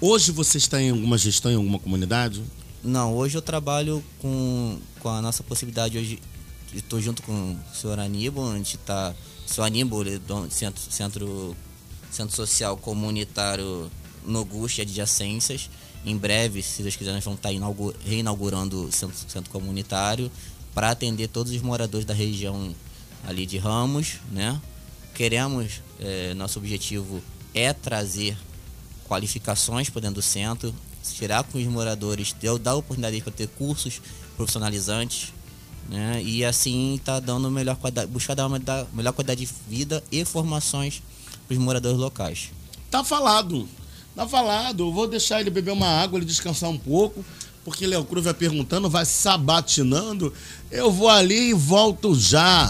Hoje 0.02 0.32
você 0.32 0.58
está 0.58 0.82
em 0.82 0.90
alguma 0.90 1.18
gestão 1.18 1.52
em 1.52 1.56
alguma 1.56 1.80
comunidade? 1.80 2.44
Não, 2.84 3.16
hoje 3.16 3.38
eu 3.38 3.42
trabalho 3.42 4.04
com, 4.20 4.78
com 5.00 5.10
a 5.10 5.22
nossa 5.22 5.42
possibilidade 5.44 5.98
hoje. 5.98 6.20
Estou 6.74 7.00
junto 7.00 7.22
com 7.24 7.32
o 7.54 7.76
senhor 7.76 8.00
Aníbal, 8.00 8.52
a 8.52 8.58
gente 8.58 8.76
está. 8.76 9.16
O 9.48 9.54
senhor 9.54 9.68
Aníbal, 9.68 10.02
ele 10.02 10.16
é 10.16 10.20
dono 10.20 10.50
centro, 10.52 10.82
centro, 10.92 11.56
centro 12.12 12.36
social 12.36 12.76
comunitário 12.76 13.90
Noguchi 14.26 14.80
e 14.80 14.84
adjacências. 14.84 15.70
Em 16.06 16.18
breve, 16.18 16.62
se 16.62 16.82
Deus 16.82 16.96
quiser, 16.96 17.14
nós 17.14 17.24
vamos 17.24 17.38
estar 17.40 17.52
inaugu- 17.54 17.94
reinaugurando 18.06 18.86
o 18.86 18.92
centro, 18.92 19.16
centro 19.30 19.50
comunitário 19.52 20.30
para 20.74 20.90
atender 20.90 21.28
todos 21.30 21.54
os 21.54 21.62
moradores 21.62 22.06
da 22.06 22.14
região 22.14 22.76
ali 23.26 23.46
de 23.46 23.58
Ramos, 23.58 24.16
né? 24.32 24.60
Queremos, 25.14 25.82
eh, 26.00 26.34
nosso 26.34 26.60
objetivo 26.60 27.22
é 27.54 27.74
trazer 27.74 28.38
qualificações 29.08 29.90
para 29.90 30.02
dentro 30.02 30.16
do 30.16 30.22
centro, 30.22 30.74
tirar 31.16 31.44
com 31.44 31.58
os 31.58 31.66
moradores, 31.66 32.34
dar 32.62 32.76
oportunidade 32.76 33.22
para 33.22 33.32
ter 33.32 33.48
cursos 33.48 34.02
profissionalizantes, 34.38 35.34
né? 35.90 36.22
E 36.24 36.44
assim 36.46 37.00
tá 37.04 37.20
dando 37.20 37.52
melhor 37.52 37.76
qualidade, 37.76 38.10
buscar 38.10 38.34
dar 38.34 38.48
uma 38.48 38.60
da- 38.60 38.86
melhor 38.94 39.12
qualidade 39.14 39.46
de 39.46 39.52
vida 39.68 40.04
e 40.12 40.24
formações 40.26 41.02
para 41.48 41.54
os 41.54 41.60
moradores 41.60 41.98
locais. 41.98 42.50
Tá 42.90 43.04
falado. 43.04 43.68
Tá 44.16 44.28
falado. 44.28 44.84
Eu 44.84 44.94
vou 44.94 45.08
deixar 45.08 45.42
ele 45.42 45.50
beber 45.50 45.72
uma 45.72 45.88
água, 45.88 46.18
ele 46.20 46.26
descansar 46.26 46.70
um 46.70 46.78
pouco. 46.78 47.24
Porque 47.66 47.88
Léo 47.88 48.04
Cruz 48.04 48.26
vai 48.26 48.34
perguntando, 48.34 48.90
vai 48.90 49.06
sabatinando. 49.06 50.34
Eu 50.70 50.92
vou 50.92 51.10
ali 51.10 51.50
e 51.50 51.54
volto 51.54 52.14
já. 52.14 52.70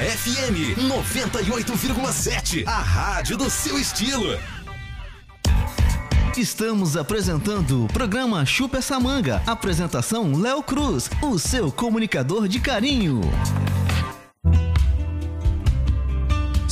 FM 0.00 0.76
98,7. 0.76 2.66
A 2.66 2.80
rádio 2.80 3.36
do 3.36 3.48
seu 3.48 3.78
estilo. 3.78 4.38
Estamos 6.36 6.96
apresentando 6.96 7.84
o 7.84 7.88
programa 7.88 8.44
Chupa 8.44 8.78
essa 8.78 8.98
manga. 8.98 9.40
Apresentação 9.46 10.36
Léo 10.36 10.64
Cruz, 10.64 11.08
o 11.22 11.38
seu 11.38 11.70
comunicador 11.70 12.48
de 12.48 12.58
carinho. 12.58 13.20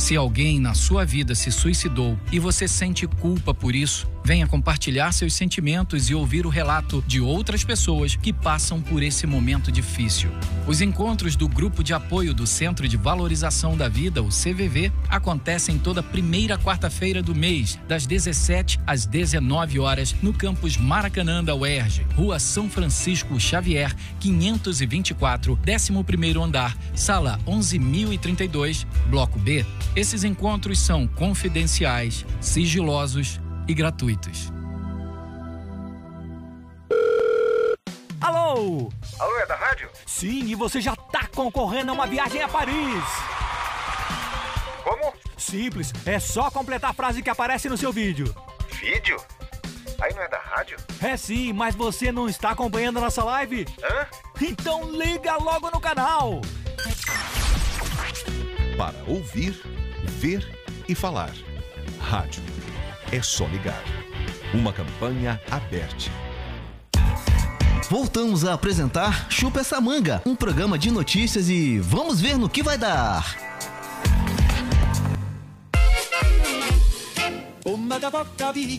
Se 0.03 0.17
alguém 0.17 0.59
na 0.59 0.73
sua 0.73 1.05
vida 1.05 1.33
se 1.33 1.49
suicidou 1.49 2.19
e 2.29 2.37
você 2.37 2.67
sente 2.67 3.07
culpa 3.07 3.53
por 3.53 3.73
isso, 3.73 4.05
venha 4.21 4.45
compartilhar 4.45 5.13
seus 5.13 5.33
sentimentos 5.33 6.09
e 6.09 6.15
ouvir 6.15 6.45
o 6.45 6.49
relato 6.49 7.01
de 7.07 7.21
outras 7.21 7.63
pessoas 7.63 8.13
que 8.13 8.33
passam 8.33 8.81
por 8.81 9.01
esse 9.01 9.25
momento 9.25 9.71
difícil. 9.71 10.29
Os 10.65 10.81
encontros 10.81 11.35
do 11.35 11.47
Grupo 11.47 11.83
de 11.83 11.93
Apoio 11.93 12.33
do 12.33 12.45
Centro 12.45 12.87
de 12.87 12.97
Valorização 12.97 13.77
da 13.77 13.87
Vida, 13.89 14.21
o 14.21 14.27
CVV, 14.27 14.91
acontecem 15.09 15.77
toda 15.77 16.01
primeira 16.01 16.57
quarta-feira 16.57 17.21
do 17.21 17.33
mês, 17.35 17.79
das 17.87 18.05
17 18.05 18.79
às 18.87 19.05
19 19.05 19.79
horas, 19.79 20.15
no 20.21 20.33
campus 20.33 20.77
Maracanã 20.77 21.43
da 21.43 21.55
UERJ, 21.55 22.05
Rua 22.15 22.39
São 22.39 22.69
Francisco 22.69 23.37
Xavier, 23.39 23.93
524, 24.19 25.57
11º 25.65 26.43
andar, 26.43 26.77
sala 26.93 27.39
11032, 27.45 28.87
bloco 29.09 29.37
B. 29.39 29.65
Esses 29.95 30.23
encontros 30.23 30.79
são 30.79 31.07
confidenciais, 31.07 32.25
sigilosos 32.41 33.39
e 33.67 33.75
gratuitos. 33.75 34.51
Alô? 38.19 38.91
Alô, 39.19 39.37
é 39.39 39.45
da 39.45 39.55
rádio? 39.55 39.87
Sim, 40.07 40.45
e 40.45 40.55
você 40.55 40.81
já 40.81 40.95
tá 40.95 41.27
concorrendo 41.27 41.91
a 41.91 41.93
uma 41.93 42.07
viagem 42.07 42.41
a 42.41 42.47
Paris. 42.47 43.03
Como? 44.83 45.13
Simples, 45.37 45.93
é 46.07 46.19
só 46.19 46.49
completar 46.49 46.89
a 46.89 46.93
frase 46.93 47.21
que 47.21 47.29
aparece 47.29 47.69
no 47.69 47.77
seu 47.77 47.93
vídeo. 47.93 48.33
Vídeo? 48.71 49.17
Aí 50.01 50.11
não 50.15 50.23
é 50.23 50.27
da 50.27 50.39
rádio? 50.39 50.77
É 51.03 51.15
sim, 51.15 51.53
mas 51.53 51.75
você 51.75 52.11
não 52.11 52.27
está 52.27 52.49
acompanhando 52.49 52.97
a 52.97 53.01
nossa 53.01 53.23
live? 53.23 53.67
Hã? 53.83 54.07
Então 54.41 54.91
liga 54.91 55.37
logo 55.37 55.69
no 55.69 55.79
canal. 55.79 56.41
Para 58.75 58.95
ouvir, 59.07 59.61
ver 60.23 60.47
e 60.87 60.95
falar. 60.95 61.33
Rádio. 61.99 62.41
É 63.11 63.21
só 63.21 63.45
ligar. 63.47 63.83
Uma 64.53 64.71
campanha 64.71 65.41
aberta. 65.51 66.09
Voltamos 67.89 68.45
a 68.45 68.53
apresentar 68.53 69.29
Chupa 69.29 69.59
essa 69.59 69.81
manga, 69.81 70.21
um 70.25 70.33
programa 70.33 70.79
de 70.79 70.89
notícias 70.89 71.49
e 71.49 71.77
vamos 71.79 72.21
ver 72.21 72.37
no 72.37 72.47
que 72.47 72.63
vai 72.63 72.77
dar. 72.77 73.52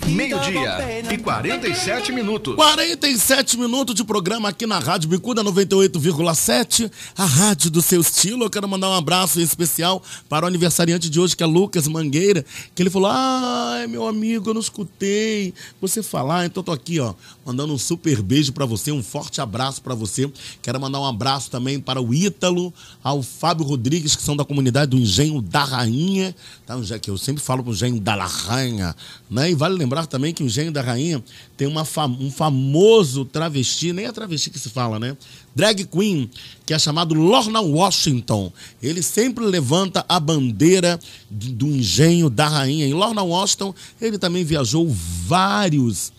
Meio-dia 0.07 1.11
e 1.11 1.17
47 1.17 2.13
minutos. 2.13 2.55
47 2.55 3.57
minutos 3.57 3.95
de 3.95 4.05
programa 4.05 4.51
aqui 4.51 4.67
na 4.67 4.79
Rádio 4.79 5.09
Bicuda 5.09 5.43
98,7, 5.43 6.91
a 7.17 7.25
rádio 7.25 7.71
do 7.71 7.81
seu 7.81 8.03
estilo. 8.03 8.45
Eu 8.45 8.51
quero 8.51 8.69
mandar 8.69 8.91
um 8.91 8.95
abraço 8.95 9.41
em 9.41 9.43
especial 9.43 10.03
para 10.29 10.45
o 10.45 10.49
aniversariante 10.49 11.09
de 11.09 11.19
hoje, 11.19 11.35
que 11.35 11.43
é 11.43 11.47
Lucas 11.47 11.89
Mangueira, 11.89 12.45
que 12.75 12.83
ele 12.83 12.91
falou: 12.91 13.11
Ai, 13.11 13.87
meu 13.87 14.07
amigo, 14.07 14.51
eu 14.51 14.55
não 14.55 14.61
escutei 14.61 15.55
você 15.81 16.03
falar, 16.03 16.45
então 16.45 16.63
tô 16.63 16.71
aqui, 16.71 17.01
ó, 17.01 17.15
mandando 17.43 17.73
um 17.73 17.79
super 17.79 18.21
beijo 18.21 18.53
para 18.53 18.67
você, 18.67 18.93
um 18.93 19.03
forte 19.03 19.41
abraço 19.41 19.81
para 19.81 19.95
você. 19.95 20.31
Quero 20.61 20.79
mandar 20.79 21.01
um 21.01 21.07
abraço 21.07 21.51
também 21.51 21.81
para 21.81 22.03
o 22.03 22.13
Ítalo, 22.13 22.71
ao 23.03 23.23
Fábio 23.23 23.65
Rodrigues, 23.65 24.15
que 24.15 24.23
são 24.23 24.37
da 24.37 24.45
comunidade 24.45 24.91
do 24.91 24.99
Engenho 24.99 25.41
da 25.41 25.65
Rainha, 25.65 26.37
tá? 26.67 26.75
Que 27.01 27.09
eu 27.09 27.17
sempre 27.17 27.43
falo 27.43 27.63
pro 27.63 27.73
Engenho 27.73 27.99
da 27.99 28.15
La 28.15 28.27
Rainha, 28.75 28.97
né? 29.31 29.51
E 29.51 29.55
vale 29.55 29.77
lembrar 29.77 30.07
também 30.07 30.33
que 30.35 30.43
o 30.43 30.47
Engenho 30.47 30.73
da 30.73 30.83
Rainha 30.83 31.23
tem 31.57 31.67
uma 31.69 31.85
fa- 31.85 32.07
um 32.07 32.31
famoso 32.31 33.25
travesti, 33.25 33.93
nem 33.93 34.07
é 34.07 34.13
travesti 34.13 34.51
que 34.51 34.59
se 34.59 34.69
fala, 34.69 34.99
né? 34.99 35.17
Drag 35.55 35.85
queen, 35.85 36.29
que 36.67 36.75
é 36.75 36.79
chamado 36.79 37.15
Lorna 37.15 37.61
Washington. 37.61 38.53
Ele 38.83 39.03
sempre 39.03 39.45
levanta 39.45 40.05
a 40.09 40.19
bandeira 40.19 40.99
de- 41.31 41.51
do 41.53 41.67
Engenho 41.67 42.29
da 42.29 42.49
Rainha. 42.49 42.87
E 42.87 42.93
Lorna 42.93 43.23
Washington, 43.23 43.75
ele 44.01 44.19
também 44.19 44.45
viajou 44.45 44.89
vários 44.89 46.13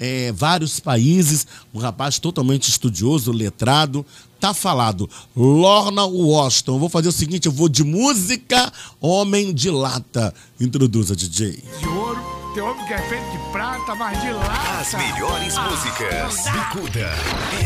é, 0.00 0.30
vários 0.30 0.78
países, 0.78 1.44
um 1.74 1.80
rapaz 1.80 2.20
totalmente 2.20 2.68
estudioso, 2.68 3.32
letrado. 3.32 4.06
Tá 4.40 4.54
falado, 4.54 5.08
Lorna 5.36 6.04
Washington. 6.04 6.74
Eu 6.74 6.78
vou 6.78 6.88
fazer 6.88 7.08
o 7.08 7.12
seguinte, 7.12 7.46
eu 7.46 7.52
vou 7.52 7.68
de 7.68 7.82
música 7.82 8.72
Homem 9.00 9.52
de 9.52 9.68
Lata. 9.70 10.32
Introduza, 10.60 11.16
DJ. 11.16 11.62
De 11.80 11.88
ouro, 11.88 12.20
tem 12.54 12.62
homem 12.62 12.86
que 12.86 12.92
é 12.92 12.98
feito 13.08 13.30
de 13.32 13.52
prata, 13.52 13.94
mas 13.96 14.20
de 14.22 14.30
lata. 14.30 14.78
As 14.80 14.94
melhores 14.94 15.56
Ah, 15.56 15.68
músicas. 15.70 16.44
Bicuda 16.52 17.10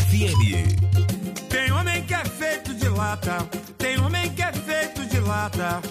FM. 0.08 1.48
Tem 1.50 1.70
homem 1.72 2.02
que 2.04 2.14
é 2.14 2.24
feito 2.24 2.74
de 2.74 2.88
lata, 2.88 3.46
tem 3.76 4.00
homem 4.00 4.30
que 4.30 4.42
é 4.42 4.52
feito 4.52 5.04
de 5.06 5.20
lata. 5.20 5.82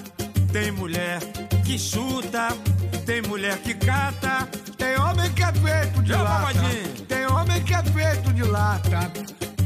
Tem 0.51 0.71
mulher 0.71 1.19
que 1.63 1.77
chuta, 1.77 2.49
tem 3.05 3.21
mulher 3.21 3.57
que 3.61 3.73
cata. 3.75 4.49
Tem 4.77 4.99
homem 4.99 5.32
que 5.32 5.43
é 5.43 5.53
feito 5.53 6.01
de 6.03 6.11
Eu, 6.11 6.23
lata. 6.23 6.53
Tem 7.07 7.25
homem 7.27 7.63
que 7.63 7.73
é 7.73 7.84
feito 7.84 8.34
de 8.34 8.43
lata. 8.43 9.11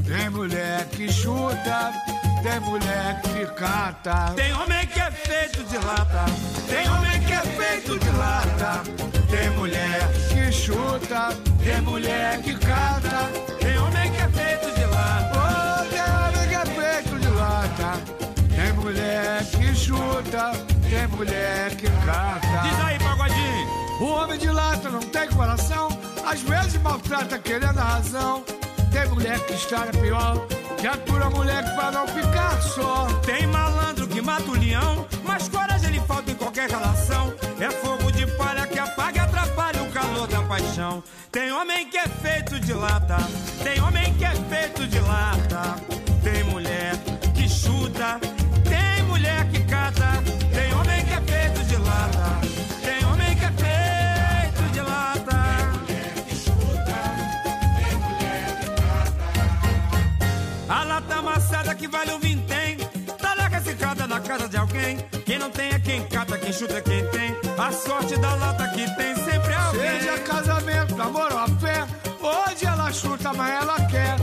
Tem 0.07 0.29
mulher 0.29 0.85
que 0.89 1.11
chuta. 1.11 1.91
Tem 2.43 2.59
mulher 2.59 3.21
que 3.21 3.45
cata. 3.55 4.33
Tem 4.35 4.53
homem 4.53 4.85
que 4.85 4.99
é 4.99 5.09
feito 5.09 5.63
de 5.63 5.77
lata, 5.79 6.25
tem 6.69 6.87
homem 6.87 7.19
que 7.21 7.33
é 7.33 7.41
feito 7.41 7.97
de 7.97 8.09
lata. 8.11 8.83
Tem 9.31 9.49
mulher 9.57 10.07
que 10.29 10.51
chuta. 10.51 11.29
tem 11.63 11.81
mulher 11.81 12.39
que 12.43 12.53
cata. 12.53 13.31
Tem 13.59 13.77
homem 13.79 14.11
que 14.11 14.21
é 14.21 14.29
feito 14.29 14.75
de 14.75 14.85
lata. 14.85 15.31
Oh, 15.33 15.89
tem 15.89 16.01
homem 16.01 16.49
que 16.49 16.55
é 16.55 16.65
feito 16.65 17.19
de 17.19 17.27
lata. 17.29 18.55
Tem 18.55 18.73
mulher 18.73 19.45
que 19.45 19.75
chuta. 19.75 20.51
Tem 20.87 21.07
mulher 21.07 21.75
que 21.75 21.89
cata. 22.05 22.61
Diz 22.61 22.85
aí, 22.85 22.99
pagodinho. 22.99 23.67
O 24.01 24.05
homem 24.05 24.37
de 24.37 24.51
lata 24.51 24.89
não 24.91 24.99
tem 24.99 25.27
coração, 25.29 25.87
às 26.23 26.41
vezes 26.41 26.79
maltrata 26.81 27.39
querendo 27.39 27.79
a 27.79 27.83
razão. 27.83 28.43
Tem 28.95 29.09
mulher 29.09 29.37
que 29.41 29.51
está 29.55 29.87
pior, 29.87 30.47
que 30.79 30.87
atura 30.87 31.29
moleque 31.29 31.69
pra 31.75 31.91
não 31.91 32.07
ficar 32.07 32.61
só. 32.61 33.07
Tem 33.25 33.45
malandro 33.45 34.07
que 34.07 34.21
mata 34.21 34.49
o 34.49 34.57
leão, 34.57 35.05
mas 35.25 35.49
coragem 35.49 35.89
ele 35.89 35.99
falta 36.07 36.31
em 36.31 36.35
qualquer 36.35 36.69
relação. 36.69 37.33
É 37.59 37.69
fogo 37.69 38.09
de 38.09 38.25
palha 38.37 38.65
que 38.65 38.79
apaga 38.79 39.17
e 39.17 39.19
atrapalha 39.19 39.83
o 39.83 39.91
calor 39.91 40.27
da 40.27 40.41
paixão. 40.43 41.03
Tem 41.29 41.51
homem 41.51 41.89
que 41.89 41.97
é 41.97 42.07
feito 42.07 42.57
de 42.57 42.71
lata, 42.71 43.17
tem 43.61 43.81
homem 43.81 44.13
que 44.13 44.23
é 44.23 44.31
feito 44.31 44.87
de 44.87 44.99
lata. 45.01 45.75
Tem 46.23 46.45
mulher 46.45 46.95
que 47.33 47.49
chuta, 47.49 48.17
que 61.85 61.87
vale 61.87 62.11
um 62.13 62.19
vintém 62.19 62.77
Talaga 63.19 63.61
secada 63.61 64.07
na 64.07 64.19
casa 64.19 64.49
de 64.49 64.57
alguém 64.57 64.97
Quem 65.25 65.37
não 65.37 65.49
tem 65.51 65.69
é 65.69 65.79
quem 65.79 66.03
cata, 66.07 66.37
quem 66.37 66.51
chuta 66.51 66.77
é 66.77 66.81
quem 66.81 67.05
tem 67.09 67.35
A 67.57 67.71
sorte 67.71 68.17
da 68.17 68.33
lata 68.35 68.67
que 68.69 68.85
tem 68.95 69.15
sempre 69.15 69.53
alguém. 69.53 69.99
Seja 69.99 70.17
casamento, 70.19 70.95
namoro 70.95 71.33
ou 71.35 71.39
a 71.39 71.47
fé. 71.47 71.85
Hoje 72.21 72.65
ela 72.65 72.91
chuta, 72.91 73.33
mas 73.33 73.61
ela 73.61 73.75
quer. 73.87 74.17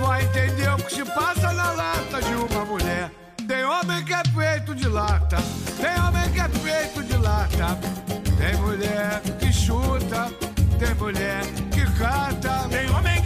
Vai 0.00 0.22
entender 0.24 0.68
o 0.70 0.76
que 0.76 0.94
se 0.94 1.04
passa 1.04 1.52
na 1.52 1.70
lata 1.72 2.20
de 2.20 2.34
uma 2.34 2.64
mulher. 2.64 3.10
Tem 3.46 3.64
homem 3.64 4.04
que 4.04 4.12
é 4.12 4.22
feito 4.24 4.74
de 4.74 4.88
lata. 4.88 5.36
Tem 5.80 6.02
homem 6.02 6.32
que 6.32 6.40
é 6.40 6.48
feito 6.48 7.02
de 7.04 7.16
lata. 7.16 7.78
Tem 8.38 8.56
mulher 8.56 9.20
que 9.38 9.52
chuta. 9.52 10.30
Tem 10.78 10.94
mulher 10.94 11.42
que 11.70 11.84
cata. 11.98 12.68
Tem 12.68 12.90
homem 12.90 13.21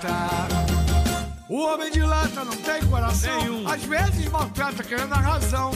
cata. 0.00 0.48
O 1.48 1.58
homem 1.58 1.90
de 1.90 2.00
lata 2.00 2.44
não 2.44 2.56
tem 2.56 2.84
coração. 2.86 3.66
Às 3.66 3.82
vezes 3.84 4.28
maltrata 4.28 4.82
querendo 4.82 5.12
a 5.12 5.18
razão. 5.18 5.70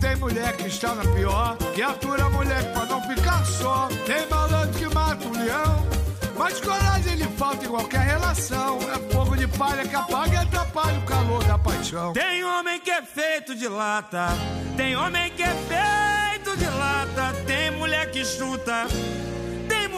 Tem 0.00 0.16
mulher 0.16 0.56
que 0.56 0.68
está 0.68 0.94
na 0.94 1.02
pior, 1.12 1.56
que 1.74 1.82
atura 1.82 2.24
a 2.24 2.30
mulher 2.30 2.72
pra 2.72 2.86
não 2.86 3.02
ficar 3.02 3.44
só. 3.44 3.88
Tem 4.06 4.26
malandro 4.28 4.78
que 4.78 4.94
mata 4.94 5.26
um 5.26 5.32
leão, 5.32 5.86
mas 6.38 6.58
coragem 6.60 7.16
lhe 7.16 7.28
falta 7.36 7.66
em 7.66 7.68
qualquer 7.68 8.00
relação. 8.00 8.78
É 8.94 9.12
fogo 9.12 9.36
de 9.36 9.46
palha 9.46 9.86
que 9.86 9.94
apaga 9.94 10.32
e 10.32 10.36
atrapalha 10.36 10.98
o 10.98 11.02
calor 11.02 11.44
da 11.44 11.58
paixão. 11.58 12.12
Tem 12.14 12.42
homem 12.44 12.80
que 12.80 12.90
é 12.90 13.02
feito 13.02 13.54
de 13.54 13.68
lata, 13.68 14.28
tem 14.74 14.96
homem 14.96 15.30
que 15.32 15.42
é 15.42 15.54
feito 15.68 16.56
de 16.56 16.64
lata. 16.64 17.34
Tem 17.46 17.70
mulher 17.72 18.10
que 18.10 18.24
chuta, 18.24 18.86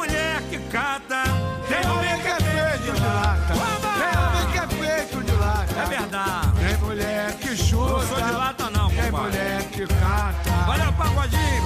mulher 0.02 0.42
que 0.50 0.58
cata. 0.70 1.22
Tem 1.68 1.90
homem 1.90 2.20
que 2.20 2.28
é 2.28 2.36
feito 2.40 2.92
de 2.92 3.00
lata, 3.00 3.54
tem 3.98 4.18
homem 4.18 4.46
que 4.50 4.58
é 4.58 4.66
feito 4.66 5.22
de 5.24 5.32
lata. 5.32 5.74
É 5.80 5.86
verdade. 5.86 6.52
Tem 6.58 6.76
mulher 6.78 7.32
que 7.38 7.56
chuta. 7.56 7.92
Não 7.92 8.06
sou 8.06 8.16
de 8.16 8.32
lata 8.32 8.70
não, 8.70 8.90
Tem 8.90 9.10
mulher 9.12 9.62
que 9.70 9.86
cata. 9.86 10.50
Valeu, 10.66 10.92
pagodinho. 10.92 11.62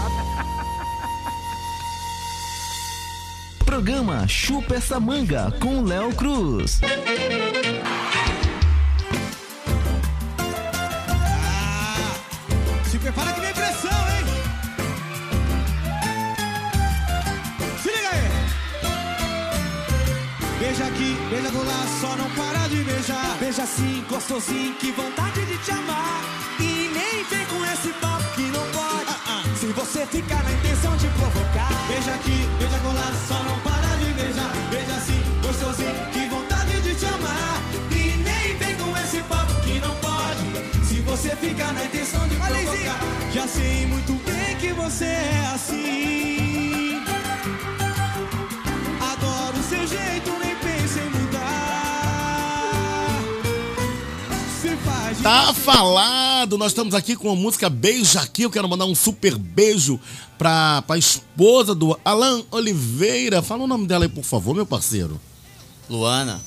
Programa 3.65 4.29
Chupa 4.29 4.75
essa 4.75 5.01
manga 5.01 5.51
com 5.61 5.83
Léo 5.83 6.15
Cruz. 6.15 6.81
Se 12.85 12.99
prepara 12.99 13.33
que 13.33 13.46
Beija 20.67 20.85
aqui, 20.85 21.17
beija 21.31 21.51
do 21.53 21.65
lá, 21.65 21.87
só 22.01 22.17
não 22.17 22.29
para 22.31 22.67
de 22.67 22.83
beijar. 22.83 23.37
Beija 23.39 23.63
assim, 23.63 24.05
gostosinho, 24.11 24.75
que 24.75 24.91
vontade 24.91 25.47
de 25.47 25.57
te 25.59 25.71
amar. 25.71 26.25
E 26.59 26.91
nem 26.93 27.23
vem 27.23 27.47
com 27.47 27.65
esse 27.67 27.89
papo 28.01 28.25
que 28.35 28.43
não 28.51 28.67
pode. 28.73 29.59
Se 29.61 29.67
você 29.67 30.05
ficar 30.07 30.43
na 30.43 30.51
intenção 30.51 30.97
de 30.97 31.07
provocar. 31.07 31.71
Beija 31.87 32.15
aqui, 32.15 32.49
beija 32.59 32.79
do 32.79 32.93
lá, 32.93 33.13
só 33.29 33.41
não 33.45 33.61
para 33.61 33.97
de 33.97 34.13
beijar. 34.15 34.53
Beija 34.69 34.97
assim, 34.97 35.23
gostosinho, 35.41 35.95
que 36.13 36.27
vontade 36.27 36.81
de 36.81 36.95
te 36.97 37.07
amar. 37.07 37.63
E 37.93 38.17
nem 38.25 38.57
vem 38.59 38.75
com 38.75 38.99
esse 38.99 39.23
papo 39.23 39.55
que 39.61 39.79
não 39.79 39.95
pode. 40.03 40.85
Se 40.85 41.01
você 41.03 41.37
ficar 41.37 41.73
na 41.75 41.85
intenção 41.85 42.27
de 42.27 42.35
provocar. 42.35 43.01
Já 43.33 43.47
sei 43.47 43.87
muito 43.87 44.13
bem 44.25 44.57
que 44.57 44.73
você 44.73 45.05
é 45.05 45.53
assim. 45.55 46.46
Tá 55.27 55.53
falado, 55.53 56.57
nós 56.57 56.69
estamos 56.69 56.95
aqui 56.95 57.17
com 57.17 57.29
a 57.29 57.35
música 57.35 57.69
Beija 57.69 58.21
Aqui. 58.21 58.43
Eu 58.43 58.51
quero 58.51 58.69
mandar 58.69 58.85
um 58.85 58.95
super 58.95 59.37
beijo 59.37 59.99
pra, 60.39 60.83
pra 60.83 60.97
esposa 60.97 61.75
do 61.75 61.99
Alan 62.05 62.45
Oliveira. 62.53 63.43
Fala 63.43 63.65
o 63.65 63.67
nome 63.67 63.89
dela 63.89 64.05
aí, 64.05 64.09
por 64.09 64.23
favor, 64.23 64.55
meu 64.55 64.65
parceiro. 64.65 65.21
Luana. 65.91 66.41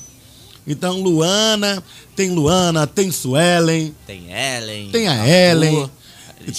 Então, 0.66 0.98
Luana, 0.98 1.84
tem 2.16 2.30
Luana, 2.30 2.86
tem 2.86 3.12
Suelen, 3.12 3.94
Tem 4.06 4.32
Ellen. 4.32 4.88
tem 4.90 5.08
a 5.08 5.28
Ellen, 5.28 5.90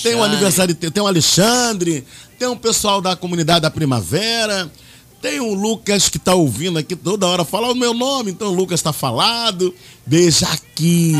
tem 0.04 0.14
o 0.14 0.24
aniversário, 0.24 0.76
tem 0.76 1.02
o 1.02 1.08
Alexandre, 1.08 2.06
tem 2.38 2.48
o 2.48 2.56
pessoal 2.56 3.02
da 3.02 3.16
comunidade 3.16 3.62
da 3.62 3.72
Primavera, 3.72 4.72
tem 5.20 5.40
o 5.40 5.56
Lucas 5.56 6.08
que 6.08 6.20
tá 6.20 6.36
ouvindo 6.36 6.78
aqui 6.78 6.96
toda 6.96 7.26
hora 7.26 7.44
falar 7.44 7.72
o 7.72 7.76
meu 7.76 7.96
nome, 7.96 8.30
então 8.30 8.50
o 8.50 8.54
Lucas 8.54 8.80
tá 8.80 8.94
falado. 8.94 9.74
Beija 10.06 10.48
aqui. 10.50 11.16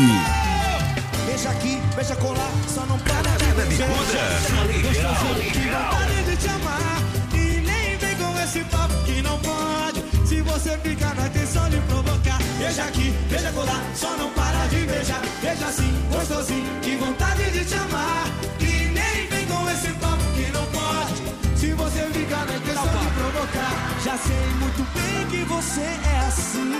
Beija 12.72 12.84
aqui, 12.84 13.10
beija 13.28 13.52
colar, 13.52 13.84
só 13.94 14.16
não 14.16 14.30
para 14.30 14.66
de 14.68 14.86
beijar. 14.86 15.20
Beija 15.42 15.66
assim, 15.66 15.92
gostosinho, 16.10 16.80
que 16.80 16.96
vontade 16.96 17.50
de 17.50 17.66
te 17.66 17.74
amar. 17.74 18.24
E 18.60 18.86
nem 18.86 19.26
vem 19.28 19.46
com 19.46 19.68
esse 19.68 19.88
papo 19.88 20.24
que 20.34 20.50
não 20.52 20.64
pode. 20.68 21.60
Se 21.60 21.74
você 21.74 22.00
ficar 22.14 22.46
na 22.46 22.56
intenção 22.56 22.86
de 22.86 23.10
provocar. 23.10 24.00
Já 24.02 24.16
sei 24.16 24.46
muito 24.58 24.86
bem 24.94 25.26
que 25.30 25.44
você 25.44 25.82
é 25.82 26.18
assim. 26.26 26.72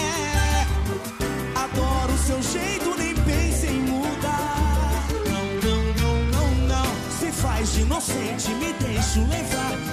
É. 0.00 0.66
Adoro 1.54 2.14
o 2.14 2.18
seu 2.18 2.42
jeito, 2.42 2.94
nem 2.96 3.14
pense 3.14 3.66
em 3.66 3.80
mudar. 3.80 5.04
Não, 5.28 5.44
não, 5.68 5.84
não, 6.00 6.24
não, 6.32 6.54
não. 6.66 6.86
Se 7.20 7.30
faz 7.30 7.74
de 7.74 7.82
inocente, 7.82 8.48
me 8.52 8.72
deixo 8.72 9.20
levar. 9.20 9.85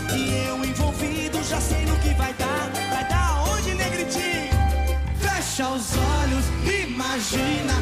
Fecha 5.53 5.69
os 5.69 5.91
olhos, 5.95 6.45
imagina. 6.65 7.73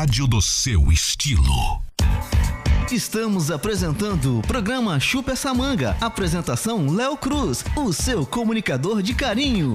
Rádio 0.00 0.26
do 0.26 0.40
seu 0.40 0.90
estilo. 0.90 1.82
Estamos 2.90 3.50
apresentando 3.50 4.38
o 4.38 4.42
programa 4.42 4.98
Chupa 4.98 5.32
essa 5.32 5.52
manga. 5.52 5.94
Apresentação 6.00 6.90
Léo 6.90 7.18
Cruz, 7.18 7.62
o 7.76 7.92
seu 7.92 8.24
comunicador 8.24 9.02
de 9.02 9.14
carinho. 9.14 9.74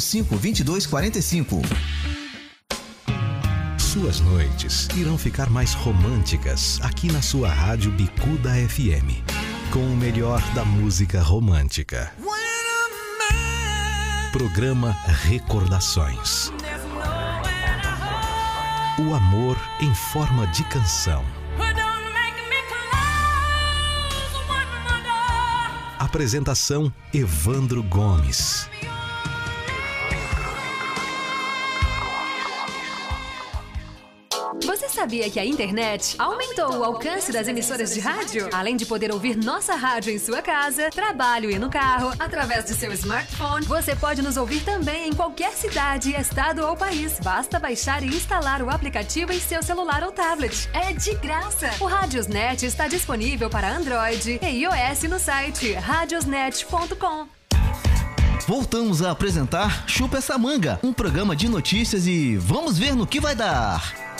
2245. 0.01 1.61
Suas 3.77 4.19
noites 4.21 4.87
irão 4.95 5.17
ficar 5.17 5.49
mais 5.49 5.73
românticas 5.73 6.79
aqui 6.81 7.11
na 7.11 7.21
sua 7.21 7.49
rádio 7.49 7.91
Bicuda 7.91 8.51
FM. 8.69 9.21
com 9.71 9.79
o 9.79 9.95
melhor 9.95 10.41
da 10.53 10.65
música 10.65 11.21
romântica. 11.21 12.11
Programa 14.33 14.91
Recordações. 15.23 16.51
O 18.99 19.13
amor 19.13 19.57
em 19.79 19.93
forma 19.93 20.47
de 20.47 20.63
canção. 20.65 21.23
Apresentação 25.99 26.91
Evandro 27.13 27.81
Gomes. 27.83 28.70
Sabia 35.01 35.31
que 35.31 35.39
a 35.39 35.45
internet 35.45 36.15
aumentou 36.19 36.77
o 36.77 36.83
alcance 36.83 37.31
das 37.31 37.47
emissoras 37.47 37.91
de 37.91 37.99
rádio? 37.99 38.47
Além 38.53 38.77
de 38.77 38.85
poder 38.85 39.11
ouvir 39.11 39.35
nossa 39.35 39.73
rádio 39.73 40.13
em 40.13 40.19
sua 40.19 40.43
casa, 40.43 40.91
trabalho 40.91 41.49
e 41.49 41.57
no 41.57 41.71
carro, 41.71 42.13
através 42.19 42.65
do 42.65 42.75
seu 42.75 42.93
smartphone, 42.93 43.65
você 43.65 43.95
pode 43.95 44.21
nos 44.21 44.37
ouvir 44.37 44.63
também 44.63 45.09
em 45.09 45.13
qualquer 45.13 45.53
cidade, 45.53 46.13
estado 46.13 46.63
ou 46.63 46.77
país. 46.77 47.19
Basta 47.19 47.57
baixar 47.57 48.03
e 48.03 48.09
instalar 48.09 48.61
o 48.61 48.69
aplicativo 48.69 49.33
em 49.33 49.39
seu 49.39 49.63
celular 49.63 50.03
ou 50.03 50.11
tablet. 50.11 50.69
É 50.71 50.93
de 50.93 51.15
graça! 51.15 51.71
O 51.79 51.85
Radiosnet 51.85 52.63
está 52.63 52.87
disponível 52.87 53.49
para 53.49 53.75
Android 53.75 54.39
e 54.39 54.45
iOS 54.45 55.09
no 55.09 55.17
site 55.17 55.73
radiosnet.com. 55.73 57.27
Voltamos 58.47 59.01
a 59.01 59.09
apresentar 59.09 59.83
Chupa 59.87 60.19
essa 60.19 60.37
manga, 60.37 60.79
um 60.83 60.93
programa 60.93 61.35
de 61.35 61.49
notícias 61.49 62.05
e 62.05 62.37
vamos 62.37 62.77
ver 62.77 62.95
no 62.95 63.07
que 63.07 63.19
vai 63.19 63.33
dar. 63.33 64.10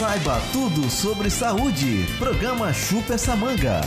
Saiba 0.00 0.40
tudo 0.50 0.88
sobre 0.88 1.28
saúde. 1.28 2.06
Programa 2.18 2.72
Chupa 2.72 3.12
essa 3.12 3.36
manga. 3.36 3.82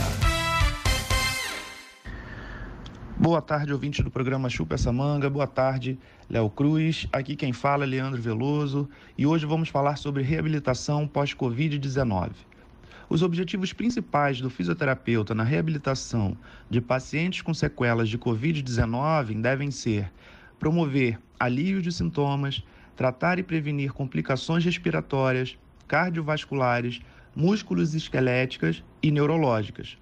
Boa 3.18 3.42
tarde, 3.42 3.72
ouvinte 3.72 4.00
do 4.00 4.12
programa 4.12 4.48
Chupa 4.48 4.76
essa 4.76 4.92
manga. 4.92 5.28
Boa 5.28 5.48
tarde, 5.48 5.98
Léo 6.30 6.48
Cruz. 6.48 7.08
Aqui 7.12 7.34
quem 7.34 7.52
fala 7.52 7.82
é 7.82 7.88
Leandro 7.88 8.22
Veloso 8.22 8.88
e 9.18 9.26
hoje 9.26 9.44
vamos 9.44 9.70
falar 9.70 9.96
sobre 9.96 10.22
reabilitação 10.22 11.08
pós-Covid-19. 11.08 12.30
Os 13.08 13.20
objetivos 13.20 13.72
principais 13.72 14.40
do 14.40 14.48
fisioterapeuta 14.48 15.34
na 15.34 15.42
reabilitação 15.42 16.36
de 16.70 16.80
pacientes 16.80 17.42
com 17.42 17.52
sequelas 17.52 18.08
de 18.08 18.18
Covid-19 18.18 19.40
devem 19.40 19.72
ser 19.72 20.12
promover 20.60 21.18
alívio 21.40 21.82
de 21.82 21.90
sintomas, 21.90 22.62
tratar 22.94 23.40
e 23.40 23.42
prevenir 23.42 23.92
complicações 23.92 24.64
respiratórias, 24.64 25.58
cardiovasculares, 25.86 27.00
músculos 27.34 27.94
esqueléticas 27.94 28.82
e 29.02 29.10
neurológicas. 29.10 29.98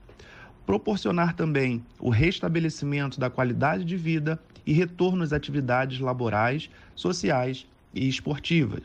Proporcionar 0.66 1.35
também 1.35 1.85
o 1.99 2.11
restabelecimento 2.11 3.18
da 3.18 3.28
qualidade 3.28 3.85
de 3.85 3.97
vida 3.97 4.39
e 4.64 4.72
retorno 4.72 5.22
às 5.22 5.33
atividades 5.33 5.99
laborais, 5.99 6.70
sociais 6.95 7.66
e 7.93 8.09
esportivas. 8.09 8.85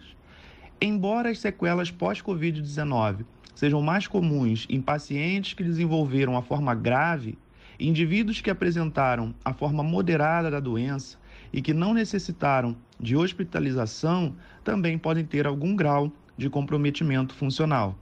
Embora 0.81 1.29
as 1.29 1.39
sequelas 1.39 1.91
pós-Covid-19 1.91 3.25
sejam 3.55 3.81
mais 3.81 4.07
comuns 4.07 4.65
em 4.69 4.81
pacientes 4.81 5.53
que 5.53 5.63
desenvolveram 5.63 6.37
a 6.37 6.41
forma 6.41 6.75
grave, 6.75 7.37
indivíduos 7.79 8.41
que 8.41 8.49
apresentaram 8.49 9.33
a 9.43 9.53
forma 9.53 9.83
moderada 9.83 10.49
da 10.49 10.59
doença 10.59 11.17
e 11.51 11.61
que 11.61 11.73
não 11.73 11.93
necessitaram 11.93 12.75
de 12.99 13.15
hospitalização 13.15 14.35
também 14.63 14.97
podem 14.97 15.25
ter 15.25 15.47
algum 15.47 15.75
grau 15.75 16.11
de 16.37 16.49
comprometimento 16.49 17.33
funcional. 17.33 17.97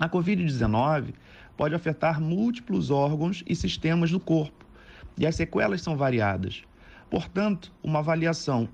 A 0.00 0.08
Covid-19 0.08 1.14
pode 1.56 1.74
afetar 1.74 2.20
múltiplos 2.20 2.90
órgãos 2.90 3.44
e 3.46 3.54
sistemas 3.54 4.10
do 4.10 4.18
corpo, 4.18 4.66
e 5.16 5.26
as 5.26 5.36
sequelas 5.36 5.82
são 5.82 5.96
variadas. 5.96 6.62
Portanto, 7.10 7.72
uma 7.82 7.98
avaliação 7.98 8.68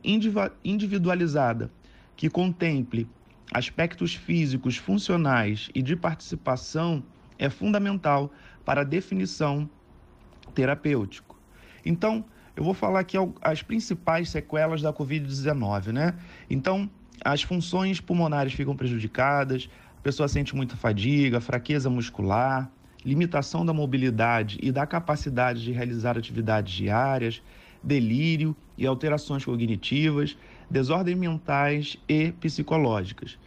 individualizada 0.64 1.70
que 2.16 2.30
contemple 2.30 3.09
aspectos 3.53 4.14
físicos, 4.14 4.76
funcionais 4.76 5.70
e 5.74 5.82
de 5.82 5.97
participação 5.97 7.03
é 7.39 7.51
fundamental 7.51 8.32
para 8.64 8.82
a 8.82 8.84
definição 8.84 9.68
terapêutica. 10.55 11.34
Então, 11.84 12.24
eu 12.55 12.62
vou 12.62 12.74
falar 12.74 13.01
aqui 13.01 13.16
as 13.41 13.62
principais 13.62 14.30
sequelas 14.30 14.82
da 14.82 14.93
Covid-19, 14.93 15.93
né? 15.93 16.14
Então, 16.51 16.91
as 17.24 17.42
funções 17.42 18.00
pulmonares 18.00 18.52
ficam 18.52 18.76
prejudicadas, 18.76 19.68
a 19.98 20.00
pessoa 20.00 20.28
sente 20.28 20.54
muita 20.54 20.76
fadiga, 20.76 21.40
fraqueza 21.40 21.90
muscular, 21.90 22.70
limitação 23.04 23.64
da 23.64 23.72
mobilidade 23.72 24.58
e 24.62 24.70
da 24.70 24.86
capacidade 24.86 25.62
de 25.62 25.72
realizar 25.72 26.16
atividades 26.16 26.72
diárias, 26.74 27.42
delírio 27.82 28.56
e 28.76 28.86
alterações 28.86 29.44
cognitivas, 29.44 30.36
desordens 30.70 31.16
mentais 31.16 31.96
e 32.08 32.32
psicológicas. 32.32 33.38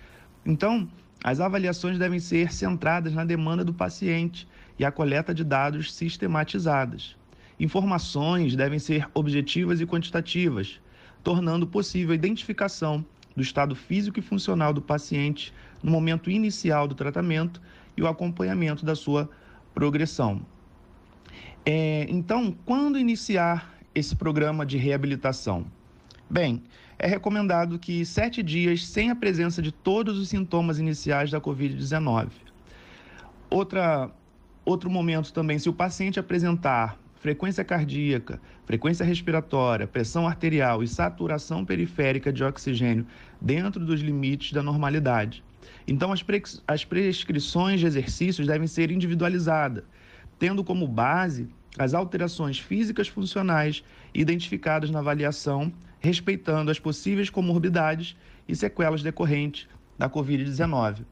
Então, 0.46 0.90
as 1.24 1.40
avaliações 1.40 2.00
devem 2.00 2.20
ser 2.20 2.52
centradas 2.52 3.14
na 3.14 3.24
demanda 3.24 3.64
do 3.64 3.74
paciente 3.74 4.48
e 4.80 4.84
a 4.84 4.92
coleta 4.92 5.34
de 5.34 5.44
dados 5.44 5.94
sistematizadas. 5.94 7.16
Informações 7.60 8.56
devem 8.56 8.80
ser 8.80 9.08
objetivas 9.14 9.80
e 9.80 9.86
quantitativas, 9.86 10.80
tornando 11.24 11.68
possível 11.68 12.12
a 12.12 12.16
identificação 12.16 13.06
do 13.36 13.42
estado 13.42 13.76
físico 13.76 14.20
e 14.20 14.22
funcional 14.22 14.74
do 14.74 14.82
paciente 14.82 15.54
no 15.82 15.92
momento 15.92 16.30
inicial 16.30 16.88
do 16.88 16.96
tratamento 16.96 17.62
e 17.96 18.02
o 18.02 18.08
acompanhamento 18.08 18.86
da 18.86 18.96
sua 18.96 19.30
progressão. 19.74 20.42
É, 21.66 22.06
então, 22.10 22.56
quando 22.66 23.00
iniciar 23.00 23.74
esse 23.94 24.16
programa 24.16 24.66
de 24.66 24.78
reabilitação? 24.78 25.66
Bem, 26.30 26.64
é 26.98 27.08
recomendado 27.08 27.78
que 27.78 28.06
sete 28.06 28.42
dias 28.42 28.88
sem 28.88 29.10
a 29.10 29.16
presença 29.16 29.62
de 29.62 29.72
todos 29.72 30.18
os 30.18 30.30
sintomas 30.30 30.80
iniciais 30.80 31.32
da 31.32 31.42
Covid-19. 31.42 32.30
Outra, 33.50 34.10
outro 34.64 34.90
momento 34.90 35.34
também, 35.34 35.60
se 35.60 35.68
o 35.68 35.74
paciente 35.74 36.20
apresentar 36.20 37.01
frequência 37.22 37.64
cardíaca, 37.64 38.42
frequência 38.66 39.06
respiratória, 39.06 39.86
pressão 39.86 40.26
arterial 40.26 40.82
e 40.82 40.88
saturação 40.88 41.64
periférica 41.64 42.34
de 42.34 42.44
oxigênio 42.44 43.06
dentro 43.40 43.86
dos 43.86 44.02
limites 44.02 44.52
da 44.52 44.64
normalidade. 44.64 45.44
Então, 45.88 46.12
as, 46.12 46.24
pre 46.24 46.42
as 46.68 46.84
prescrições 46.84 47.80
de 47.80 47.86
exercícios 47.86 48.48
devem 48.48 48.68
ser 48.68 48.90
individualizadas, 48.90 49.84
tendo 50.40 50.64
como 50.64 50.88
base 50.88 51.48
as 51.78 51.94
alterações 51.94 52.58
físicas 52.58 53.08
funcionais 53.08 53.84
identificadas 54.16 54.90
na 54.90 54.98
avaliação, 54.98 55.72
respeitando 56.00 56.72
as 56.72 56.80
possíveis 56.80 57.30
comorbidades 57.30 58.18
e 58.48 58.56
sequelas 58.56 59.04
decorrentes 59.04 59.68
da 59.96 60.10
Covid-19. 60.10 61.06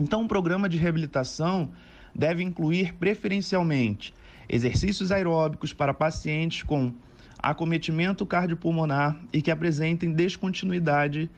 Então, 0.00 0.24
o 0.24 0.28
programa 0.28 0.66
de 0.66 0.78
reabilitação 0.78 1.70
deve 2.14 2.42
incluir 2.42 2.94
preferencialmente 2.94 4.14
exercícios 4.48 5.10
aeróbicos 5.10 5.72
para 5.72 5.92
pacientes 5.94 6.62
com 6.62 6.92
acometimento 7.38 8.24
cardiopulmonar 8.24 9.16
e 9.32 9.42
que 9.42 9.50
apresentem 9.50 10.12
descontinuidade 10.12 11.30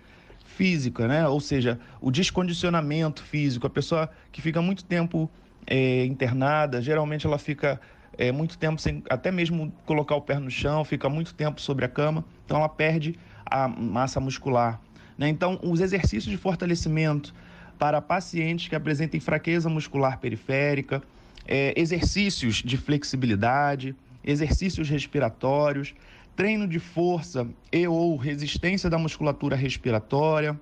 física, 0.44 1.06
né? 1.06 1.26
Ou 1.28 1.40
seja, 1.40 1.78
o 2.00 2.10
descondicionamento 2.10 3.22
físico, 3.22 3.66
a 3.66 3.70
pessoa 3.70 4.10
que 4.32 4.40
fica 4.40 4.60
muito 4.62 4.84
tempo 4.84 5.30
é, 5.66 6.04
internada, 6.04 6.80
geralmente 6.80 7.26
ela 7.26 7.38
fica 7.38 7.80
é, 8.16 8.32
muito 8.32 8.58
tempo 8.58 8.80
sem 8.80 9.02
até 9.08 9.30
mesmo 9.30 9.72
colocar 9.86 10.16
o 10.16 10.20
pé 10.20 10.38
no 10.38 10.50
chão, 10.50 10.84
fica 10.84 11.08
muito 11.08 11.34
tempo 11.34 11.60
sobre 11.60 11.84
a 11.84 11.88
cama, 11.88 12.24
então 12.44 12.56
ela 12.56 12.68
perde 12.68 13.18
a 13.46 13.68
massa 13.68 14.18
muscular. 14.18 14.80
Né? 15.16 15.28
Então, 15.28 15.58
os 15.62 15.80
exercícios 15.80 16.30
de 16.30 16.36
fortalecimento 16.36 17.34
para 17.78 18.00
pacientes 18.00 18.68
que 18.68 18.74
apresentem 18.74 19.20
fraqueza 19.20 19.68
muscular 19.68 20.18
periférica, 20.18 21.02
é, 21.48 21.72
exercícios 21.74 22.56
de 22.56 22.76
flexibilidade, 22.76 23.96
exercícios 24.22 24.88
respiratórios, 24.88 25.94
treino 26.36 26.68
de 26.68 26.78
força 26.78 27.48
e 27.72 27.88
ou 27.88 28.14
resistência 28.16 28.90
da 28.90 28.98
musculatura 28.98 29.56
respiratória, 29.56 30.60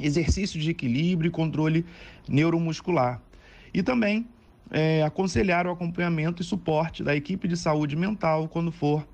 exercícios 0.00 0.64
de 0.64 0.70
equilíbrio 0.70 1.28
e 1.28 1.30
controle 1.30 1.84
neuromuscular. 2.26 3.20
E 3.72 3.82
também 3.82 4.26
é, 4.70 5.02
aconselhar 5.02 5.66
o 5.66 5.70
acompanhamento 5.70 6.40
e 6.42 6.44
suporte 6.44 7.04
da 7.04 7.14
equipe 7.14 7.46
de 7.46 7.56
saúde 7.56 7.94
mental 7.94 8.48
quando 8.48 8.72
for 8.72 9.06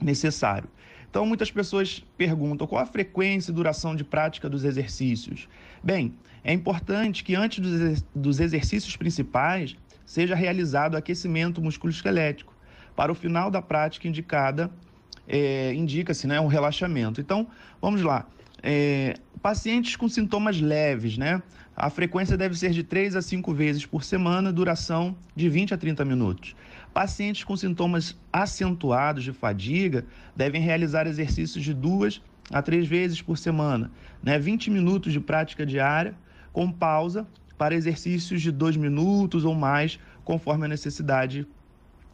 necessário. 0.00 0.68
Então, 1.08 1.24
muitas 1.24 1.50
pessoas 1.50 2.04
perguntam 2.16 2.66
qual 2.66 2.82
a 2.82 2.86
frequência 2.86 3.52
e 3.52 3.54
duração 3.54 3.94
de 3.94 4.02
prática 4.02 4.48
dos 4.48 4.64
exercícios. 4.64 5.48
Bem, 5.82 6.12
é 6.42 6.52
importante 6.52 7.22
que 7.22 7.36
antes 7.36 8.02
dos 8.12 8.40
exercícios 8.40 8.96
principais 8.96 9.76
seja 10.04 10.34
realizado 10.34 10.96
aquecimento 10.96 11.60
musculoesquelético. 11.60 12.54
Para 12.94 13.10
o 13.10 13.14
final 13.14 13.50
da 13.50 13.60
prática 13.60 14.06
indicada, 14.06 14.70
é, 15.26 15.72
indica-se 15.74 16.26
né, 16.26 16.40
um 16.40 16.46
relaxamento. 16.46 17.20
Então, 17.20 17.46
vamos 17.80 18.02
lá. 18.02 18.26
é, 18.62 19.16
pacientes 19.42 19.94
com 19.94 20.08
sintomas 20.08 20.58
leves, 20.58 21.18
né? 21.18 21.42
A 21.76 21.90
frequência 21.90 22.34
deve 22.34 22.56
ser 22.56 22.70
de 22.70 22.82
3 22.82 23.14
a 23.14 23.20
5 23.20 23.52
vezes 23.52 23.84
por 23.84 24.02
semana, 24.02 24.50
duração 24.50 25.14
de 25.36 25.50
20 25.50 25.74
a 25.74 25.76
30 25.76 26.02
minutos. 26.04 26.56
Pacientes 26.94 27.44
com 27.44 27.54
sintomas 27.56 28.16
acentuados 28.32 29.22
de 29.22 29.32
fadiga 29.32 30.06
devem 30.34 30.62
realizar 30.62 31.06
exercícios 31.06 31.62
de 31.62 31.74
duas 31.74 32.22
a 32.50 32.62
três 32.62 32.86
vezes 32.86 33.20
por 33.20 33.36
semana, 33.36 33.90
né? 34.22 34.38
20 34.38 34.70
minutos 34.70 35.12
de 35.12 35.20
prática 35.20 35.66
diária, 35.66 36.14
com 36.50 36.70
pausa 36.72 37.26
para 37.64 37.74
exercícios 37.74 38.42
de 38.42 38.52
dois 38.52 38.76
minutos 38.76 39.42
ou 39.42 39.54
mais, 39.54 39.98
conforme 40.22 40.66
a 40.66 40.68
necessidade 40.68 41.46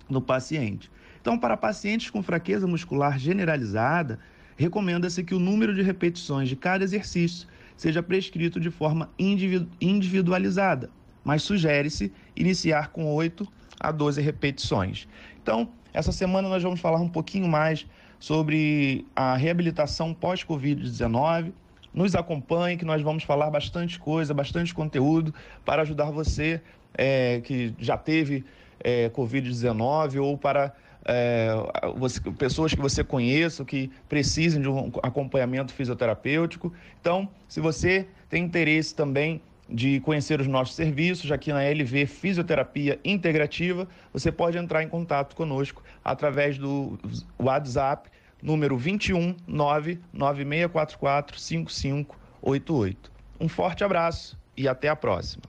do 0.09 0.23
paciente. 0.23 0.89
Então, 1.21 1.37
para 1.37 1.57
pacientes 1.57 2.09
com 2.09 2.23
fraqueza 2.23 2.69
muscular 2.69 3.19
generalizada, 3.19 4.21
recomenda-se 4.57 5.25
que 5.25 5.35
o 5.35 5.41
número 5.41 5.75
de 5.75 5.83
repetições 5.83 6.49
de 6.49 6.55
cada 6.55 6.85
exercício 6.85 7.49
seja 7.77 8.01
prescrito 8.01 8.61
de 8.61 8.71
forma 8.71 9.11
individualizada, 9.19 10.89
mas 11.25 11.43
sugere-se 11.43 12.13
iniciar 12.37 12.91
com 12.91 13.13
8 13.13 13.45
a 13.81 13.91
12 13.91 14.23
repetições. 14.23 15.09
Então, 15.43 15.69
essa 15.93 16.13
semana 16.13 16.49
nós 16.49 16.63
vamos 16.63 16.79
falar 16.79 17.01
um 17.01 17.09
pouquinho 17.09 17.49
mais 17.49 17.89
sobre 18.21 19.05
a 19.17 19.35
reabilitação 19.35 20.15
pós-Covid-19. 20.15 21.53
Nos 21.93 22.15
acompanhe, 22.15 22.77
que 22.77 22.85
nós 22.85 23.03
vamos 23.03 23.25
falar 23.25 23.51
bastante 23.51 23.99
coisa, 23.99 24.33
bastante 24.33 24.75
conteúdo 24.75 25.35
para 25.65 25.83
ajudar 25.83 26.11
você 26.11 26.61
é, 26.95 27.41
que 27.41 27.75
já 27.79 27.97
teve 27.97 28.45
é, 28.79 29.09
Covid-19 29.11 30.23
ou 30.23 30.39
para 30.39 30.75
é, 31.05 31.51
você, 31.97 32.21
pessoas 32.33 32.75
que 32.75 32.81
você 32.81 33.03
conheça 33.03 33.65
que 33.65 33.91
precisem 34.09 34.61
de 34.61 34.69
um 34.69 34.91
acompanhamento 35.03 35.73
fisioterapêutico. 35.73 36.73
Então, 37.01 37.29
se 37.49 37.61
você 37.61 38.07
tem 38.29 38.45
interesse 38.45 38.95
também 38.95 39.41
de 39.69 40.01
conhecer 40.01 40.41
os 40.41 40.49
nossos 40.49 40.75
serviços 40.75 41.31
aqui 41.31 41.53
na 41.53 41.63
LV 41.63 42.07
Fisioterapia 42.07 42.99
Integrativa, 43.05 43.87
você 44.13 44.33
pode 44.33 44.59
entrar 44.59 44.83
em 44.83 44.89
contato 44.89 45.37
conosco 45.37 45.83
através 46.05 46.59
do 46.59 46.99
WhatsApp 47.39 48.11
número 48.43 48.77
21 48.77 49.37
99644 49.47 51.39
5588. 51.39 53.11
Um 53.41 53.49
forte 53.49 53.85
abraço 53.85 54.39
e 54.57 54.69
até 54.69 54.89
a 54.89 54.97
próxima. 54.97 55.43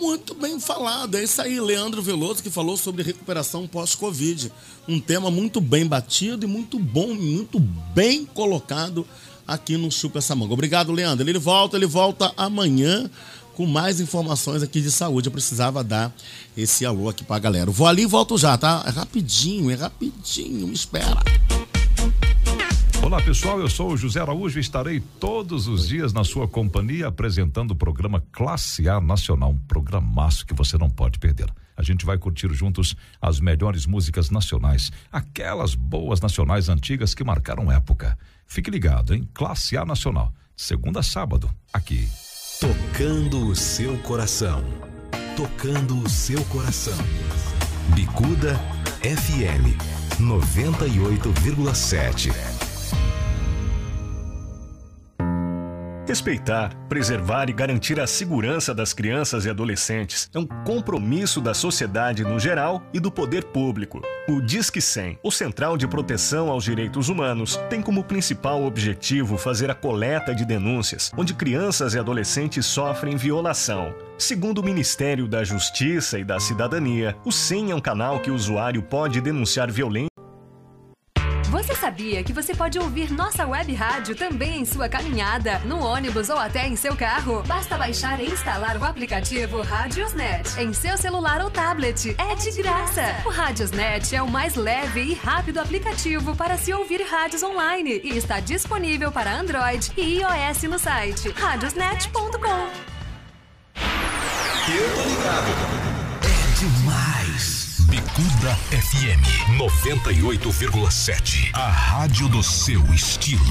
Muito 0.00 0.34
bem 0.34 0.58
falado. 0.58 1.16
É 1.18 1.22
isso 1.22 1.42
aí, 1.42 1.60
Leandro 1.60 2.00
Veloso, 2.00 2.42
que 2.42 2.48
falou 2.48 2.76
sobre 2.76 3.02
recuperação 3.02 3.66
pós-Covid. 3.66 4.50
Um 4.88 4.98
tema 4.98 5.30
muito 5.30 5.60
bem 5.60 5.86
batido 5.86 6.46
e 6.46 6.48
muito 6.48 6.78
bom, 6.78 7.12
muito 7.12 7.60
bem 7.60 8.24
colocado 8.24 9.06
aqui 9.46 9.76
no 9.76 9.90
Chupa 9.90 10.18
essa 10.18 10.34
manga. 10.34 10.54
Obrigado, 10.54 10.90
Leandro. 10.90 11.28
Ele 11.28 11.38
volta, 11.38 11.76
ele 11.76 11.86
volta 11.86 12.32
amanhã 12.36 13.10
com 13.54 13.66
mais 13.66 14.00
informações 14.00 14.62
aqui 14.62 14.80
de 14.80 14.90
saúde. 14.90 15.28
Eu 15.28 15.32
precisava 15.32 15.84
dar 15.84 16.12
esse 16.56 16.84
alô 16.84 17.08
aqui 17.08 17.24
pra 17.24 17.38
galera. 17.38 17.70
vou 17.70 17.86
ali 17.86 18.02
e 18.02 18.06
volto 18.06 18.36
já, 18.38 18.56
tá? 18.56 18.82
É 18.86 18.90
rapidinho, 18.90 19.70
é 19.70 19.74
rapidinho, 19.74 20.66
me 20.66 20.74
espera. 20.74 21.22
Olá 23.02 23.20
pessoal, 23.22 23.58
eu 23.58 23.68
sou 23.68 23.92
o 23.92 23.96
José 23.96 24.20
Araújo 24.20 24.58
e 24.58 24.60
estarei 24.60 25.00
todos 25.18 25.66
os 25.66 25.88
dias 25.88 26.12
na 26.12 26.22
sua 26.22 26.46
companhia 26.46 27.08
apresentando 27.08 27.72
o 27.72 27.74
programa 27.74 28.22
Classe 28.30 28.88
A 28.88 29.00
Nacional, 29.00 29.50
um 29.50 29.58
programaço 29.58 30.46
que 30.46 30.54
você 30.54 30.76
não 30.76 30.90
pode 30.90 31.18
perder. 31.18 31.50
A 31.76 31.82
gente 31.82 32.04
vai 32.04 32.18
curtir 32.18 32.52
juntos 32.52 32.94
as 33.20 33.40
melhores 33.40 33.86
músicas 33.86 34.28
nacionais, 34.28 34.92
aquelas 35.10 35.74
boas 35.74 36.20
nacionais 36.20 36.68
antigas 36.68 37.14
que 37.14 37.24
marcaram 37.24 37.72
época. 37.72 38.18
Fique 38.46 38.70
ligado, 38.70 39.14
hein? 39.14 39.26
Classe 39.32 39.78
A 39.78 39.84
Nacional, 39.84 40.32
segunda 40.54 41.00
a 41.00 41.02
sábado, 41.02 41.50
aqui. 41.72 42.06
Tocando 42.60 43.48
o 43.48 43.56
seu 43.56 43.96
coração. 44.00 44.62
Tocando 45.34 45.98
o 45.98 46.06
seu 46.10 46.44
coração. 46.44 46.98
Bicuda 47.94 48.54
FM 49.00 49.80
98,7. 50.20 52.69
Respeitar, 56.10 56.74
preservar 56.88 57.48
e 57.48 57.52
garantir 57.52 58.00
a 58.00 58.04
segurança 58.04 58.74
das 58.74 58.92
crianças 58.92 59.44
e 59.44 59.48
adolescentes 59.48 60.28
é 60.34 60.40
um 60.40 60.44
compromisso 60.44 61.40
da 61.40 61.54
sociedade 61.54 62.24
no 62.24 62.36
geral 62.36 62.82
e 62.92 62.98
do 62.98 63.12
poder 63.12 63.44
público. 63.44 64.02
O 64.28 64.40
Disque 64.40 64.80
100, 64.80 65.20
o 65.22 65.30
Central 65.30 65.76
de 65.76 65.86
Proteção 65.86 66.50
aos 66.50 66.64
Direitos 66.64 67.08
Humanos, 67.08 67.54
tem 67.70 67.80
como 67.80 68.02
principal 68.02 68.64
objetivo 68.64 69.38
fazer 69.38 69.70
a 69.70 69.74
coleta 69.74 70.34
de 70.34 70.44
denúncias 70.44 71.12
onde 71.16 71.32
crianças 71.32 71.94
e 71.94 71.98
adolescentes 72.00 72.66
sofrem 72.66 73.16
violação. 73.16 73.94
Segundo 74.18 74.58
o 74.58 74.64
Ministério 74.64 75.28
da 75.28 75.44
Justiça 75.44 76.18
e 76.18 76.24
da 76.24 76.40
Cidadania, 76.40 77.16
o 77.24 77.30
100 77.30 77.70
é 77.70 77.74
um 77.76 77.80
canal 77.80 78.18
que 78.18 78.32
o 78.32 78.34
usuário 78.34 78.82
pode 78.82 79.20
denunciar 79.20 79.70
violência 79.70 80.09
sabia 81.90 82.22
que 82.22 82.32
você 82.32 82.54
pode 82.54 82.78
ouvir 82.78 83.10
nossa 83.10 83.44
web 83.44 83.74
rádio 83.74 84.14
também 84.14 84.60
em 84.60 84.64
sua 84.64 84.88
caminhada, 84.88 85.58
no 85.64 85.80
ônibus 85.80 86.28
ou 86.28 86.38
até 86.38 86.68
em 86.68 86.76
seu 86.76 86.94
carro? 86.94 87.42
Basta 87.44 87.76
baixar 87.76 88.20
e 88.20 88.30
instalar 88.30 88.76
o 88.76 88.84
aplicativo 88.84 89.60
Radiosnet 89.60 90.60
em 90.60 90.72
seu 90.72 90.96
celular 90.96 91.42
ou 91.42 91.50
tablet. 91.50 92.14
É 92.16 92.36
de 92.36 92.62
graça. 92.62 93.02
O 93.26 93.28
Radiosnet 93.28 94.14
é 94.14 94.22
o 94.22 94.28
mais 94.28 94.54
leve 94.54 95.02
e 95.02 95.14
rápido 95.14 95.58
aplicativo 95.58 96.36
para 96.36 96.56
se 96.56 96.72
ouvir 96.72 97.02
rádios 97.02 97.42
online 97.42 98.00
e 98.04 98.16
está 98.16 98.38
disponível 98.38 99.10
para 99.10 99.34
Android 99.34 99.90
e 99.96 100.20
iOS 100.20 100.62
no 100.64 100.78
site 100.78 101.30
radiosnet.com. 101.30 102.70
Eu 104.72 104.94
tô 104.94 105.02
ligado. 105.08 105.50
É 106.22 106.60
demais. 106.60 107.59
Bicuda 107.90 108.54
FM 108.70 109.58
98,7. 109.58 111.50
A 111.52 111.68
rádio 111.68 112.28
do 112.28 112.40
seu 112.40 112.80
estilo. 112.94 113.42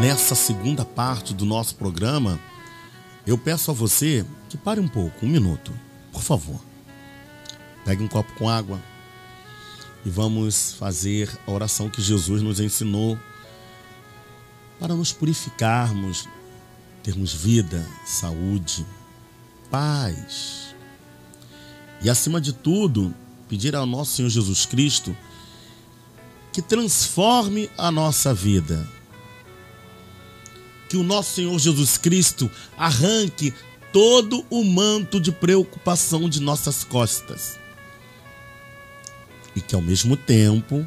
Nessa 0.00 0.34
segunda 0.34 0.82
parte 0.82 1.34
do 1.34 1.44
nosso 1.44 1.74
programa, 1.74 2.40
eu 3.26 3.36
peço 3.36 3.70
a 3.70 3.74
você 3.74 4.24
que 4.48 4.56
pare 4.56 4.80
um 4.80 4.88
pouco, 4.88 5.26
um 5.26 5.28
minuto 5.28 5.70
por 6.12 6.22
favor, 6.22 6.60
pegue 7.84 8.02
um 8.02 8.08
copo 8.08 8.32
com 8.34 8.48
água 8.48 8.80
e 10.04 10.10
vamos 10.10 10.72
fazer 10.72 11.30
a 11.46 11.50
oração 11.50 11.90
que 11.90 12.00
Jesus 12.00 12.42
nos 12.42 12.60
ensinou 12.60 13.18
para 14.78 14.94
nos 14.94 15.12
purificarmos, 15.12 16.26
termos 17.02 17.34
vida, 17.34 17.86
saúde, 18.06 18.86
paz. 19.70 20.74
E 22.02 22.08
acima 22.08 22.40
de 22.40 22.52
tudo, 22.52 23.14
pedir 23.48 23.76
ao 23.76 23.84
nosso 23.84 24.12
Senhor 24.16 24.30
Jesus 24.30 24.64
Cristo 24.64 25.14
que 26.52 26.62
transforme 26.62 27.70
a 27.76 27.90
nossa 27.90 28.32
vida. 28.32 28.88
Que 30.88 30.96
o 30.96 31.02
nosso 31.02 31.34
Senhor 31.34 31.56
Jesus 31.58 31.96
Cristo 31.96 32.50
arranque 32.76 33.54
todo 33.92 34.44
o 34.48 34.64
manto 34.64 35.20
de 35.20 35.32
preocupação 35.32 36.28
de 36.28 36.40
nossas 36.40 36.84
costas. 36.84 37.58
E 39.54 39.60
que 39.60 39.74
ao 39.74 39.82
mesmo 39.82 40.16
tempo 40.16 40.86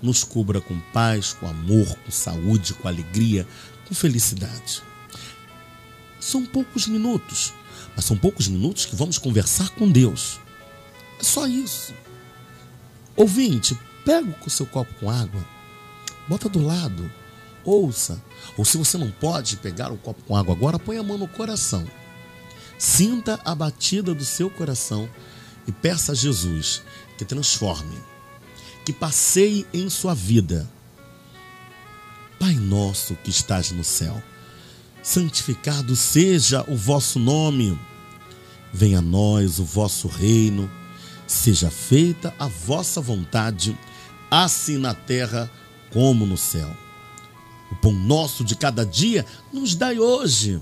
nos 0.00 0.24
cubra 0.24 0.60
com 0.60 0.78
paz, 0.92 1.34
com 1.34 1.46
amor, 1.46 1.86
com 2.04 2.10
saúde, 2.10 2.74
com 2.74 2.88
alegria, 2.88 3.46
com 3.86 3.94
felicidade. 3.94 4.82
São 6.18 6.44
poucos 6.46 6.86
minutos, 6.86 7.52
mas 7.94 8.04
são 8.04 8.16
poucos 8.16 8.48
minutos 8.48 8.86
que 8.86 8.96
vamos 8.96 9.18
conversar 9.18 9.70
com 9.70 9.90
Deus. 9.90 10.40
É 11.20 11.22
só 11.22 11.46
isso. 11.46 11.92
Ouvinte, 13.14 13.78
pega 14.04 14.34
o 14.46 14.50
seu 14.50 14.64
copo 14.64 14.92
com 14.94 15.10
água, 15.10 15.44
bota 16.26 16.48
do 16.48 16.64
lado, 16.64 17.10
ouça. 17.62 18.22
Ou 18.56 18.64
se 18.64 18.78
você 18.78 18.96
não 18.96 19.10
pode 19.10 19.56
pegar 19.56 19.92
o 19.92 19.98
copo 19.98 20.22
com 20.22 20.36
água 20.36 20.54
agora, 20.54 20.78
põe 20.78 20.96
a 20.96 21.02
mão 21.02 21.18
no 21.18 21.28
coração 21.28 21.86
Sinta 22.78 23.40
a 23.44 23.56
batida 23.56 24.14
do 24.14 24.24
seu 24.24 24.48
coração 24.48 25.08
e 25.66 25.72
peça 25.72 26.12
a 26.12 26.14
Jesus 26.14 26.80
que 27.18 27.24
transforme, 27.24 27.98
que 28.84 28.92
passeie 28.92 29.66
em 29.74 29.90
sua 29.90 30.14
vida. 30.14 30.70
Pai 32.38 32.54
nosso 32.54 33.16
que 33.16 33.30
estás 33.30 33.72
no 33.72 33.82
céu, 33.82 34.22
santificado 35.02 35.96
seja 35.96 36.64
o 36.68 36.76
vosso 36.76 37.18
nome. 37.18 37.76
Venha 38.72 39.00
a 39.00 39.02
nós 39.02 39.58
o 39.58 39.64
vosso 39.64 40.06
reino, 40.06 40.70
seja 41.26 41.70
feita 41.70 42.32
a 42.38 42.46
vossa 42.46 43.00
vontade, 43.00 43.76
assim 44.30 44.78
na 44.78 44.94
terra 44.94 45.50
como 45.92 46.24
no 46.24 46.36
céu. 46.36 46.74
O 47.72 47.74
pão 47.76 47.92
nosso 47.92 48.44
de 48.44 48.54
cada 48.54 48.86
dia 48.86 49.26
nos 49.52 49.74
dai 49.74 49.98
hoje. 49.98 50.60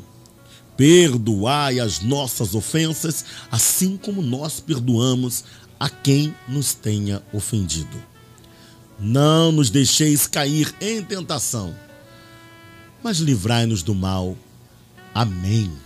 Perdoai 0.76 1.80
as 1.80 2.00
nossas 2.00 2.54
ofensas, 2.54 3.24
assim 3.50 3.96
como 3.96 4.20
nós 4.20 4.60
perdoamos 4.60 5.44
a 5.78 5.88
quem 5.88 6.34
nos 6.48 6.74
tenha 6.74 7.22
ofendido. 7.32 8.02
Não 8.98 9.52
nos 9.52 9.70
deixeis 9.70 10.26
cair 10.26 10.74
em 10.80 11.02
tentação, 11.02 11.74
mas 13.02 13.18
livrai-nos 13.18 13.82
do 13.82 13.94
mal. 13.94 14.36
Amém. 15.14 15.85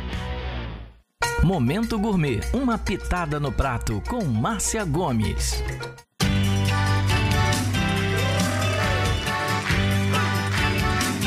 Momento 1.43 1.97
Gourmet, 1.97 2.39
uma 2.53 2.77
pitada 2.77 3.39
no 3.39 3.51
prato 3.51 4.01
com 4.07 4.23
Márcia 4.23 4.85
Gomes. 4.85 5.55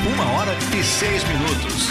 Uma 0.07 0.33
hora 0.33 0.57
e 0.79 0.85
seis 0.85 1.25
minutos. 1.25 1.89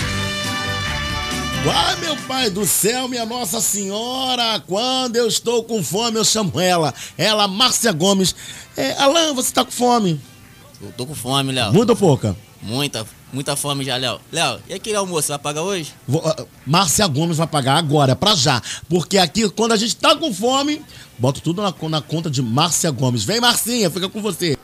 Ai, 1.69 1.95
meu 1.97 2.15
pai 2.25 2.49
do 2.49 2.65
céu, 2.65 3.09
minha 3.09 3.25
Nossa 3.25 3.59
Senhora, 3.59 4.57
quando 4.67 5.17
eu 5.17 5.27
estou 5.27 5.65
com 5.65 5.83
fome, 5.83 6.17
eu 6.17 6.23
chamo 6.23 6.57
ela. 6.61 6.93
Ela, 7.17 7.45
Márcia 7.45 7.91
Gomes. 7.91 8.33
É, 8.77 8.93
Alan, 8.93 9.33
você 9.33 9.53
tá 9.53 9.65
com 9.65 9.71
fome? 9.71 10.19
Eu 10.81 10.93
tô 10.93 11.05
com 11.05 11.13
fome, 11.13 11.51
Léo. 11.51 11.73
Muita 11.73 11.91
ou 11.91 11.97
pouca? 11.97 12.37
Muita, 12.61 13.05
muita 13.33 13.55
fome 13.55 13.83
já, 13.83 13.97
Léo. 13.97 14.19
Léo, 14.31 14.59
e 14.69 14.73
aquele 14.73 14.95
almoço, 14.95 15.29
vai 15.29 15.39
pagar 15.39 15.63
hoje? 15.63 15.93
Vou, 16.07 16.21
uh, 16.21 16.47
Márcia 16.65 17.07
Gomes 17.07 17.37
vai 17.37 17.47
pagar 17.47 17.75
agora, 17.75 18.15
pra 18.15 18.35
já. 18.35 18.61
Porque 18.87 19.17
aqui, 19.17 19.49
quando 19.49 19.71
a 19.71 19.77
gente 19.77 19.95
tá 19.95 20.15
com 20.15 20.33
fome, 20.33 20.81
bota 21.17 21.41
tudo 21.41 21.61
na, 21.61 21.73
na 21.89 22.01
conta 22.01 22.29
de 22.29 22.41
Márcia 22.41 22.91
Gomes. 22.91 23.23
Vem, 23.23 23.41
Marcinha, 23.41 23.89
fica 23.89 24.07
com 24.07 24.21
você. 24.21 24.57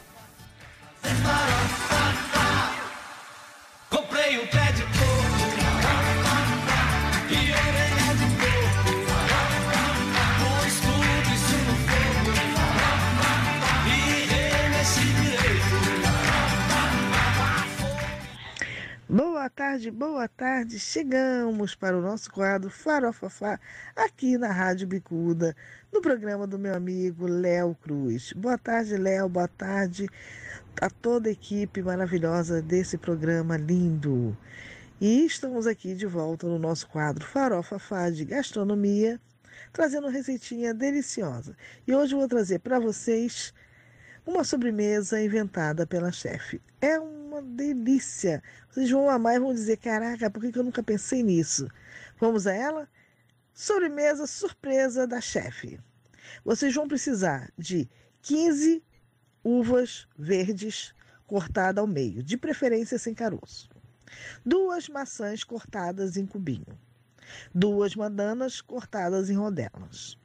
Boa 19.39 19.49
tarde, 19.49 19.89
boa 19.89 20.27
tarde. 20.27 20.77
Chegamos 20.77 21.73
para 21.73 21.97
o 21.97 22.01
nosso 22.01 22.29
quadro 22.29 22.69
Farofafá 22.69 23.57
aqui 23.95 24.37
na 24.37 24.51
Rádio 24.51 24.85
Bicuda, 24.85 25.55
no 25.93 26.01
programa 26.01 26.45
do 26.45 26.59
meu 26.59 26.75
amigo 26.75 27.25
Léo 27.25 27.73
Cruz. 27.81 28.33
Boa 28.33 28.57
tarde, 28.57 28.97
Léo. 28.97 29.29
Boa 29.29 29.47
tarde 29.47 30.09
a 30.81 30.89
toda 30.89 31.29
a 31.29 31.31
equipe 31.31 31.81
maravilhosa 31.81 32.61
desse 32.61 32.97
programa 32.97 33.55
lindo. 33.55 34.37
E 34.99 35.25
estamos 35.25 35.65
aqui 35.65 35.95
de 35.95 36.05
volta 36.05 36.45
no 36.45 36.59
nosso 36.59 36.85
quadro 36.89 37.25
Farofafá 37.25 38.09
de 38.09 38.25
Gastronomia, 38.25 39.21
trazendo 39.71 40.09
receitinha 40.09 40.73
deliciosa. 40.73 41.55
E 41.87 41.95
hoje 41.95 42.13
eu 42.13 42.19
vou 42.19 42.27
trazer 42.27 42.59
para 42.59 42.77
vocês 42.77 43.53
uma 44.29 44.43
sobremesa 44.43 45.19
inventada 45.19 45.87
pela 45.87 46.11
chefe. 46.11 46.61
É 46.79 46.99
uma 46.99 47.41
delícia. 47.41 48.43
Vocês 48.69 48.89
vão 48.91 49.09
amar 49.09 49.35
e 49.35 49.39
vão 49.39 49.53
dizer: 49.53 49.77
caraca, 49.77 50.29
por 50.29 50.39
que 50.41 50.57
eu 50.57 50.63
nunca 50.63 50.83
pensei 50.83 51.23
nisso? 51.23 51.67
Vamos 52.19 52.45
a 52.45 52.53
ela? 52.53 52.87
Sobremesa 53.53 54.27
surpresa 54.27 55.07
da 55.07 55.19
chefe. 55.19 55.79
Vocês 56.45 56.75
vão 56.75 56.87
precisar 56.87 57.51
de 57.57 57.89
15 58.21 58.83
uvas 59.43 60.07
verdes 60.17 60.93
cortadas 61.25 61.81
ao 61.81 61.87
meio, 61.87 62.21
de 62.21 62.37
preferência 62.37 62.99
sem 62.99 63.15
caroço. 63.15 63.67
Duas 64.45 64.87
maçãs 64.87 65.43
cortadas 65.43 66.17
em 66.17 66.25
cubinho. 66.25 66.79
Duas 67.53 67.95
bananas 67.95 68.61
cortadas 68.61 69.29
em 69.29 69.35
rodelas. 69.35 70.17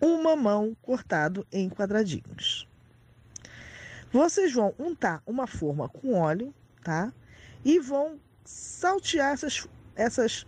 Um 0.00 0.22
mamão 0.22 0.74
cortado 0.80 1.46
em 1.52 1.68
quadradinhos. 1.68 2.66
Vocês 4.12 4.52
vão 4.52 4.74
untar 4.78 5.22
uma 5.26 5.46
forma 5.46 5.88
com 5.88 6.12
óleo, 6.12 6.54
tá? 6.84 7.10
E 7.64 7.78
vão 7.78 8.20
saltear 8.44 9.32
essas, 9.32 9.66
essas 9.96 10.46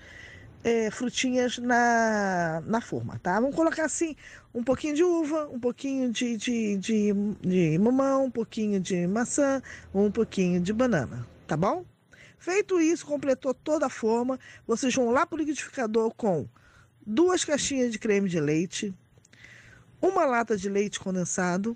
é, 0.63 0.91
frutinhas 0.91 1.57
na, 1.57 2.63
na 2.67 2.83
forma, 2.83 3.19
tá? 3.23 3.41
Vamos 3.41 3.57
colocar 3.57 3.87
assim 3.87 4.15
um 4.55 4.63
pouquinho 4.63 4.95
de 4.95 5.03
uva, 5.03 5.49
um 5.49 5.59
pouquinho 5.59 6.13
de, 6.13 6.37
de, 6.37 6.77
de, 6.77 7.13
de 7.41 7.79
mamão, 7.79 8.27
um 8.27 8.31
pouquinho 8.31 8.79
de 8.79 9.07
maçã, 9.07 9.63
um 9.95 10.11
pouquinho 10.11 10.61
de 10.61 10.73
banana, 10.73 11.27
tá 11.47 11.57
bom? 11.57 11.87
Feito 12.39 12.79
isso, 12.79 13.07
completou 13.07 13.55
toda 13.55 13.87
a 13.87 13.91
forma, 13.91 14.39
vocês 14.67 14.95
vão 14.95 15.11
lá 15.11 15.25
para 15.25 15.37
o 15.37 15.39
liquidificador 15.39 16.13
com 16.15 16.47
duas 17.07 17.47
caixinhas 17.47 17.91
de 17.91 17.99
creme 17.99 18.29
de 18.29 18.39
leite, 18.39 18.95
uma 20.03 20.27
lata 20.27 20.55
de 20.55 20.69
leite 20.69 21.01
condensado, 21.01 21.75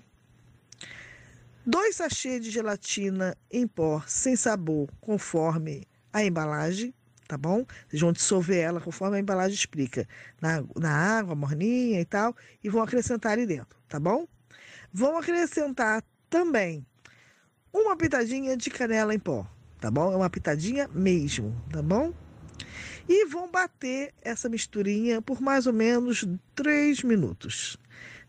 dois 1.65 1.95
sachês 1.95 2.43
de 2.43 2.51
gelatina 2.51 3.37
em 3.51 3.67
pó 3.67 4.03
sem 4.07 4.35
sabor, 4.35 4.89
conforme 5.01 5.87
a 6.11 6.23
embalagem, 6.23 6.93
tá 7.27 7.37
bom? 7.37 7.65
Vocês 7.87 8.01
vão 8.01 8.11
dissolver 8.11 8.57
ela 8.57 8.81
conforme 8.81 9.17
a 9.17 9.19
embalagem 9.19 9.53
explica, 9.53 10.07
na, 10.41 10.63
na 10.75 10.91
água, 10.91 11.35
morninha 11.35 12.01
e 12.01 12.05
tal, 12.05 12.35
e 12.63 12.69
vão 12.69 12.81
acrescentar 12.81 13.33
ali 13.33 13.45
dentro, 13.45 13.77
tá 13.87 13.99
bom? 13.99 14.27
Vão 14.91 15.17
acrescentar 15.17 16.03
também 16.29 16.85
uma 17.71 17.95
pitadinha 17.95 18.57
de 18.57 18.69
canela 18.69 19.13
em 19.13 19.19
pó, 19.19 19.45
tá 19.79 19.91
bom? 19.91 20.11
É 20.11 20.15
uma 20.15 20.29
pitadinha 20.29 20.87
mesmo, 20.87 21.55
tá 21.71 21.81
bom? 21.81 22.13
E 23.07 23.25
vão 23.25 23.49
bater 23.49 24.13
essa 24.21 24.49
misturinha 24.49 25.21
por 25.21 25.41
mais 25.41 25.67
ou 25.67 25.73
menos 25.73 26.25
3 26.55 27.03
minutos. 27.03 27.77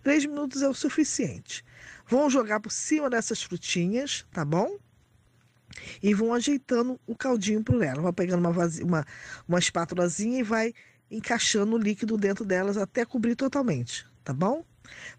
3 0.03 0.27
minutos 0.27 0.63
é 0.63 0.69
o 0.69 0.75
suficiente. 0.75 1.65
Vão 2.11 2.29
jogar 2.29 2.59
por 2.59 2.73
cima 2.73 3.09
dessas 3.09 3.41
frutinhas, 3.41 4.27
tá 4.33 4.45
bom? 4.45 4.77
E 6.03 6.13
vão 6.13 6.35
ajeitando 6.35 7.01
o 7.07 7.15
caldinho 7.15 7.63
por 7.63 7.81
ela. 7.81 8.03
Vai 8.03 8.13
pegando 8.13 8.41
uma, 8.41 8.51
vazia, 8.51 8.85
uma, 8.85 9.07
uma 9.47 9.61
espátulazinha 9.61 10.41
e 10.41 10.43
vai 10.43 10.75
encaixando 11.09 11.77
o 11.77 11.79
líquido 11.79 12.17
dentro 12.17 12.45
delas 12.45 12.77
até 12.77 13.05
cobrir 13.05 13.37
totalmente, 13.37 14.05
tá 14.25 14.33
bom? 14.33 14.65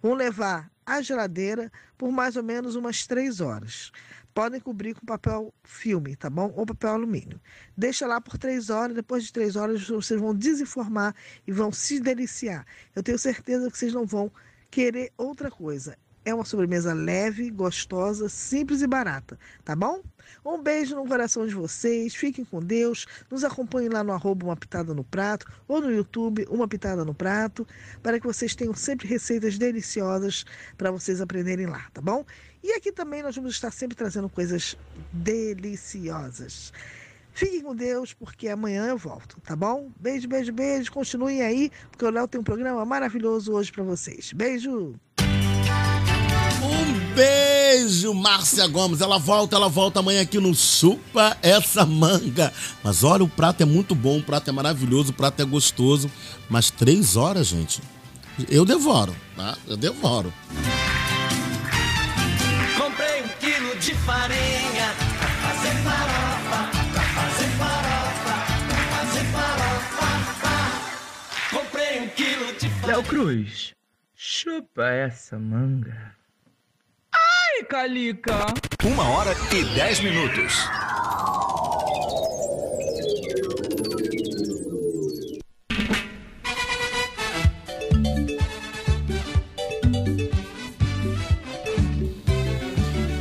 Vão 0.02 0.16
levar 0.16 0.70
à 0.86 1.02
geladeira 1.02 1.72
por 1.98 2.12
mais 2.12 2.36
ou 2.36 2.44
menos 2.44 2.76
umas 2.76 3.08
3 3.08 3.40
horas. 3.40 3.94
Podem 4.34 4.60
cobrir 4.60 4.94
com 4.94 5.06
papel 5.06 5.54
filme, 5.64 6.18
tá 6.18 6.30
bom? 6.30 6.52
Ou 6.58 6.66
papel 6.66 6.92
alumínio. 6.92 7.40
Deixa 7.78 8.06
lá 8.06 8.20
por 8.20 8.38
3 8.38 8.70
horas, 8.70 8.98
depois 8.98 9.24
de 9.24 9.32
3 9.32 9.56
horas 9.56 9.88
vocês 9.88 10.20
vão 10.20 10.36
desenformar 10.36 11.16
e 11.48 11.54
vão 11.54 11.72
se 11.72 12.02
deliciar. 12.02 12.66
Eu 12.94 13.02
tenho 13.02 13.18
certeza 13.18 13.72
que 13.72 13.78
vocês 13.78 13.94
não 13.94 14.06
vão 14.06 14.30
querer 14.70 15.14
outra 15.18 15.50
coisa. 15.50 15.98
É 16.24 16.34
uma 16.34 16.46
sobremesa 16.46 16.94
leve, 16.94 17.50
gostosa, 17.50 18.30
simples 18.30 18.82
e 18.82 18.88
barata, 18.88 19.40
tá 19.66 19.76
bom? 19.76 20.04
Um 20.46 20.62
beijo 20.62 20.96
no 20.96 21.08
coração 21.08 21.48
de 21.48 21.54
vocês, 21.54 22.14
fiquem 22.14 22.46
com 22.46 22.62
Deus, 22.62 23.08
nos 23.30 23.44
acompanhem 23.44 23.90
lá 23.90 24.04
no 24.04 24.12
arroba 24.12 24.46
Uma 24.46 24.56
Pitada 24.56 24.94
no 24.94 25.04
Prato 25.04 25.46
ou 25.68 25.82
no 25.82 25.92
YouTube 25.92 26.46
Uma 26.50 26.68
Pitada 26.68 27.04
no 27.04 27.14
Prato, 27.14 27.68
para 28.04 28.20
que 28.20 28.28
vocês 28.28 28.56
tenham 28.56 28.74
sempre 28.76 29.08
receitas 29.08 29.58
deliciosas 29.58 30.46
para 30.78 30.92
vocês 30.92 31.22
aprenderem 31.22 31.66
lá, 31.66 31.88
tá 31.92 32.02
bom? 32.02 32.24
E 32.64 32.72
aqui 32.74 32.92
também 32.92 33.24
nós 33.24 33.36
vamos 33.36 33.54
estar 33.54 33.72
sempre 33.72 33.98
trazendo 33.98 34.30
coisas 34.30 34.78
deliciosas. 35.12 36.72
Fiquem 37.34 37.62
com 37.62 37.76
Deus, 37.76 38.14
porque 38.14 38.48
amanhã 38.48 38.86
eu 38.86 38.98
volto, 38.98 39.40
tá 39.42 39.56
bom? 39.56 39.90
Beijo, 40.00 40.28
beijo, 40.28 40.52
beijo. 40.52 40.92
Continuem 40.92 41.42
aí, 41.42 41.72
porque 41.90 42.06
o 42.06 42.10
Léo 42.10 42.28
tem 42.28 42.40
um 42.40 42.44
programa 42.44 42.86
maravilhoso 42.86 43.54
hoje 43.54 43.72
para 43.72 43.84
vocês. 43.84 44.34
Beijo! 44.34 44.96
Beijo, 47.14 48.14
Márcia 48.14 48.68
Gomes. 48.68 49.02
Ela 49.02 49.18
volta, 49.18 49.56
ela 49.56 49.68
volta 49.68 50.00
amanhã 50.00 50.22
aqui 50.22 50.40
no 50.40 50.54
Chupa 50.56 51.38
essa 51.42 51.86
manga. 51.86 52.54
Mas 52.84 53.04
olha, 53.04 53.24
o 53.24 53.30
prato 53.30 53.62
é 53.62 53.66
muito 53.66 53.94
bom, 53.94 54.20
o 54.20 54.24
prato 54.24 54.50
é 54.50 54.54
maravilhoso, 54.54 55.12
o 55.12 55.14
prato 55.14 55.42
é 55.42 55.46
gostoso. 55.46 56.10
Mas 56.50 56.70
três 56.70 57.16
horas, 57.16 57.48
gente, 57.48 57.82
eu 58.50 58.66
devoro, 58.66 59.16
tá? 59.36 59.58
Eu 59.68 59.76
devoro. 59.78 60.34
Comprei 62.78 63.24
um 63.24 63.28
quilo 63.40 63.76
de 63.80 63.94
farinha 63.96 64.94
pra 65.20 65.28
fazer 65.28 65.76
farofa, 65.84 66.70
pra 66.94 67.04
fazer 67.04 67.50
farofa, 67.58 68.36
pra 68.68 68.84
fazer 68.98 69.26
farofa. 69.32 70.12
Comprei 71.52 72.02
um 72.02 72.08
quilo 72.10 72.54
de 72.54 72.70
farinha. 72.70 72.88
Léo 72.88 73.04
Cruz, 73.04 73.74
chupa 74.16 74.90
essa 74.90 75.38
manga. 75.38 76.21
Calica! 77.64 78.46
Uma 78.84 79.10
hora 79.10 79.36
e 79.52 79.64
dez 79.76 80.00
minutos. 80.00 80.68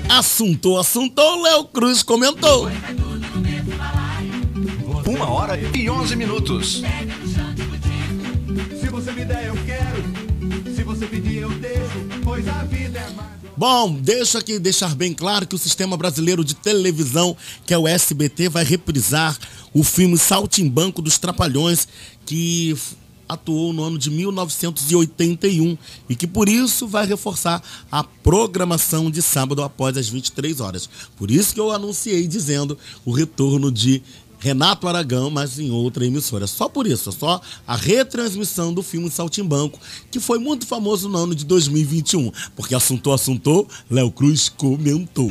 Assuntou, 0.08 0.78
assuntou, 0.78 1.42
Léo 1.42 1.64
Cruz 1.64 2.02
comentou. 2.02 2.68
Uma 5.06 5.30
hora 5.30 5.58
e 5.76 5.90
onze 5.90 6.16
minutos. 6.16 6.82
Bom, 13.60 13.92
deixa 13.92 14.38
aqui 14.38 14.58
deixar 14.58 14.94
bem 14.94 15.12
claro 15.12 15.46
que 15.46 15.54
o 15.54 15.58
Sistema 15.58 15.94
Brasileiro 15.94 16.42
de 16.42 16.54
Televisão, 16.54 17.36
que 17.66 17.74
é 17.74 17.78
o 17.78 17.86
SBT, 17.86 18.48
vai 18.48 18.64
reprisar 18.64 19.38
o 19.74 19.84
filme 19.84 20.16
Saltimbanco 20.16 21.02
dos 21.02 21.18
Trapalhões, 21.18 21.86
que 22.24 22.74
atuou 23.28 23.74
no 23.74 23.82
ano 23.82 23.98
de 23.98 24.10
1981 24.10 25.76
e 26.08 26.16
que 26.16 26.26
por 26.26 26.48
isso 26.48 26.88
vai 26.88 27.04
reforçar 27.04 27.62
a 27.92 28.02
programação 28.02 29.10
de 29.10 29.20
sábado 29.20 29.62
após 29.62 29.94
as 29.98 30.08
23 30.08 30.58
horas. 30.58 30.88
Por 31.18 31.30
isso 31.30 31.52
que 31.52 31.60
eu 31.60 31.70
anunciei 31.70 32.26
dizendo 32.26 32.78
o 33.04 33.12
retorno 33.12 33.70
de 33.70 34.02
Renato 34.40 34.88
Aragão, 34.88 35.30
mas 35.30 35.58
em 35.58 35.70
outra 35.70 36.04
emissora. 36.04 36.46
Só 36.46 36.68
por 36.68 36.86
isso, 36.86 37.12
só 37.12 37.40
a 37.66 37.76
retransmissão 37.76 38.72
do 38.72 38.82
filme 38.82 39.10
Saltimbanco, 39.10 39.78
que 40.10 40.18
foi 40.18 40.38
muito 40.38 40.66
famoso 40.66 41.08
no 41.08 41.18
ano 41.18 41.34
de 41.34 41.44
2021. 41.44 42.32
Porque 42.56 42.74
assuntou, 42.74 43.12
assuntou, 43.12 43.68
Léo 43.90 44.10
Cruz 44.10 44.48
comentou. 44.48 45.30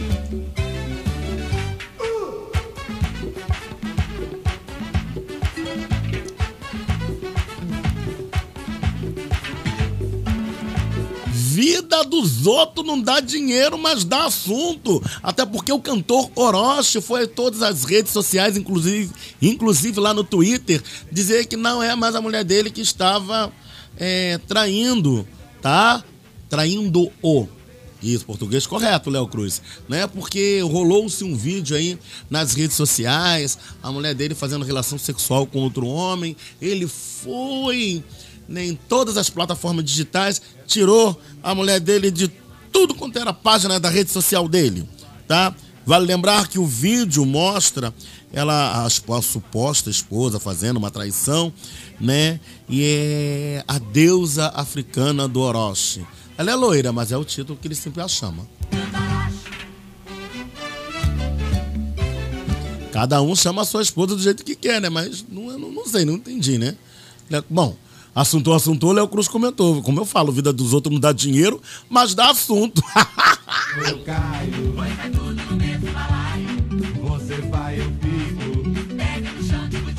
Vida 11.60 12.06
dos 12.06 12.48
outros 12.48 12.88
não 12.88 13.02
dá 13.02 13.20
dinheiro, 13.20 13.78
mas 13.78 14.06
dá 14.06 14.28
assunto. 14.28 15.04
Até 15.22 15.46
porque 15.46 15.74
o 15.74 15.80
cantor 15.82 16.32
Orochi 16.34 17.02
foi 17.02 17.24
a 17.24 17.28
todas 17.28 17.62
as 17.62 17.84
redes 17.84 18.14
sociais, 18.14 18.56
inclusive, 18.56 19.12
inclusive 19.42 20.00
lá 20.00 20.14
no 20.14 20.24
Twitter, 20.24 20.82
dizer 21.12 21.48
que 21.48 21.58
não 21.58 21.84
é 21.84 21.94
mais 21.98 22.16
a 22.16 22.22
mulher 22.22 22.46
dele 22.46 22.72
que 22.72 22.80
estava 22.80 23.52
é, 23.98 24.40
traindo, 24.48 25.28
tá? 25.62 26.02
Traindo-o. 26.48 27.50
Isso, 28.02 28.26
português 28.26 28.66
correto, 28.66 29.10
Léo 29.10 29.28
Cruz. 29.28 29.62
Né? 29.90 30.08
Porque 30.08 30.62
rolou-se 30.62 31.22
um 31.26 31.36
vídeo 31.36 31.76
aí 31.76 32.00
nas 32.30 32.54
redes 32.54 32.78
sociais, 32.78 33.58
a 33.84 33.92
mulher 33.92 34.16
dele 34.16 34.34
fazendo 34.34 34.64
relação 34.64 34.98
sexual 34.98 35.46
com 35.46 35.60
outro 35.60 35.86
homem. 35.86 36.38
Ele 36.62 36.88
foi 36.88 38.02
em 38.56 38.76
todas 38.76 39.18
as 39.18 39.30
plataformas 39.30 39.86
digitais, 39.86 40.42
tirou 40.66 41.20
a 41.44 41.54
mulher 41.54 41.80
dele 41.80 42.10
de 42.10 42.32
tudo 42.72 42.96
quanto 42.96 43.18
era 43.20 43.34
página 43.34 43.80
da 43.80 43.90
rede 43.90 44.12
social 44.12 44.48
dele, 44.48 44.88
tá? 45.28 45.54
Vale 45.86 46.06
lembrar 46.06 46.48
que 46.48 46.60
o 46.60 46.66
vídeo 46.66 47.26
mostra 47.26 47.94
ela, 48.32 48.54
a, 48.54 48.86
a 48.86 49.22
suposta 49.22 49.90
esposa, 49.90 50.40
fazendo 50.40 50.78
uma 50.78 50.92
traição, 50.92 51.52
né? 52.00 52.40
E 52.68 52.84
é 52.84 53.64
a 53.68 53.80
deusa 53.80 54.52
africana 54.54 55.28
do 55.28 55.42
Orochi. 55.42 56.06
Ela 56.38 56.52
é 56.52 56.56
loira, 56.56 56.92
mas 56.92 57.12
é 57.12 57.18
o 57.18 57.26
título 57.26 57.58
que 57.60 57.68
ele 57.68 57.76
sempre 57.76 58.02
a 58.02 58.08
chama. 58.08 58.48
Cada 62.92 63.22
um 63.22 63.36
chama 63.36 63.62
a 63.62 63.66
sua 63.66 63.82
esposa 63.82 64.16
do 64.16 64.22
jeito 64.22 64.44
que 64.44 64.56
quer, 64.56 64.80
né? 64.82 64.90
Mas 64.90 65.26
não, 65.28 65.58
não, 65.58 65.72
não 65.72 65.88
sei, 65.88 66.06
não 66.06 66.14
entendi? 66.14 66.58
Né, 66.58 66.76
Bom, 67.50 67.76
assuntou, 68.22 68.54
assuntou, 68.54 68.92
Léo 68.92 69.08
Cruz 69.08 69.28
comentou. 69.28 69.82
Como 69.82 70.00
eu 70.00 70.06
falo, 70.06 70.32
vida 70.32 70.52
dos 70.52 70.74
outros 70.74 70.94
não 70.94 71.00
dá 71.00 71.12
dinheiro, 71.12 71.62
mas 71.90 72.14
dá 72.14 72.30
assunto. 72.30 72.82
Eu 73.88 74.00
caio. 74.04 74.74
Você 77.02 77.36
vai, 77.42 77.80
eu 77.80 77.92
fico. 78.02 78.96
Pega 78.96 79.32
no 79.32 79.44
chão, 79.44 79.70
digo. 79.70 79.90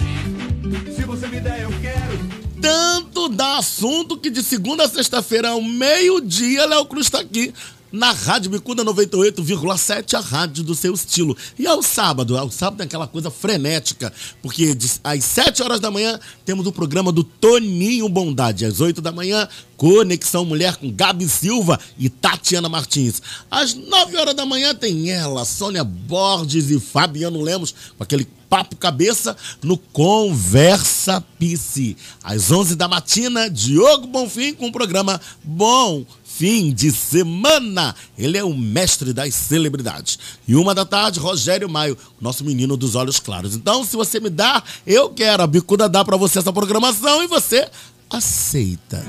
Se 0.95 1.03
você 1.05 1.29
me 1.29 1.41
der, 1.41 1.63
eu 1.63 1.71
quero. 1.81 2.19
Tanto 2.61 3.29
dá 3.29 3.59
assunto 3.59 4.17
que 4.17 4.31
de 4.31 4.43
segunda 4.43 4.85
a 4.85 4.89
sexta-feira, 4.89 5.51
ao 5.51 5.63
meio-dia, 5.63 6.67
Léo 6.67 6.85
Cruz 6.87 7.07
está 7.07 7.21
aqui 7.21 7.55
na 7.93 8.12
Rádio 8.12 8.51
Bicuda 8.51 8.85
98,7, 8.85 10.15
a 10.15 10.21
rádio 10.21 10.62
do 10.62 10.75
seu 10.75 10.95
estilo. 10.95 11.37
E 11.59 11.67
ao 11.67 11.83
sábado, 11.83 12.37
ao 12.37 12.51
sábado 12.51 12.79
tem 12.79 12.87
aquela 12.87 13.07
coisa 13.07 13.31
frenética, 13.31 14.12
porque 14.43 14.77
às 15.03 15.25
7 15.25 15.62
horas 15.62 15.81
da 15.81 15.91
manhã 15.91 16.19
temos 16.45 16.67
o 16.67 16.73
programa 16.73 17.11
do 17.11 17.25
Toninho 17.25 18.09
Bondade. 18.09 18.65
Às 18.65 18.81
8 18.81 19.01
da 19.01 19.12
manhã, 19.12 19.49
Conexão 19.77 20.45
Mulher 20.45 20.77
com 20.77 20.93
Gabi 20.93 21.29
Silva 21.29 21.81
e 21.99 22.09
Tatiana 22.09 22.69
Martins. 22.69 23.23
Às 23.51 23.75
9 23.75 24.17
horas 24.17 24.35
da 24.35 24.45
manhã 24.45 24.75
tem 24.75 25.11
ela, 25.11 25.45
Sônia 25.45 25.83
Borges 25.83 26.71
e 26.71 26.79
Fabiano 26.79 27.41
Lemos, 27.41 27.75
com 27.97 28.05
aquele 28.05 28.27
papo 28.51 28.77
cabeça 28.77 29.37
no 29.62 29.79
Conversa 29.79 31.25
Pice. 31.39 31.97
Às 32.23 32.51
11 32.51 32.75
da 32.75 32.89
matina, 32.89 33.49
Diogo 33.49 34.09
Bonfim 34.09 34.53
com 34.53 34.67
o 34.67 34.73
programa 34.73 35.21
Bom 35.45 36.05
Fim 36.41 36.73
de 36.73 36.91
Semana. 36.91 37.95
Ele 38.17 38.39
é 38.39 38.43
o 38.43 38.57
mestre 38.57 39.12
das 39.12 39.35
celebridades. 39.35 40.19
E 40.49 40.57
uma 40.57 40.75
da 40.75 40.87
tarde, 40.87 41.21
Rogério 41.21 41.69
Maio, 41.69 41.99
nosso 42.19 42.47
menino 42.47 42.79
dos 42.79 42.95
olhos 42.95 43.21
claros. 43.21 43.55
Então, 43.55 43.85
se 43.85 43.95
você 43.95 44.19
me 44.19 44.31
dá, 44.31 44.62
eu 44.87 45.11
quero. 45.11 45.43
A 45.43 45.47
Bicuda 45.47 45.87
dá 45.87 46.03
pra 46.03 46.17
você 46.17 46.39
essa 46.39 46.51
programação 46.51 47.23
e 47.23 47.27
você 47.27 47.69
aceita. 48.09 49.05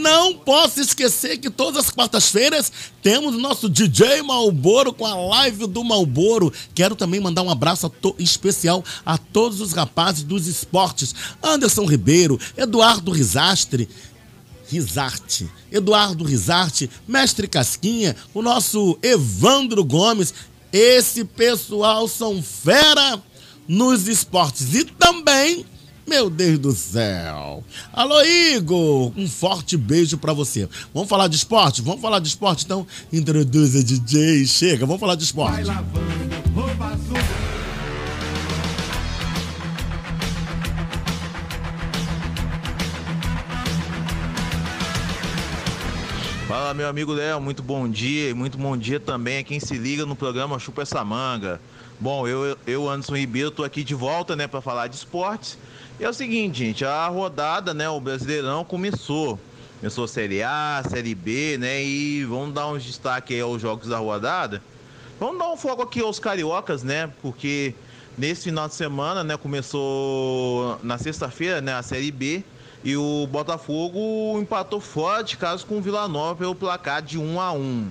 Não 0.00 0.34
posso 0.34 0.80
esquecer 0.80 1.36
que 1.36 1.50
todas 1.50 1.84
as 1.84 1.90
quartas-feiras 1.90 2.72
temos 3.02 3.34
o 3.34 3.38
nosso 3.38 3.68
DJ 3.68 4.22
Malboro 4.22 4.94
com 4.94 5.04
a 5.04 5.14
live 5.14 5.66
do 5.66 5.84
Malboro. 5.84 6.50
Quero 6.74 6.96
também 6.96 7.20
mandar 7.20 7.42
um 7.42 7.50
abraço 7.50 7.92
especial 8.18 8.82
a 9.04 9.18
todos 9.18 9.60
os 9.60 9.74
rapazes 9.74 10.22
dos 10.22 10.46
esportes. 10.46 11.14
Anderson 11.42 11.84
Ribeiro, 11.84 12.40
Eduardo 12.56 13.12
Risastre, 13.12 13.90
Risarte, 14.68 15.50
Eduardo 15.70 16.24
Risarte, 16.24 16.88
Mestre 17.06 17.46
Casquinha, 17.46 18.16
o 18.32 18.40
nosso 18.40 18.98
Evandro 19.02 19.84
Gomes. 19.84 20.32
Esse 20.72 21.26
pessoal 21.26 22.08
são 22.08 22.42
fera 22.42 23.22
nos 23.68 24.08
esportes. 24.08 24.74
E 24.74 24.82
também, 24.82 25.66
meu 26.10 26.28
Deus 26.28 26.58
do 26.58 26.72
céu. 26.72 27.62
Alô, 27.92 28.20
Igor, 28.24 29.12
um 29.16 29.28
forte 29.28 29.76
beijo 29.76 30.18
pra 30.18 30.32
você. 30.32 30.68
Vamos 30.92 31.08
falar 31.08 31.28
de 31.28 31.36
esporte? 31.36 31.80
Vamos 31.82 32.00
falar 32.00 32.18
de 32.18 32.26
esporte? 32.26 32.64
Então, 32.64 32.84
introduza 33.12 33.80
DJ, 33.84 34.44
chega, 34.44 34.84
vamos 34.84 34.98
falar 34.98 35.14
de 35.14 35.22
esporte. 35.22 35.70
Roupa 36.52 36.86
azul. 36.86 37.16
Fala, 46.48 46.74
meu 46.74 46.88
amigo 46.88 47.12
Léo, 47.12 47.40
muito 47.40 47.62
bom 47.62 47.88
dia 47.88 48.30
e 48.30 48.34
muito 48.34 48.58
bom 48.58 48.76
dia 48.76 48.98
também 48.98 49.38
a 49.38 49.44
quem 49.44 49.60
se 49.60 49.78
liga 49.78 50.04
no 50.04 50.16
programa 50.16 50.58
Chupa 50.58 50.82
Essa 50.82 51.04
Manga. 51.04 51.60
Bom, 52.00 52.26
eu, 52.26 52.58
eu 52.66 52.90
Anderson 52.90 53.14
Ribeiro, 53.14 53.52
tô 53.52 53.62
aqui 53.62 53.84
de 53.84 53.94
volta, 53.94 54.34
né, 54.34 54.48
para 54.48 54.60
falar 54.60 54.88
de 54.88 54.96
esportes. 54.96 55.56
E 56.00 56.04
é 56.04 56.08
o 56.08 56.14
seguinte, 56.14 56.64
gente, 56.64 56.82
a 56.82 57.06
rodada, 57.08 57.74
né, 57.74 57.86
o 57.86 58.00
Brasileirão 58.00 58.64
começou. 58.64 59.38
Começou 59.80 60.04
a 60.04 60.08
Série 60.08 60.42
A, 60.42 60.82
Série 60.88 61.14
B, 61.14 61.58
né, 61.58 61.84
e 61.84 62.24
vamos 62.24 62.54
dar 62.54 62.68
um 62.68 62.78
destaque 62.78 63.34
aí 63.34 63.40
aos 63.42 63.60
jogos 63.60 63.86
da 63.86 63.98
rodada. 63.98 64.62
Vamos 65.18 65.38
dar 65.38 65.50
um 65.52 65.58
foco 65.58 65.82
aqui 65.82 66.00
aos 66.00 66.18
cariocas, 66.18 66.82
né, 66.82 67.12
porque 67.20 67.74
nesse 68.16 68.44
final 68.44 68.66
de 68.66 68.76
semana, 68.76 69.22
né, 69.22 69.36
começou 69.36 70.80
na 70.82 70.96
sexta-feira, 70.96 71.60
né, 71.60 71.74
a 71.74 71.82
Série 71.82 72.10
B. 72.10 72.42
E 72.82 72.96
o 72.96 73.28
Botafogo 73.30 74.40
empatou 74.40 74.80
fora 74.80 75.22
de 75.22 75.36
casa 75.36 75.66
com 75.66 75.76
o 75.76 75.82
Vila 75.82 76.08
Nova 76.08 76.34
pelo 76.34 76.54
placar 76.54 77.02
de 77.02 77.18
1 77.18 77.38
a 77.38 77.52
1 77.52 77.88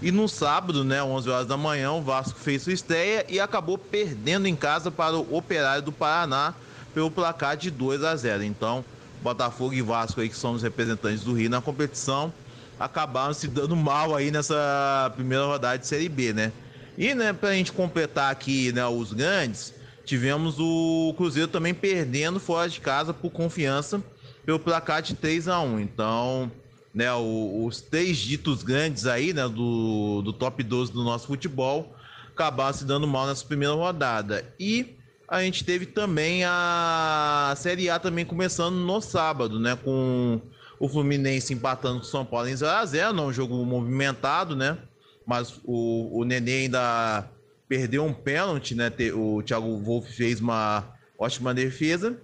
E 0.00 0.10
no 0.10 0.26
sábado, 0.26 0.84
né, 0.84 1.02
11 1.02 1.28
horas 1.28 1.46
da 1.46 1.58
manhã, 1.58 1.92
o 1.92 2.00
Vasco 2.00 2.40
fez 2.40 2.62
sua 2.62 2.72
estreia 2.72 3.26
e 3.28 3.38
acabou 3.38 3.76
perdendo 3.76 4.46
em 4.46 4.56
casa 4.56 4.90
para 4.90 5.18
o 5.18 5.36
Operário 5.36 5.82
do 5.82 5.92
Paraná 5.92 6.54
pelo 6.94 7.10
placar 7.10 7.56
de 7.56 7.70
2 7.70 8.02
a 8.04 8.14
0. 8.14 8.42
Então, 8.42 8.84
Botafogo 9.22 9.72
e 9.72 9.82
Vasco 9.82 10.20
aí 10.20 10.28
que 10.28 10.36
são 10.36 10.52
os 10.52 10.62
representantes 10.62 11.22
do 11.24 11.32
Rio 11.32 11.50
na 11.50 11.60
competição 11.60 12.32
acabaram 12.78 13.32
se 13.32 13.46
dando 13.46 13.76
mal 13.76 14.14
aí 14.14 14.30
nessa 14.30 15.12
primeira 15.14 15.44
rodada 15.44 15.78
de 15.78 15.86
Série 15.86 16.08
B, 16.08 16.32
né? 16.32 16.52
E, 16.98 17.14
né, 17.14 17.32
pra 17.32 17.54
gente 17.54 17.72
completar 17.72 18.30
aqui, 18.30 18.72
né, 18.72 18.86
os 18.86 19.12
grandes, 19.12 19.72
tivemos 20.04 20.56
o 20.58 21.14
Cruzeiro 21.16 21.48
também 21.48 21.72
perdendo 21.72 22.38
fora 22.38 22.68
de 22.68 22.80
casa 22.80 23.14
por 23.14 23.30
confiança 23.30 24.02
pelo 24.44 24.58
placar 24.58 25.00
de 25.00 25.14
3 25.14 25.48
a 25.48 25.60
1 25.60 25.80
Então, 25.80 26.50
né, 26.92 27.12
os 27.14 27.80
três 27.80 28.18
ditos 28.18 28.62
grandes 28.62 29.06
aí, 29.06 29.32
né, 29.32 29.48
do, 29.48 30.20
do 30.22 30.32
top 30.32 30.62
12 30.62 30.92
do 30.92 31.02
nosso 31.02 31.28
futebol, 31.28 31.96
acabaram 32.34 32.72
se 32.72 32.84
dando 32.84 33.06
mal 33.06 33.26
nessa 33.26 33.44
primeira 33.44 33.74
rodada. 33.74 34.44
E 34.58 34.96
a 35.32 35.42
gente 35.42 35.64
teve 35.64 35.86
também 35.86 36.44
a 36.44 37.54
Série 37.56 37.88
A 37.88 37.98
também 37.98 38.22
começando 38.22 38.74
no 38.74 39.00
sábado, 39.00 39.58
né, 39.58 39.74
com 39.82 40.38
o 40.78 40.86
Fluminense 40.86 41.54
empatando 41.54 42.00
com 42.00 42.04
o 42.04 42.08
São 42.08 42.22
Paulo 42.22 42.48
em 42.48 42.52
0x0, 42.52 43.12
não 43.12 43.28
um 43.28 43.32
jogo 43.32 43.54
movimentado, 43.64 44.54
né? 44.54 44.76
Mas 45.24 45.58
o, 45.64 46.20
o 46.20 46.24
Nenê 46.24 46.64
ainda 46.64 47.26
perdeu 47.66 48.04
um 48.04 48.12
pênalti, 48.12 48.74
né? 48.74 48.92
O 49.14 49.42
Thiago 49.42 49.78
Wolff 49.78 50.12
fez 50.12 50.38
uma 50.38 50.84
ótima 51.18 51.54
defesa. 51.54 52.14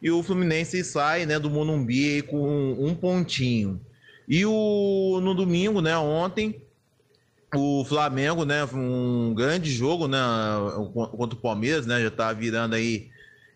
E 0.00 0.10
o 0.10 0.22
Fluminense 0.22 0.82
sai 0.84 1.26
né, 1.26 1.38
do 1.38 1.50
Monumbi 1.50 2.22
com 2.22 2.72
um 2.78 2.94
pontinho. 2.94 3.78
E 4.26 4.46
o, 4.46 5.20
no 5.20 5.34
domingo, 5.34 5.82
né, 5.82 5.98
ontem, 5.98 6.62
o 7.54 7.84
Flamengo, 7.84 8.44
né, 8.44 8.64
um 8.72 9.32
grande 9.34 9.70
jogo, 9.70 10.06
né, 10.06 10.18
contra 10.92 11.38
o 11.38 11.40
Palmeiras, 11.40 11.86
né, 11.86 12.02
já 12.02 12.10
tá 12.10 12.32
virando 12.32 12.74
aí, 12.74 13.08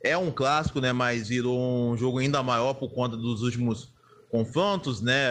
é 0.03 0.16
um 0.16 0.31
clássico, 0.31 0.81
né, 0.81 0.93
mas 0.93 1.29
virou 1.29 1.59
um 1.59 1.97
jogo 1.97 2.19
ainda 2.19 2.43
maior 2.43 2.75
por 2.75 2.93
conta 2.93 3.16
dos 3.16 3.43
últimos 3.43 3.93
confrontos, 4.31 5.01
né, 5.01 5.29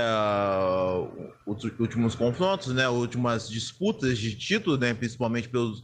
os 1.46 1.64
últimos 1.80 2.16
confrontos, 2.16 2.74
né, 2.74 2.90
últimas 2.90 3.50
disputas 3.50 4.18
de 4.18 4.36
título, 4.36 4.78
né, 4.78 4.94
principalmente 4.94 5.48
pelos, 5.50 5.84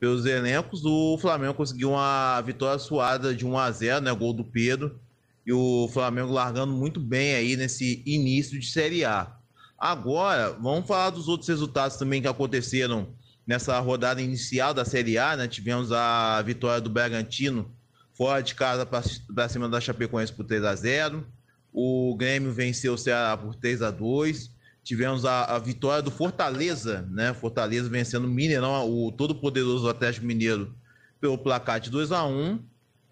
pelos 0.00 0.24
elencos, 0.26 0.84
o 0.84 1.18
Flamengo 1.18 1.54
conseguiu 1.54 1.90
uma 1.90 2.40
vitória 2.40 2.78
suada 2.78 3.34
de 3.34 3.44
1 3.44 3.58
a 3.58 3.70
0, 3.70 4.04
né, 4.04 4.12
gol 4.14 4.32
do 4.32 4.44
Pedro, 4.44 4.98
e 5.44 5.52
o 5.52 5.88
Flamengo 5.92 6.32
largando 6.32 6.72
muito 6.72 7.00
bem 7.00 7.34
aí 7.34 7.56
nesse 7.56 8.02
início 8.06 8.58
de 8.58 8.66
Série 8.66 9.04
A. 9.04 9.41
Agora, 9.82 10.52
vamos 10.52 10.86
falar 10.86 11.10
dos 11.10 11.26
outros 11.26 11.48
resultados 11.48 11.96
também 11.96 12.22
que 12.22 12.28
aconteceram 12.28 13.16
nessa 13.44 13.76
rodada 13.80 14.22
inicial 14.22 14.72
da 14.72 14.84
Série 14.84 15.18
A, 15.18 15.36
né? 15.36 15.48
Tivemos 15.48 15.90
a 15.90 16.40
vitória 16.42 16.80
do 16.80 16.88
Bragantino 16.88 17.68
fora 18.12 18.40
de 18.40 18.54
casa 18.54 18.86
para 18.86 19.48
cima 19.48 19.68
da 19.68 19.80
Chapecoense 19.80 20.32
por 20.32 20.44
3 20.44 20.62
a 20.62 20.76
0 20.76 21.26
o 21.72 22.14
Grêmio 22.16 22.52
venceu 22.52 22.94
o 22.94 22.98
Ceará 22.98 23.36
por 23.36 23.56
3 23.56 23.82
a 23.82 23.90
2 23.90 24.52
Tivemos 24.84 25.24
a, 25.24 25.46
a 25.46 25.58
vitória 25.58 26.00
do 26.00 26.12
Fortaleza, 26.12 27.04
né? 27.10 27.34
Fortaleza 27.34 27.88
vencendo 27.88 28.26
o 28.26 28.30
Mineirão, 28.30 28.88
o 28.88 29.10
todo 29.10 29.34
poderoso 29.34 29.88
Atlético 29.88 30.26
Mineiro, 30.26 30.76
pelo 31.20 31.36
placar 31.36 31.80
de 31.80 31.90
2 31.90 32.12
a 32.12 32.24
1 32.24 32.64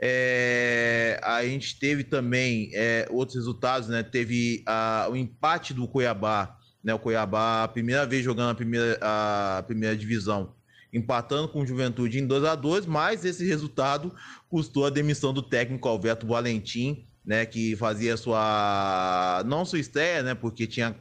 é, 0.03 1.21
a 1.23 1.45
gente 1.45 1.79
teve 1.79 2.05
também 2.05 2.71
é, 2.73 3.07
outros 3.11 3.37
resultados, 3.37 3.89
né? 3.89 4.05
Teve 4.05 4.63
a, 4.67 5.09
o 5.11 5.17
empate 5.17 5.75
do 5.75 5.89
Cuiabá, 5.89 6.57
né? 6.83 6.95
O 6.95 6.99
Cuiabá, 6.99 7.65
a 7.65 7.69
primeira 7.69 8.07
vez 8.07 8.25
jogando 8.25 8.51
a 8.51 8.55
primeira, 8.55 8.99
a 9.01 9.63
primeira 9.67 9.97
divisão, 9.97 10.55
empatando 10.93 11.49
com 11.49 11.61
o 11.61 11.67
Juventude 11.67 12.19
em 12.19 12.27
2 12.27 12.45
a 12.45 12.55
2 12.55 12.87
mas 12.87 13.25
esse 13.25 13.47
resultado 13.47 14.13
custou 14.49 14.87
a 14.87 14.91
demissão 14.91 15.33
do 15.33 15.43
técnico 15.43 15.89
Alberto 15.89 16.27
Valentim, 16.27 17.07
né, 17.25 17.47
que 17.47 17.77
fazia 17.77 18.17
sua 18.17 19.43
não 19.47 19.65
sua 19.65 19.79
estreia, 19.79 20.23
né, 20.23 20.35
porque 20.35 20.67
tinha 20.67 20.97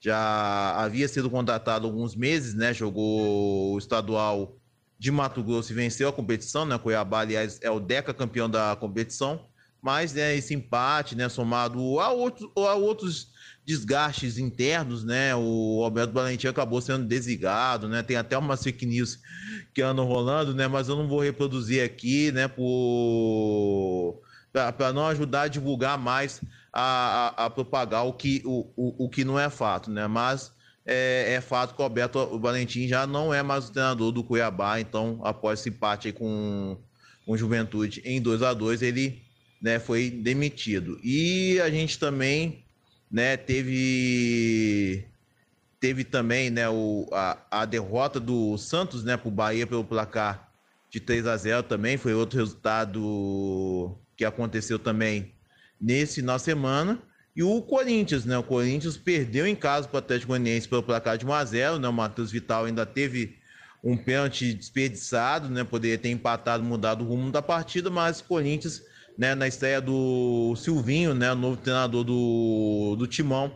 já 0.00 0.74
havia 0.76 1.06
sido 1.06 1.30
contratado 1.30 1.86
alguns 1.86 2.16
meses, 2.16 2.54
né, 2.54 2.74
jogou 2.74 3.74
o 3.74 3.78
estadual 3.78 4.56
de 4.98 5.12
Mato 5.12 5.42
Grosso 5.42 5.72
e 5.72 5.76
venceu 5.76 6.08
a 6.08 6.12
competição, 6.12 6.64
né, 6.64 6.76
Cuiabá, 6.78 7.20
aliás, 7.20 7.58
é 7.62 7.70
o 7.70 7.80
deca 7.80 8.12
campeão 8.12 8.48
da 8.50 8.76
competição, 8.76 9.46
mas 9.80 10.12
né, 10.12 10.36
esse 10.36 10.54
empate, 10.54 11.16
né, 11.16 11.28
somado 11.28 11.98
a 12.00 12.10
outros, 12.10 12.50
a 12.56 12.74
outros 12.74 13.31
desgastes 13.64 14.38
internos, 14.38 15.04
né, 15.04 15.34
o 15.36 15.82
Alberto 15.84 16.12
Valentim 16.12 16.48
acabou 16.48 16.80
sendo 16.80 17.06
desligado, 17.06 17.88
né, 17.88 18.02
tem 18.02 18.16
até 18.16 18.36
umas 18.36 18.62
fake 18.62 18.84
news 18.84 19.20
que 19.72 19.80
andam 19.80 20.04
rolando, 20.04 20.52
né, 20.52 20.66
mas 20.66 20.88
eu 20.88 20.96
não 20.96 21.06
vou 21.06 21.20
reproduzir 21.20 21.84
aqui, 21.84 22.32
né, 22.32 22.48
por 22.48 24.20
para 24.52 24.92
não 24.92 25.06
ajudar 25.06 25.42
a 25.42 25.48
divulgar 25.48 25.96
mais, 25.96 26.42
a, 26.72 27.34
a, 27.36 27.46
a 27.46 27.50
propagar 27.50 28.06
o 28.06 28.12
que, 28.12 28.42
o, 28.44 28.70
o, 28.76 29.04
o, 29.06 29.08
que 29.08 29.24
não 29.24 29.38
é 29.38 29.48
fato, 29.48 29.90
né? 29.90 30.06
Mas 30.06 30.52
é, 30.84 31.34
é, 31.34 31.40
fato 31.40 31.74
que 31.74 31.80
o 31.80 31.84
Alberto 31.84 32.38
Valentim 32.38 32.86
já 32.86 33.06
não 33.06 33.32
é 33.32 33.42
mais 33.42 33.68
o 33.68 33.72
treinador 33.72 34.12
do 34.12 34.22
Cuiabá, 34.22 34.80
então 34.80 35.20
após 35.24 35.60
esse 35.60 35.70
empate 35.70 36.12
com, 36.12 36.76
com 37.24 37.36
Juventude 37.36 38.02
em 38.04 38.20
2 38.20 38.42
a 38.42 38.52
2 38.52 38.82
ele 38.82 39.22
né, 39.60 39.78
foi 39.78 40.10
demitido. 40.10 40.98
E 41.02 41.60
a 41.60 41.70
gente 41.70 41.98
também 41.98 42.61
né, 43.12 43.36
teve 43.36 45.06
teve 45.78 46.04
também 46.04 46.48
né, 46.48 46.68
o, 46.68 47.08
a, 47.12 47.38
a 47.50 47.64
derrota 47.64 48.20
do 48.20 48.56
Santos 48.56 49.02
né, 49.04 49.16
para 49.16 49.28
o 49.28 49.32
Bahia 49.32 49.66
pelo 49.66 49.84
placar 49.84 50.52
de 50.88 51.00
3 51.00 51.26
a 51.26 51.36
0 51.36 51.64
também, 51.64 51.96
foi 51.96 52.14
outro 52.14 52.38
resultado 52.38 53.98
que 54.16 54.24
aconteceu 54.24 54.78
também 54.78 55.34
nesse 55.80 56.22
de 56.22 56.38
semana. 56.42 57.02
E 57.34 57.42
o 57.42 57.62
Corinthians, 57.62 58.26
né? 58.26 58.36
O 58.36 58.42
Corinthians 58.42 58.96
perdeu 58.98 59.46
em 59.46 59.56
casa 59.56 59.88
para 59.88 59.96
o 59.96 59.98
Atlético 59.98 60.28
Goianiense 60.28 60.68
pelo 60.68 60.82
placar 60.82 61.16
de 61.16 61.24
1 61.24 61.32
a 61.32 61.44
0 61.44 61.78
né? 61.78 61.88
O 61.88 61.92
Matheus 61.92 62.30
Vital 62.30 62.66
ainda 62.66 62.84
teve 62.84 63.38
um 63.82 63.96
pênalti 63.96 64.52
desperdiçado, 64.52 65.48
né? 65.48 65.64
Poderia 65.64 65.96
ter 65.96 66.10
empatado, 66.10 66.62
mudado 66.62 67.02
o 67.02 67.08
rumo 67.08 67.32
da 67.32 67.40
partida, 67.40 67.88
mas 67.88 68.20
o 68.20 68.24
Corinthians, 68.24 68.82
né, 69.16 69.34
na 69.34 69.46
estreia 69.46 69.80
do 69.80 70.54
Silvinho, 70.56 71.14
né, 71.14 71.34
novo 71.34 71.56
treinador 71.56 72.04
do, 72.04 72.96
do 72.98 73.06
Timão, 73.06 73.52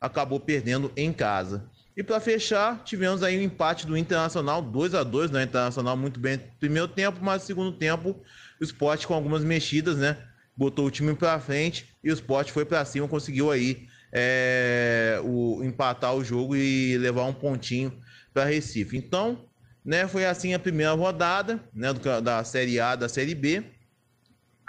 acabou 0.00 0.38
perdendo 0.38 0.92
em 0.96 1.12
casa. 1.12 1.64
E 1.96 2.02
para 2.02 2.20
fechar, 2.20 2.84
tivemos 2.84 3.24
aí 3.24 3.36
o 3.36 3.40
um 3.40 3.42
empate 3.42 3.84
do 3.84 3.96
Internacional 3.96 4.62
2 4.62 4.94
a 4.94 5.02
2 5.02 5.32
né? 5.32 5.42
Internacional 5.42 5.96
muito 5.96 6.20
bem 6.20 6.36
no 6.36 6.42
primeiro 6.60 6.86
tempo, 6.86 7.18
mas 7.20 7.42
no 7.42 7.46
segundo 7.48 7.72
tempo 7.72 8.16
o 8.60 8.64
esporte 8.64 9.04
com 9.04 9.14
algumas 9.14 9.42
mexidas, 9.42 9.96
né? 9.96 10.16
Botou 10.56 10.86
o 10.86 10.90
time 10.92 11.12
para 11.14 11.40
frente 11.40 11.88
e 12.04 12.10
o 12.10 12.14
esporte 12.14 12.52
foi 12.52 12.64
para 12.64 12.84
cima, 12.84 13.08
conseguiu 13.08 13.50
aí 13.50 13.88
é, 14.12 15.20
o, 15.24 15.60
empatar 15.64 16.14
o 16.14 16.22
jogo 16.22 16.54
e 16.54 16.96
levar 16.98 17.24
um 17.24 17.32
pontinho 17.32 17.92
para 18.32 18.44
Recife. 18.44 18.96
Então, 18.96 19.44
né, 19.84 20.06
foi 20.06 20.24
assim 20.24 20.54
a 20.54 20.58
primeira 20.58 20.92
rodada 20.92 21.60
né, 21.74 21.92
do, 21.92 22.20
da 22.20 22.44
Série 22.44 22.78
A, 22.78 22.94
da 22.94 23.08
Série 23.08 23.34
B. 23.34 23.64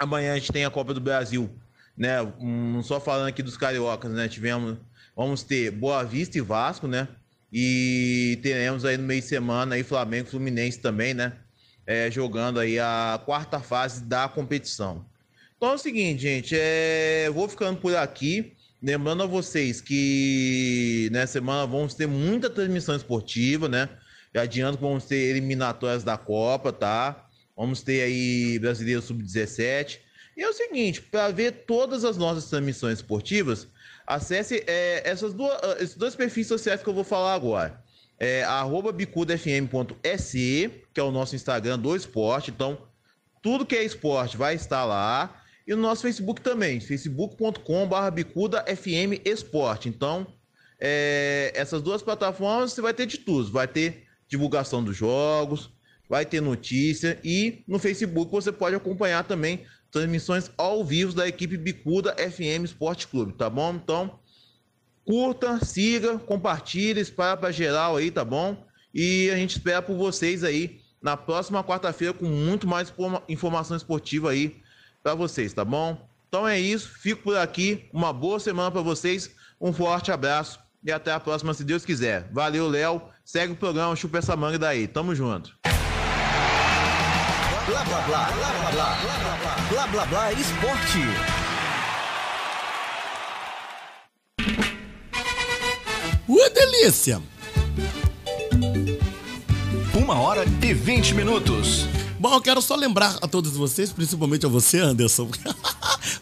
Amanhã 0.00 0.32
a 0.32 0.38
gente 0.38 0.52
tem 0.52 0.64
a 0.64 0.70
Copa 0.70 0.92
do 0.94 1.00
Brasil, 1.00 1.50
né? 1.96 2.22
Um, 2.40 2.82
só 2.82 3.00
falando 3.00 3.28
aqui 3.28 3.42
dos 3.42 3.56
cariocas, 3.56 4.10
né? 4.12 4.28
Tivemos, 4.28 4.78
vamos 5.14 5.42
ter 5.42 5.70
Boa 5.70 6.02
Vista 6.04 6.38
e 6.38 6.40
Vasco, 6.40 6.88
né? 6.88 7.06
E 7.52 8.38
teremos 8.42 8.84
aí 8.84 8.96
no 8.96 9.04
meio 9.04 9.20
de 9.20 9.26
semana 9.26 9.74
aí 9.74 9.82
Flamengo 9.82 10.26
e 10.26 10.30
Fluminense 10.30 10.78
também, 10.78 11.14
né? 11.14 11.32
é, 11.90 12.08
jogando 12.08 12.60
aí 12.60 12.78
a 12.78 13.20
quarta 13.24 13.58
fase 13.58 14.04
da 14.04 14.28
competição. 14.28 15.04
Então 15.56 15.70
é 15.70 15.74
o 15.74 15.78
seguinte, 15.78 16.22
gente, 16.22 16.54
é, 16.56 17.28
vou 17.34 17.48
ficando 17.48 17.80
por 17.80 17.96
aqui. 17.96 18.52
Lembrando 18.80 19.24
a 19.24 19.26
vocês 19.26 19.80
que 19.80 21.08
nessa 21.10 21.34
semana 21.34 21.66
vamos 21.66 21.94
ter 21.94 22.06
muita 22.06 22.48
transmissão 22.48 22.94
esportiva, 22.94 23.68
né? 23.68 23.88
Já 24.32 24.42
adianto 24.42 24.78
que 24.78 24.84
vamos 24.84 25.04
ter 25.04 25.16
eliminatórias 25.16 26.04
da 26.04 26.16
Copa, 26.16 26.72
tá? 26.72 27.26
Vamos 27.60 27.82
ter 27.82 28.02
aí 28.02 28.58
Brasileiro 28.58 29.02
Sub-17. 29.02 29.98
E 30.36 30.42
é 30.42 30.48
o 30.48 30.52
seguinte, 30.52 31.02
para 31.02 31.30
ver 31.30 31.64
todas 31.66 32.04
as 32.04 32.16
nossas 32.16 32.46
transmissões 32.46 32.98
esportivas, 32.98 33.68
acesse 34.06 34.64
é, 34.66 35.02
essas 35.04 35.34
duas, 35.34 35.60
esses 35.80 35.96
dois 35.96 36.14
perfis 36.14 36.46
sociais 36.46 36.82
que 36.82 36.88
eu 36.88 36.94
vou 36.94 37.04
falar 37.04 37.34
agora 37.34 37.82
é 38.20 38.44
bicudafm.se, 38.94 40.70
que 40.92 41.00
é 41.00 41.02
o 41.02 41.10
nosso 41.10 41.34
Instagram 41.34 41.78
do 41.78 41.96
esporte. 41.96 42.50
Então, 42.50 42.78
tudo 43.42 43.64
que 43.64 43.74
é 43.74 43.82
esporte 43.82 44.36
vai 44.36 44.54
estar 44.54 44.84
lá. 44.84 45.42
E 45.66 45.74
no 45.74 45.80
nosso 45.80 46.02
Facebook 46.02 46.42
também, 46.42 46.80
facebook.com.br 46.80 48.10
bicudafm 48.12 49.20
esporte. 49.24 49.88
Então, 49.88 50.26
é, 50.78 51.50
essas 51.54 51.80
duas 51.80 52.02
plataformas 52.02 52.72
você 52.72 52.82
vai 52.82 52.92
ter 52.92 53.06
de 53.06 53.18
tudo. 53.18 53.50
Vai 53.50 53.66
ter 53.66 54.04
divulgação 54.28 54.84
dos 54.84 54.96
jogos, 54.96 55.70
vai 56.10 56.26
ter 56.26 56.42
notícia 56.42 57.20
e 57.22 57.62
no 57.68 57.78
Facebook 57.78 58.32
você 58.32 58.50
pode 58.50 58.74
acompanhar 58.74 59.22
também 59.22 59.64
transmissões 59.92 60.50
ao 60.58 60.84
vivo 60.84 61.12
da 61.12 61.28
equipe 61.28 61.56
Bicuda 61.56 62.16
FM 62.16 62.64
Esporte 62.64 63.06
Clube, 63.06 63.32
tá 63.32 63.48
bom? 63.48 63.74
Então, 63.74 64.18
curta, 65.04 65.64
siga, 65.64 66.18
compartilhe, 66.18 67.00
espalha 67.00 67.36
para 67.36 67.52
geral 67.52 67.96
aí, 67.96 68.10
tá 68.10 68.24
bom? 68.24 68.66
E 68.92 69.30
a 69.30 69.36
gente 69.36 69.52
espera 69.52 69.80
por 69.80 69.96
vocês 69.96 70.42
aí 70.42 70.80
na 71.00 71.16
próxima 71.16 71.62
quarta-feira 71.62 72.12
com 72.12 72.26
muito 72.26 72.66
mais 72.66 72.92
informação 73.28 73.76
esportiva 73.76 74.32
aí 74.32 74.60
para 75.04 75.14
vocês, 75.14 75.52
tá 75.52 75.64
bom? 75.64 76.08
Então 76.28 76.46
é 76.46 76.58
isso, 76.58 76.88
fico 76.88 77.22
por 77.22 77.36
aqui. 77.36 77.88
Uma 77.92 78.12
boa 78.12 78.40
semana 78.40 78.70
para 78.70 78.82
vocês, 78.82 79.30
um 79.60 79.72
forte 79.72 80.10
abraço 80.10 80.58
e 80.84 80.90
até 80.90 81.12
a 81.12 81.20
próxima, 81.20 81.54
se 81.54 81.62
Deus 81.62 81.84
quiser. 81.84 82.28
Valeu, 82.32 82.68
Léo. 82.68 83.00
Segue 83.24 83.52
o 83.52 83.56
programa, 83.56 83.94
chupa 83.94 84.18
essa 84.18 84.34
manga 84.34 84.58
daí. 84.58 84.88
Tamo 84.88 85.14
junto. 85.14 85.56
Blá 87.70 87.84
blá 87.84 88.00
blá, 88.00 88.24
blá 88.32 88.50
blá 88.50 88.70
blá, 88.72 88.96
blá 88.96 89.18
blá 89.18 89.86
blá, 89.86 89.86
blá 89.86 90.06
blá 90.06 90.32
esporte. 90.32 90.98
Ua 96.26 96.50
delícia! 96.50 97.22
Uma 99.94 100.18
hora 100.18 100.44
e 100.60 100.74
20 100.74 101.14
minutos. 101.14 101.86
Bom, 102.18 102.34
eu 102.34 102.40
quero 102.40 102.60
só 102.60 102.74
lembrar 102.74 103.16
a 103.22 103.28
todos 103.28 103.56
vocês, 103.56 103.92
principalmente 103.92 104.44
a 104.44 104.48
você, 104.48 104.80
Anderson. 104.80 105.30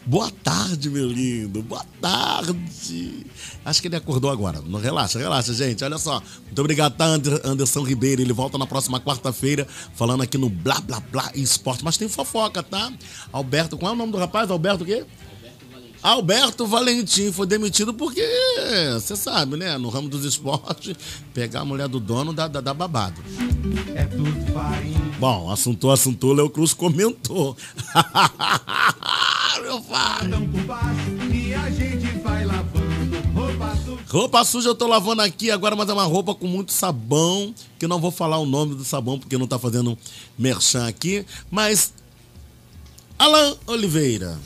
Boa 0.05 0.31
tarde, 0.43 0.89
meu 0.89 1.07
lindo. 1.07 1.61
Boa 1.61 1.85
tarde. 2.01 3.25
Acho 3.63 3.81
que 3.81 3.87
ele 3.87 3.95
acordou 3.95 4.31
agora. 4.31 4.61
Não 4.61 4.79
relaxa, 4.79 5.19
relaxa, 5.19 5.53
gente. 5.53 5.83
Olha 5.83 5.97
só. 5.97 6.21
Muito 6.45 6.59
obrigado, 6.59 6.95
tá, 6.95 7.05
Anderson 7.43 7.83
Ribeiro. 7.83 8.21
Ele 8.21 8.33
volta 8.33 8.57
na 8.57 8.65
próxima 8.65 8.99
quarta-feira 8.99 9.67
falando 9.93 10.23
aqui 10.23 10.37
no 10.37 10.49
Blá 10.49 10.79
Blá 10.79 10.99
Blá 10.99 11.31
Esporte. 11.35 11.83
Mas 11.83 11.97
tem 11.97 12.07
fofoca, 12.07 12.63
tá? 12.63 12.91
Alberto, 13.31 13.77
qual 13.77 13.91
é 13.91 13.95
o 13.95 13.97
nome 13.97 14.11
do 14.11 14.17
rapaz? 14.17 14.49
Alberto 14.49 14.83
o 14.83 14.85
quê? 14.85 15.05
Alberto 16.01 16.65
Valentim 16.65 17.31
foi 17.31 17.45
demitido 17.45 17.93
porque, 17.93 18.25
você 18.93 19.15
sabe, 19.15 19.57
né? 19.57 19.77
No 19.77 19.89
ramo 19.89 20.07
dos 20.07 20.23
esportes, 20.23 20.95
pegar 21.33 21.61
a 21.61 21.65
mulher 21.65 21.87
do 21.87 21.99
dono 21.99 22.31
dá, 22.31 22.47
dá, 22.47 22.61
dá 22.61 22.73
babado. 22.73 23.21
É 23.95 24.05
tudo 24.05 24.53
farinha. 24.53 24.99
Bom, 25.19 25.51
assuntou, 25.51 25.91
assuntou, 25.91 26.33
Léo 26.33 26.49
Cruz 26.49 26.73
comentou. 26.73 27.57
Meu 29.61 29.81
pai. 29.81 30.27
Roupa 33.35 33.75
suja. 33.75 34.01
Roupa 34.07 34.45
suja 34.45 34.69
eu 34.69 34.75
tô 34.75 34.87
lavando 34.87 35.21
aqui 35.21 35.51
agora, 35.51 35.75
mas 35.75 35.89
é 35.89 35.93
uma 35.93 36.05
roupa 36.05 36.33
com 36.33 36.47
muito 36.47 36.71
sabão, 36.71 37.53
que 37.77 37.83
eu 37.85 37.89
não 37.89 37.99
vou 37.99 38.11
falar 38.11 38.37
o 38.37 38.45
nome 38.45 38.75
do 38.75 38.85
sabão 38.85 39.19
porque 39.19 39.37
não 39.37 39.47
tá 39.47 39.59
fazendo 39.59 39.97
merchan 40.37 40.87
aqui, 40.87 41.25
mas 41.51 41.93
Alan 43.17 43.57
Oliveira. 43.67 44.39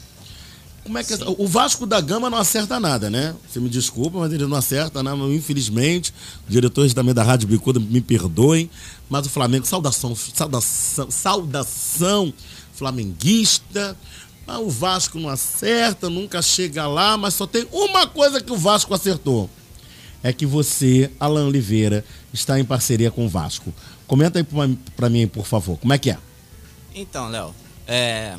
Como 0.83 0.97
é 0.97 1.03
que 1.03 1.13
é? 1.13 1.17
o 1.37 1.47
Vasco 1.47 1.85
da 1.85 2.01
Gama 2.01 2.29
não 2.29 2.37
acerta 2.37 2.79
nada, 2.79 3.09
né? 3.09 3.33
Você 3.47 3.59
me 3.59 3.69
desculpa, 3.69 4.19
mas 4.19 4.33
ele 4.33 4.45
não 4.45 4.57
acerta, 4.57 5.01
né? 5.01 5.11
Infelizmente, 5.33 6.13
os 6.45 6.51
diretores 6.51 6.93
também 6.93 7.13
da 7.13 7.23
Rádio 7.23 7.47
Bicuda 7.47 7.79
me 7.79 8.01
perdoem, 8.01 8.69
mas 9.09 9.25
o 9.25 9.29
Flamengo, 9.29 9.65
saudação, 9.65 10.13
saudação, 10.15 11.09
saudação 11.09 12.33
flamenguista. 12.73 13.95
Ah, 14.45 14.59
o 14.59 14.69
Vasco 14.69 15.17
não 15.19 15.29
acerta, 15.29 16.09
nunca 16.09 16.41
chega 16.41 16.85
lá, 16.85 17.17
mas 17.17 17.33
só 17.33 17.47
tem 17.47 17.65
uma 17.71 18.05
coisa 18.05 18.41
que 18.41 18.51
o 18.51 18.57
Vasco 18.57 18.93
acertou. 18.93 19.49
É 20.21 20.33
que 20.33 20.45
você, 20.45 21.09
Alan 21.19 21.47
Oliveira, 21.47 22.03
está 22.33 22.59
em 22.59 22.65
parceria 22.65 23.09
com 23.09 23.25
o 23.25 23.29
Vasco. 23.29 23.73
Comenta 24.05 24.39
aí 24.39 24.77
para 24.95 25.09
mim, 25.09 25.27
por 25.27 25.45
favor. 25.45 25.77
Como 25.77 25.93
é 25.93 25.97
que 25.97 26.11
é? 26.11 26.17
Então, 26.93 27.29
Léo, 27.29 27.55
é, 27.87 28.35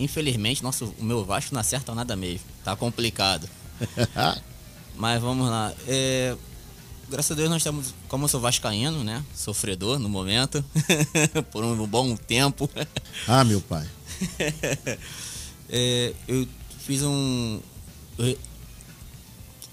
infelizmente, 0.00 0.62
nosso, 0.62 0.94
o 0.98 1.04
meu 1.04 1.24
Vasco 1.24 1.54
não 1.54 1.60
acerta 1.60 1.94
nada 1.94 2.16
mesmo. 2.16 2.46
Tá 2.64 2.74
complicado. 2.74 3.48
Mas 4.96 5.20
vamos 5.20 5.48
lá. 5.48 5.72
É, 5.86 6.36
graças 7.08 7.32
a 7.32 7.34
Deus 7.34 7.50
nós 7.50 7.58
estamos, 7.58 7.94
como 8.08 8.24
eu 8.24 8.28
sou 8.28 8.40
vascaíno, 8.40 9.04
né? 9.04 9.22
Sofredor 9.34 9.98
no 9.98 10.08
momento, 10.08 10.64
por 11.52 11.64
um 11.64 11.86
bom 11.86 12.16
tempo. 12.16 12.68
Ah, 13.28 13.44
meu 13.44 13.60
pai. 13.60 13.86
é, 15.68 16.14
eu 16.26 16.48
fiz 16.78 17.02
um. 17.02 17.60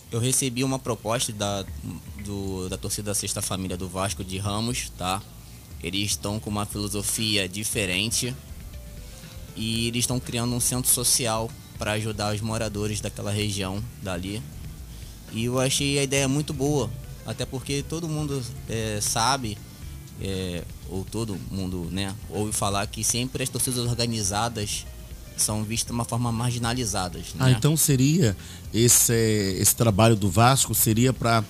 Eu, 0.10 0.20
recebi 0.20 0.64
uma 0.64 0.80
proposta 0.80 1.34
da, 1.34 1.66
do, 2.24 2.70
da 2.70 2.78
torcida 2.78 3.12
da 3.12 3.16
Sexta 3.16 3.42
Família 3.42 3.76
do 3.76 3.90
Vasco 3.90 4.24
de 4.24 4.38
Ramos, 4.38 4.90
tá? 4.98 5.22
Eles 5.84 6.12
estão 6.12 6.40
com 6.40 6.50
uma 6.50 6.66
filosofia 6.66 7.48
diferente 7.48 8.34
e 9.58 9.88
eles 9.88 10.02
estão 10.02 10.20
criando 10.20 10.54
um 10.54 10.60
centro 10.60 10.90
social 10.90 11.50
para 11.78 11.94
ajudar 11.94 12.34
os 12.34 12.42
moradores 12.42 13.02
daquela 13.02 13.32
região 13.32 13.84
dali. 14.02 14.42
E 15.34 15.46
eu 15.46 15.60
achei 15.60 16.00
a 16.00 16.04
ideia 16.04 16.28
muito 16.28 16.54
boa, 16.54 16.90
até 17.26 17.46
porque 17.46 17.84
todo 17.84 18.08
mundo 18.08 18.42
é, 18.70 19.00
sabe, 19.02 19.58
é, 20.22 20.64
ou 20.90 21.04
todo 21.04 21.38
mundo 21.52 21.90
né, 21.92 22.16
ouve 22.30 22.54
falar 22.54 22.88
que 22.88 23.04
sempre 23.04 23.44
as 23.44 23.50
torcidas 23.50 23.86
organizadas 23.86 24.86
são 25.36 25.64
vistas 25.64 25.88
de 25.88 25.94
uma 25.94 26.06
forma 26.06 26.32
marginalizadas. 26.32 27.34
Né? 27.34 27.46
Ah, 27.46 27.52
então 27.52 27.76
seria 27.76 28.36
esse, 28.74 29.14
esse 29.60 29.76
trabalho 29.76 30.16
do 30.16 30.30
Vasco 30.30 30.74
seria 30.74 31.14
para 31.14 31.44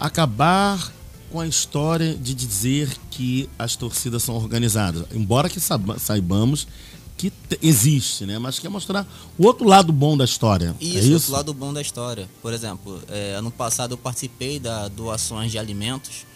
acabar 0.00 0.92
com 1.30 1.40
a 1.40 1.46
história 1.46 2.14
de 2.14 2.34
dizer 2.34 2.90
que 3.10 3.48
as 3.58 3.76
torcidas 3.76 4.22
são 4.22 4.34
organizadas. 4.34 5.06
Embora 5.14 5.48
que 5.48 5.58
saibamos 5.98 6.66
que 7.30 7.58
existe, 7.62 8.26
né? 8.26 8.38
Mas 8.38 8.58
quer 8.58 8.68
mostrar 8.68 9.06
o 9.38 9.46
outro 9.46 9.66
lado 9.66 9.92
bom 9.92 10.16
da 10.16 10.24
história. 10.24 10.74
Isso, 10.80 10.96
é 10.96 11.00
isso? 11.00 11.12
outro 11.12 11.32
lado 11.32 11.54
bom 11.54 11.72
da 11.72 11.80
história. 11.80 12.28
Por 12.40 12.52
exemplo, 12.52 13.00
é, 13.08 13.34
ano 13.34 13.50
passado 13.50 13.92
eu 13.92 13.98
participei 13.98 14.58
da 14.58 14.88
doações 14.88 15.52
de 15.52 15.58
alimentos 15.58 16.26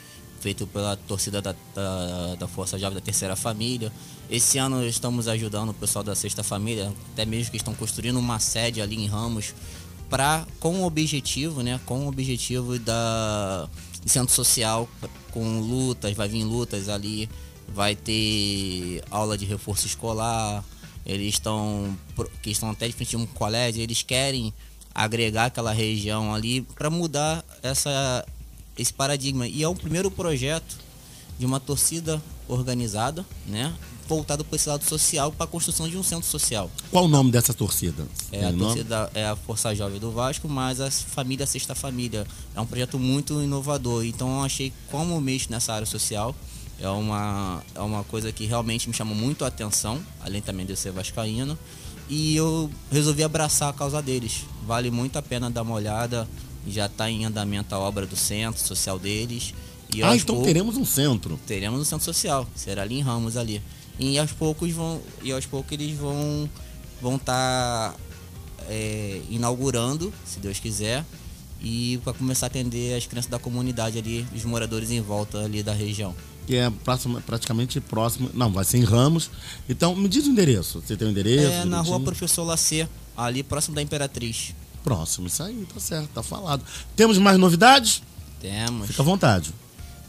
feito 0.41 0.67
pela 0.67 0.97
torcida 0.97 1.43
da, 1.43 1.55
da, 1.75 2.35
da 2.37 2.47
Força 2.47 2.79
Jovem 2.79 2.95
da 2.95 3.01
Terceira 3.01 3.35
Família. 3.35 3.93
Esse 4.31 4.59
ano 4.59 4.85
estamos 4.87 5.27
ajudando 5.27 5.71
o 5.71 5.75
pessoal 5.75 6.05
da 6.05 6.15
Sexta 6.15 6.43
Família, 6.43 6.93
até 7.13 7.25
mesmo 7.25 7.51
que 7.51 7.57
estão 7.57 7.75
construindo 7.75 8.19
uma 8.19 8.39
sede 8.39 8.81
ali 8.81 8.97
em 8.97 9.07
Ramos, 9.07 9.55
para 10.09 10.47
com 10.61 10.83
o 10.83 10.87
objetivo, 10.87 11.63
né? 11.63 11.81
Com 11.85 12.07
o 12.07 12.09
objetivo 12.09 12.79
da 12.79 13.69
centro 14.05 14.33
social, 14.33 14.89
com 15.33 15.61
lutas, 15.61 16.15
vai 16.15 16.29
vir 16.29 16.45
lutas 16.45 16.89
ali, 16.89 17.29
vai 17.75 17.97
ter 17.97 19.03
aula 19.11 19.37
de 19.37 19.45
reforço 19.45 19.87
escolar, 19.87 20.65
eles 21.07 21.35
estão 21.35 21.97
que 22.43 22.51
estão 22.51 22.71
até 22.71 22.87
de 22.87 22.93
frente 22.93 23.15
a 23.15 23.19
um 23.19 23.27
colégio, 23.27 23.81
eles 23.81 24.03
querem 24.03 24.53
agregar 24.95 25.47
aquela 25.47 25.73
região 25.73 26.35
ali 26.35 26.63
para 26.63 26.91
mudar 26.91 27.45
essa 27.63 28.27
esse 28.77 28.93
paradigma. 28.93 29.47
E 29.47 29.63
é 29.63 29.69
o 29.69 29.75
primeiro 29.75 30.11
projeto 30.11 30.77
de 31.39 31.47
uma 31.47 31.61
torcida 31.61 32.23
organizada, 32.49 33.25
né? 33.47 33.73
Voltado 34.09 34.45
para 34.45 34.55
esse 34.57 34.69
lado 34.69 34.85
social, 34.85 35.33
para 35.33 35.45
a 35.45 35.49
construção 35.49 35.89
de 35.89 35.97
um 35.97 36.03
centro 36.03 36.29
social. 36.29 36.71
Qual 36.91 37.05
o 37.05 37.09
nome 37.09 37.33
dessa 37.33 37.53
torcida? 37.53 38.07
É 38.31 38.45
a 38.45 38.53
torcida 38.53 39.11
é 39.15 39.27
a 39.27 39.35
Força 39.35 39.75
Jovem 39.75 39.99
do 39.99 40.13
Vasco, 40.13 40.49
mas 40.49 40.81
a 40.81 40.91
família 40.91 41.47
Sexta 41.47 41.75
Família. 41.75 42.27
É 42.55 42.61
um 42.61 42.67
projeto 42.67 42.99
muito 42.99 43.43
inovador. 43.43 44.05
Então 44.05 44.39
eu 44.39 44.45
achei 44.45 44.73
como 44.91 45.21
mexo 45.21 45.51
nessa 45.51 45.73
área 45.73 45.87
social. 45.87 46.35
É 46.81 46.89
uma, 46.89 47.63
é 47.75 47.81
uma 47.81 48.05
coisa 48.05 48.31
que 48.31 48.45
realmente 48.45 48.89
me 48.89 48.95
chamou 48.95 49.15
muito 49.15 49.45
a 49.45 49.49
atenção, 49.49 50.03
além 50.21 50.43
também 50.43 50.67
de 50.67 50.73
eu 50.73 50.77
ser 50.77 50.93
vascaíno. 50.93 51.59
E 52.09 52.37
eu 52.37 52.71
resolvi 52.91 53.23
abraçar 53.23 53.71
a 53.71 53.73
causa 53.73 54.01
deles. 54.01 54.45
Vale 54.67 54.91
muito 54.91 55.17
a 55.19 55.23
pena 55.23 55.51
dar 55.51 55.63
uma 55.63 55.75
olhada. 55.75 56.29
Já 56.69 56.87
está 56.87 57.11
em 57.11 57.25
andamento 57.25 57.75
a 57.75 57.79
obra 57.79 58.07
do 58.07 58.17
centro 58.17 58.61
social 58.61 58.99
deles. 58.99 59.55
E 59.93 60.03
ah, 60.03 60.15
então 60.15 60.35
poucos, 60.37 60.47
teremos 60.47 60.77
um 60.77 60.85
centro. 60.85 61.41
Teremos 61.47 61.81
um 61.81 61.85
centro 61.85 62.05
social. 62.05 62.47
Será 62.55 62.83
ali 62.83 62.99
em 62.99 63.03
Ramos 63.03 63.37
ali. 63.37 63.63
E 63.99 64.19
aos 64.19 64.33
poucos 64.33 64.71
vão. 64.73 65.01
E 65.23 65.33
aos 65.33 65.47
poucos 65.47 65.73
eles 65.73 65.97
vão 65.97 66.49
vão 67.01 67.17
estar 67.17 67.93
tá, 67.93 67.99
é, 68.69 69.21
inaugurando, 69.31 70.13
se 70.25 70.41
Deus 70.41 70.59
quiser, 70.59 71.05
e 71.61 71.99
para 72.05 72.13
começar 72.13 72.47
a 72.47 72.49
atender 72.49 72.97
as 72.97 73.07
crianças 73.07 73.31
da 73.31 73.39
comunidade 73.39 73.99
ali, 73.99 74.27
os 74.35 74.45
moradores 74.45 74.91
em 74.91 75.01
volta 75.01 75.39
ali 75.39 75.63
da 75.63 75.73
região. 75.73 76.15
Que 76.47 76.57
é 76.57 76.71
próximo, 76.71 77.21
praticamente 77.23 77.81
próximo. 77.81 78.31
Não, 78.33 78.53
vai 78.53 78.65
ser 78.65 78.79
em 78.79 78.85
Ramos. 78.85 79.31
Então, 79.69 79.95
me 79.95 80.09
diz 80.09 80.27
o 80.27 80.31
endereço. 80.31 80.81
Você 80.81 80.97
tem 80.97 81.09
o 81.09 81.11
endereço? 81.11 81.47
É 81.47 81.65
na 81.65 81.81
rua 81.81 81.99
Professor 82.01 82.45
Lacê, 82.45 82.89
ali 83.17 83.43
próximo 83.43 83.75
da 83.75 83.83
Imperatriz. 83.83 84.55
Próximo, 84.85 85.27
isso 85.27 85.43
aí, 85.43 85.67
tá 85.75 85.81
certo, 85.81 86.09
tá 86.15 86.23
falado. 86.23 86.65
Temos 86.95 87.19
mais 87.19 87.37
novidades? 87.39 88.03
Temos. 88.41 88.87
Fica 88.87 89.03
à 89.03 89.05
vontade. 89.05 89.53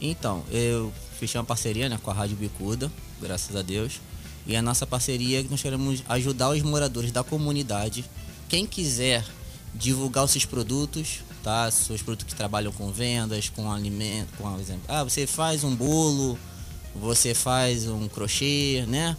Então, 0.00 0.44
eu 0.50 0.92
fechei 1.18 1.38
uma 1.38 1.44
parceria 1.44 1.88
né, 1.88 1.98
com 2.00 2.10
a 2.10 2.14
Rádio 2.14 2.36
Bicuda, 2.36 2.90
graças 3.20 3.56
a 3.56 3.62
Deus. 3.62 4.00
E 4.46 4.54
a 4.56 4.62
nossa 4.62 4.86
parceria 4.86 5.40
é 5.40 5.42
que 5.42 5.50
nós 5.50 5.60
queremos 5.60 6.02
ajudar 6.08 6.50
os 6.50 6.62
moradores 6.62 7.10
da 7.10 7.24
comunidade. 7.24 8.04
Quem 8.48 8.64
quiser 8.64 9.24
divulgar 9.74 10.24
os 10.24 10.30
seus 10.30 10.44
produtos, 10.44 11.20
tá? 11.42 11.70
Seus 11.70 12.02
produtos 12.02 12.32
que 12.32 12.34
trabalham 12.36 12.72
com 12.72 12.90
vendas, 12.92 13.48
com 13.48 13.70
alimento, 13.70 14.28
com 14.38 14.58
exemplo. 14.58 14.82
Ah, 14.88 15.04
você 15.04 15.26
faz 15.26 15.64
um 15.64 15.74
bolo, 15.74 16.38
você 16.94 17.34
faz 17.34 17.86
um 17.88 18.08
crochê, 18.08 18.84
né? 18.88 19.16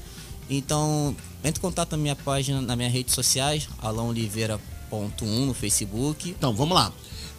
Então, 0.49 1.15
entre 1.43 1.59
em 1.59 1.61
contato 1.61 1.91
na 1.91 1.97
minha 1.97 2.15
página, 2.15 2.61
nas 2.61 2.75
minhas 2.75 2.91
redes 2.91 3.13
sociais, 3.13 3.69
alãoliveira.1 3.81 5.45
no 5.45 5.53
Facebook. 5.53 6.29
Então, 6.29 6.53
vamos 6.53 6.75
lá. 6.75 6.91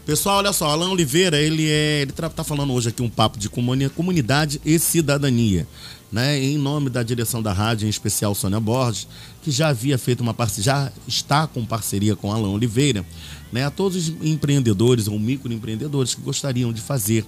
Pessoal, 0.06 0.38
olha 0.38 0.52
só, 0.52 0.66
Alan 0.70 0.90
Oliveira, 0.90 1.38
ele 1.38 1.68
é, 1.68 2.02
ele 2.02 2.12
tá, 2.12 2.42
falando 2.42 2.72
hoje 2.72 2.88
aqui 2.88 3.02
um 3.02 3.08
papo 3.08 3.38
de 3.38 3.48
comuni- 3.48 3.90
comunidade 3.90 4.60
e 4.64 4.78
cidadania, 4.78 5.68
né? 6.10 6.42
Em 6.42 6.56
nome 6.56 6.88
da 6.88 7.02
direção 7.02 7.42
da 7.42 7.52
rádio, 7.52 7.86
em 7.86 7.90
especial 7.90 8.34
Sônia 8.34 8.58
Borges, 8.58 9.06
que 9.42 9.50
já 9.50 9.68
havia 9.68 9.98
feito 9.98 10.20
uma 10.20 10.32
parceria, 10.32 10.64
já 10.64 10.92
está 11.06 11.46
com 11.46 11.64
parceria 11.66 12.16
com 12.16 12.32
Alan 12.32 12.48
Oliveira, 12.48 13.04
né? 13.52 13.64
A 13.64 13.70
todos 13.70 14.08
os 14.08 14.14
empreendedores 14.22 15.08
ou 15.08 15.18
microempreendedores 15.18 16.14
que 16.14 16.20
gostariam 16.20 16.72
de 16.72 16.80
fazer 16.80 17.24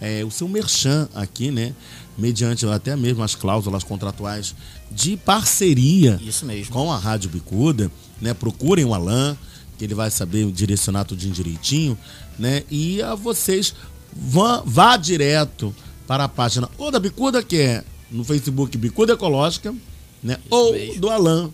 é, 0.00 0.24
o 0.24 0.30
seu 0.30 0.48
merchan 0.48 1.08
aqui, 1.14 1.50
né? 1.50 1.72
Mediante 2.18 2.66
até 2.66 2.94
mesmo 2.96 3.22
as 3.22 3.34
cláusulas 3.34 3.84
contratuais 3.84 4.54
de 4.90 5.16
parceria 5.16 6.20
Isso 6.22 6.44
mesmo. 6.44 6.72
com 6.72 6.92
a 6.92 6.98
Rádio 6.98 7.30
Bicuda, 7.30 7.90
né? 8.20 8.34
Procurem 8.34 8.84
o 8.84 8.92
Alan, 8.94 9.36
que 9.78 9.84
ele 9.84 9.94
vai 9.94 10.10
saber 10.10 10.50
direcionar 10.52 11.04
tudo 11.04 11.18
direitinho, 11.18 11.96
né? 12.38 12.64
E 12.70 13.00
a 13.00 13.14
vocês 13.14 13.74
vá, 14.14 14.62
vá 14.64 14.96
direto 14.96 15.74
para 16.06 16.24
a 16.24 16.28
página 16.28 16.68
ou 16.76 16.90
da 16.90 16.98
Bicuda, 16.98 17.42
que 17.42 17.56
é 17.56 17.84
no 18.10 18.24
Facebook 18.24 18.76
Bicuda 18.76 19.14
Ecológica, 19.14 19.74
né? 20.22 20.36
ou 20.50 20.74
do 20.98 21.08
Alan, 21.08 21.50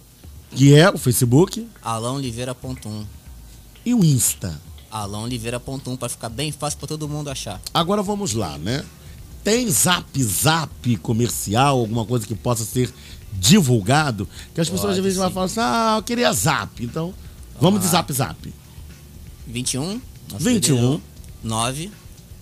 que 0.50 0.74
é 0.74 0.90
o 0.90 0.98
Facebook, 0.98 1.66
alãoliveira.1. 1.82 3.04
e 3.88 3.94
o 3.94 4.04
Insta. 4.04 4.60
alãoliveira.1 4.90 5.96
para 5.96 6.08
ficar 6.08 6.28
bem 6.28 6.52
fácil 6.52 6.78
para 6.78 6.88
todo 6.88 7.08
mundo 7.08 7.30
achar. 7.30 7.60
Agora 7.72 8.02
vamos 8.02 8.34
lá, 8.34 8.58
né? 8.58 8.84
Tem 9.42 9.68
zap 9.70 10.22
zap 10.22 10.96
comercial, 10.98 11.78
alguma 11.78 12.04
coisa 12.04 12.26
que 12.26 12.34
possa 12.34 12.64
ser 12.64 12.92
divulgado? 13.32 14.28
Que 14.54 14.60
as 14.60 14.68
pessoas 14.68 14.90
às 14.90 14.96
Pode, 14.96 15.02
vezes 15.02 15.18
vão 15.18 15.30
falar 15.30 15.46
assim, 15.46 15.60
ah, 15.60 15.94
eu 15.98 16.02
queria 16.02 16.32
zap. 16.32 16.84
Então, 16.84 17.14
vamos 17.60 17.80
de 17.80 17.86
lá. 17.86 17.92
zap 17.92 18.12
zap. 18.12 18.54
21 19.46 20.00
nosso 20.30 20.44
21. 20.44 20.76
DDD, 20.96 21.02
9 21.42 21.90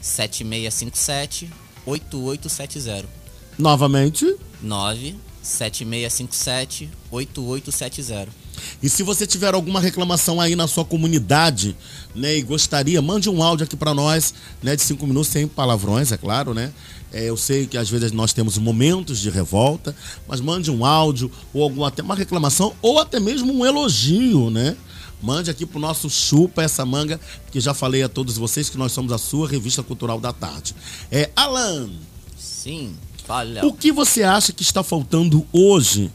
7657 0.01 1.51
8870. 1.87 3.09
Novamente. 3.57 4.37
9 4.61 5.15
7657 5.43 6.91
8870. 7.11 8.46
E 8.83 8.89
se 8.89 9.03
você 9.03 9.27
tiver 9.27 9.55
alguma 9.55 9.81
reclamação 9.81 10.41
aí 10.41 10.55
na 10.57 10.67
sua 10.67 10.85
comunidade, 10.85 11.77
né, 12.15 12.37
e 12.37 12.43
gostaria, 12.43 13.01
mande 13.03 13.29
um 13.29 13.43
áudio 13.43 13.65
aqui 13.65 13.77
para 13.77 13.95
nós, 13.95 14.35
né, 14.63 14.77
de 14.77 14.83
cinco 14.83 15.07
minutos, 15.07 15.29
sem 15.29 15.47
palavrões, 15.47 16.13
é 16.13 16.17
claro, 16.17 16.55
né? 16.55 16.73
É, 17.13 17.25
eu 17.25 17.37
sei 17.37 17.67
que 17.67 17.79
às 17.79 17.89
vezes 17.89 18.13
nós 18.13 18.33
temos 18.33 18.59
momentos 18.59 19.21
de 19.21 19.31
revolta, 19.31 19.95
mas 20.27 20.41
mande 20.41 20.71
um 20.71 20.85
áudio 20.85 21.31
ou 21.55 21.63
alguma 21.63 21.89
até 21.89 22.03
uma 22.03 22.15
reclamação 22.15 22.75
ou 22.83 22.99
até 22.99 23.21
mesmo 23.21 23.53
um 23.53 23.65
elogio, 23.65 24.51
né? 24.51 24.77
Mande 25.23 25.51
aqui 25.51 25.65
pro 25.65 25.79
nosso 25.81 26.11
Chupa 26.11 26.63
essa 26.63 26.85
manga, 26.85 27.19
que 27.51 27.59
já 27.59 27.73
falei 27.73 28.03
a 28.03 28.09
todos 28.09 28.37
vocês 28.37 28.69
que 28.69 28.77
nós 28.77 28.93
somos 28.93 29.13
a 29.13 29.19
sua 29.19 29.49
revista 29.49 29.83
cultural 29.83 30.21
da 30.21 30.33
tarde. 30.33 30.75
É, 31.11 31.31
Alan, 31.35 31.89
Sim, 32.37 32.95
Léo. 33.29 33.67
o 33.67 33.73
que 33.73 33.91
você 33.91 34.23
acha 34.23 34.53
que 34.53 34.63
está 34.63 34.83
faltando 34.83 35.47
hoje 35.53 36.13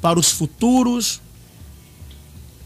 para 0.00 0.18
os 0.18 0.30
futuros 0.30 1.20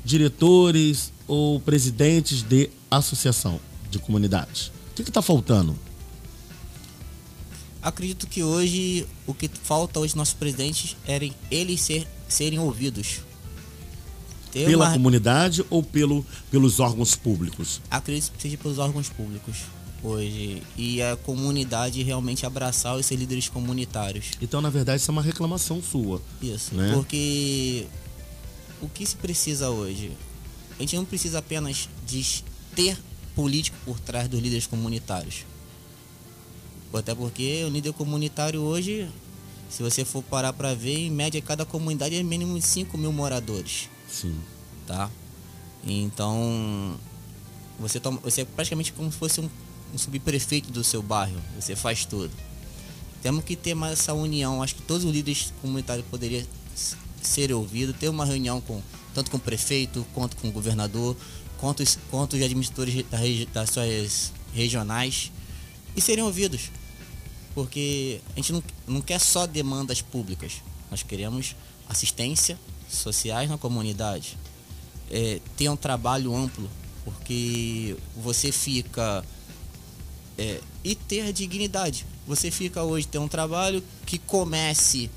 diretores 0.09 1.13
ou 1.27 1.61
presidentes 1.61 2.43
de 2.43 2.71
associação 2.91 3.61
de 3.91 3.99
comunidades? 3.99 4.73
O 4.91 4.95
que 4.95 5.03
está 5.03 5.21
faltando? 5.23 5.79
Acredito 7.81 8.27
que 8.27 8.43
hoje 8.43 9.07
o 9.27 9.33
que 9.35 9.49
falta 9.63 10.01
aos 10.01 10.15
nossos 10.15 10.35
presidentes 10.35 10.97
é 11.07 11.31
eles 11.51 11.81
ser, 11.81 12.09
serem 12.27 12.59
ouvidos. 12.59 13.21
Ter 14.51 14.65
Pela 14.67 14.87
uma- 14.87 14.93
comunidade 14.95 15.65
ou 15.71 15.83
pelo, 15.83 16.25
pelos 16.51 16.81
órgãos 16.81 17.15
públicos? 17.15 17.81
acredito 17.91 18.33
que 18.33 18.43
seja 18.43 18.57
pelos 18.57 18.79
órgãos 18.79 19.09
públicos 19.11 19.59
hoje 20.03 20.63
e 20.77 21.03
a 21.03 21.17
comunidade 21.17 22.03
realmente 22.03 22.47
abraçar 22.47 22.97
os 22.97 23.05
seus 23.05 23.21
líderes 23.21 23.49
comunitários. 23.49 24.31
Então, 24.41 24.61
na 24.61 24.71
verdade, 24.71 25.03
isso 25.03 25.11
é 25.11 25.13
uma 25.13 25.23
reclamação 25.23 25.83
sua. 25.83 26.21
Isso, 26.43 26.75
né? 26.75 26.93
porque 26.95 27.87
o 28.81 28.89
que 28.89 29.05
se 29.05 29.17
precisa 29.17 29.71
hoje? 29.71 30.13
A 30.79 30.83
gente 30.83 30.97
não 30.97 31.05
precisa 31.05 31.39
apenas 31.39 31.89
de 32.07 32.45
ter 32.75 32.99
político 33.35 33.77
por 33.85 33.99
trás 33.99 34.29
dos 34.29 34.41
líderes 34.41 34.67
comunitários. 34.67 35.45
Até 36.93 37.15
porque 37.15 37.65
o 37.65 37.69
líder 37.69 37.93
comunitário 37.93 38.61
hoje, 38.63 39.09
se 39.69 39.83
você 39.83 40.05
for 40.05 40.23
parar 40.23 40.53
para 40.53 40.75
ver, 40.75 40.97
em 40.97 41.11
média 41.11 41.41
cada 41.43 41.65
comunidade 41.65 42.17
é 42.17 42.23
mínimo 42.23 42.59
de 42.59 42.65
5 42.65 42.97
mil 42.97 43.13
moradores. 43.13 43.89
Sim. 44.11 44.39
Tá? 44.87 45.11
Então, 45.85 46.99
você, 47.79 48.01
toma, 48.01 48.19
você 48.19 48.43
é 48.43 48.45
praticamente 48.45 48.93
como 48.93 49.11
se 49.13 49.19
fosse 49.19 49.41
um, 49.41 49.51
um 49.93 49.99
subprefeito 49.99 50.73
do 50.73 50.83
seu 50.83 51.03
bairro. 51.03 51.41
Você 51.61 51.77
faz 51.77 52.05
tudo. 52.05 52.33
Temos 53.23 53.45
que 53.45 53.55
ter 53.55 53.75
mais 53.75 53.95
essa 53.95 54.15
união. 54.15 54.63
Acho 54.63 54.77
que 54.77 54.83
todos 54.83 55.05
os 55.05 55.13
líderes 55.13 55.53
comunitários 55.61 56.07
poderiam 56.07 56.45
ser 57.23 57.53
ouvidos, 57.53 57.97
ter 57.97 58.09
uma 58.09 58.25
reunião 58.25 58.61
com 58.61 58.83
tanto 59.15 59.31
com 59.31 59.37
o 59.37 59.41
prefeito, 59.41 60.07
quanto 60.15 60.37
com 60.37 60.49
o 60.49 60.53
governador, 60.53 61.17
quanto 61.59 61.83
quanto 62.11 62.37
os 62.37 62.43
administradores 62.43 63.05
da 63.11 63.17
regi- 63.17 63.47
das 63.47 63.71
suas 63.71 64.33
regionais 64.55 65.33
e 65.97 66.01
serem 66.01 66.25
ouvidos. 66.25 66.71
Porque 67.55 68.21
a 68.35 68.37
gente 68.37 68.53
não, 68.53 68.63
não 68.87 69.01
quer 69.01 69.19
só 69.19 69.47
demandas 69.47 70.01
públicas. 70.01 70.63
Nós 70.91 71.03
queremos 71.03 71.57
assistência 71.89 72.59
sociais 72.89 73.49
na 73.49 73.59
comunidade. 73.59 74.39
É, 75.11 75.41
ter 75.57 75.69
um 75.69 75.77
trabalho 75.77 76.37
amplo, 76.37 76.69
porque 77.05 77.97
você 78.17 78.53
fica. 78.53 79.25
é, 80.37 80.61
e 80.85 80.95
ter 80.95 81.33
dignidade. 81.33 82.07
Você 82.27 82.51
fica 82.51 82.83
hoje, 82.85 83.07
ter 83.09 83.19
um 83.19 83.27
trabalho 83.27 83.83
que 84.07 84.19
comece 84.19 85.11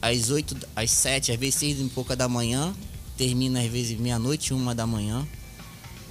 às 0.00 0.30
8, 0.30 0.56
às 0.74 0.90
7, 0.90 1.32
às 1.32 1.38
vezes 1.38 1.56
6 1.56 1.80
e 1.80 1.84
pouca 1.88 2.14
da 2.14 2.28
manhã, 2.28 2.74
termina 3.16 3.60
às 3.60 3.66
vezes 3.66 3.98
meia-noite, 3.98 4.54
uma 4.54 4.74
da 4.74 4.86
manhã. 4.86 5.26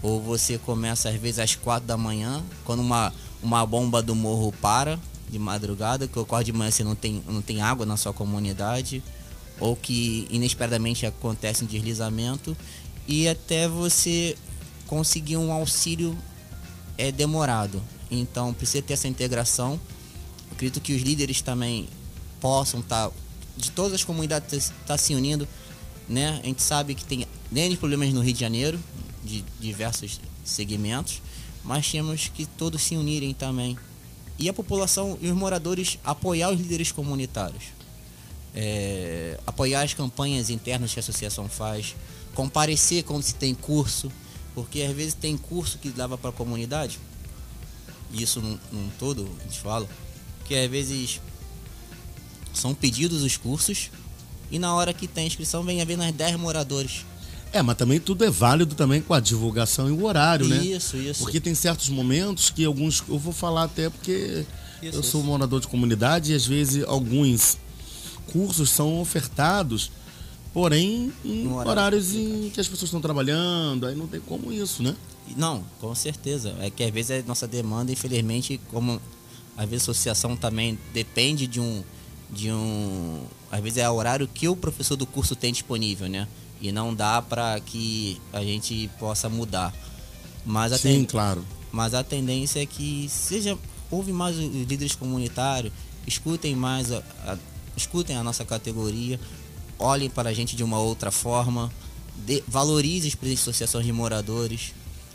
Ou 0.01 0.22
você 0.22 0.57
começa 0.57 1.09
às 1.09 1.15
vezes 1.15 1.39
às 1.39 1.55
4 1.55 1.88
da 1.88 1.97
manhã, 1.97 2.43
quando 2.64 2.81
uma, 2.81 3.14
uma 3.41 3.65
bomba 3.65 4.01
do 4.01 4.14
morro 4.14 4.53
para 4.61 4.99
de 5.30 5.39
madrugada, 5.39 6.07
que 6.07 6.18
ocorre 6.18 6.43
de 6.43 6.53
manhã 6.53 6.72
você 6.72 6.84
não 6.84 6.95
tem, 6.95 7.23
não 7.27 7.41
tem 7.41 7.61
água 7.61 7.85
na 7.85 7.97
sua 7.97 8.14
comunidade, 8.14 9.03
ou 9.59 9.76
que 9.76 10.27
inesperadamente 10.30 11.05
acontece 11.05 11.64
um 11.64 11.68
deslizamento, 11.68 12.55
e 13.07 13.27
até 13.27 13.68
você 13.68 14.38
conseguir 14.85 15.38
um 15.38 15.51
auxílio 15.51 16.18
é 16.97 17.11
demorado. 17.11 17.81
Então 18.09 18.53
precisa 18.53 18.81
ter 18.81 18.93
essa 18.93 19.07
integração. 19.07 19.80
Acredito 20.51 20.80
que 20.80 20.93
os 20.93 21.01
líderes 21.01 21.41
também 21.41 21.88
possam 22.39 22.80
estar 22.80 23.11
de 23.57 23.71
todas 23.71 23.93
as 23.93 24.03
comunidades 24.03 24.71
estar 24.81 24.97
se 24.97 25.15
unindo, 25.15 25.47
né? 26.07 26.39
A 26.43 26.45
gente 26.45 26.61
sabe 26.61 26.95
que 26.95 27.03
tem 27.03 27.25
grandes 27.51 27.77
problemas 27.77 28.13
no 28.13 28.21
Rio 28.21 28.34
de 28.34 28.39
Janeiro, 28.39 28.79
de 29.23 29.43
diversos 29.59 30.19
segmentos, 30.45 31.21
mas 31.63 31.89
temos 31.91 32.29
que 32.34 32.45
todos 32.45 32.81
se 32.81 32.95
unirem 32.95 33.34
também. 33.34 33.77
E 34.39 34.47
a 34.47 34.53
população 34.53 35.17
e 35.19 35.27
os 35.27 35.35
moradores 35.35 35.97
apoiar 36.03 36.51
os 36.51 36.59
líderes 36.59 36.91
comunitários. 36.91 37.63
É, 38.55 39.39
apoiar 39.45 39.81
as 39.81 39.93
campanhas 39.93 40.49
internas 40.49 40.93
que 40.93 40.99
a 40.99 41.01
associação 41.01 41.49
faz, 41.49 41.95
comparecer 42.34 43.03
quando 43.03 43.23
se 43.23 43.35
tem 43.35 43.53
curso, 43.53 44.11
porque 44.55 44.81
às 44.81 44.95
vezes 44.95 45.13
tem 45.13 45.38
curso 45.38 45.77
que 45.77 45.89
leva 45.89 46.17
para 46.17 46.29
a 46.29 46.34
comunidade, 46.34 46.99
e 48.11 48.23
isso 48.23 48.41
num, 48.41 48.57
num 48.71 48.89
todo 48.97 49.29
a 49.39 49.43
gente 49.43 49.59
fala, 49.59 49.88
que 50.45 50.55
às 50.55 50.69
vezes 50.69 51.21
são 52.57 52.73
pedidos 52.73 53.23
os 53.23 53.38
cursos 53.38 53.89
e 54.51 54.57
na 54.59 54.73
hora 54.73 54.93
que 54.93 55.07
tem 55.07 55.27
inscrição 55.27 55.63
vem 55.63 55.81
apenas 55.81 56.11
10 56.13 56.38
moradores. 56.38 57.05
É, 57.53 57.61
mas 57.61 57.77
também 57.77 57.99
tudo 57.99 58.25
é 58.25 58.29
válido 58.29 58.75
também 58.75 59.01
com 59.01 59.13
a 59.13 59.19
divulgação 59.19 59.88
e 59.88 59.91
o 59.91 60.03
horário, 60.05 60.47
né? 60.47 60.57
Isso, 60.57 60.97
isso. 60.97 61.23
Porque 61.23 61.39
tem 61.39 61.55
certos 61.55 61.89
momentos 61.89 62.49
que 62.49 62.65
alguns. 62.65 63.01
Eu 63.07 63.17
vou 63.17 63.31
falar 63.31 63.63
até 63.63 63.89
porque 63.89 64.45
Isso, 64.81 64.97
eu 64.97 65.03
sou 65.03 65.21
isso. 65.21 65.29
morador 65.29 65.61
de 65.61 65.67
comunidade 65.67 66.34
e 66.34 66.35
às 66.35 66.45
vezes 66.45 66.84
alguns 66.85 67.57
cursos 68.31 68.69
são 68.69 68.99
ofertados, 68.99 69.89
porém 70.53 71.11
em 71.23 71.47
horário. 71.47 71.71
horários 71.71 72.13
em 72.13 72.49
que 72.53 72.59
as 72.59 72.67
pessoas 72.67 72.89
estão 72.89 72.99
trabalhando, 72.99 73.88
aí 73.88 73.95
não 73.95 74.07
tem 74.07 74.19
como 74.19 74.51
isso, 74.51 74.84
né? 74.84 74.93
Não, 75.35 75.63
com 75.79 75.95
certeza. 75.95 76.53
É 76.59 76.69
que 76.69 76.84
às 76.84 76.91
vezes 76.91 77.11
é 77.11 77.23
nossa 77.25 77.47
demanda, 77.47 77.91
infelizmente, 77.91 78.59
como 78.71 79.01
às 79.55 79.69
vezes 79.69 79.88
a 79.88 79.91
associação 79.91 80.35
também 80.35 80.77
depende 80.93 81.47
de 81.47 81.59
um. 81.59 81.81
De 82.29 82.51
um. 82.51 83.23
Às 83.51 83.61
vezes 83.61 83.77
é 83.77 83.89
o 83.89 83.93
horário 83.93 84.27
que 84.27 84.47
o 84.47 84.55
professor 84.55 84.95
do 84.95 85.05
curso 85.05 85.35
tem 85.35 85.51
disponível, 85.51 86.09
né? 86.09 86.27
E 86.59 86.71
não 86.71 86.93
dá 86.93 87.21
para 87.21 87.59
que 87.59 88.19
a 88.33 88.41
gente 88.43 88.89
possa 88.99 89.29
mudar. 89.29 89.73
Mas 90.45 90.73
a 90.73 90.77
Sim, 90.77 90.89
ten- 90.99 91.05
claro. 91.05 91.45
Mas 91.71 91.93
a 91.93 92.03
tendência 92.03 92.61
é 92.61 92.65
que 92.65 93.07
seja. 93.09 93.57
Ouve 93.89 94.11
mais 94.11 94.35
os 94.37 94.43
líderes 94.43 94.95
comunitários, 94.95 95.71
escutem 96.05 96.55
mais 96.55 96.91
a, 96.91 96.97
a- 97.25 97.37
escutem 97.77 98.15
a 98.17 98.23
nossa 98.23 98.43
categoria, 98.43 99.17
olhem 99.79 100.09
para 100.09 100.29
a 100.29 100.33
gente 100.33 100.55
de 100.55 100.63
uma 100.63 100.79
outra 100.79 101.11
forma, 101.11 101.71
de, 102.25 102.43
valorize 102.47 103.07
as 103.07 103.31
associações 103.39 103.85
de 103.85 103.93
moradores, 103.93 104.73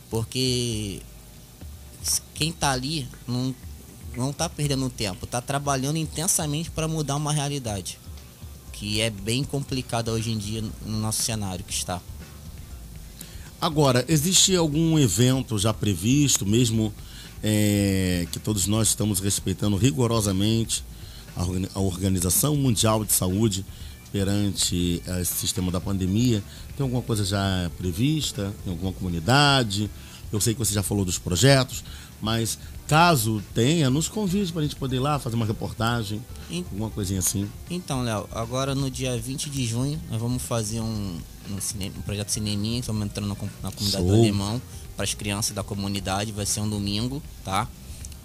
porque 0.09 1.03
quem 2.35 2.49
está 2.51 2.71
ali 2.73 3.07
não 3.27 3.55
não 4.17 4.31
está 4.31 4.49
perdendo 4.49 4.89
tempo, 4.91 5.25
está 5.25 5.41
trabalhando 5.41 5.97
intensamente 5.97 6.71
para 6.71 6.87
mudar 6.87 7.17
uma 7.17 7.33
realidade 7.33 7.99
que 8.83 9.01
é 9.01 9.11
bem 9.11 9.45
complicada 9.45 10.11
hoje 10.11 10.33
em 10.33 10.37
dia 10.37 10.61
no 10.85 10.99
nosso 10.99 11.23
cenário 11.23 11.65
que 11.65 11.73
está. 11.73 12.01
Agora, 13.61 14.05
existe 14.09 14.57
algum 14.57 14.99
evento 14.99 15.57
já 15.57 15.73
previsto, 15.73 16.45
mesmo 16.45 16.93
é, 17.45 18.27
que 18.33 18.41
todos 18.41 18.67
nós 18.67 18.89
estamos 18.89 19.21
respeitando 19.21 19.77
rigorosamente 19.77 20.83
a 21.37 21.79
Organização 21.79 22.57
Mundial 22.57 23.05
de 23.05 23.13
Saúde 23.13 23.65
perante 24.11 25.01
esse 25.21 25.35
sistema 25.35 25.71
da 25.71 25.81
pandemia? 25.81 26.43
Tem 26.77 26.83
alguma 26.83 27.03
coisa 27.03 27.25
já 27.25 27.71
prevista 27.79 28.53
em 28.67 28.71
alguma 28.71 28.93
comunidade? 28.93 29.89
Eu 30.33 30.41
sei 30.41 30.55
que 30.55 30.59
você 30.59 30.75
já 30.75 30.83
falou 30.83 31.05
dos 31.05 31.19
projetos, 31.19 31.85
mas 32.21 32.59
caso 32.87 33.43
tenha, 33.55 33.89
nos 33.89 34.09
convide 34.09 34.53
para 34.53 34.61
a 34.61 34.65
gente 34.65 34.77
poder 34.77 34.97
ir 34.97 35.01
lá 35.01 35.19
fazer 35.19 35.37
uma 35.37 35.47
reportagem, 35.47 36.23
alguma 36.51 36.91
coisinha 36.91 37.21
assim. 37.21 37.49
Então, 37.71 38.03
Léo, 38.03 38.29
agora 38.33 38.75
no 38.75 38.91
dia 38.91 39.17
20 39.17 39.49
de 39.49 39.67
junho 39.67 40.01
nós 40.11 40.21
vamos 40.21 40.43
fazer 40.43 40.81
um, 40.81 41.19
um, 41.51 41.61
cinema, 41.61 41.95
um 41.99 42.03
projeto 42.03 42.29
cineminha, 42.29 42.81
estamos 42.81 43.05
entrando 43.05 43.29
na, 43.29 43.35
na 43.63 43.73
comunidade 43.73 44.05
Show. 44.05 44.07
do 44.07 44.15
Alemão 44.15 44.61
para 44.97 45.05
as 45.05 45.15
crianças 45.15 45.55
da 45.55 45.63
comunidade, 45.63 46.33
vai 46.33 46.47
ser 46.47 46.61
um 46.61 46.69
domingo, 46.69 47.23
tá? 47.45 47.67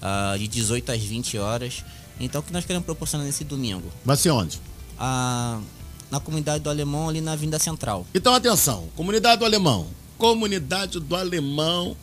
Uh, 0.01 0.37
de 0.37 0.47
18 0.47 0.91
às 0.91 1.01
20 1.01 1.37
horas. 1.37 1.83
Então, 2.19 2.41
o 2.41 2.43
que 2.43 2.51
nós 2.51 2.65
queremos 2.65 2.85
proporcionar 2.85 3.25
nesse 3.25 3.43
domingo? 3.43 3.91
Vai 4.03 4.17
ser 4.17 4.31
onde? 4.31 4.57
Uh, 4.97 5.63
na 6.11 6.19
comunidade 6.19 6.63
do 6.63 6.69
Alemão, 6.69 7.09
ali 7.09 7.21
na 7.21 7.35
Vinda 7.35 7.59
Central. 7.59 8.05
Então, 8.13 8.33
atenção, 8.33 8.89
comunidade 8.95 9.39
do 9.39 9.45
Alemão. 9.45 9.87
Comunidade 10.17 10.99
do 10.99 11.15
Alemão 11.15 11.95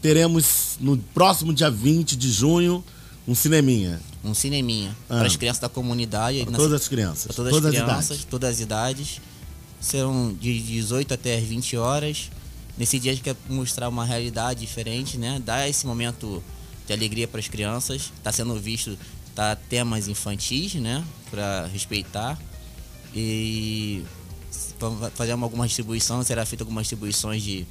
teremos 0.00 0.76
no 0.80 0.96
próximo 0.96 1.52
dia 1.52 1.70
20 1.70 2.16
de 2.16 2.30
junho 2.30 2.84
um 3.26 3.34
cineminha. 3.34 4.00
Um 4.24 4.34
cineminha. 4.34 4.96
Ah. 5.08 5.18
Para 5.18 5.26
as 5.26 5.36
crianças 5.36 5.60
da 5.60 5.68
comunidade. 5.68 6.44
Para 6.44 6.56
todas 6.56 6.80
as 6.80 6.88
crianças. 6.88 7.26
Para 7.26 7.34
todas, 7.34 7.52
todas 7.52 7.66
as 7.66 7.82
crianças, 7.82 8.06
idades. 8.06 8.24
todas 8.24 8.50
as 8.50 8.60
idades. 8.60 9.20
Serão 9.80 10.32
de 10.32 10.60
18 10.60 11.14
até 11.14 11.36
as 11.36 11.44
20 11.44 11.76
horas. 11.76 12.30
Nesse 12.78 12.98
dia 12.98 13.12
a 13.12 13.14
gente 13.14 13.24
quer 13.24 13.36
mostrar 13.48 13.88
uma 13.88 14.04
realidade 14.04 14.60
diferente, 14.60 15.18
né? 15.18 15.40
Dar 15.44 15.68
esse 15.68 15.86
momento 15.86 16.42
de 16.86 16.92
alegria 16.92 17.26
para 17.26 17.40
as 17.40 17.48
crianças. 17.48 18.12
Está 18.16 18.30
sendo 18.30 18.54
visto 18.60 18.96
tá, 19.34 19.56
temas 19.56 20.08
infantis, 20.08 20.74
né? 20.74 21.04
Para 21.30 21.66
respeitar. 21.66 22.38
E 23.14 24.04
fazer 25.14 25.32
alguma 25.32 25.66
distribuição, 25.66 26.22
será 26.22 26.44
feita 26.44 26.62
algumas 26.62 26.84
distribuições 26.84 27.42
de 27.42 27.66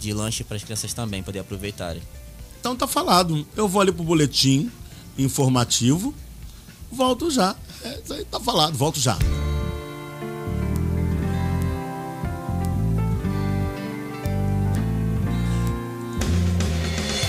de 0.00 0.12
lanche 0.12 0.42
para 0.42 0.56
as 0.56 0.64
crianças 0.64 0.92
também 0.92 1.22
poder 1.22 1.40
aproveitarem. 1.40 2.02
Então 2.58 2.74
tá 2.74 2.86
falado. 2.86 3.46
Eu 3.56 3.68
vou 3.68 3.80
ali 3.80 3.92
pro 3.92 4.04
boletim 4.04 4.70
informativo. 5.18 6.14
Volto 6.90 7.30
já. 7.30 7.54
É, 7.82 8.00
isso 8.02 8.12
aí 8.12 8.24
tá 8.24 8.40
falado. 8.40 8.76
Volto 8.76 8.98
já. 8.98 9.16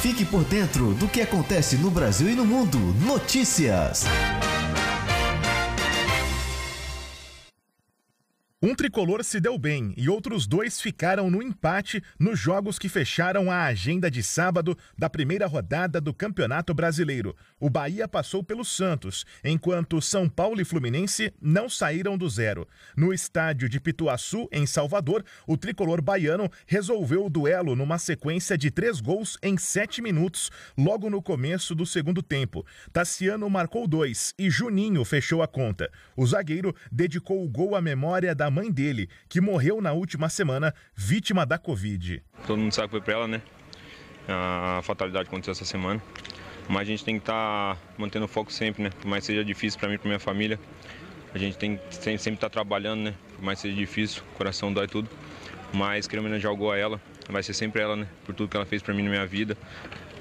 Fique 0.02 0.26
por 0.26 0.44
dentro 0.44 0.94
do 0.96 1.08
que 1.08 1.22
acontece 1.22 1.78
no 1.78 1.92
Brasil 1.92 2.30
e 2.30 2.36
no 2.36 2.46
mundo. 2.46 2.78
Notícias. 3.06 4.04
Um 8.64 8.76
tricolor 8.76 9.24
se 9.24 9.40
deu 9.40 9.58
bem 9.58 9.92
e 9.98 10.08
outros 10.08 10.46
dois 10.46 10.80
ficaram 10.80 11.32
no 11.32 11.42
empate 11.42 12.00
nos 12.20 12.38
jogos 12.38 12.78
que 12.78 12.88
fecharam 12.88 13.50
a 13.50 13.64
agenda 13.64 14.12
de 14.12 14.22
sábado 14.22 14.78
da 14.96 15.10
primeira 15.10 15.48
rodada 15.48 16.00
do 16.00 16.14
Campeonato 16.14 16.72
Brasileiro. 16.72 17.36
O 17.60 17.72
Bahia 17.72 18.08
passou 18.08 18.44
pelo 18.44 18.64
Santos, 18.64 19.26
enquanto 19.44 20.00
São 20.00 20.30
Paulo 20.30 20.62
e 20.62 20.64
Fluminense 20.64 21.34
não 21.42 21.68
saíram 21.68 22.16
do 22.16 22.30
zero. 22.30 22.68
No 22.96 23.12
estádio 23.12 23.68
de 23.68 23.80
Pituaçu, 23.80 24.48
em 24.52 24.68
Salvador, 24.68 25.26
o 25.48 25.58
tricolor 25.58 26.00
baiano 26.00 26.48
resolveu 26.68 27.26
o 27.26 27.32
duelo 27.32 27.76
numa 27.76 27.98
sequência 27.98 28.56
de 28.56 28.70
três 28.70 29.02
gols 29.02 29.40
em 29.42 29.58
sete 29.58 30.04
minutos, 30.04 30.52
logo 30.78 31.10
no 31.10 31.20
começo 31.20 31.74
do 31.74 31.84
segundo 31.84 32.22
tempo. 32.22 32.64
Tassiano 32.94 33.50
marcou 33.50 33.88
dois 33.88 34.36
e 34.38 34.52
Juninho 34.52 35.04
fechou 35.04 35.42
a 35.42 35.48
conta. 35.48 35.92
O 36.16 36.28
zagueiro 36.28 36.76
dedicou 36.92 37.44
o 37.44 37.50
gol 37.50 37.76
à 37.76 37.82
memória 37.82 38.36
da 38.36 38.51
mãe 38.52 38.72
dele, 38.72 39.10
que 39.28 39.42
morreu 39.42 39.82
na 39.82 39.94
última 39.94 40.30
semana, 40.30 40.74
vítima 40.96 41.46
da 41.46 41.58
Covid. 41.58 42.22
Todo 42.46 42.60
mundo 42.60 42.74
sabe 42.74 42.90
que 42.90 42.92
foi 42.92 43.02
para 43.02 43.14
ela, 43.14 43.28
né? 43.28 43.42
A 44.28 44.82
fatalidade 44.84 45.28
aconteceu 45.28 45.54
essa 45.54 45.66
semana. 45.66 46.02
Mas 46.70 46.82
a 46.82 46.86
gente 46.86 47.04
tem 47.04 47.16
que 47.16 47.24
estar 47.24 47.76
tá 47.76 47.82
mantendo 47.98 48.26
o 48.26 48.28
foco 48.28 48.52
sempre, 48.52 48.84
né? 48.84 48.90
Por 48.90 49.08
mais 49.08 49.24
seja 49.26 49.44
difícil 49.44 49.80
para 49.80 49.90
mim 49.90 49.96
e 49.96 49.98
para 49.98 50.08
minha 50.08 50.20
família. 50.20 50.60
A 51.34 51.38
gente 51.38 51.58
tem 51.58 51.78
que 51.78 51.96
sempre 51.96 52.34
estar 52.34 52.36
tá 52.36 52.50
trabalhando, 52.50 53.02
né? 53.02 53.16
Por 53.36 53.44
mais 53.44 53.60
seja 53.60 53.76
difícil, 53.76 54.22
o 54.34 54.38
coração 54.38 54.72
dói 54.72 54.88
tudo. 54.88 55.10
Mas 55.74 56.08
querendo 56.08 56.26
homenagear 56.26 56.54
o 56.54 56.58
gol 56.58 56.72
a 56.72 56.78
ela. 56.78 57.02
Vai 57.30 57.42
ser 57.42 57.54
sempre 57.54 57.82
ela, 57.82 57.96
né? 57.96 58.08
Por 58.26 58.36
tudo 58.36 58.50
que 58.50 58.58
ela 58.58 58.66
fez 58.66 58.82
para 58.82 58.94
mim 58.94 59.04
na 59.04 59.10
minha 59.10 59.26
vida. 59.26 59.58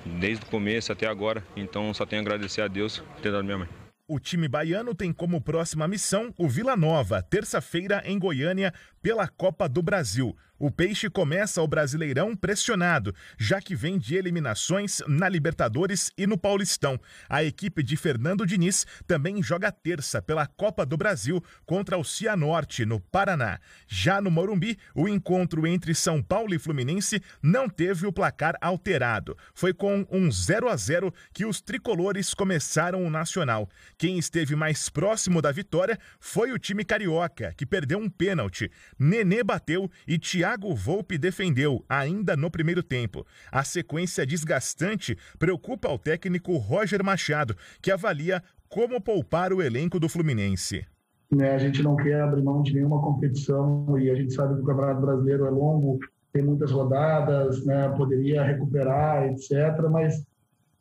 Desde 0.05 0.45
o 0.45 0.47
começo 0.47 0.93
até 0.93 1.07
agora. 1.07 1.45
Então 1.57 1.93
só 1.93 2.07
tenho 2.07 2.23
a 2.23 2.25
agradecer 2.25 2.63
a 2.63 2.69
Deus 2.69 2.99
por 2.99 3.21
ter 3.21 3.33
dado 3.33 3.45
minha 3.45 3.59
mãe. 3.59 3.80
O 4.13 4.19
time 4.19 4.49
baiano 4.49 4.93
tem 4.93 5.13
como 5.13 5.41
próxima 5.41 5.87
missão 5.87 6.35
o 6.37 6.49
Vila 6.49 6.77
Nova, 6.77 7.23
terça-feira 7.23 8.03
em 8.05 8.19
Goiânia, 8.19 8.75
pela 9.03 9.29
Copa 9.29 9.69
do 9.69 9.83
Brasil. 9.83 10.37
O 10.63 10.71
Peixe 10.71 11.09
começa 11.09 11.63
o 11.63 11.67
Brasileirão 11.67 12.37
pressionado, 12.37 13.15
já 13.39 13.63
que 13.63 13.75
vem 13.75 13.99
de 13.99 14.15
eliminações 14.15 15.01
na 15.09 15.27
Libertadores 15.27 16.13
e 16.19 16.27
no 16.27 16.37
Paulistão. 16.37 17.01
A 17.31 17.43
equipe 17.43 17.83
de 17.83 17.97
Fernando 17.97 18.45
Diniz 18.45 18.87
também 19.07 19.43
joga 19.43 19.73
terça 19.73 20.21
pela 20.21 20.47
Copa 20.47 20.85
do 20.85 20.99
Brasil 20.99 21.43
contra 21.65 21.97
o 21.97 22.05
Cianorte, 22.05 22.85
no 22.85 23.01
Paraná. 23.01 23.59
Já 23.89 24.21
no 24.21 24.31
Morumbi, 24.31 24.79
o 24.95 25.09
encontro 25.09 25.67
entre 25.67 25.95
São 25.95 26.23
Paulo 26.23 26.55
e 26.55 26.59
Fluminense 26.59 27.23
não 27.43 27.67
teve 27.67 28.07
o 28.07 28.13
placar 28.13 28.55
alterado. 28.61 29.39
Foi 29.55 29.73
com 29.73 30.07
um 30.11 30.31
0 30.31 30.69
a 30.69 30.77
0 30.77 31.11
que 31.33 31.47
os 31.47 31.63
tricolores 31.63 32.35
começaram 32.35 33.03
o 33.03 33.09
Nacional. 33.09 33.67
Quem 33.97 34.19
esteve 34.19 34.55
mais 34.55 34.91
próximo 34.91 35.41
da 35.41 35.51
vitória 35.51 35.99
foi 36.19 36.53
o 36.53 36.59
time 36.59 36.85
carioca, 36.85 37.55
que 37.57 37.65
perdeu 37.65 37.99
um 37.99 38.11
pênalti. 38.11 38.71
Nenê 39.03 39.43
bateu 39.43 39.91
e 40.07 40.19
Thiago 40.19 40.75
Volpe 40.75 41.17
defendeu, 41.17 41.83
ainda 41.89 42.37
no 42.37 42.51
primeiro 42.51 42.83
tempo. 42.83 43.27
A 43.51 43.65
sequência 43.65 44.27
desgastante 44.27 45.17
preocupa 45.39 45.89
o 45.89 45.99
técnico 45.99 46.59
Roger 46.59 47.03
Machado, 47.03 47.57
que 47.81 47.91
avalia 47.91 48.43
como 48.69 49.01
poupar 49.01 49.55
o 49.55 49.63
elenco 49.63 49.99
do 49.99 50.07
Fluminense. 50.07 50.87
Né, 51.33 51.55
a 51.55 51.59
gente 51.59 51.83
não 51.83 51.97
quer 51.97 52.21
abrir 52.21 52.43
mão 52.43 52.63
de 52.63 52.75
nenhuma 52.75 53.01
competição 53.01 53.99
e 53.99 54.11
a 54.11 54.15
gente 54.15 54.35
sabe 54.35 54.55
que 54.57 54.61
o 54.61 54.65
Campeonato 54.65 55.01
Brasileiro 55.01 55.47
é 55.47 55.51
longo, 55.51 55.99
tem 56.31 56.43
muitas 56.43 56.71
rodadas, 56.71 57.65
né, 57.65 57.89
poderia 57.97 58.43
recuperar, 58.43 59.25
etc. 59.29 59.81
Mas 59.91 60.23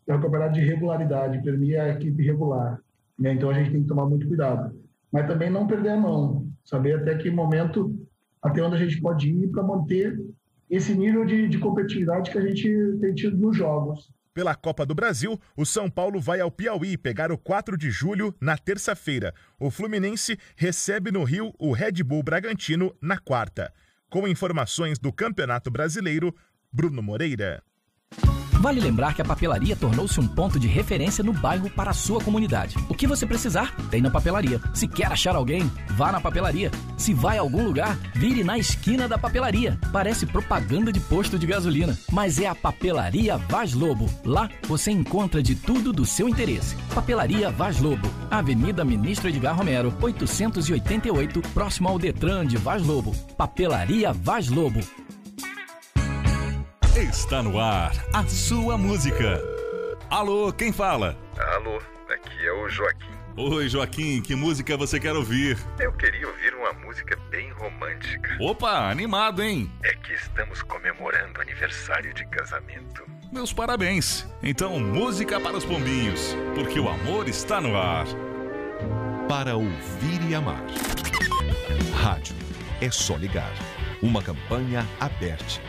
é 0.08 0.14
um 0.14 0.20
campeonato 0.20 0.56
de 0.56 0.62
regularidade, 0.62 1.58
mim 1.58 1.72
é 1.72 1.82
a 1.82 1.90
equipe 1.90 2.22
regular. 2.22 2.82
Né, 3.18 3.32
então 3.32 3.50
a 3.50 3.54
gente 3.54 3.72
tem 3.72 3.82
que 3.82 3.88
tomar 3.88 4.08
muito 4.08 4.28
cuidado. 4.28 4.76
Mas 5.12 5.28
também 5.28 5.50
não 5.50 5.66
perder 5.66 5.90
a 5.90 5.98
mão, 5.98 6.48
saber 6.64 7.00
até 7.00 7.16
que 7.16 7.32
momento, 7.32 7.99
até 8.42 8.62
onde 8.64 8.76
a 8.76 8.80
gente 8.80 9.02
pode 9.02 9.30
ir 9.30 9.48
para 9.50 9.64
manter 9.64 10.18
esse 10.70 10.94
nível 10.94 11.26
de, 11.26 11.48
de 11.48 11.58
competitividade 11.58 12.32
que 12.32 12.38
a 12.38 12.42
gente 12.42 12.70
tem 13.02 13.14
tido 13.14 13.38
nos 13.38 13.58
jogos. 13.58 14.12
Pela 14.34 14.56
Copa 14.56 14.86
do 14.86 14.96
Brasil, 14.96 15.40
o 15.58 15.66
São 15.66 15.90
Paulo 15.90 16.22
vai 16.22 16.40
ao 16.40 16.52
Piauí 16.52 16.98
pegar 16.98 17.32
o 17.32 17.38
4 17.38 17.78
de 17.78 17.90
julho 17.90 18.34
na 18.40 18.58
terça-feira. 18.58 19.34
O 19.60 19.72
Fluminense 19.72 20.38
recebe 20.56 21.12
no 21.12 21.24
Rio 21.24 21.54
o 21.60 21.72
Red 21.74 22.04
Bull 22.04 22.24
Bragantino 22.24 22.96
na 23.02 23.18
quarta. 23.18 23.74
Com 24.10 24.28
informações 24.28 24.98
do 24.98 25.12
Campeonato 25.12 25.70
Brasileiro, 25.70 26.34
Bruno 26.72 27.02
Moreira. 27.02 27.62
Vale 28.60 28.82
lembrar 28.82 29.14
que 29.14 29.22
a 29.22 29.26
papelaria 29.26 29.74
tornou-se 29.74 30.20
um 30.20 30.28
ponto 30.28 30.60
de 30.60 30.68
referência 30.68 31.24
no 31.24 31.32
bairro 31.32 31.70
para 31.70 31.92
a 31.92 31.94
sua 31.94 32.22
comunidade. 32.22 32.76
O 32.90 32.94
que 32.94 33.08
você 33.08 33.26
precisar, 33.26 33.74
tem 33.90 34.02
na 34.02 34.12
papelaria. 34.12 34.60
Se 34.74 34.86
quer 34.86 35.08
achar 35.08 35.34
alguém, 35.34 35.72
vá 35.92 36.12
na 36.12 36.20
papelaria. 36.20 36.70
Se 36.98 37.14
vai 37.14 37.38
a 37.38 37.42
algum 37.42 37.64
lugar, 37.64 37.98
vire 38.14 38.44
na 38.44 38.58
esquina 38.58 39.08
da 39.08 39.18
papelaria. 39.18 39.80
Parece 39.94 40.26
propaganda 40.26 40.92
de 40.92 41.00
posto 41.00 41.40
de 41.40 41.48
gasolina, 41.48 41.98
mas 42.12 42.38
é 42.38 42.48
a 42.48 42.56
Papelaria 42.56 43.38
Vaz 43.38 43.74
Lobo. 43.74 44.10
Lá 44.26 44.50
você 44.68 44.92
encontra 44.92 45.42
de 45.42 45.56
tudo 45.56 45.94
do 45.94 46.06
seu 46.06 46.28
interesse. 46.28 46.76
Papelaria 46.94 47.50
Vaz 47.50 47.80
Lobo, 47.80 48.10
Avenida 48.30 48.84
Ministro 48.84 49.30
Edgar 49.30 49.56
Romero, 49.56 49.94
888, 50.02 51.42
próximo 51.54 51.88
ao 51.88 51.98
Detran 51.98 52.46
de 52.46 52.58
Vaz 52.58 52.86
Lobo. 52.86 53.16
Papelaria 53.38 54.12
Vaz 54.12 54.50
Lobo. 54.50 54.82
Está 57.00 57.42
no 57.42 57.58
ar 57.58 57.94
a 58.14 58.26
sua 58.26 58.78
música. 58.78 59.42
Alô, 60.10 60.52
quem 60.52 60.74
fala? 60.74 61.18
Alô, 61.56 61.82
aqui 62.10 62.46
é 62.46 62.52
o 62.52 62.68
Joaquim. 62.68 63.14
Oi, 63.38 63.70
Joaquim, 63.70 64.22
que 64.22 64.36
música 64.36 64.76
você 64.76 65.00
quer 65.00 65.16
ouvir? 65.16 65.58
Eu 65.80 65.94
queria 65.94 66.28
ouvir 66.28 66.54
uma 66.56 66.74
música 66.74 67.18
bem 67.30 67.52
romântica. 67.52 68.36
Opa, 68.42 68.90
animado, 68.90 69.42
hein? 69.42 69.72
É 69.82 69.94
que 69.94 70.12
estamos 70.12 70.62
comemorando 70.62 71.40
aniversário 71.40 72.14
de 72.14 72.26
casamento. 72.26 73.06
Meus 73.32 73.54
parabéns. 73.54 74.28
Então, 74.44 74.78
música 74.78 75.40
para 75.40 75.56
os 75.56 75.64
pombinhos, 75.64 76.36
porque 76.54 76.82
o 76.82 76.90
amor 76.90 77.30
está 77.30 77.62
no 77.62 77.78
ar. 77.78 78.08
Para 79.30 79.56
ouvir 79.56 80.22
e 80.30 80.36
amar. 80.36 80.66
Rádio. 81.94 82.36
É 82.82 82.92
só 82.92 83.16
ligar. 83.16 83.54
Uma 84.02 84.22
campanha 84.22 84.86
aberta. 85.00 85.62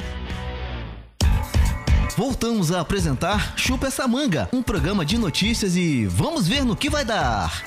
Voltamos 2.16 2.72
a 2.72 2.80
apresentar 2.80 3.54
Chupa 3.56 3.86
essa 3.86 4.06
manga, 4.06 4.48
um 4.52 4.62
programa 4.62 5.04
de 5.04 5.16
notícias 5.16 5.76
e 5.76 6.06
vamos 6.06 6.46
ver 6.46 6.64
no 6.64 6.76
que 6.76 6.90
vai 6.90 7.04
dar. 7.04 7.62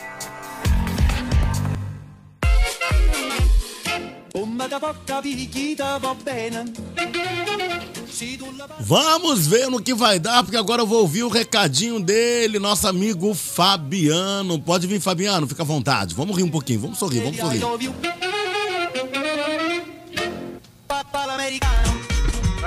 Vamos 8.80 9.48
ver 9.48 9.70
no 9.70 9.82
que 9.82 9.94
vai 9.94 10.20
dar, 10.20 10.44
porque 10.44 10.58
agora 10.58 10.82
eu 10.82 10.88
vou 10.88 11.02
ouvir 11.02 11.24
o 11.24 11.30
recadinho 11.30 12.00
dele, 12.00 12.60
nosso 12.60 12.88
amigo 12.88 13.34
Fabiano. 13.34 14.60
Pode 14.60 14.88
vir, 14.88 15.00
Fabiano, 15.00 15.48
fica 15.48 15.64
à 15.64 15.66
vontade. 15.66 16.14
Vamos 16.14 16.38
rir 16.38 16.44
um 16.44 16.50
pouquinho, 16.50 16.82
vamos 16.82 17.00
sorrir, 17.00 17.22
vamos 17.22 17.38
sorrir. 17.38 17.62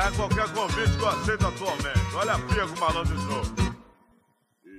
É 0.07 0.11
qualquer 0.13 0.49
convite 0.53 0.97
que 0.97 1.03
eu 1.03 1.09
aceito 1.09 1.47
atualmente. 1.49 2.15
Olha 2.15 2.35
a 2.35 2.39
Piego 2.39 2.79
Malandro 2.79 3.17
de. 3.17 3.77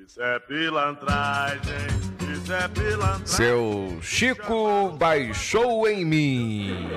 Isso 0.05 0.21
é 0.21 0.39
pilantragem, 0.39 1.87
isso 2.33 2.53
é 2.53 2.67
pilantragem. 2.69 3.27
Seu 3.27 3.99
Chico 4.01 4.91
baixou 4.97 5.85
em 5.85 6.05
mim. 6.05 6.89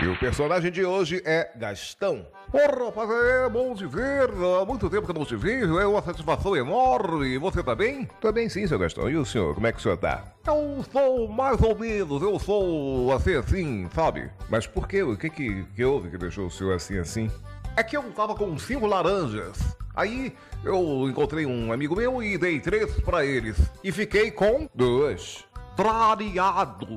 E 0.00 0.06
o 0.06 0.16
personagem 0.20 0.70
de 0.70 0.84
hoje 0.84 1.20
é 1.24 1.50
Gastão. 1.56 2.24
Ô 2.56 2.86
rapaz, 2.86 3.10
é 3.10 3.48
bom 3.50 3.74
te 3.74 3.86
ver. 3.86 4.30
Há 4.30 4.64
muito 4.64 4.88
tempo 4.88 5.06
que 5.06 5.12
não 5.12 5.26
te 5.26 5.36
vejo. 5.36 5.78
É 5.78 5.86
uma 5.86 6.00
satisfação 6.00 6.56
enorme. 6.56 7.36
Você 7.36 7.62
tá 7.62 7.74
bem? 7.74 8.08
Tô 8.18 8.32
bem 8.32 8.48
sim, 8.48 8.66
seu 8.66 8.78
Gastão. 8.78 9.10
E 9.10 9.16
o 9.16 9.26
senhor, 9.26 9.54
como 9.54 9.66
é 9.66 9.72
que 9.72 9.78
o 9.78 9.82
senhor 9.82 9.98
tá? 9.98 10.24
Eu 10.46 10.82
sou 10.90 11.28
mais 11.28 11.60
ou 11.60 11.78
menos. 11.78 12.22
Eu 12.22 12.38
sou 12.38 13.12
assim, 13.12 13.34
assim, 13.34 13.88
sabe? 13.94 14.30
Mas 14.48 14.66
por 14.66 14.88
quê? 14.88 15.02
O 15.02 15.18
que 15.18 15.28
que, 15.28 15.64
que 15.64 15.84
houve 15.84 16.08
que 16.08 16.16
deixou 16.16 16.46
o 16.46 16.50
senhor 16.50 16.74
assim, 16.74 16.96
assim? 16.96 17.30
É 17.76 17.82
que 17.82 17.94
eu 17.94 18.02
tava 18.12 18.34
com 18.34 18.58
cinco 18.58 18.86
laranjas. 18.86 19.58
Aí 19.94 20.34
eu 20.64 21.06
encontrei 21.10 21.44
um 21.44 21.70
amigo 21.70 21.94
meu 21.94 22.22
e 22.22 22.38
dei 22.38 22.58
três 22.58 22.90
pra 23.00 23.22
eles. 23.22 23.58
E 23.84 23.92
fiquei 23.92 24.30
com 24.30 24.66
duas. 24.74 25.44
Trariado. 25.76 26.96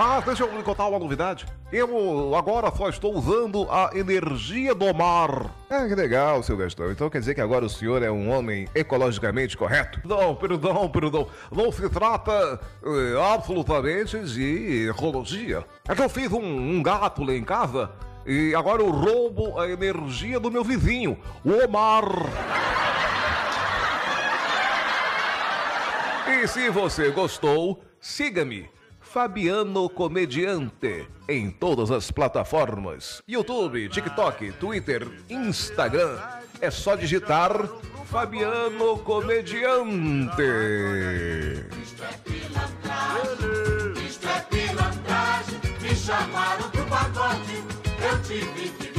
Mas 0.00 0.24
deixa 0.24 0.44
eu 0.44 0.56
lhe 0.56 0.62
contar 0.62 0.86
uma 0.86 0.98
novidade. 0.98 1.44
Eu 1.70 2.34
agora 2.34 2.74
só 2.74 2.88
estou 2.88 3.14
usando 3.14 3.70
a 3.70 3.90
energia 3.92 4.74
do 4.74 4.94
mar. 4.94 5.50
Ah, 5.68 5.86
que 5.86 5.94
legal, 5.94 6.42
seu 6.42 6.56
Gastão. 6.56 6.90
Então 6.90 7.10
quer 7.10 7.18
dizer 7.18 7.34
que 7.34 7.40
agora 7.42 7.66
o 7.66 7.68
senhor 7.68 8.02
é 8.02 8.10
um 8.10 8.30
homem 8.30 8.66
ecologicamente 8.74 9.58
correto? 9.58 10.00
Não, 10.02 10.34
perdão, 10.34 10.88
perdão. 10.88 11.28
Não 11.52 11.70
se 11.70 11.86
trata 11.90 12.58
eh, 12.82 13.34
absolutamente 13.34 14.18
de 14.20 14.88
ecologia. 14.88 15.66
É 15.86 15.94
que 15.94 16.00
eu 16.00 16.08
fiz 16.08 16.32
um, 16.32 16.42
um 16.42 16.82
gato 16.82 17.22
lá 17.22 17.34
em 17.34 17.44
casa 17.44 17.90
e 18.24 18.54
agora 18.54 18.80
eu 18.80 18.88
roubo 18.88 19.60
a 19.60 19.68
energia 19.68 20.40
do 20.40 20.50
meu 20.50 20.64
vizinho, 20.64 21.18
o 21.44 21.62
Omar. 21.62 22.06
E 26.26 26.48
se 26.48 26.70
você 26.70 27.10
gostou, 27.10 27.84
siga-me. 28.00 28.79
Fabiano 29.12 29.88
Comediante 29.88 31.04
em 31.28 31.50
todas 31.50 31.90
as 31.90 32.12
plataformas: 32.12 33.20
YouTube, 33.26 33.88
TikTok, 33.88 34.52
Twitter, 34.52 35.04
Instagram. 35.28 36.16
É 36.60 36.70
só 36.70 36.94
digitar 36.94 37.50
Fabiano 38.04 38.98
Comediante. 38.98 40.30
Isto 44.06 44.28
é 44.28 44.40
pilantragem, 44.48 45.60
me 45.80 45.96
chamaram 45.96 46.70
pro 46.70 46.84
pagode, 46.84 47.64
eu 48.08 48.22
tive 48.22 48.68
que 48.68 48.89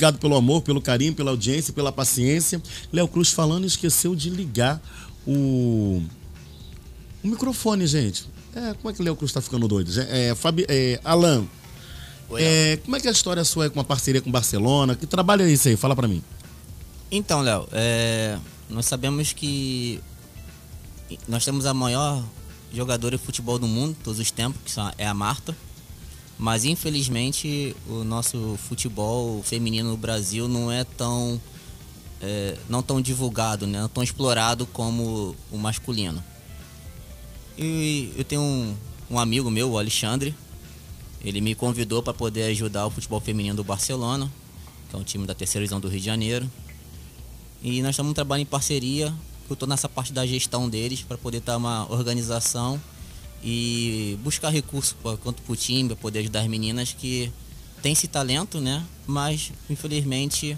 Obrigado 0.00 0.18
pelo 0.18 0.34
amor, 0.34 0.62
pelo 0.62 0.80
carinho, 0.80 1.12
pela 1.12 1.30
audiência, 1.30 1.74
pela 1.74 1.92
paciência. 1.92 2.62
Léo 2.90 3.06
Cruz 3.06 3.28
falando 3.28 3.66
esqueceu 3.66 4.14
de 4.16 4.30
ligar 4.30 4.80
o, 5.26 6.02
o 7.22 7.28
microfone, 7.28 7.86
gente. 7.86 8.26
É, 8.54 8.72
como 8.72 8.88
é 8.90 8.94
que 8.94 9.02
o 9.02 9.04
Léo 9.04 9.14
Cruz 9.14 9.30
tá 9.30 9.42
ficando 9.42 9.68
doido? 9.68 9.92
É, 10.08 10.34
Fabi, 10.34 10.64
é, 10.70 10.98
Alan, 11.04 11.44
é, 12.32 12.78
como 12.82 12.96
é 12.96 13.00
que 13.00 13.08
é 13.08 13.10
a 13.10 13.12
história 13.12 13.44
sua 13.44 13.66
é 13.66 13.68
com 13.68 13.78
a 13.78 13.84
parceria 13.84 14.22
com 14.22 14.30
Barcelona? 14.30 14.96
Que 14.96 15.06
trabalho 15.06 15.42
é 15.42 15.50
isso 15.50 15.68
aí? 15.68 15.76
Fala 15.76 15.94
pra 15.94 16.08
mim. 16.08 16.22
Então, 17.10 17.42
Léo, 17.42 17.68
é, 17.70 18.38
nós 18.70 18.86
sabemos 18.86 19.34
que 19.34 20.00
nós 21.28 21.44
temos 21.44 21.66
a 21.66 21.74
maior 21.74 22.24
jogadora 22.72 23.18
de 23.18 23.22
futebol 23.22 23.58
do 23.58 23.68
mundo, 23.68 23.94
todos 24.02 24.18
os 24.18 24.30
tempos, 24.30 24.62
que 24.64 24.80
é 24.96 25.06
a 25.06 25.12
Marta. 25.12 25.54
Mas 26.40 26.64
infelizmente 26.64 27.76
o 27.86 28.02
nosso 28.02 28.58
futebol 28.66 29.42
feminino 29.42 29.90
no 29.90 29.96
Brasil 29.98 30.48
não 30.48 30.72
é 30.72 30.84
tão 30.84 31.38
é, 32.18 32.56
não 32.66 32.82
tão 32.82 32.98
divulgado, 32.98 33.66
né? 33.66 33.82
não 33.82 33.90
tão 33.90 34.02
explorado 34.02 34.66
como 34.66 35.36
o 35.52 35.58
masculino. 35.58 36.24
E 37.58 38.10
eu 38.16 38.24
tenho 38.24 38.40
um, 38.40 38.74
um 39.10 39.18
amigo 39.18 39.50
meu, 39.50 39.72
o 39.72 39.78
Alexandre, 39.78 40.34
ele 41.22 41.42
me 41.42 41.54
convidou 41.54 42.02
para 42.02 42.14
poder 42.14 42.44
ajudar 42.44 42.86
o 42.86 42.90
futebol 42.90 43.20
feminino 43.20 43.56
do 43.56 43.64
Barcelona, 43.64 44.32
que 44.88 44.96
é 44.96 44.98
um 44.98 45.04
time 45.04 45.26
da 45.26 45.34
terceira 45.34 45.62
divisão 45.62 45.78
do 45.78 45.88
Rio 45.88 46.00
de 46.00 46.06
Janeiro. 46.06 46.50
E 47.62 47.82
nós 47.82 47.90
estamos 47.90 48.14
trabalhando 48.14 48.46
em 48.46 48.50
parceria, 48.50 49.12
eu 49.46 49.52
estou 49.52 49.68
nessa 49.68 49.90
parte 49.90 50.10
da 50.10 50.26
gestão 50.26 50.70
deles 50.70 51.02
para 51.02 51.18
poder 51.18 51.38
estar 51.38 51.58
uma 51.58 51.86
organização 51.92 52.80
e 53.42 54.18
buscar 54.22 54.50
recursos 54.50 54.92
pra, 55.02 55.16
quanto 55.16 55.42
para 55.42 55.52
o 55.52 55.56
time, 55.56 55.88
para 55.88 55.96
poder 55.96 56.20
ajudar 56.20 56.40
as 56.40 56.46
meninas 56.48 56.92
que 56.98 57.30
têm 57.82 57.92
esse 57.92 58.06
talento, 58.08 58.60
né? 58.60 58.84
Mas 59.06 59.52
infelizmente 59.68 60.56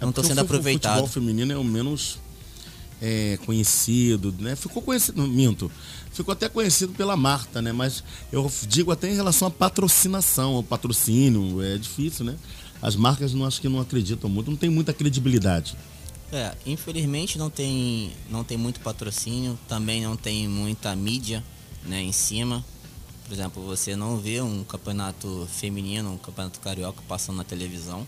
não 0.00 0.08
estão 0.10 0.22
Porque 0.22 0.28
sendo 0.28 0.44
o 0.44 0.48
fu- 0.48 0.54
O 0.54 0.62
futebol 0.92 1.08
feminino 1.08 1.52
é 1.52 1.56
o 1.56 1.64
menos 1.64 2.18
é, 3.02 3.38
conhecido, 3.44 4.34
né? 4.38 4.56
Ficou 4.56 4.82
conhecido, 4.82 5.22
minto, 5.26 5.70
ficou 6.12 6.32
até 6.32 6.48
conhecido 6.48 6.92
pela 6.94 7.16
Marta, 7.16 7.60
né? 7.60 7.72
Mas 7.72 8.02
eu 8.32 8.50
digo 8.68 8.90
até 8.90 9.10
em 9.10 9.14
relação 9.14 9.48
à 9.48 9.50
patrocinação, 9.50 10.54
ao 10.54 10.62
patrocínio, 10.62 11.62
é 11.62 11.76
difícil, 11.76 12.24
né? 12.24 12.36
As 12.80 12.96
marcas 12.96 13.32
não 13.34 13.44
acho 13.46 13.60
que 13.60 13.68
não 13.68 13.80
acreditam 13.80 14.28
muito, 14.30 14.50
não 14.50 14.56
tem 14.58 14.70
muita 14.70 14.92
credibilidade. 14.92 15.76
É, 16.32 16.52
infelizmente 16.66 17.38
não 17.38 17.48
tem, 17.50 18.10
não 18.30 18.42
tem 18.42 18.56
muito 18.56 18.80
patrocínio, 18.80 19.58
também 19.68 20.02
não 20.02 20.16
tem 20.16 20.48
muita 20.48 20.94
mídia 20.96 21.44
né, 21.84 22.02
em 22.02 22.12
cima. 22.12 22.64
Por 23.24 23.32
exemplo, 23.32 23.62
você 23.64 23.96
não 23.96 24.18
vê 24.18 24.40
um 24.40 24.64
campeonato 24.64 25.48
feminino, 25.50 26.12
um 26.12 26.18
campeonato 26.18 26.60
carioca 26.60 27.02
passando 27.08 27.36
na 27.36 27.44
televisão, 27.44 28.06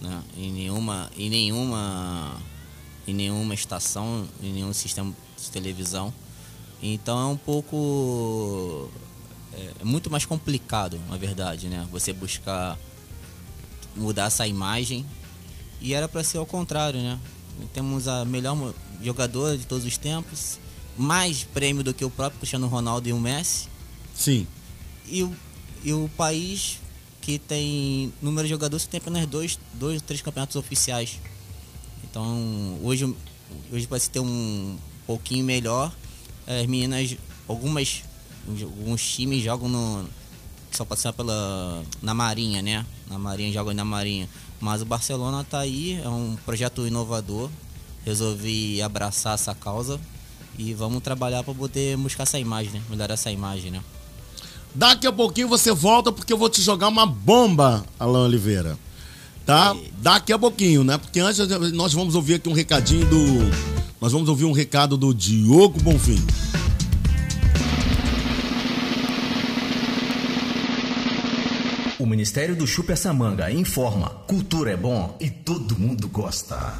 né, 0.00 0.22
em 0.36 0.52
nenhuma, 0.52 1.10
em 1.16 1.28
nenhuma, 1.28 2.40
em 3.06 3.14
nenhuma 3.14 3.54
estação, 3.54 4.26
em 4.42 4.52
nenhum 4.52 4.72
sistema 4.72 5.14
de 5.36 5.50
televisão. 5.50 6.12
Então 6.82 7.18
é 7.18 7.26
um 7.26 7.36
pouco, 7.36 8.88
é, 9.52 9.72
é 9.80 9.84
muito 9.84 10.10
mais 10.10 10.24
complicado, 10.24 11.00
na 11.08 11.16
verdade, 11.16 11.68
né, 11.68 11.86
você 11.90 12.12
buscar 12.12 12.78
mudar 13.96 14.26
essa 14.26 14.46
imagem 14.46 15.04
e 15.80 15.94
era 15.94 16.08
para 16.08 16.22
ser 16.22 16.38
ao 16.38 16.46
contrário, 16.46 17.00
né? 17.00 17.18
Temos 17.72 18.06
a 18.06 18.24
melhor 18.24 18.74
jogadora 19.02 19.56
de 19.56 19.66
todos 19.66 19.86
os 19.86 19.96
tempos, 19.96 20.58
mais 20.96 21.44
prêmio 21.44 21.82
do 21.82 21.92
que 21.92 22.04
o 22.04 22.10
próprio 22.10 22.38
Cristiano 22.38 22.66
Ronaldo 22.66 23.08
e 23.08 23.12
o 23.12 23.20
Messi. 23.20 23.68
Sim. 24.14 24.46
E 25.06 25.22
o, 25.22 25.34
e 25.84 25.92
o 25.92 26.10
país 26.16 26.78
que 27.20 27.38
tem 27.38 28.12
número 28.22 28.46
de 28.46 28.50
jogadores 28.50 28.84
que 28.84 28.90
tem 28.90 28.98
apenas 28.98 29.26
dois, 29.26 29.58
dois 29.74 30.00
três 30.00 30.22
campeonatos 30.22 30.56
oficiais. 30.56 31.18
Então, 32.04 32.78
hoje, 32.82 33.12
hoje 33.72 33.86
para 33.86 33.98
se 33.98 34.10
ter 34.10 34.20
um 34.20 34.78
pouquinho 35.06 35.44
melhor, 35.44 35.92
as 36.46 36.66
meninas, 36.66 37.16
algumas, 37.48 38.02
alguns 38.48 39.04
times 39.04 39.42
jogam 39.42 39.68
no, 39.68 40.08
só 40.70 40.84
passar 40.84 41.12
pela 41.12 41.82
na 42.00 42.14
Marinha, 42.14 42.62
né? 42.62 42.86
Na 43.08 43.18
Marinha 43.18 43.52
jogam 43.52 43.74
na 43.74 43.84
Marinha. 43.84 44.28
Mas 44.60 44.80
o 44.80 44.84
Barcelona 44.84 45.44
tá 45.44 45.58
aí, 45.58 46.00
é 46.02 46.08
um 46.08 46.36
projeto 46.44 46.86
inovador. 46.86 47.50
Resolvi 48.04 48.80
abraçar 48.80 49.34
essa 49.34 49.54
causa 49.54 50.00
E 50.58 50.72
vamos 50.74 51.02
trabalhar 51.02 51.42
para 51.42 51.54
poder 51.54 51.96
buscar 51.96 52.22
essa 52.22 52.38
imagem, 52.38 52.72
né? 52.72 52.82
Melhorar 52.88 53.14
essa 53.14 53.30
imagem, 53.30 53.70
né? 53.70 53.80
Daqui 54.74 55.06
a 55.06 55.12
pouquinho 55.12 55.48
você 55.48 55.72
volta 55.72 56.12
porque 56.12 56.32
eu 56.32 56.38
vou 56.38 56.50
te 56.50 56.60
jogar 56.60 56.88
uma 56.88 57.06
bomba, 57.06 57.84
Alain 57.98 58.24
Oliveira. 58.24 58.78
Tá? 59.44 59.76
Daqui 60.02 60.32
a 60.32 60.38
pouquinho, 60.38 60.82
né? 60.82 60.98
Porque 60.98 61.20
antes 61.20 61.38
nós 61.72 61.92
vamos 61.92 62.14
ouvir 62.14 62.34
aqui 62.34 62.48
um 62.48 62.52
recadinho 62.52 63.06
do. 63.06 63.16
Nós 64.00 64.12
vamos 64.12 64.28
ouvir 64.28 64.44
um 64.44 64.52
recado 64.52 64.96
do 64.96 65.14
Diogo 65.14 65.80
Bonfim. 65.80 66.22
O 71.98 72.04
Ministério 72.04 72.54
do 72.54 72.66
Chupa 72.66 72.92
essa 72.92 73.12
manga 73.12 73.50
informa: 73.50 74.10
cultura 74.26 74.72
é 74.72 74.76
bom 74.76 75.16
e 75.20 75.30
todo 75.30 75.78
mundo 75.78 76.08
gosta. 76.08 76.74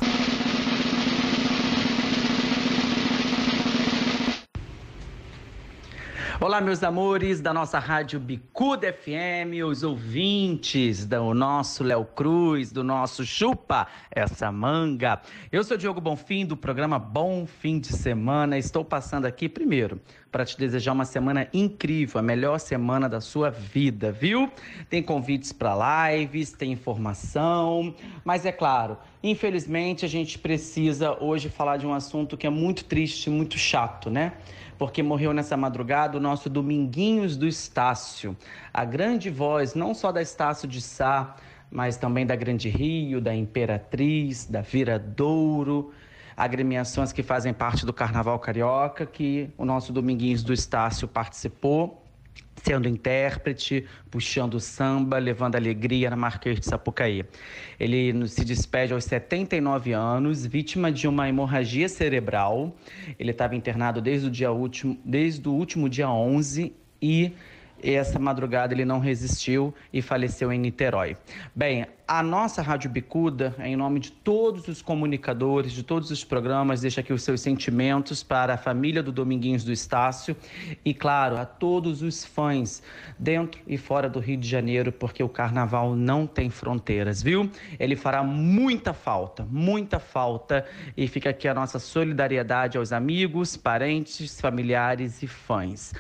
Olá, 6.39 6.61
meus 6.61 6.83
amores 6.83 7.41
da 7.41 7.51
nossa 7.55 7.79
rádio 7.79 8.21
Bicuda 8.21 8.93
FM, 8.93 9.65
os 9.67 9.83
ouvintes 9.83 11.07
do 11.07 11.33
nosso 11.33 11.83
Léo 11.83 12.05
Cruz, 12.05 12.71
do 12.71 12.85
nosso 12.85 13.25
Chupa 13.25 13.87
essa 14.11 14.53
manga. 14.53 15.19
Eu 15.51 15.65
sou 15.65 15.79
Diogo 15.79 15.99
Bonfim, 15.99 16.45
do 16.45 16.55
programa 16.55 16.99
Bom 16.99 17.47
Fim 17.47 17.79
de 17.79 17.89
Semana. 17.89 18.59
Estou 18.59 18.85
passando 18.85 19.25
aqui 19.25 19.49
primeiro 19.49 19.99
para 20.31 20.45
te 20.45 20.59
desejar 20.59 20.93
uma 20.93 21.07
semana 21.07 21.49
incrível, 21.55 22.19
a 22.19 22.23
melhor 22.23 22.59
semana 22.59 23.09
da 23.09 23.23
sua 23.23 23.49
vida, 23.49 24.13
viu? 24.13 24.53
Tem 24.91 25.03
convites 25.03 25.51
para 25.51 26.11
lives, 26.11 26.53
tem 26.53 26.71
informação, 26.73 27.95
mas 28.23 28.45
é 28.45 28.53
claro, 28.53 28.99
infelizmente 29.23 30.05
a 30.05 30.09
gente 30.09 30.39
precisa 30.39 31.17
hoje 31.19 31.49
falar 31.49 31.79
de 31.79 31.87
um 31.87 31.95
assunto 31.95 32.37
que 32.37 32.47
é 32.47 32.51
muito 32.51 32.85
triste, 32.85 33.31
muito 33.31 33.57
chato, 33.57 34.11
né? 34.11 34.35
Porque 34.79 35.03
morreu 35.03 35.33
nessa 35.33 35.57
madrugada 35.57 36.17
o 36.17 36.21
nosso 36.21 36.49
Dominguinhos 36.49 37.37
do 37.37 37.47
Estácio, 37.47 38.37
a 38.73 38.85
grande 38.85 39.31
voz 39.31 39.75
não 39.75 39.95
só 39.95 40.13
da 40.13 40.23
Estácio 40.23 40.69
de 40.69 40.81
Sá, 40.81 41.37
mas 41.71 41.97
também 41.97 42.25
da 42.25 42.37
Grande 42.37 42.69
Rio, 42.69 43.21
da 43.21 43.35
Imperatriz, 43.35 44.47
da 44.47 44.61
Viradouro, 44.61 45.93
agremiações 46.37 47.13
que 47.13 47.23
fazem 47.23 47.53
parte 47.53 47.85
do 47.85 47.93
Carnaval 47.93 48.39
Carioca, 48.39 49.05
que 49.05 49.51
o 49.59 49.65
nosso 49.65 49.93
Dominguinhos 49.93 50.43
do 50.43 50.53
Estácio 50.53 51.09
participou 51.09 52.06
sendo 52.67 52.89
intérprete, 52.89 53.87
puxando 54.11 54.59
samba, 54.59 55.19
levando 55.19 55.55
alegria 55.55 56.11
na 56.11 56.17
Marquês 56.17 56.59
de 56.59 56.67
Sapucaí. 56.67 57.25
Ele 57.79 58.27
se 58.27 58.45
despede 58.45 58.93
aos 58.93 59.05
79 59.05 59.93
anos, 59.93 60.45
vítima 60.45 60.91
de 60.91 61.07
uma 61.07 61.29
hemorragia 61.29 61.89
cerebral. 61.89 62.75
Ele 63.21 63.31
estava 63.31 63.55
internado 63.55 64.01
desde 64.01 64.27
o 64.27 64.31
dia 64.31 64.51
último, 64.51 64.99
desde 65.05 65.49
o 65.49 65.53
último 65.53 65.89
dia 65.89 66.11
11 66.11 66.73
e 67.01 67.33
essa 67.83 68.19
madrugada 68.19 68.75
ele 68.75 68.85
não 68.85 68.99
resistiu 68.99 69.75
e 69.93 70.01
faleceu 70.01 70.53
em 70.53 70.59
Niterói. 70.59 71.17
Bem, 71.55 71.87
a 72.09 72.23
nossa 72.23 72.63
Rádio 72.63 72.89
Bicuda, 72.89 73.53
em 73.59 73.75
nome 73.75 73.99
de 73.99 74.13
todos 74.13 74.69
os 74.69 74.81
comunicadores, 74.81 75.73
de 75.73 75.83
todos 75.83 76.09
os 76.11 76.23
programas, 76.23 76.81
deixa 76.81 77.01
aqui 77.01 77.13
os 77.13 77.23
seus 77.23 77.41
sentimentos 77.41 78.23
para 78.23 78.55
a 78.55 78.57
família 78.57 79.03
do 79.03 79.11
Dominguinhos 79.11 79.65
do 79.65 79.73
Estácio 79.73 80.37
e, 80.85 80.95
claro, 80.95 81.37
a 81.37 81.45
todos 81.45 82.03
os 82.03 82.25
fãs 82.25 82.81
dentro 83.19 83.61
e 83.67 83.77
fora 83.77 84.09
do 84.09 84.21
Rio 84.21 84.37
de 84.37 84.49
Janeiro, 84.49 84.93
porque 84.93 85.21
o 85.21 85.29
carnaval 85.29 85.97
não 85.97 86.29
tem 86.29 86.49
fronteiras, 86.49 87.21
viu? 87.21 87.51
Ele 87.77 87.97
fará 87.97 88.23
muita 88.23 88.95
falta, 88.95 89.45
muita 89.51 89.99
falta 89.99 90.65
e 90.97 91.09
fica 91.09 91.31
aqui 91.31 91.49
a 91.49 91.55
nossa 91.55 91.81
solidariedade 91.81 92.79
aos 92.79 92.93
amigos, 92.93 93.57
parentes, 93.57 94.41
familiares 94.41 95.25
e 95.25 95.27
fãs 95.27 95.93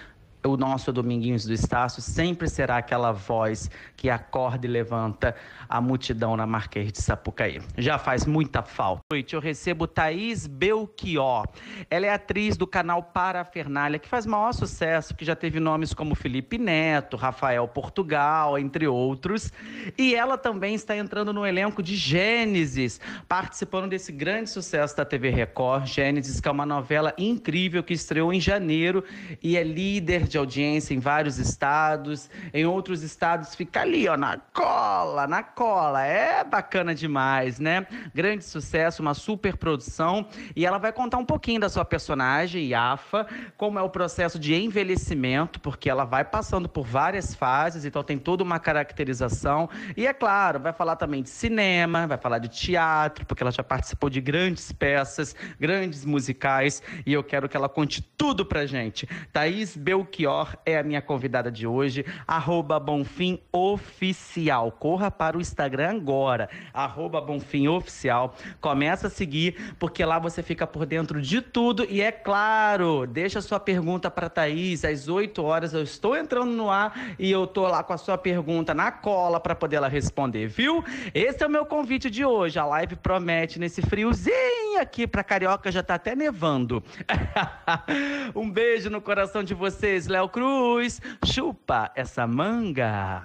o 0.47 0.57
nosso 0.57 0.93
Dominguinhos 0.93 1.45
do 1.45 1.53
Estácio 1.53 2.01
sempre 2.01 2.49
será 2.49 2.79
aquela 2.79 3.13
voz 3.13 3.71
que 3.97 4.09
acorda 4.09 4.67
e 4.67 4.71
levanta 4.71 5.35
a 5.69 5.81
multidão 5.81 6.37
na 6.37 6.47
Marquês 6.47 6.93
de 6.93 7.03
Sapucaí. 7.03 7.61
Já 7.77 7.99
faz 7.99 8.25
muita 8.25 8.63
falta. 8.63 9.03
Noite 9.11 9.35
eu 9.35 9.41
recebo 9.41 9.87
Thaís 9.87 10.47
Belchior. 10.47 11.47
Ela 11.91 12.07
é 12.07 12.11
atriz 12.11 12.57
do 12.57 12.67
canal 12.67 13.03
Parafernália, 13.03 13.99
que 13.99 14.09
faz 14.09 14.27
maior 14.27 14.53
sucesso, 14.53 15.15
que 15.15 15.25
já 15.25 15.35
teve 15.35 15.59
nomes 15.61 15.93
como 15.93 16.15
Felipe 16.15 16.59
Neto, 16.59 17.17
Rafael 17.17 17.67
Portugal, 17.69 18.59
entre 18.59 18.87
outros. 18.87 19.53
E 19.99 20.15
ela 20.15 20.39
também 20.39 20.75
está 20.75 20.97
entrando 20.97 21.33
no 21.33 21.47
elenco 21.47 21.83
de 21.83 21.97
Gênesis, 21.97 23.01
participando 23.29 23.89
desse 23.89 24.13
grande 24.13 24.51
sucesso 24.51 24.97
da 24.97 25.05
TV 25.05 25.31
Record. 25.31 25.87
Gênesis, 25.87 26.41
que 26.41 26.49
é 26.49 26.51
uma 26.51 26.67
novela 26.67 27.15
incrível 27.19 27.83
que 27.83 27.93
estreou 27.95 28.33
em 28.33 28.41
janeiro 28.41 29.03
e 29.43 29.57
é 29.57 29.63
líder 29.63 30.27
de 30.27 30.36
audiência 30.37 30.95
em 30.95 30.99
vários 30.99 31.39
estados. 31.39 32.31
Em 32.53 32.65
outros 32.65 33.03
estados 33.03 33.55
fica 33.55 33.81
ali, 33.81 34.09
ó, 34.09 34.17
na 34.17 34.39
cola, 34.53 35.27
na 35.27 35.43
cola. 35.43 36.05
É 36.05 36.45
bacana 36.45 36.95
demais, 36.95 37.59
né? 37.59 37.87
Grande 38.15 38.45
sucesso, 38.45 39.03
uma 39.03 39.15
super 39.15 39.57
produção. 39.57 40.27
E 40.55 40.67
ela 40.67 40.79
vai 40.79 40.93
contar 40.93 41.19
um 41.19 41.25
pouquinho 41.25 41.61
da 41.61 41.69
sua 41.69 41.85
personagem, 41.85 42.67
Yafa, 42.67 43.27
como 43.57 43.79
é 43.79 43.83
o 43.83 43.91
processo 43.91 44.39
de 44.39 44.55
envelhecimento, 44.55 45.61
porque 45.61 45.89
ela 45.89 46.05
vai 46.05 46.25
passando 46.25 46.69
por 46.69 46.85
várias 46.85 47.35
fases, 47.35 47.85
então 47.85 48.03
tem 48.03 48.19
toda 48.19 48.43
uma 48.43 48.59
caracterização. 48.59 49.69
E 49.97 50.07
é 50.07 50.13
claro, 50.13 50.61
vai 50.61 50.73
falar 50.73 50.97
também 50.97 51.23
de 51.23 51.31
cinema, 51.31 52.07
vai 52.07 52.19
falar 52.19 52.39
de 52.39 52.49
teatro, 52.49 53.25
porque 53.27 53.43
ela 53.43 53.53
já 53.53 53.63
participou 53.63 54.11
de 54.11 54.21
grandes 54.21 54.73
peças, 54.73 55.35
grandes 55.59 56.05
musicais. 56.05 56.83
E 57.05 57.13
eu 57.13 57.23
quero 57.23 57.49
que 57.49 57.57
ela 57.57 57.69
conte 57.69 58.03
tudo 58.03 58.45
pra 58.45 58.67
gente. 58.67 59.09
Thaís 59.33 59.77
Belchior 59.77 60.26
é 60.65 60.79
a 60.79 60.83
minha 60.83 61.03
convidada 61.03 61.51
de 61.51 61.67
hoje, 61.67 62.05
arroba 62.27 62.79
Bonfim 62.79 63.39
Oficial. 63.53 64.73
Corra 64.73 65.11
para 65.11 65.37
o 65.37 65.41
Instagram 65.41 65.97
agora, 65.97 66.49
arroba 66.73 67.21
Bonfim 67.21 67.69
Oficial. 67.69 68.35
Começa 68.61 69.07
a 69.07 69.11
seguir, 69.11 69.75
porque 69.79 70.05
lá 70.05 70.19
você 70.19 70.43
fica 70.43 70.67
por 70.67 70.87
dentro 70.87 71.21
de 71.21 71.41
tudo. 71.41 71.87
E 71.89 72.01
é 72.01 72.11
claro, 72.13 73.07
deixa 73.07 73.41
sua 73.41 73.61
pergunta 73.61 74.11
para 74.11 74.29
Thaís. 74.29 74.85
Às 74.85 75.09
8 75.09 75.43
horas 75.43 75.73
eu 75.73 75.83
estou 75.83 76.17
entrando 76.17 76.53
no 76.53 76.71
ar 76.71 77.15
e 77.19 77.31
eu 77.31 77.47
tô 77.47 77.67
lá 77.67 77.83
com 77.83 77.93
a 77.93 77.99
sua 77.99 78.19
pergunta 78.19 78.75
na 78.75 78.91
cola 78.91 79.41
para 79.41 79.55
poder 79.55 79.77
ela 79.77 79.89
responder, 79.89 80.47
viu? 80.47 80.85
Esse 81.15 81.43
é 81.43 81.47
o 81.47 81.51
meu 81.51 81.65
convite 81.65 82.11
de 82.11 82.25
hoje. 82.25 82.59
A 82.59 82.65
live 82.65 82.97
promete 82.97 83.59
nesse 83.59 83.83
friozinho 83.83 84.81
aqui 84.81 85.07
para 85.07 85.25
Carioca, 85.25 85.71
já 85.71 85.83
tá 85.83 85.95
até 85.95 86.15
nevando. 86.15 86.83
um 88.35 88.51
beijo 88.51 88.91
no 88.91 89.01
coração 89.01 89.43
de 89.43 89.55
vocês, 89.55 90.07
Léo 90.17 90.31
Cruz. 90.31 90.99
Chupa 91.27 91.93
essa 91.95 92.27
manga. 92.27 93.23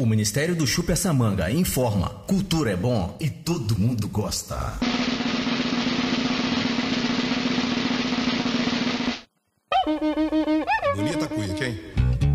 O 0.00 0.04
Ministério 0.04 0.56
do 0.56 0.66
Chupa 0.66 0.92
essa 0.94 1.12
manga 1.12 1.48
informa: 1.48 2.08
cultura 2.26 2.72
é 2.72 2.76
bom 2.76 3.16
e 3.20 3.30
todo 3.30 3.78
mundo 3.78 4.08
gosta. 4.08 4.56
Bonita 10.96 11.26
a 11.26 11.28
cuíca, 11.28 11.66
hein? 11.66 11.80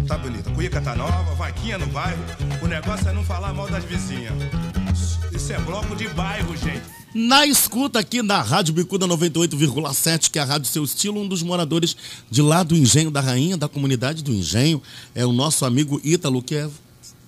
Tá 0.07 0.17
bonita. 0.17 0.49
Cuíca 0.51 0.81
tá 0.81 0.95
nova, 0.95 1.35
vaquinha 1.35 1.77
no 1.77 1.87
bairro. 1.87 2.23
O 2.61 2.67
negócio 2.67 3.09
é 3.09 3.11
não 3.11 3.25
falar 3.25 3.53
mal 3.53 3.69
das 3.69 3.83
vizinhas. 3.83 4.33
Isso 5.33 5.51
é 5.51 5.59
bloco 5.59 5.93
de 5.93 6.07
bairro, 6.09 6.55
gente. 6.55 6.98
Na 7.13 7.45
escuta 7.45 7.97
aqui 7.97 8.21
na 8.21 8.39
Rádio 8.39 8.71
Bicuda 8.71 9.07
98,7, 9.07 10.29
que 10.29 10.37
é 10.37 10.43
a 10.43 10.45
Rádio 10.45 10.69
Seu 10.69 10.83
Estilo, 10.83 11.19
um 11.19 11.27
dos 11.27 11.41
moradores 11.41 11.95
de 12.29 12.39
lá 12.39 12.61
do 12.61 12.75
Engenho 12.75 13.09
da 13.09 13.19
Rainha, 13.19 13.57
da 13.57 13.67
comunidade 13.67 14.23
do 14.23 14.31
Engenho, 14.31 14.79
é 15.15 15.25
o 15.25 15.31
nosso 15.31 15.65
amigo 15.65 15.99
Ítalo, 16.03 16.41
que 16.43 16.53
é 16.53 16.69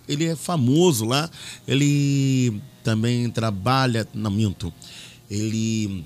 ele 0.07 0.25
é 0.25 0.35
famoso 0.35 1.05
lá. 1.05 1.29
Ele 1.67 2.61
também 2.83 3.29
trabalha, 3.29 4.07
não 4.13 4.29
minto, 4.29 4.71
ele 5.29 6.03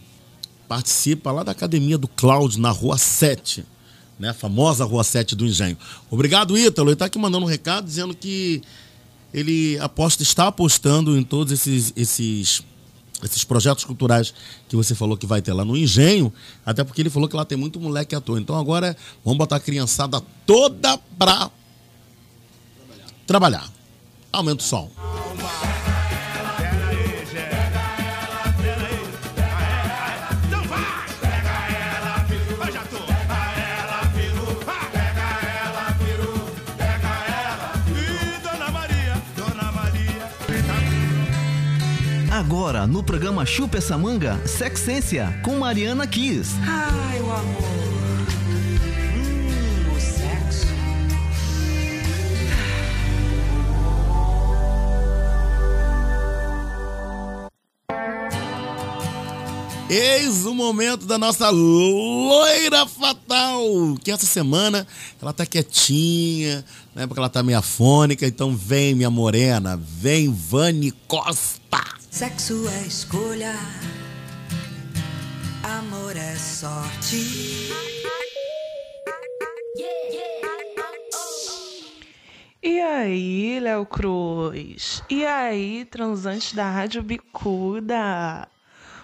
participa 0.69 1.31
lá 1.31 1.43
da 1.43 1.52
academia 1.52 1.97
do 1.97 2.07
Cláudio, 2.07 2.61
na 2.61 2.69
Rua 2.69 2.97
7, 2.97 3.65
né? 4.18 4.30
A 4.30 4.34
famosa 4.34 4.85
Rua 4.85 5.03
7 5.03 5.35
do 5.35 5.45
Engenho. 5.45 5.77
Obrigado, 6.10 6.57
Ítalo. 6.57 6.89
Ele 6.89 6.93
está 6.93 7.06
aqui 7.06 7.19
mandando 7.19 7.45
um 7.45 7.49
recado 7.49 7.85
dizendo 7.85 8.15
que 8.15 8.61
ele 9.34 9.77
aposta, 9.80 10.23
está 10.23 10.47
apostando 10.47 11.18
em 11.18 11.23
todos 11.23 11.52
esses, 11.52 11.91
esses, 11.95 12.64
esses 13.26 13.43
projetos 13.43 13.84
culturais 13.84 14.34
que 14.68 14.76
você 14.76 14.95
falou 14.95 15.18
que 15.18 15.26
vai 15.26 15.41
ter 15.41 15.53
lá 15.53 15.65
no 15.65 15.76
Engenho, 15.76 16.31
até 16.65 16.84
porque 16.84 17.02
ele 17.02 17.10
falou 17.10 17.27
que 17.27 17.35
lá 17.35 17.45
tem 17.45 17.57
muito 17.57 17.80
moleque 17.80 18.15
ator. 18.15 18.39
Então 18.39 18.57
agora 18.57 18.95
vamos 19.23 19.38
botar 19.38 19.57
a 19.57 19.60
criançada 19.60 20.22
toda 20.45 20.97
pra 21.18 21.49
trabalhar. 23.26 23.69
Aumenta 24.31 24.61
o 24.61 24.65
som. 24.65 24.91
Agora, 42.36 42.86
no 42.86 43.02
programa 43.02 43.45
Chupa 43.45 43.78
essa 43.78 43.98
manga, 43.98 44.45
Sexência, 44.45 45.40
com 45.41 45.56
Mariana 45.56 46.06
Kiss. 46.06 46.52
Ai, 46.68 47.22
o 47.22 47.32
amor. 47.32 47.64
Hum, 49.16 49.95
o 49.95 49.99
sexo. 50.02 50.68
Eis 59.90 60.45
o 60.45 60.53
momento 60.53 61.06
da 61.06 61.18
nossa 61.18 61.49
loira 61.49 62.86
fatal, 62.86 63.64
que 64.03 64.12
essa 64.12 64.26
semana 64.26 64.86
ela 65.22 65.32
tá 65.32 65.45
quietinha, 65.45 66.66
né? 66.94 67.07
Porque 67.07 67.22
ela 67.22 67.30
tá 67.30 67.41
meio 67.41 67.60
afônica, 67.60 68.28
então 68.28 68.53
vem 68.53 68.94
minha 68.94 69.10
morena, 69.10 69.78
vem 69.82 70.30
Vani 70.30 70.91
Costa. 71.07 71.95
Sexo 72.16 72.66
é 72.70 72.88
escolha. 72.88 73.52
Amor 75.62 76.16
é 76.16 76.34
sorte. 76.36 77.18
E 82.64 82.80
aí, 82.80 83.60
Léo 83.60 83.86
Cruz? 83.86 85.04
E 85.10 85.26
aí, 85.26 85.84
transantes 85.84 86.54
da 86.54 86.72
Rádio 86.72 87.04
Bicuda? 87.04 88.48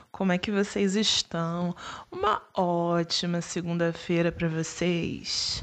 Como 0.09 0.31
é 0.31 0.37
que 0.37 0.49
vocês 0.49 0.95
estão? 0.95 1.75
Uma 2.09 2.41
ótima 2.53 3.41
segunda-feira 3.41 4.31
para 4.31 4.47
vocês. 4.47 5.61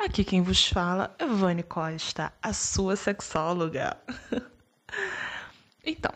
Aqui 0.00 0.24
quem 0.24 0.42
vos 0.42 0.66
fala 0.66 1.14
é 1.16 1.26
Vani 1.28 1.62
Costa, 1.62 2.32
a 2.42 2.52
sua 2.52 2.96
sexóloga. 2.96 3.96
então, 5.86 6.12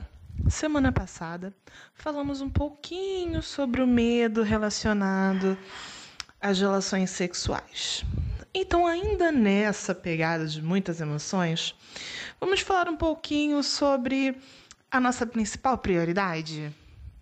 semana 0.50 0.90
passada 0.90 1.54
falamos 1.94 2.40
um 2.40 2.50
pouquinho 2.50 3.42
sobre 3.42 3.80
o 3.80 3.86
medo 3.86 4.42
relacionado 4.42 5.56
às 6.40 6.58
relações 6.58 7.10
sexuais. 7.10 8.04
Então, 8.54 8.86
ainda 8.86 9.32
nessa 9.32 9.94
pegada 9.94 10.46
de 10.46 10.60
muitas 10.60 11.00
emoções, 11.00 11.74
vamos 12.40 12.60
falar 12.60 12.88
um 12.88 12.96
pouquinho 12.96 13.62
sobre 13.62 14.36
a 14.90 15.00
nossa 15.00 15.26
principal 15.26 15.78
prioridade. 15.78 16.74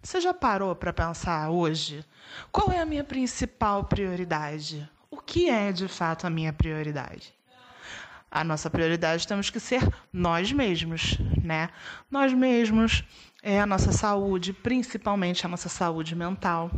Você 0.03 0.21
já 0.21 0.35
parou 0.35 0.75
para 0.75 0.93
pensar 0.93 1.51
hoje? 1.51 2.05
Qual 2.51 2.73
é 2.73 2.81
a 2.81 2.87
minha 2.87 3.05
principal 3.05 3.85
prioridade? 3.85 4.89
O 5.11 5.19
que 5.19 5.49
é 5.49 5.71
de 5.71 5.87
fato 5.87 6.27
a 6.27 6.31
minha 6.31 6.53
prioridade? 6.53 7.35
A 8.31 8.45
nossa 8.45 8.71
prioridade 8.71 9.27
temos 9.27 9.51
que 9.51 9.59
ser 9.59 9.83
nós 10.13 10.53
mesmos, 10.53 11.19
né? 11.43 11.69
Nós 12.09 12.33
mesmos, 12.33 13.03
é 13.43 13.61
a 13.61 13.67
nossa 13.67 13.91
saúde, 13.91 14.53
principalmente 14.53 15.45
a 15.45 15.49
nossa 15.49 15.69
saúde 15.69 16.15
mental. 16.15 16.71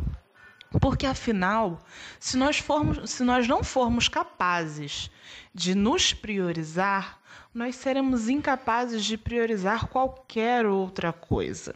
Porque 0.81 1.05
afinal, 1.05 1.79
se 2.19 2.37
nós, 2.37 2.57
formos, 2.57 3.11
se 3.11 3.23
nós 3.23 3.47
não 3.47 3.63
formos 3.63 4.09
capazes 4.09 5.11
de 5.55 5.75
nos 5.75 6.15
priorizar, 6.15 7.19
nós 7.53 7.77
seremos 7.77 8.29
incapazes 8.29 9.05
de 9.05 9.19
priorizar 9.19 9.89
qualquer 9.89 10.65
outra 10.65 11.13
coisa. 11.13 11.75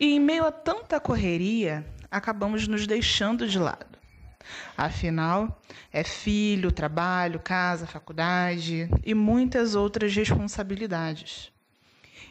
E 0.00 0.16
em 0.16 0.20
meio 0.20 0.44
a 0.44 0.50
tanta 0.50 0.98
correria, 0.98 1.86
acabamos 2.10 2.66
nos 2.66 2.86
deixando 2.88 3.46
de 3.46 3.58
lado. 3.58 4.01
Afinal, 4.76 5.60
é 5.92 6.02
filho, 6.02 6.72
trabalho, 6.72 7.40
casa, 7.40 7.86
faculdade 7.86 8.88
e 9.04 9.14
muitas 9.14 9.74
outras 9.74 10.14
responsabilidades. 10.14 11.52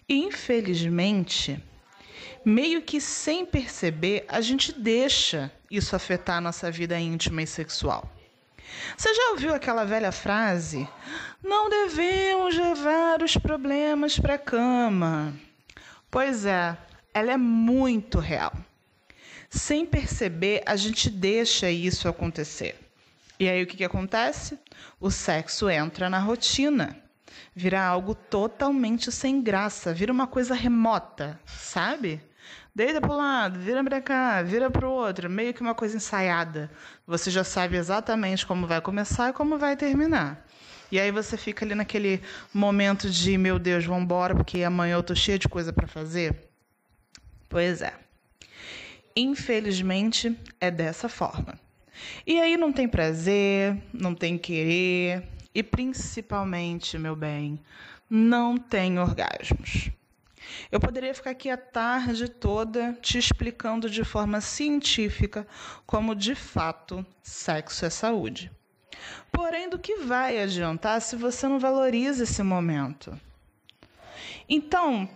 E 0.08 0.16
infelizmente, 0.16 1.62
meio 2.44 2.82
que 2.82 3.00
sem 3.00 3.46
perceber, 3.46 4.26
a 4.28 4.42
gente 4.42 4.72
deixa 4.74 5.52
isso 5.70 5.96
afetar 5.96 6.42
nossa 6.42 6.72
vida 6.72 7.00
íntima 7.00 7.42
e 7.42 7.48
sexual. 7.48 8.10
Você 8.98 9.14
já 9.14 9.32
ouviu 9.32 9.54
aquela 9.54 9.84
velha 9.84 10.12
frase? 10.12 10.88
Não 11.44 11.70
devemos 11.70 12.58
levar 12.58 13.22
os 13.22 13.36
problemas 13.38 14.18
para 14.18 14.36
a 14.36 14.40
cama. 14.40 15.34
Pois 16.10 16.46
é, 16.46 16.78
ela 17.14 17.34
é 17.34 17.38
muito 17.38 18.20
real. 18.20 18.54
Sem 19.54 19.86
perceber, 19.86 20.64
a 20.66 20.78
gente 20.78 21.10
deixa 21.10 21.70
isso 21.70 22.08
acontecer. 22.08 22.80
E 23.38 23.50
aí 23.50 23.62
o 23.62 23.68
que, 23.68 23.76
que 23.76 23.84
acontece? 23.84 24.58
O 24.98 25.12
sexo 25.12 25.70
entra 25.70 26.10
na 26.10 26.20
rotina. 26.20 26.96
Vira 27.54 27.84
algo 27.84 28.16
totalmente 28.16 29.12
sem 29.12 29.42
graça, 29.44 29.94
vira 29.94 30.14
uma 30.14 30.26
coisa 30.26 30.56
remota, 30.56 31.38
sabe? 31.46 32.22
Deita 32.74 33.02
para 33.02 33.12
um 33.12 33.18
lado, 33.18 33.60
vira 33.60 33.84
para 33.84 34.02
cá, 34.02 34.42
vira 34.42 34.72
para 34.72 34.88
o 34.88 34.92
outro, 34.92 35.30
meio 35.30 35.54
que 35.54 35.60
uma 35.60 35.76
coisa 35.76 35.98
ensaiada. 35.98 36.72
Você 37.06 37.30
já 37.30 37.44
sabe 37.44 37.76
exatamente 37.76 38.46
como 38.46 38.66
vai 38.66 38.80
começar 38.80 39.32
e 39.32 39.34
como 39.34 39.58
vai 39.58 39.76
terminar. 39.76 40.48
E 40.90 40.98
aí 40.98 41.12
você 41.12 41.36
fica 41.36 41.66
ali 41.66 41.76
naquele 41.76 42.22
momento 42.54 43.10
de, 43.10 43.38
meu 43.38 43.60
Deus, 43.60 43.84
vamos 43.84 44.04
embora, 44.04 44.34
porque 44.34 44.64
amanhã 44.64 44.94
eu 44.94 45.04
tô 45.04 45.14
cheia 45.14 45.38
de 45.38 45.50
coisa 45.50 45.74
para 45.74 45.88
fazer. 45.88 46.50
Pois 47.50 47.82
é. 47.82 48.11
Infelizmente, 49.16 50.38
é 50.60 50.72
dessa 50.72 51.10
forma. 51.10 51.60
E 52.26 52.40
aí 52.40 52.58
não 52.58 52.72
tem 52.72 52.88
prazer, 52.88 53.78
não 53.94 54.16
tem 54.16 54.38
querer 54.38 55.28
e 55.54 55.62
principalmente, 55.62 56.98
meu 56.98 57.16
bem, 57.16 57.60
não 58.10 58.58
tem 58.58 59.00
orgasmos. 59.00 59.90
Eu 60.72 60.80
poderia 60.80 61.14
ficar 61.14 61.32
aqui 61.32 61.50
a 61.50 61.58
tarde 61.58 62.28
toda 62.28 62.94
te 63.02 63.18
explicando 63.18 63.90
de 63.90 64.04
forma 64.04 64.42
científica 64.42 65.46
como 65.86 66.16
de 66.16 66.36
fato 66.36 67.06
sexo 67.22 67.86
é 67.86 67.90
saúde. 67.90 68.52
Porém, 69.32 69.70
do 69.70 69.80
que 69.80 69.98
vai 69.98 70.42
adiantar 70.42 71.02
se 71.02 71.16
você 71.16 71.48
não 71.48 71.60
valoriza 71.60 72.24
esse 72.24 72.44
momento? 72.44 73.18
Então, 74.48 75.10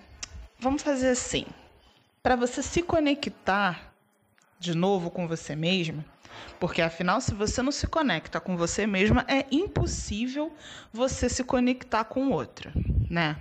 vamos 0.59 0.81
fazer 0.81 1.09
assim 1.09 1.45
para 2.26 2.35
você 2.35 2.64
se 2.64 2.81
conectar 2.81 3.93
de 4.57 4.73
novo 4.73 5.11
com 5.11 5.27
você 5.27 5.56
mesma, 5.56 6.03
porque 6.60 6.81
afinal, 6.81 7.22
se 7.22 7.35
você 7.35 7.61
não 7.61 7.72
se 7.72 7.85
conecta 7.85 8.41
com 8.41 8.57
você 8.57 8.88
mesma, 8.88 9.23
é 9.27 9.45
impossível 9.52 10.52
você 10.91 11.30
se 11.30 11.43
conectar 11.43 12.03
com 12.06 12.31
outra, 12.31 12.73
né? 13.11 13.38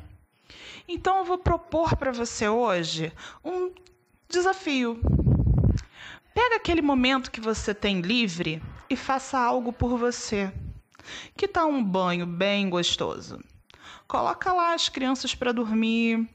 Então 0.87 1.17
eu 1.17 1.25
vou 1.25 1.39
propor 1.39 1.97
para 1.97 2.13
você 2.13 2.47
hoje 2.47 3.11
um 3.43 3.73
desafio. 4.29 5.01
Pega 6.35 6.57
aquele 6.57 6.83
momento 6.83 7.31
que 7.31 7.41
você 7.41 7.73
tem 7.73 8.03
livre 8.03 8.63
e 8.91 8.97
faça 8.97 9.39
algo 9.39 9.73
por 9.73 9.97
você. 9.97 10.53
Que 11.35 11.49
tal 11.49 11.71
um 11.71 11.83
banho 11.83 12.27
bem 12.27 12.69
gostoso? 12.69 13.43
Coloca 14.07 14.53
lá 14.53 14.75
as 14.75 14.91
crianças 14.91 15.35
para 15.35 15.53
dormir, 15.53 16.29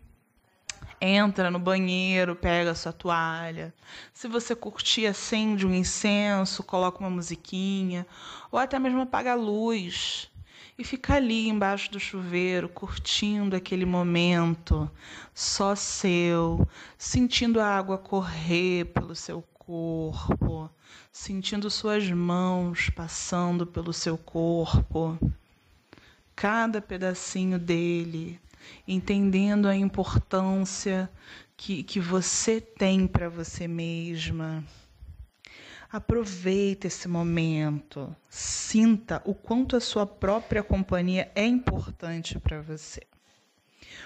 entra 1.02 1.50
no 1.50 1.60
banheiro, 1.60 2.36
pega 2.36 2.72
a 2.72 2.76
sua 2.76 2.92
toalha. 2.92 3.74
Se 4.14 4.28
você 4.28 4.56
curtir, 4.56 5.06
acende 5.08 5.66
um 5.66 5.74
incenso, 5.74 6.64
coloca 6.64 7.00
uma 7.00 7.10
musiquinha, 7.10 8.06
ou 8.52 8.60
até 8.60 8.78
mesmo 8.78 9.02
apaga 9.02 9.32
a 9.32 9.36
luz 9.36 10.30
e 10.78 10.84
fica 10.84 11.16
ali 11.16 11.50
embaixo 11.50 11.92
do 11.92 12.00
chuveiro, 12.00 12.70
curtindo 12.70 13.54
aquele 13.54 13.86
momento 13.86 14.90
só 15.34 15.76
seu, 15.76 16.66
sentindo 16.98 17.60
a 17.60 17.66
água 17.66 17.98
correr 17.98 18.86
pelo 18.86 19.14
seu 19.14 19.42
corpo, 19.42 20.70
sentindo 21.12 21.70
suas 21.70 22.10
mãos 22.10 22.90
passando 22.90 23.68
pelo 23.68 23.92
seu 23.92 24.18
corpo, 24.18 25.20
cada 26.34 26.82
pedacinho 26.82 27.60
dele 27.60 28.40
entendendo 28.88 29.68
a 29.68 29.76
importância 29.76 31.10
que, 31.58 31.84
que 31.84 32.00
você 32.00 32.62
tem 32.62 33.06
para 33.06 33.28
você 33.28 33.68
mesma. 33.68 34.64
Aproveite 35.92 36.86
esse 36.86 37.08
momento, 37.08 38.16
sinta 38.30 39.22
o 39.26 39.34
quanto 39.34 39.76
a 39.76 39.80
sua 39.80 40.06
própria 40.06 40.62
companhia 40.62 41.32
é 41.34 41.46
importante 41.46 42.38
para 42.38 42.62
você. 42.62 43.02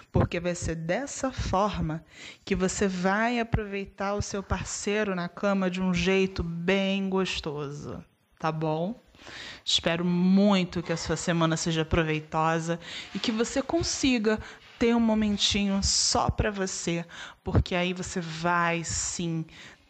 Porque 0.09 0.39
vai 0.39 0.55
ser 0.55 0.75
dessa 0.75 1.29
forma 1.31 2.03
que 2.45 2.55
você 2.55 2.87
vai 2.87 3.39
aproveitar 3.39 4.13
o 4.13 4.21
seu 4.21 4.41
parceiro 4.41 5.13
na 5.13 5.27
cama 5.27 5.69
de 5.69 5.81
um 5.81 5.93
jeito 5.93 6.41
bem 6.41 7.09
gostoso, 7.09 8.03
tá 8.39 8.51
bom? 8.51 9.02
Espero 9.65 10.03
muito 10.03 10.83
que 10.83 10.91
a 10.91 10.97
sua 10.97 11.15
semana 11.15 11.55
seja 11.57 11.85
proveitosa 11.85 12.79
e 13.13 13.19
que 13.19 13.31
você 13.31 13.61
consiga 13.61 14.39
ter 14.77 14.95
um 14.95 14.99
momentinho 14.99 15.81
só 15.83 16.29
para 16.29 16.51
você, 16.51 17.05
porque 17.43 17.75
aí 17.75 17.93
você 17.93 18.19
vai 18.19 18.83
sim 18.83 19.45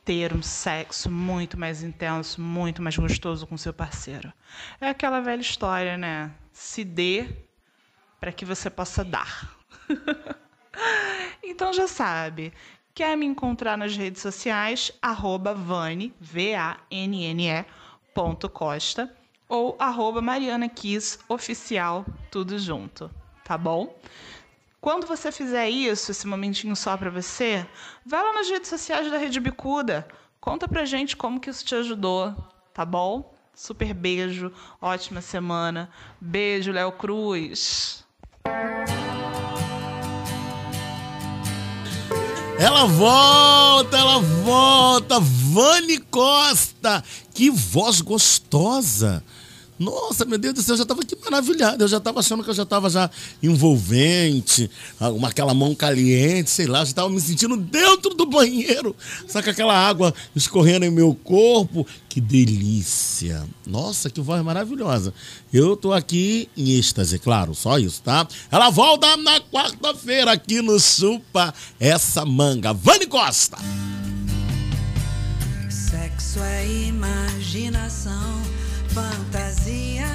ter 0.05 0.33
um 0.33 0.41
sexo 0.41 1.09
muito 1.09 1.57
mais 1.59 1.81
intenso, 1.81 2.41
muito 2.41 2.81
mais 2.81 2.95
gostoso 2.97 3.47
com 3.47 3.57
seu 3.57 3.73
parceiro. 3.73 4.31
É 4.79 4.89
aquela 4.89 5.21
velha 5.21 5.41
história, 5.41 5.97
né? 5.97 6.31
Se 6.51 6.83
dê 6.83 7.27
para 8.19 8.31
que 8.31 8.45
você 8.45 8.69
possa 8.69 9.03
dar. 9.03 9.57
Então 11.45 11.73
já 11.73 11.87
sabe. 11.87 12.53
Quer 12.95 13.17
me 13.17 13.25
encontrar 13.25 13.77
nas 13.77 13.95
redes 13.95 14.21
sociais? 14.21 14.91
Arroba 15.01 15.53
V-A-N-N-E, 16.19 17.65
ponto 18.13 18.49
Costa, 18.49 19.13
ou 19.53 19.75
arroba 19.77 20.19
Mariana 20.19 20.67
Kiss 20.67 21.19
Oficial, 21.29 22.03
tudo 22.31 22.57
junto, 22.57 23.11
tá 23.43 23.55
bom? 23.55 23.95
Quando 24.81 25.05
você 25.05 25.31
fizer 25.31 25.69
isso, 25.69 26.09
esse 26.09 26.25
momentinho 26.25 26.75
só 26.75 26.97
para 26.97 27.11
você, 27.11 27.63
vai 28.03 28.23
lá 28.23 28.33
nas 28.33 28.49
redes 28.49 28.67
sociais 28.67 29.11
da 29.11 29.17
Rede 29.19 29.39
Bicuda. 29.39 30.07
Conta 30.41 30.67
pra 30.67 30.85
gente 30.85 31.15
como 31.15 31.39
que 31.39 31.51
isso 31.51 31.63
te 31.63 31.75
ajudou, 31.75 32.35
tá 32.73 32.83
bom? 32.83 33.31
Super 33.53 33.93
beijo, 33.93 34.51
ótima 34.81 35.21
semana. 35.21 35.87
Beijo, 36.19 36.71
Léo 36.71 36.91
Cruz. 36.91 38.03
Ela 42.59 42.85
volta, 42.85 43.95
ela 43.95 44.19
volta. 44.19 45.19
Vani 45.19 45.99
Costa. 45.99 46.72
Que 47.33 47.49
voz 47.49 48.01
gostosa. 48.01 49.23
Nossa, 49.79 50.23
meu 50.23 50.37
Deus 50.37 50.53
do 50.53 50.61
céu, 50.61 50.73
eu 50.73 50.77
já 50.77 50.83
estava 50.83 51.01
aqui 51.01 51.17
maravilhado. 51.23 51.83
Eu 51.83 51.87
já 51.87 51.97
estava 51.97 52.19
achando 52.19 52.43
que 52.43 52.49
eu 52.49 52.53
já 52.53 52.63
estava 52.63 52.89
já 52.89 53.09
envolvente, 53.41 54.69
uma, 54.99 55.27
aquela 55.29 55.53
mão 55.53 55.73
caliente, 55.73 56.49
sei 56.49 56.67
lá, 56.67 56.79
eu 56.79 56.85
já 56.85 56.91
estava 56.91 57.09
me 57.09 57.19
sentindo 57.19 57.57
dentro 57.57 58.13
do 58.13 58.25
banheiro, 58.25 58.95
saca 59.27 59.51
aquela 59.51 59.75
água 59.75 60.13
escorrendo 60.35 60.85
em 60.85 60.91
meu 60.91 61.13
corpo. 61.15 61.85
Que 62.07 62.21
delícia! 62.21 63.43
Nossa, 63.65 64.09
que 64.09 64.21
voz 64.21 64.43
maravilhosa. 64.43 65.11
Eu 65.51 65.75
tô 65.75 65.91
aqui 65.91 66.47
em 66.55 66.77
êxtase, 66.77 67.17
claro, 67.17 67.55
só 67.55 67.79
isso, 67.79 68.01
tá? 68.03 68.27
Ela 68.51 68.69
volta 68.69 69.17
na 69.17 69.41
quarta-feira 69.41 70.31
aqui 70.31 70.61
no 70.61 70.79
Chupa 70.79 71.53
essa 71.79 72.23
manga. 72.23 72.71
Vani 72.71 73.07
Costa! 73.07 73.57
Sexo 76.33 76.43
é 76.43 76.67
imaginação, 76.87 78.41
fantasia. 78.89 80.07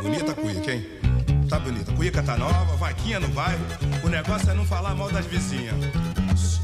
Bonita 0.00 0.32
a 0.32 0.34
cuíca, 0.34 0.72
hein? 0.72 0.86
Tá 1.50 1.58
bonita. 1.58 1.92
Cuíca 1.92 2.22
tá 2.22 2.38
nova, 2.38 2.76
vaquinha 2.76 3.20
no 3.20 3.28
bairro. 3.28 3.62
O 4.02 4.08
negócio 4.08 4.48
é 4.48 4.54
não 4.54 4.64
falar 4.64 4.94
mal 4.94 5.10
das 5.10 5.26
vizinhas. 5.26 5.76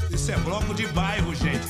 Isso 0.09 0.31
é 0.31 0.37
bloco 0.37 0.73
de 0.73 0.87
bairro, 0.87 1.35
gente. 1.35 1.67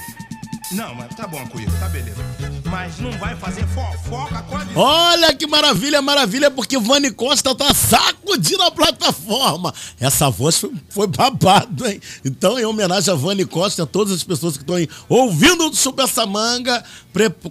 Não, 0.72 0.94
mas 0.96 1.16
tá 1.16 1.26
bom, 1.26 1.46
cuíca, 1.48 1.72
tá 1.80 1.88
beleza. 1.88 2.18
Mas 2.66 3.00
não 3.00 3.12
vai 3.14 3.36
fazer 3.38 3.66
fofoca 3.68 4.42
com 4.44 4.56
a 4.56 4.60
vizinha. 4.60 4.80
Olha 4.80 5.34
que 5.34 5.48
maravilha, 5.48 6.02
maravilha, 6.02 6.52
porque 6.52 6.78
Vani 6.78 7.12
Costa 7.12 7.56
tá 7.56 7.74
sacudindo 7.74 8.62
a 8.64 8.72
plataforma. 8.72 9.74
Essa 10.00 10.30
voz 10.30 10.58
foi, 10.58 10.72
foi 10.90 11.08
babado, 11.08 11.88
hein? 11.88 12.02
Então, 12.26 12.60
em 12.60 12.66
homenagem 12.66 13.14
a 13.14 13.16
Vani 13.16 13.46
Costa 13.46 13.82
e 13.82 13.84
a 13.84 13.86
todas 13.86 14.14
as 14.14 14.24
pessoas 14.24 14.58
que 14.58 14.64
estão 14.64 14.76
aí 14.76 14.90
ouvindo 15.08 15.70
o 15.70 15.74
Super 15.74 16.04
essa 16.04 16.26
manga, 16.26 16.84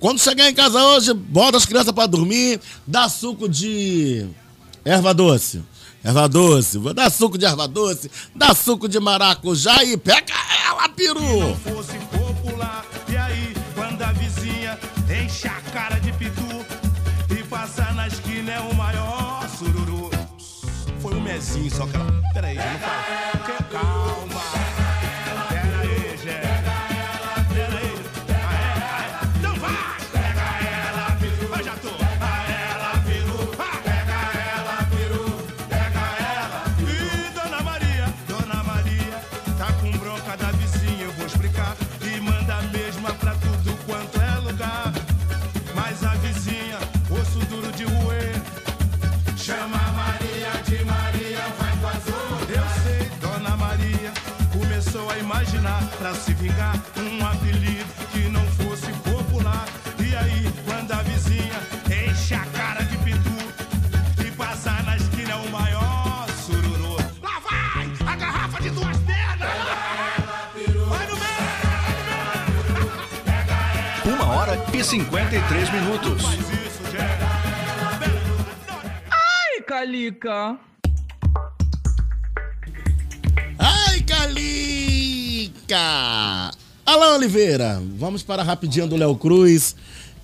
quando 0.01 0.20
chegar 0.20 0.48
em 0.48 0.55
casa 0.55 0.82
hoje, 0.82 1.12
bota 1.12 1.56
as 1.56 1.66
crianças 1.66 1.93
pra 1.93 2.06
dormir, 2.06 2.60
dá 2.86 3.09
suco 3.09 3.48
de 3.48 4.26
erva 4.84 5.12
doce. 5.12 5.62
Erva 6.02 6.28
doce, 6.28 6.78
vou 6.78 6.94
dar 6.94 7.10
suco 7.10 7.36
de 7.36 7.44
erva 7.44 7.66
doce, 7.66 8.10
dá 8.34 8.55
suco 8.55 8.88
de 8.88 9.01
maracujá 9.01 9.82
e 9.82 9.97
pega 9.97 10.32
ela, 10.68 10.88
peru! 10.88 11.56
fosse 11.64 11.98
popular. 11.98 12.95
Foi 21.36 21.44
mezinho 21.44 21.70
só 21.70 21.86
que 21.86 21.96
ela. 21.96 22.22
Peraí, 22.32 22.54
já 22.56 22.72
não 22.72 22.78
fala. 22.78 23.25
53 74.86 75.72
minutos. 75.72 76.22
Ai, 79.10 79.62
Calica. 79.66 80.56
Ai, 83.58 84.00
Calica! 84.02 85.76
Alain 86.86 87.16
Oliveira, 87.16 87.82
vamos 87.98 88.22
para 88.22 88.42
a 88.42 88.44
rapidinha 88.44 88.86
do 88.86 88.94
Léo 88.94 89.16
Cruz, 89.16 89.74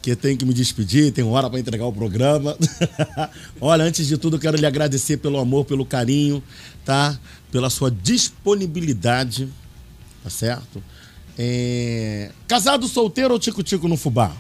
que 0.01 0.15
tem 0.15 0.37
que 0.37 0.45
me 0.45 0.55
despedir, 0.55 1.11
tem 1.11 1.25
hora 1.25 1.51
para 1.51 1.59
entregar 1.59 1.87
o 1.87 1.93
programa. 1.93 2.57
Olha, 3.61 3.83
antes 3.83 4.07
de 4.07 4.17
tudo, 4.17 4.37
eu 4.37 4.41
quero 4.41 4.57
lhe 4.57 4.65
agradecer 4.67 5.17
pelo 5.17 5.41
amor, 5.41 5.65
pelo 5.65 5.85
carinho, 5.85 6.41
tá? 6.85 7.19
Pela 7.51 7.69
sua 7.69 7.91
disponibilidade, 7.91 9.49
tá 10.23 10.31
certo? 10.31 10.81
É, 11.37 12.31
Casado, 12.47 12.87
solteiro 12.87 13.35
ou 13.35 13.41
tico-tico 13.41 13.89
no 13.89 13.97
fubá? 13.97 14.33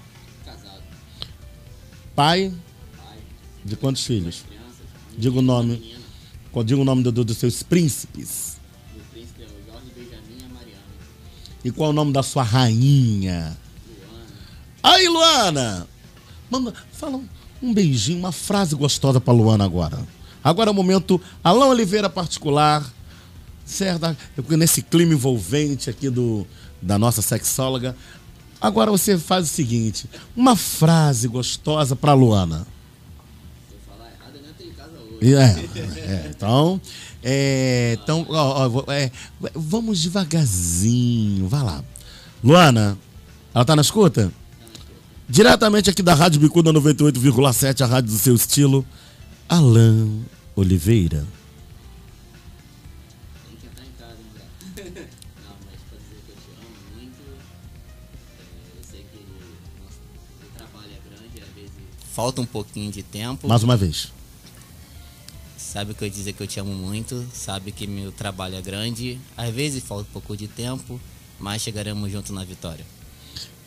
Pai? 2.14 2.52
De 3.64 3.76
quantos 3.76 4.04
filhos? 4.04 4.44
Diga 5.16 5.38
o 5.38 5.42
nome. 5.42 5.94
Diga 6.64 6.80
o 6.80 6.84
nome 6.84 7.02
do- 7.02 7.12
do- 7.12 7.24
dos 7.24 7.36
seus 7.38 7.62
príncipes. 7.62 8.56
E 11.64 11.70
qual 11.70 11.88
é 11.90 11.92
o 11.92 11.94
nome 11.94 12.12
da 12.12 12.22
sua 12.22 12.42
rainha? 12.42 13.56
Aí, 14.82 15.08
Luana! 15.08 15.86
Manda, 16.50 16.74
fala 16.92 17.16
um, 17.16 17.28
um 17.62 17.72
beijinho, 17.72 18.18
uma 18.18 18.32
frase 18.32 18.74
gostosa 18.74 19.20
pra 19.20 19.32
Luana 19.32 19.64
agora. 19.64 19.98
Agora 20.42 20.70
é 20.70 20.72
o 20.72 20.74
momento 20.74 21.20
Alain 21.42 21.70
Oliveira 21.70 22.10
particular, 22.10 22.84
certo? 23.64 24.14
Nesse 24.58 24.82
clima 24.82 25.12
envolvente 25.14 25.88
aqui 25.88 26.10
do, 26.10 26.44
da 26.82 26.98
nossa 26.98 27.22
sexóloga. 27.22 27.96
Agora 28.62 28.92
você 28.92 29.18
faz 29.18 29.46
o 29.46 29.48
seguinte, 29.48 30.08
uma 30.36 30.54
frase 30.54 31.26
gostosa 31.26 31.96
pra 31.96 32.14
Luana. 32.14 32.64
É, 35.20 35.44
é, 35.78 36.30
então, 36.30 36.80
é, 37.22 37.98
então 38.02 38.26
ó, 38.28 38.68
ó, 38.68 38.92
é, 38.92 39.10
vamos 39.54 40.00
devagarzinho, 40.02 41.48
vai 41.48 41.62
lá. 41.62 41.84
Luana, 42.42 42.98
ela 43.52 43.64
tá 43.64 43.74
na 43.74 43.82
escuta? 43.82 44.32
Diretamente 45.28 45.90
aqui 45.90 46.02
da 46.02 46.14
Rádio 46.14 46.40
Bicuda 46.40 46.72
98,7, 46.72 47.82
a 47.82 47.86
rádio 47.86 48.12
do 48.12 48.18
seu 48.18 48.34
estilo, 48.34 48.84
Alain 49.48 50.24
Oliveira. 50.54 51.24
Falta 62.14 62.40
um 62.40 62.46
pouquinho 62.46 62.92
de 62.92 63.02
tempo. 63.02 63.48
Mais 63.48 63.62
uma 63.62 63.76
vez. 63.76 64.12
Sabe 65.56 65.94
que 65.94 66.04
eu 66.04 66.10
dizer 66.10 66.34
que 66.34 66.42
eu 66.42 66.46
te 66.46 66.60
amo 66.60 66.72
muito, 66.74 67.26
sabe 67.32 67.72
que 67.72 67.86
meu 67.86 68.12
trabalho 68.12 68.56
é 68.56 68.60
grande, 68.60 69.18
às 69.36 69.54
vezes 69.54 69.82
falta 69.82 70.02
um 70.08 70.12
pouco 70.12 70.36
de 70.36 70.46
tempo, 70.46 71.00
mas 71.40 71.62
chegaremos 71.62 72.12
juntos 72.12 72.30
na 72.30 72.44
vitória. 72.44 72.84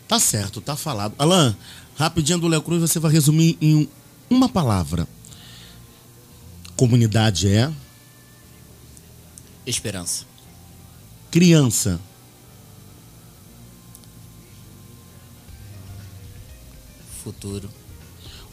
Tá 0.08 0.20
certo, 0.20 0.62
tá 0.62 0.76
falado. 0.76 1.16
Alain, 1.18 1.56
rapidinho 1.96 2.38
do 2.38 2.48
Léo 2.48 2.62
Cruz, 2.62 2.82
você 2.82 3.00
vai 3.00 3.12
resumir 3.12 3.58
em 3.60 3.90
uma 4.30 4.48
palavra. 4.48 5.08
Comunidade 6.76 7.48
é 7.50 7.72
Esperança. 9.66 10.26
criança. 11.32 12.00
Futuro. 17.24 17.68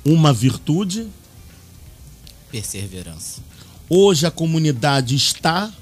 Uma 0.04 0.32
virtude. 0.32 1.08
Perseverança. 2.50 3.40
Hoje 3.88 4.26
a 4.26 4.30
comunidade 4.30 5.14
está 5.14 5.72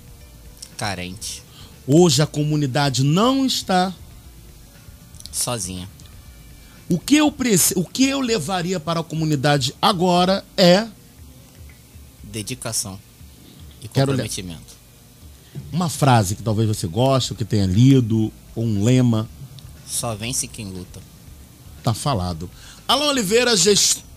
carente. 0.76 1.42
Hoje 1.86 2.20
a 2.20 2.26
comunidade 2.26 3.02
não 3.02 3.46
está 3.46 3.94
sozinha. 5.32 5.88
O 6.88 6.98
que 6.98 7.16
eu 7.16 7.30
preci... 7.30 7.72
o 7.76 7.84
que 7.84 8.04
eu 8.04 8.20
levaria 8.20 8.78
para 8.78 9.00
a 9.00 9.04
comunidade 9.04 9.74
agora 9.80 10.44
é 10.56 10.86
dedicação 12.22 12.98
e 13.82 13.88
comprometimento. 13.88 14.78
Uma 15.72 15.88
frase 15.88 16.36
que 16.36 16.42
talvez 16.42 16.68
você 16.68 16.86
goste, 16.86 17.32
ou 17.32 17.36
que 17.36 17.44
tenha 17.44 17.66
lido, 17.66 18.32
ou 18.54 18.64
um 18.64 18.84
lema. 18.84 19.28
Só 19.86 20.14
vence 20.14 20.46
quem 20.46 20.66
luta. 20.66 21.00
Tá 21.82 21.94
falado. 21.94 22.50
Alan 22.86 23.06
Oliveira, 23.06 23.56
gestor 23.56 24.09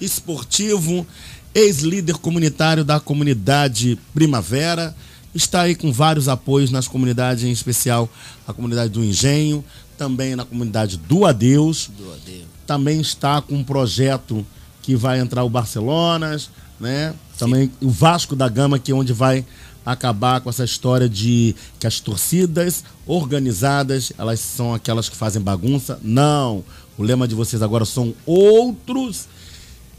esportivo, 0.00 1.06
ex-líder 1.54 2.16
comunitário 2.16 2.84
da 2.84 2.98
comunidade 2.98 3.98
Primavera, 4.12 4.94
está 5.34 5.62
aí 5.62 5.74
com 5.74 5.92
vários 5.92 6.28
apoios 6.28 6.70
nas 6.70 6.88
comunidades, 6.88 7.44
em 7.44 7.50
especial 7.50 8.08
a 8.46 8.52
comunidade 8.52 8.90
do 8.92 9.04
Engenho, 9.04 9.64
também 9.96 10.36
na 10.36 10.44
comunidade 10.44 10.96
do 10.96 11.24
Adeus. 11.24 11.90
Do 11.96 12.12
Adeus. 12.12 12.44
Também 12.66 13.00
está 13.00 13.40
com 13.40 13.56
um 13.56 13.64
projeto 13.64 14.44
que 14.82 14.94
vai 14.94 15.20
entrar 15.20 15.44
o 15.44 15.50
Barcelonas, 15.50 16.50
né? 16.78 17.14
Também 17.38 17.70
o 17.80 17.90
Vasco 17.90 18.36
da 18.36 18.48
Gama, 18.48 18.78
que 18.78 18.92
é 18.92 18.94
onde 18.94 19.12
vai 19.12 19.44
acabar 19.84 20.40
com 20.40 20.48
essa 20.48 20.64
história 20.64 21.08
de 21.08 21.54
que 21.78 21.86
as 21.86 22.00
torcidas 22.00 22.84
organizadas, 23.06 24.12
elas 24.16 24.40
são 24.40 24.72
aquelas 24.72 25.08
que 25.08 25.16
fazem 25.16 25.42
bagunça. 25.42 25.98
Não. 26.02 26.64
O 26.96 27.02
lema 27.02 27.26
de 27.26 27.34
vocês 27.34 27.60
agora 27.62 27.84
são 27.84 28.14
outros. 28.24 29.26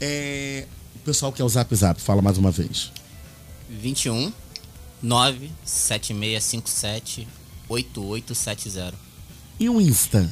É... 0.00 0.66
O 0.94 0.98
pessoal 1.00 1.30
quer 1.32 1.44
o 1.44 1.48
Zap 1.48 1.74
Zap, 1.74 2.00
fala 2.00 2.22
mais 2.22 2.38
uma 2.38 2.50
vez. 2.50 2.90
21 3.68 4.32
97657 5.02 7.28
8870. 7.68 8.94
E 9.58 9.68
o 9.68 9.80
Insta? 9.80 10.30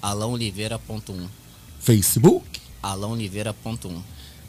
alãoliveira.1 0.00 1.26
Facebook? 1.78 2.60
alãoliveira.1 2.82 4.00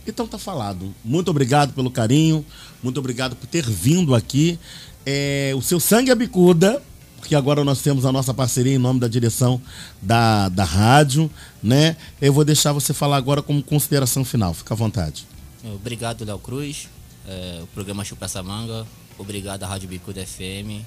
Então 0.08 0.28
tá 0.28 0.38
falado. 0.38 0.94
Muito 1.04 1.30
obrigado 1.30 1.74
pelo 1.74 1.92
carinho, 1.92 2.46
muito 2.82 3.00
obrigado 3.00 3.36
por 3.36 3.48
ter 3.48 3.70
vindo 3.70 4.16
aqui. 4.16 4.58
É, 5.06 5.52
o 5.56 5.62
seu 5.62 5.80
sangue 5.80 6.12
é 6.12 6.16
bicuda, 6.16 6.82
porque 7.24 7.36
agora 7.36 7.64
nós 7.64 7.82
temos 7.82 8.06
a 8.06 8.12
nossa 8.12 8.34
parceria 8.34 8.76
em 8.76 8.78
nome 8.78 9.00
da 9.00 9.08
direção 9.08 9.62
da, 10.02 10.50
da 10.50 10.66
rádio, 10.66 11.32
né? 11.64 11.96
Eu 12.20 12.34
vou 12.34 12.44
deixar 12.44 12.74
você 12.74 12.94
falar 12.94 13.16
agora 13.16 13.42
como 13.42 13.64
consideração 13.64 14.26
final. 14.26 14.54
Fica 14.54 14.74
à 14.74 14.78
vontade. 14.78 15.26
Obrigado, 15.64 16.26
Léo 16.26 16.38
Cruz. 16.38 16.90
É, 17.26 17.62
o 17.64 17.68
programa 17.68 18.04
Chupa 18.04 18.26
essa 18.26 18.44
manga. 18.44 18.86
Obrigado 19.18 19.64
à 19.64 19.68
Rádio 19.68 19.88
Bicuda 19.88 20.26
FM. 20.26 20.84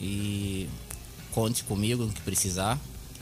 E 0.00 0.70
conte 1.32 1.64
comigo 1.64 2.04
no 2.06 2.12
que 2.14 2.22
precisar. 2.22 2.80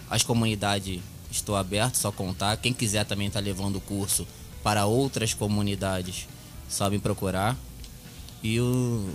As 0.09 0.23
comunidades 0.23 1.01
estou 1.32 1.57
aberto, 1.57 1.97
só 1.97 2.12
contar. 2.12 2.57
Quem 2.59 2.73
quiser 2.73 3.05
também 3.05 3.27
estar 3.27 3.40
tá 3.40 3.44
levando 3.44 3.74
o 3.74 3.81
curso 3.81 4.24
para 4.62 4.86
outras 4.86 5.35
comunidades, 5.35 6.28
só 6.69 6.89
me 6.89 7.01
procurar. 7.01 7.57
E, 8.40 8.61
o, 8.61 9.11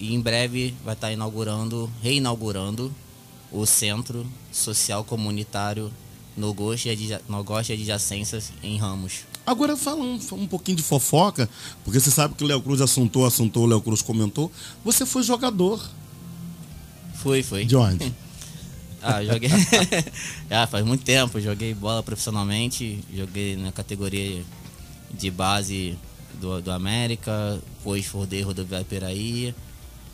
e 0.00 0.14
em 0.14 0.20
breve 0.20 0.74
vai 0.82 0.94
estar 0.94 1.08
tá 1.08 1.12
inaugurando, 1.12 1.90
reinaugurando 2.02 2.92
o 3.52 3.66
Centro 3.66 4.26
Social 4.50 5.04
Comunitário 5.04 5.92
no 6.36 6.54
Gosto 6.54 6.86
e, 6.86 7.72
Adjacências 7.72 8.50
em 8.62 8.78
Ramos. 8.78 9.26
Agora 9.46 9.76
fala 9.76 10.02
um, 10.02 10.18
um 10.32 10.46
pouquinho 10.46 10.78
de 10.78 10.82
fofoca, 10.82 11.48
porque 11.84 12.00
você 12.00 12.10
sabe 12.10 12.34
que 12.34 12.42
o 12.42 12.46
Léo 12.46 12.62
Cruz 12.62 12.80
assuntou, 12.80 13.26
assuntou, 13.26 13.64
o 13.64 13.66
Léo 13.66 13.80
Cruz 13.80 14.00
comentou. 14.00 14.50
Você 14.84 15.04
foi 15.04 15.22
jogador. 15.22 15.82
Foi, 17.14 17.42
foi. 17.42 17.64
De 17.66 17.76
onde? 17.76 18.14
ah, 19.02 19.22
joguei. 19.22 19.50
ah, 20.50 20.66
faz 20.66 20.84
muito 20.84 21.04
tempo. 21.04 21.40
Joguei 21.40 21.74
bola 21.74 22.02
profissionalmente. 22.02 23.04
Joguei 23.14 23.56
na 23.56 23.72
categoria 23.72 24.42
de 25.12 25.30
base 25.30 25.98
do, 26.40 26.62
do 26.62 26.70
América. 26.70 27.60
Depois 27.78 28.08
rodei 28.08 28.42
Rodoviário 28.42 28.86
Peraí. 28.86 29.54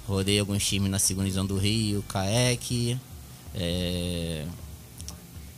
Rodei 0.07 0.39
alguns 0.39 0.65
times 0.65 0.91
na 0.91 0.99
segunda 0.99 1.25
divisão 1.25 1.47
do 1.47 1.57
Rio, 1.57 2.03
CAEC. 2.09 2.99
É... 3.55 4.45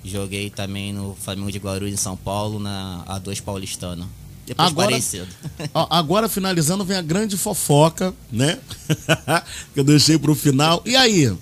Joguei 0.05 0.49
também 0.49 0.93
no 0.93 1.15
Flamengo 1.15 1.53
de 1.53 1.59
Guarulhos 1.59 1.93
em 1.93 1.97
São 1.97 2.17
Paulo, 2.17 2.59
na 2.59 3.05
A2 3.07 3.43
Paulistana. 3.43 4.09
Depois 4.47 4.69
agora, 4.69 5.01
cedo. 5.01 5.29
agora, 5.91 6.29
finalizando, 6.29 6.83
vem 6.83 6.97
a 6.97 7.03
grande 7.03 7.37
fofoca, 7.37 8.15
né? 8.33 8.59
que 9.75 9.81
eu 9.81 9.85
deixei 9.85 10.19
pro 10.19 10.35
final. 10.35 10.81
E 10.87 10.97
aí? 10.97 11.37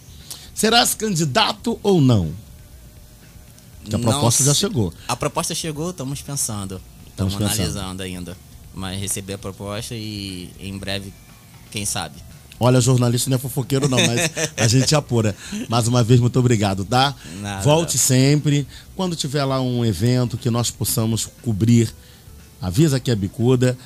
Serás 0.52 0.94
candidato 0.94 1.78
ou 1.84 2.00
não? 2.00 2.34
Que 3.84 3.94
a 3.94 3.98
proposta 3.98 4.42
não, 4.42 4.52
já 4.52 4.54
chegou. 4.54 4.92
A 5.06 5.14
proposta 5.14 5.54
chegou, 5.54 5.90
estamos 5.90 6.20
pensando. 6.20 6.80
Estamos 7.06 7.36
analisando 7.36 8.02
ainda. 8.02 8.36
Mas 8.74 9.00
recebi 9.00 9.32
a 9.32 9.38
proposta 9.38 9.94
e 9.94 10.50
em 10.58 10.76
breve, 10.76 11.12
quem 11.70 11.86
sabe? 11.86 12.25
Olha, 12.58 12.80
jornalista 12.80 13.28
não 13.28 13.36
é 13.36 13.38
fofoqueiro 13.38 13.88
não, 13.88 13.98
mas 13.98 14.30
a 14.56 14.66
gente 14.66 14.94
apura. 14.94 15.36
Mais 15.68 15.86
uma 15.86 16.02
vez, 16.02 16.20
muito 16.20 16.38
obrigado, 16.38 16.84
tá? 16.84 17.14
Nada. 17.40 17.62
Volte 17.62 17.98
sempre. 17.98 18.66
Quando 18.94 19.14
tiver 19.14 19.44
lá 19.44 19.60
um 19.60 19.84
evento 19.84 20.38
que 20.38 20.50
nós 20.50 20.70
possamos 20.70 21.28
cobrir, 21.42 21.92
avisa 22.60 22.98
que 22.98 23.10
é 23.10 23.14
Bicuda, 23.14 23.76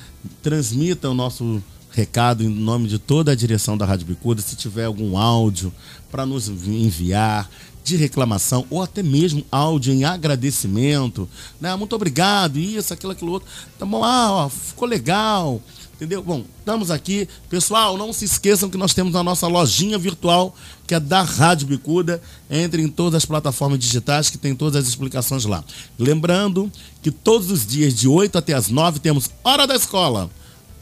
transmita 0.41 1.09
o 1.09 1.13
nosso 1.13 1.61
recado 1.91 2.43
em 2.43 2.47
nome 2.47 2.87
de 2.87 2.97
toda 2.97 3.33
a 3.33 3.35
direção 3.35 3.77
da 3.77 3.85
Rádio 3.85 4.07
Bicuda. 4.07 4.41
Se 4.41 4.55
tiver 4.55 4.85
algum 4.85 5.17
áudio 5.17 5.73
para 6.09 6.25
nos 6.25 6.47
enviar 6.47 7.49
de 7.83 7.95
reclamação 7.95 8.65
ou 8.69 8.81
até 8.81 9.01
mesmo 9.01 9.43
áudio 9.51 9.93
em 9.93 10.03
agradecimento, 10.03 11.27
né? 11.59 11.75
Muito 11.75 11.95
obrigado, 11.95 12.57
isso, 12.57 12.93
aquilo, 12.93 13.11
aquilo 13.11 13.31
outro. 13.31 13.49
Tá 13.77 13.85
bom, 13.85 14.03
ah, 14.03 14.31
ó, 14.31 14.49
ficou 14.49 14.87
legal. 14.87 15.61
Entendeu? 16.01 16.23
Bom, 16.23 16.43
estamos 16.57 16.89
aqui. 16.89 17.29
Pessoal, 17.47 17.95
não 17.95 18.11
se 18.11 18.25
esqueçam 18.25 18.71
que 18.71 18.75
nós 18.75 18.91
temos 18.91 19.15
a 19.15 19.21
nossa 19.21 19.45
lojinha 19.45 19.99
virtual, 19.99 20.55
que 20.87 20.95
é 20.95 20.99
da 20.99 21.21
Rádio 21.21 21.67
Bicuda. 21.67 22.19
Entre 22.49 22.81
em 22.81 22.87
todas 22.87 23.17
as 23.17 23.25
plataformas 23.25 23.77
digitais 23.77 24.27
que 24.27 24.35
tem 24.35 24.55
todas 24.55 24.81
as 24.81 24.89
explicações 24.89 25.45
lá. 25.45 25.63
Lembrando 25.99 26.71
que 27.03 27.11
todos 27.11 27.51
os 27.51 27.67
dias, 27.67 27.93
de 27.93 28.07
8 28.07 28.35
até 28.35 28.53
as 28.53 28.69
9, 28.69 28.99
temos 28.99 29.29
Hora 29.43 29.67
da 29.67 29.75
Escola. 29.75 30.27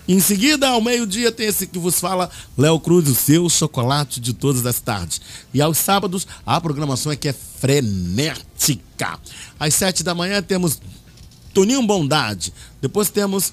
Em 0.07 0.21
seguida, 0.21 0.69
ao 0.69 0.81
meio-dia, 0.81 1.33
tem 1.33 1.47
esse 1.47 1.67
que 1.67 1.77
vos 1.77 1.99
fala, 1.99 2.29
Léo 2.57 2.79
Cruz, 2.79 3.09
o 3.09 3.13
seu 3.13 3.49
chocolate 3.49 4.21
de 4.21 4.31
todas 4.31 4.65
as 4.65 4.79
tardes. 4.79 5.19
E 5.53 5.61
aos 5.61 5.77
sábados, 5.79 6.25
a 6.45 6.61
programação 6.61 7.11
é 7.11 7.17
que 7.17 7.27
é 7.27 7.33
frenética. 7.33 9.19
Às 9.59 9.73
sete 9.73 10.01
da 10.01 10.15
manhã, 10.15 10.41
temos 10.41 10.79
Toninho 11.53 11.85
Bondade. 11.85 12.53
Depois 12.81 13.09
temos 13.09 13.51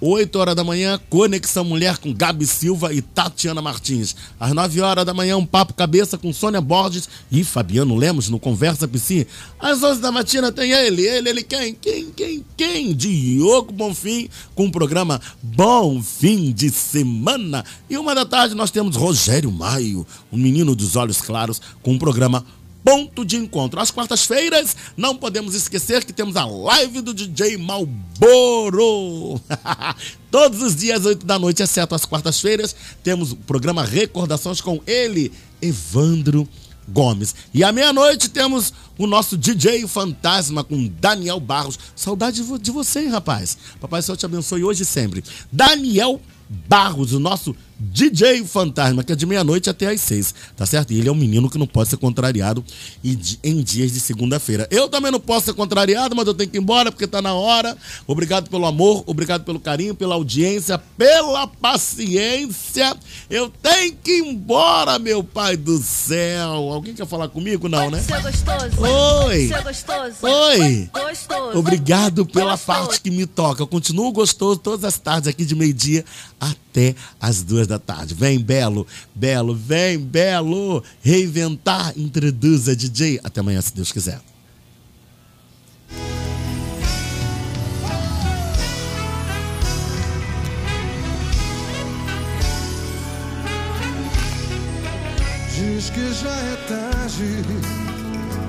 8 0.00 0.38
horas 0.38 0.54
da 0.54 0.62
manhã, 0.62 1.00
Conexão 1.10 1.64
Mulher 1.64 1.98
com 1.98 2.12
Gabi 2.12 2.46
Silva 2.46 2.92
e 2.92 3.02
Tatiana 3.02 3.60
Martins. 3.60 4.14
Às 4.38 4.52
9 4.52 4.80
horas 4.80 5.04
da 5.04 5.12
manhã, 5.12 5.36
um 5.36 5.46
papo 5.46 5.74
cabeça 5.74 6.16
com 6.16 6.32
Sônia 6.32 6.60
Borges 6.60 7.08
e 7.30 7.42
Fabiano 7.42 7.96
Lemos 7.96 8.28
no 8.28 8.38
Conversa 8.38 8.86
PC. 8.86 9.26
Às 9.58 9.82
11 9.82 10.00
da 10.00 10.12
matina 10.12 10.52
tem 10.52 10.72
ele, 10.72 11.06
ele, 11.06 11.30
ele 11.30 11.42
quem? 11.42 11.74
Quem, 11.74 12.10
quem, 12.10 12.44
quem? 12.56 12.94
Diogo 12.94 13.72
Bonfim 13.72 14.28
com 14.54 14.66
o 14.66 14.72
programa 14.72 15.20
Bom 15.42 16.02
Fim 16.02 16.52
de 16.52 16.70
Semana. 16.70 17.64
E 17.90 17.98
uma 17.98 18.14
da 18.14 18.24
tarde 18.24 18.54
nós 18.54 18.70
temos 18.70 18.96
Rogério 18.96 19.50
Maio, 19.50 20.06
um 20.32 20.36
menino 20.36 20.74
dos 20.74 20.96
olhos 20.96 21.20
claros, 21.20 21.60
com 21.82 21.94
o 21.94 21.98
programa 21.98 22.44
ponto 22.84 23.24
de 23.24 23.36
encontro. 23.36 23.80
Às 23.80 23.90
quartas-feiras, 23.90 24.76
não 24.96 25.16
podemos 25.16 25.54
esquecer 25.54 26.04
que 26.04 26.12
temos 26.12 26.36
a 26.36 26.44
live 26.44 27.00
do 27.00 27.14
DJ 27.14 27.56
Malboro. 27.56 29.40
Todos 30.30 30.62
os 30.62 30.76
dias, 30.76 31.04
8 31.04 31.24
da 31.24 31.38
noite, 31.38 31.62
exceto 31.62 31.94
as 31.94 32.04
quartas-feiras, 32.04 32.74
temos 33.02 33.32
o 33.32 33.36
programa 33.36 33.84
Recordações 33.84 34.60
com 34.60 34.80
ele, 34.86 35.32
Evandro 35.60 36.48
Gomes. 36.88 37.34
E 37.52 37.62
à 37.62 37.70
meia-noite 37.72 38.30
temos 38.30 38.72
o 38.96 39.06
nosso 39.06 39.36
DJ 39.36 39.86
Fantasma 39.86 40.64
com 40.64 40.88
Daniel 41.00 41.40
Barros. 41.40 41.78
Saudade 41.94 42.42
de 42.58 42.70
você, 42.70 43.00
hein, 43.00 43.08
rapaz. 43.08 43.58
Papai 43.80 44.02
Céu 44.02 44.16
te 44.16 44.24
abençoe 44.24 44.64
hoje 44.64 44.82
e 44.82 44.86
sempre. 44.86 45.22
Daniel 45.52 46.20
Barros, 46.48 47.12
o 47.12 47.20
nosso 47.20 47.54
DJ 47.54 47.67
Fantasma, 48.46 49.04
que 49.04 49.12
é 49.12 49.16
de 49.16 49.24
meia-noite 49.26 49.70
até 49.70 49.86
às 49.88 50.00
seis, 50.00 50.34
tá 50.56 50.66
certo? 50.66 50.92
E 50.92 50.98
ele 50.98 51.08
é 51.08 51.12
um 51.12 51.14
menino 51.14 51.48
que 51.48 51.58
não 51.58 51.66
pode 51.66 51.90
ser 51.90 51.96
contrariado 51.96 52.64
em 53.04 53.62
dias 53.62 53.92
de 53.92 54.00
segunda-feira. 54.00 54.66
Eu 54.70 54.88
também 54.88 55.12
não 55.12 55.20
posso 55.20 55.46
ser 55.46 55.54
contrariado, 55.54 56.16
mas 56.16 56.26
eu 56.26 56.34
tenho 56.34 56.50
que 56.50 56.56
ir 56.56 56.60
embora 56.60 56.90
porque 56.90 57.06
tá 57.06 57.22
na 57.22 57.34
hora. 57.34 57.76
Obrigado 58.06 58.50
pelo 58.50 58.66
amor, 58.66 59.04
obrigado 59.06 59.44
pelo 59.44 59.60
carinho, 59.60 59.94
pela 59.94 60.14
audiência, 60.14 60.78
pela 60.96 61.46
paciência. 61.46 62.96
Eu 63.30 63.48
tenho 63.48 63.96
que 64.02 64.10
ir 64.18 64.26
embora, 64.26 64.98
meu 64.98 65.22
pai 65.22 65.56
do 65.56 65.78
céu. 65.78 66.72
Alguém 66.72 66.94
quer 66.94 67.06
falar 67.06 67.28
comigo? 67.28 67.68
Não, 67.68 67.90
né? 67.90 67.98
Oi. 69.26 69.48
Seu 69.48 69.62
gostoso. 69.62 70.16
Oi. 70.22 70.90
Gostoso. 70.92 71.58
Obrigado 71.58 72.26
pela 72.26 72.52
Gostoso. 72.52 72.66
parte 72.66 73.00
que 73.00 73.10
me 73.10 73.26
toca. 73.26 73.62
Eu 73.62 73.66
continuo 73.66 74.10
gostoso 74.12 74.58
todas 74.58 74.84
as 74.84 74.98
tardes 74.98 75.28
aqui 75.28 75.44
de 75.44 75.54
meio-dia 75.54 76.04
até 76.40 76.67
as 77.20 77.42
duas 77.42 77.66
da 77.66 77.78
tarde. 77.78 78.14
Vem, 78.14 78.38
Belo, 78.38 78.86
Belo, 79.14 79.54
vem, 79.54 79.98
Belo. 79.98 80.82
Reinventar, 81.02 81.92
introduza 81.96 82.74
DJ. 82.76 83.20
Até 83.22 83.40
amanhã, 83.40 83.60
se 83.60 83.74
Deus 83.74 83.92
quiser. 83.92 84.20
Diz 95.54 95.90
que 95.90 96.12
já 96.14 96.30
é 96.30 96.56
tarde, 96.68 97.42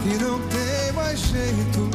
que 0.03 0.23
não 0.23 0.39
tem 0.47 0.93
mais 0.93 1.19
jeito. 1.19 1.89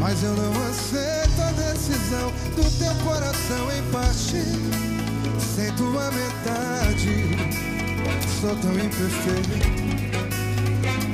Mas 0.00 0.22
eu 0.22 0.34
não 0.34 0.50
aceito 0.68 1.40
a 1.42 1.52
decisão 1.52 2.32
do 2.56 2.78
teu 2.78 2.94
coração 3.04 3.70
em 3.70 3.82
partir. 3.92 5.09
Sem 5.54 5.72
tua 5.72 6.10
metade, 6.12 7.26
sou 8.40 8.54
tão 8.56 8.72
imperfeito. 8.72 9.80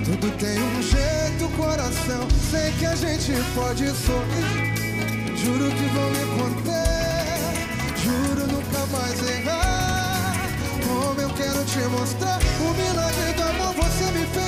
Tudo 0.05 0.31
tem 0.37 0.61
um 0.61 0.83
jeito, 0.83 1.49
coração. 1.57 2.29
Sei 2.51 2.71
que 2.79 2.85
a 2.85 2.95
gente 2.95 3.33
pode 3.55 3.89
sorrir. 3.89 4.77
Juro 5.37 5.71
que 5.71 5.87
vou 5.89 6.11
me 6.11 6.25
conter. 6.39 6.87
Juro 8.05 8.47
nunca 8.53 8.87
mais 8.93 9.19
errar. 9.29 10.37
Como 10.87 11.21
eu 11.21 11.31
quero 11.31 11.65
te 11.65 11.79
mostrar 11.89 12.39
o 12.61 12.75
milagre 12.75 13.33
do 13.33 13.43
amor 13.43 13.75
você 13.75 14.05
me 14.13 14.27
fez 14.27 14.46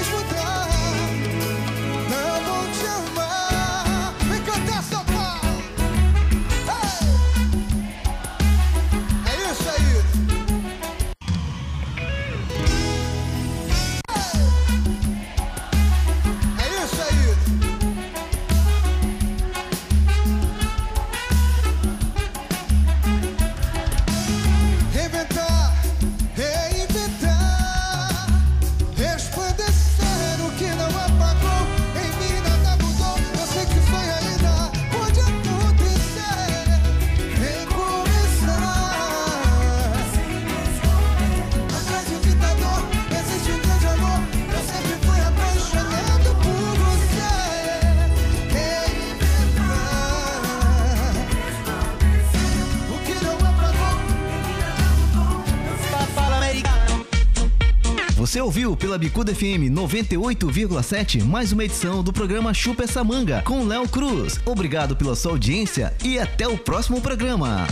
Você 58.29 58.43
ouviu 58.43 58.77
pela 58.77 58.99
Bicuda 58.99 59.35
FM 59.35 59.73
98,7 59.73 61.25
mais 61.25 61.51
uma 61.51 61.65
edição 61.65 62.05
do 62.05 62.13
programa 62.13 62.53
Chupa 62.53 62.85
essa 62.85 63.03
manga 63.03 63.41
com 63.41 63.65
Léo 63.65 63.89
Cruz. 63.89 64.39
Obrigado 64.45 64.95
pela 64.95 65.17
sua 65.17 65.33
audiência 65.33 65.95
e 66.05 66.19
até 66.19 66.47
o 66.47 66.59
próximo 66.59 67.01
programa. 67.01 67.67